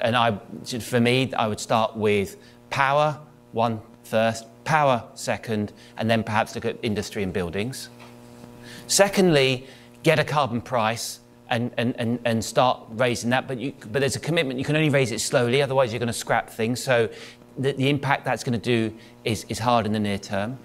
and 0.00 0.16
I, 0.16 0.38
for 0.80 1.00
me, 1.00 1.32
I 1.34 1.46
would 1.46 1.60
start 1.60 1.96
with 1.96 2.36
power, 2.70 3.18
one 3.52 3.80
first, 4.04 4.46
power 4.64 5.04
second, 5.14 5.72
and 5.96 6.10
then 6.10 6.22
perhaps 6.22 6.54
look 6.54 6.64
at 6.64 6.76
industry 6.82 7.22
and 7.22 7.32
buildings. 7.32 7.88
Secondly, 8.86 9.66
get 10.02 10.18
a 10.18 10.24
carbon 10.24 10.60
price 10.60 11.20
and, 11.48 11.72
and, 11.76 11.94
and, 11.98 12.18
and 12.24 12.44
start 12.44 12.80
raising 12.90 13.30
that. 13.30 13.46
But, 13.48 13.58
you, 13.58 13.72
but 13.92 14.00
there's 14.00 14.16
a 14.16 14.20
commitment, 14.20 14.58
you 14.58 14.64
can 14.64 14.76
only 14.76 14.90
raise 14.90 15.12
it 15.12 15.20
slowly, 15.20 15.62
otherwise 15.62 15.92
you're 15.92 15.98
going 15.98 16.06
to 16.06 16.12
scrap 16.12 16.48
things. 16.48 16.82
So 16.82 17.08
the, 17.58 17.72
the 17.72 17.88
impact 17.88 18.24
that's 18.24 18.44
going 18.44 18.58
to 18.58 18.64
do 18.64 18.96
is, 19.24 19.44
is 19.48 19.58
hard 19.58 19.86
in 19.86 19.92
the 19.92 20.00
near 20.00 20.18
term. 20.18 20.58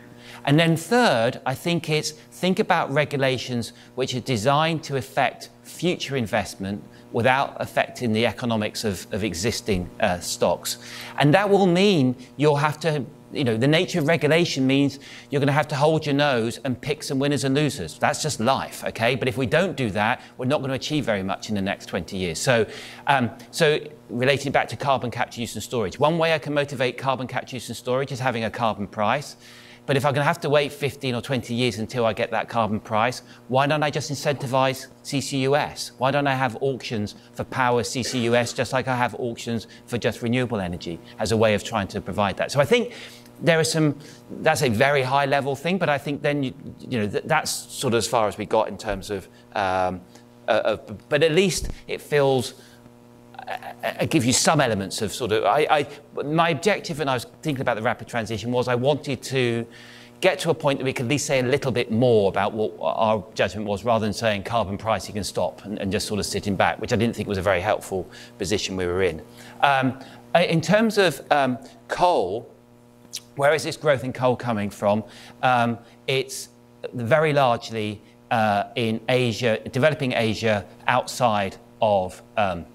And 0.46 0.60
then 0.60 0.78
third, 0.78 1.42
I 1.46 1.56
think 1.56 1.90
it's 1.90 2.12
think 2.12 2.60
about 2.60 2.92
regulations 2.92 3.74
which 3.96 4.14
are 4.14 4.20
designed 4.20 4.84
to 4.84 4.98
affect 4.98 5.50
future 5.64 6.16
investment 6.16 6.84
without 7.16 7.56
affecting 7.62 8.12
the 8.12 8.26
economics 8.26 8.84
of, 8.84 9.08
of 9.14 9.24
existing 9.24 9.90
uh, 10.02 10.20
stocks. 10.20 10.80
And 11.18 11.34
that 11.34 11.50
will 11.50 11.66
mean 11.66 12.14
you'll 12.36 12.58
have 12.58 12.78
to 12.82 13.06
you 13.32 13.46
know, 13.46 13.56
the 13.56 13.70
nature 13.70 14.00
of 14.00 14.08
regulation 14.10 14.68
means 14.68 15.00
you're 15.30 15.40
going 15.40 15.48
to 15.48 15.54
have 15.54 15.70
to 15.70 15.76
hold 15.76 16.06
your 16.06 16.14
nose 16.14 16.60
and 16.66 16.80
pick 16.80 17.04
some 17.04 17.18
winners 17.18 17.46
and 17.46 17.56
losers. 17.56 17.98
That's 18.00 18.22
just 18.22 18.42
life, 18.42 18.84
okay? 18.84 19.16
But 19.16 19.30
if 19.30 19.38
we 19.38 19.46
don't 19.46 19.78
do 19.78 19.90
that, 19.92 20.22
we're 20.38 20.46
not 20.46 20.58
going 20.60 20.70
to 20.70 20.76
achieve 20.76 21.06
very 21.06 21.24
much 21.24 21.48
in 21.48 21.56
the 21.56 21.62
next 21.62 21.86
20 21.86 22.18
years. 22.18 22.38
So, 22.38 22.66
um, 23.08 23.32
so 23.50 23.80
relating 24.10 24.52
back 24.52 24.68
to 24.70 24.76
carbon 24.76 25.10
capture, 25.10 25.40
use 25.40 25.56
and 25.56 25.64
storage, 25.64 25.98
one 25.98 26.18
way 26.18 26.34
I 26.34 26.38
can 26.38 26.54
motivate 26.54 26.98
carbon 26.98 27.28
capture, 27.28 27.56
use 27.56 27.70
and 27.70 27.78
storage 27.78 28.12
is 28.12 28.20
having 28.20 28.44
a 28.44 28.52
carbon 28.52 28.88
price. 28.88 29.38
But 29.86 29.98
if 29.98 30.06
I'm 30.06 30.14
going 30.14 30.22
to 30.22 30.28
have 30.28 30.42
to 30.42 30.50
wait 30.50 30.72
15 30.72 31.16
or 31.16 31.22
20 31.22 31.54
years 31.54 31.78
until 31.78 32.06
I 32.06 32.14
get 32.14 32.32
that 32.32 32.50
carbon 32.50 32.80
price, 32.80 33.22
why 33.48 33.68
don't 33.68 33.84
I 33.84 33.92
just 33.92 34.12
incentivize 34.12 34.88
CCUS? 35.04 35.92
Why 35.98 36.12
don't 36.12 36.28
I 36.28 36.34
have 36.34 36.58
auctions 36.62 37.16
for 37.34 37.44
power 37.44 37.84
CCUS 37.84 38.56
just 38.56 38.74
like 38.74 38.88
I 38.88 38.96
have 38.96 39.16
auctions 39.16 39.68
for 39.86 39.98
just 39.98 40.22
renewable 40.22 40.60
energy 40.60 41.00
as 41.20 41.32
a 41.32 41.38
way 41.38 41.54
of 41.54 41.64
trying 41.64 41.88
to 41.90 42.02
provide 42.02 42.38
that? 42.38 42.52
So 42.52 42.60
I 42.60 42.66
think 42.66 42.94
there 43.42 43.60
are 43.60 43.66
some, 43.66 44.00
that's 44.42 44.64
a 44.64 44.70
very 44.70 45.04
high 45.04 45.26
level 45.26 45.56
thing, 45.56 45.78
but 45.78 45.90
I 45.90 45.98
think 45.98 46.22
then, 46.22 46.44
you, 46.44 46.54
you 46.80 47.00
know, 47.00 47.08
that's 47.08 47.52
sort 47.52 47.94
of 47.94 48.00
as 48.00 48.08
far 48.08 48.28
as 48.28 48.38
we 48.38 48.46
got 48.46 48.68
in 48.70 48.78
terms 48.78 49.10
of, 49.10 49.28
um, 49.54 50.02
uh, 50.48 50.78
but 51.10 51.22
at 51.22 51.32
least 51.32 51.70
it 51.88 52.02
feels, 52.02 52.56
uh, 53.48 53.52
uh 53.84 54.06
give 54.06 54.26
you 54.26 54.34
some 54.34 54.62
elements 54.62 55.02
of 55.02 55.14
sort 55.14 55.32
of, 55.32 55.44
I, 55.44 55.68
I, 55.70 56.24
my 56.24 56.50
objective 56.50 57.00
when 57.00 57.10
I 57.10 57.14
was 57.14 57.26
thinking 57.42 57.62
about 57.62 57.76
the 57.76 57.82
rapid 57.82 58.08
transition 58.08 58.52
was 58.52 58.68
I 58.68 58.76
wanted 58.76 59.22
to 59.24 59.66
get 60.22 60.40
to 60.40 60.50
a 60.50 60.54
point 60.54 60.80
that 60.80 60.86
we 60.86 60.94
could 60.94 61.06
at 61.06 61.10
least 61.10 61.26
say 61.26 61.40
a 61.40 61.44
little 61.44 61.72
bit 61.72 61.92
more 61.92 62.30
about 62.30 62.54
what 62.54 62.74
our 62.82 63.24
judgment 63.36 63.68
was 63.68 63.84
rather 63.84 64.06
than 64.06 64.14
saying 64.14 64.44
carbon 64.44 64.78
pricing 64.78 65.14
can 65.14 65.24
stop 65.24 65.64
and, 65.66 65.78
and 65.80 65.92
just 65.92 66.08
sort 66.08 66.20
of 66.20 66.26
sitting 66.26 66.56
back, 66.56 66.80
which 66.80 66.94
I 66.94 66.96
didn't 66.96 67.16
think 67.16 67.28
was 67.28 67.38
a 67.38 67.44
very 67.44 67.62
helpful 67.62 68.10
position 68.38 68.76
we 68.76 68.86
were 68.86 69.04
in. 69.04 69.22
Um, 69.62 70.00
in 70.34 70.62
terms 70.62 70.98
of 70.98 71.22
um, 71.32 71.58
coal, 71.88 72.52
where 73.36 73.54
is 73.54 73.64
this 73.64 73.78
growth 73.78 74.04
in 74.04 74.14
coal 74.14 74.36
coming 74.36 74.70
from? 74.70 75.04
Um, 75.42 75.78
it's 76.08 76.50
very 76.94 77.34
largely 77.34 78.02
uh, 78.32 78.66
in 78.76 79.02
Asia, 79.08 79.60
developing 79.70 80.14
Asia 80.14 80.66
outside 80.88 81.58
of 81.82 82.22
um, 82.38 82.66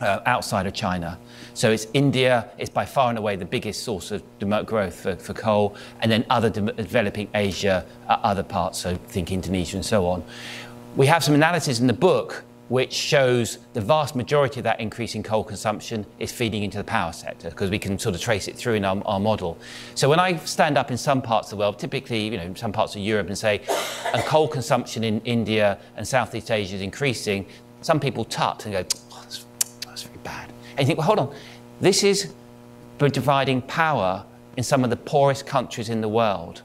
uh, 0.00 0.20
outside 0.26 0.66
of 0.66 0.74
China. 0.74 1.18
So 1.54 1.70
it's 1.70 1.86
India, 1.94 2.50
it's 2.58 2.70
by 2.70 2.84
far 2.84 3.10
and 3.10 3.18
away 3.18 3.36
the 3.36 3.44
biggest 3.44 3.82
source 3.82 4.10
of 4.10 4.22
growth 4.66 4.94
for, 4.94 5.16
for 5.16 5.34
coal, 5.34 5.76
and 6.00 6.10
then 6.10 6.24
other 6.30 6.50
de 6.50 6.60
developing 6.72 7.28
Asia, 7.34 7.84
uh, 8.08 8.18
other 8.22 8.42
parts, 8.42 8.78
so 8.78 8.96
think 8.96 9.30
Indonesia 9.30 9.76
and 9.76 9.84
so 9.84 10.06
on. 10.06 10.24
We 10.96 11.06
have 11.06 11.22
some 11.22 11.34
analysis 11.34 11.80
in 11.80 11.86
the 11.86 11.92
book 11.92 12.44
which 12.68 12.94
shows 12.94 13.58
the 13.74 13.80
vast 13.82 14.16
majority 14.16 14.58
of 14.60 14.64
that 14.64 14.80
increase 14.80 15.14
in 15.14 15.22
coal 15.22 15.44
consumption 15.44 16.06
is 16.18 16.32
feeding 16.32 16.62
into 16.62 16.78
the 16.78 16.84
power 16.84 17.12
sector 17.12 17.50
because 17.50 17.68
we 17.68 17.78
can 17.78 17.98
sort 17.98 18.14
of 18.14 18.20
trace 18.20 18.48
it 18.48 18.56
through 18.56 18.72
in 18.72 18.84
our, 18.84 19.02
our, 19.04 19.20
model. 19.20 19.58
So 19.94 20.08
when 20.08 20.18
I 20.18 20.36
stand 20.36 20.78
up 20.78 20.90
in 20.90 20.96
some 20.96 21.20
parts 21.20 21.48
of 21.52 21.58
the 21.58 21.60
world, 21.60 21.78
typically, 21.78 22.28
you 22.28 22.38
know, 22.38 22.54
some 22.54 22.72
parts 22.72 22.96
of 22.96 23.02
Europe 23.02 23.26
and 23.26 23.36
say, 23.36 23.60
and 24.14 24.22
coal 24.24 24.48
consumption 24.48 25.04
in 25.04 25.20
India 25.26 25.78
and 25.96 26.08
Southeast 26.08 26.50
Asia 26.50 26.76
is 26.76 26.80
increasing, 26.80 27.44
some 27.82 28.00
people 28.00 28.24
tut 28.24 28.64
and 28.64 28.72
go, 28.72 28.84
And 30.72 30.80
you 30.80 30.86
think, 30.86 30.98
well, 30.98 31.06
hold 31.06 31.18
on, 31.18 31.34
this 31.80 32.02
is 32.02 32.32
providing 32.98 33.62
power 33.62 34.24
in 34.56 34.62
some 34.62 34.84
of 34.84 34.90
the 34.90 34.96
poorest 34.96 35.46
countries 35.46 35.88
in 35.88 36.00
the 36.00 36.08
world 36.08 36.62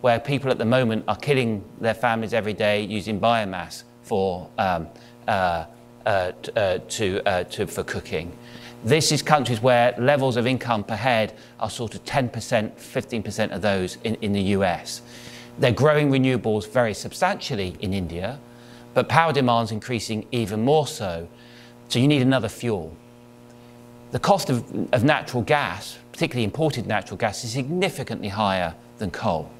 where 0.00 0.20
people 0.20 0.50
at 0.50 0.58
the 0.58 0.64
moment 0.64 1.04
are 1.08 1.16
killing 1.16 1.64
their 1.80 1.94
families 1.94 2.34
every 2.34 2.52
day 2.52 2.82
using 2.82 3.18
biomass 3.18 3.84
for 4.02 4.48
um, 4.58 4.86
uh, 5.26 5.64
uh, 6.06 6.32
uh, 6.56 6.78
to, 6.88 7.44
to, 7.50 7.66
for 7.66 7.82
cooking. 7.84 8.36
This 8.84 9.12
is 9.12 9.22
countries 9.22 9.62
where 9.62 9.94
levels 9.96 10.36
of 10.36 10.46
income 10.46 10.84
per 10.84 10.94
head 10.94 11.32
are 11.58 11.70
sort 11.70 11.94
of 11.94 12.04
10%, 12.04 12.30
15% 12.30 13.50
of 13.50 13.62
those 13.62 13.96
in, 14.04 14.16
in 14.16 14.32
the 14.34 14.42
US. 14.58 15.00
They're 15.58 15.72
growing 15.72 16.10
renewables 16.10 16.68
very 16.68 16.92
substantially 16.92 17.76
in 17.80 17.94
India, 17.94 18.38
but 18.92 19.08
power 19.08 19.32
demand's 19.32 19.72
increasing 19.72 20.26
even 20.32 20.62
more 20.62 20.86
so. 20.86 21.26
So 21.88 21.98
you 21.98 22.08
need 22.08 22.20
another 22.20 22.50
fuel. 22.50 22.94
The 24.14 24.20
cost 24.20 24.48
of, 24.48 24.64
of 24.94 25.02
natural 25.02 25.42
gas, 25.42 25.98
particularly 26.12 26.44
imported 26.44 26.86
natural 26.86 27.16
gas, 27.16 27.42
is 27.42 27.50
significantly 27.50 28.28
higher 28.28 28.72
than 28.98 29.10
coal. 29.10 29.50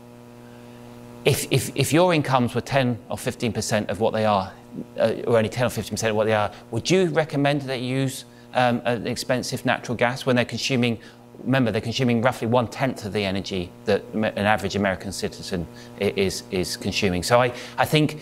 If, 1.25 1.49
if, 1.51 1.73
if 1.75 1.93
your 1.93 2.15
incomes 2.15 2.55
were 2.55 2.61
10 2.61 2.97
or 3.09 3.17
15% 3.17 3.89
of 3.89 3.99
what 3.99 4.13
they 4.13 4.25
are 4.25 4.53
uh, 4.97 5.15
or 5.27 5.39
only 5.39 5.49
10 5.49 5.67
or 5.67 5.71
15% 5.71 6.09
of 6.09 6.15
what 6.15 6.27
they 6.27 6.35
are, 6.35 6.53
would 6.71 6.89
you 6.89 7.09
recommend 7.09 7.63
that 7.63 7.81
you 7.81 7.97
use 7.97 8.27
um, 8.55 8.81
an 8.85 9.09
expensive 9.09 9.67
natural 9.67 9.97
gas 9.97 10.25
when 10.25 10.37
they're 10.37 10.45
consuming, 10.45 11.01
remember, 11.43 11.73
they're 11.73 11.81
consuming 11.81 12.23
roughly 12.23 12.47
one 12.47 12.69
tenth 12.69 13.05
of 13.05 13.13
the 13.13 13.25
energy 13.25 13.73
that 13.87 14.05
an 14.15 14.39
average 14.39 14.77
American 14.77 15.11
citizen 15.11 15.67
is, 15.99 16.45
is 16.53 16.77
consuming. 16.77 17.25
So 17.25 17.43
I, 17.43 17.53
I 17.77 17.87
think 17.87 18.21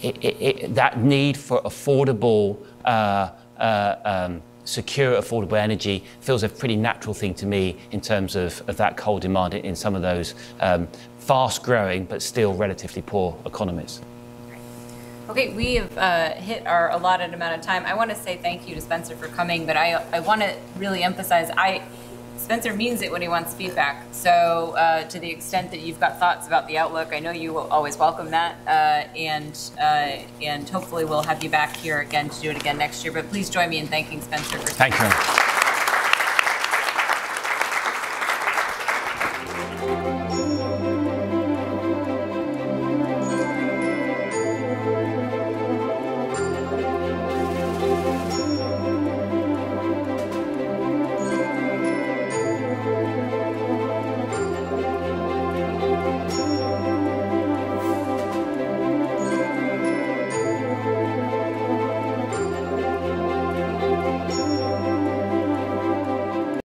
it, 0.00 0.16
it, 0.22 0.36
it, 0.40 0.74
that 0.76 1.00
need 1.00 1.36
for 1.36 1.60
affordable, 1.62 2.56
uh, 2.84 3.30
uh, 3.58 3.96
um, 4.04 4.42
secure, 4.64 5.20
affordable 5.20 5.58
energy 5.58 6.04
feels 6.20 6.42
a 6.42 6.48
pretty 6.48 6.76
natural 6.76 7.14
thing 7.14 7.34
to 7.34 7.46
me 7.46 7.76
in 7.90 8.00
terms 8.00 8.36
of, 8.36 8.62
of 8.68 8.76
that 8.76 8.96
coal 8.96 9.18
demand 9.18 9.54
in 9.54 9.74
some 9.74 9.94
of 9.94 10.02
those 10.02 10.34
um, 10.60 10.88
fast 11.18 11.62
growing 11.62 12.04
but 12.04 12.22
still 12.22 12.54
relatively 12.54 13.02
poor 13.02 13.36
economies. 13.46 14.00
Okay, 15.28 15.54
we 15.54 15.76
have 15.76 15.98
uh, 15.98 16.32
hit 16.34 16.66
our 16.66 16.90
allotted 16.90 17.32
amount 17.32 17.54
of 17.54 17.64
time. 17.64 17.84
I 17.86 17.94
want 17.94 18.10
to 18.10 18.16
say 18.16 18.36
thank 18.38 18.68
you 18.68 18.74
to 18.74 18.80
Spencer 18.80 19.14
for 19.14 19.28
coming, 19.28 19.64
but 19.64 19.76
I, 19.76 20.04
I 20.12 20.20
want 20.20 20.42
to 20.42 20.54
really 20.76 21.04
emphasize, 21.04 21.48
I, 21.56 21.82
Spencer 22.52 22.74
means 22.74 23.00
it 23.00 23.10
when 23.10 23.22
he 23.22 23.28
wants 23.28 23.54
feedback. 23.54 24.04
So 24.12 24.74
uh, 24.76 25.04
to 25.04 25.18
the 25.18 25.30
extent 25.30 25.70
that 25.70 25.80
you've 25.80 25.98
got 25.98 26.18
thoughts 26.18 26.46
about 26.46 26.68
the 26.68 26.76
outlook, 26.76 27.14
I 27.14 27.18
know 27.18 27.30
you 27.30 27.54
will 27.54 27.66
always 27.68 27.96
welcome 27.96 28.30
that, 28.32 28.56
uh, 28.66 29.08
and 29.16 29.58
uh, 29.80 30.18
and 30.42 30.68
hopefully 30.68 31.06
we'll 31.06 31.22
have 31.22 31.42
you 31.42 31.48
back 31.48 31.74
here 31.78 32.00
again 32.00 32.28
to 32.28 32.40
do 32.42 32.50
it 32.50 32.56
again 32.58 32.76
next 32.76 33.04
year. 33.04 33.12
But 33.14 33.30
please 33.30 33.48
join 33.48 33.70
me 33.70 33.78
in 33.78 33.86
thanking 33.86 34.20
Spencer 34.20 34.58
for. 34.58 34.68
Thank 34.68 34.92
you. 40.18 40.21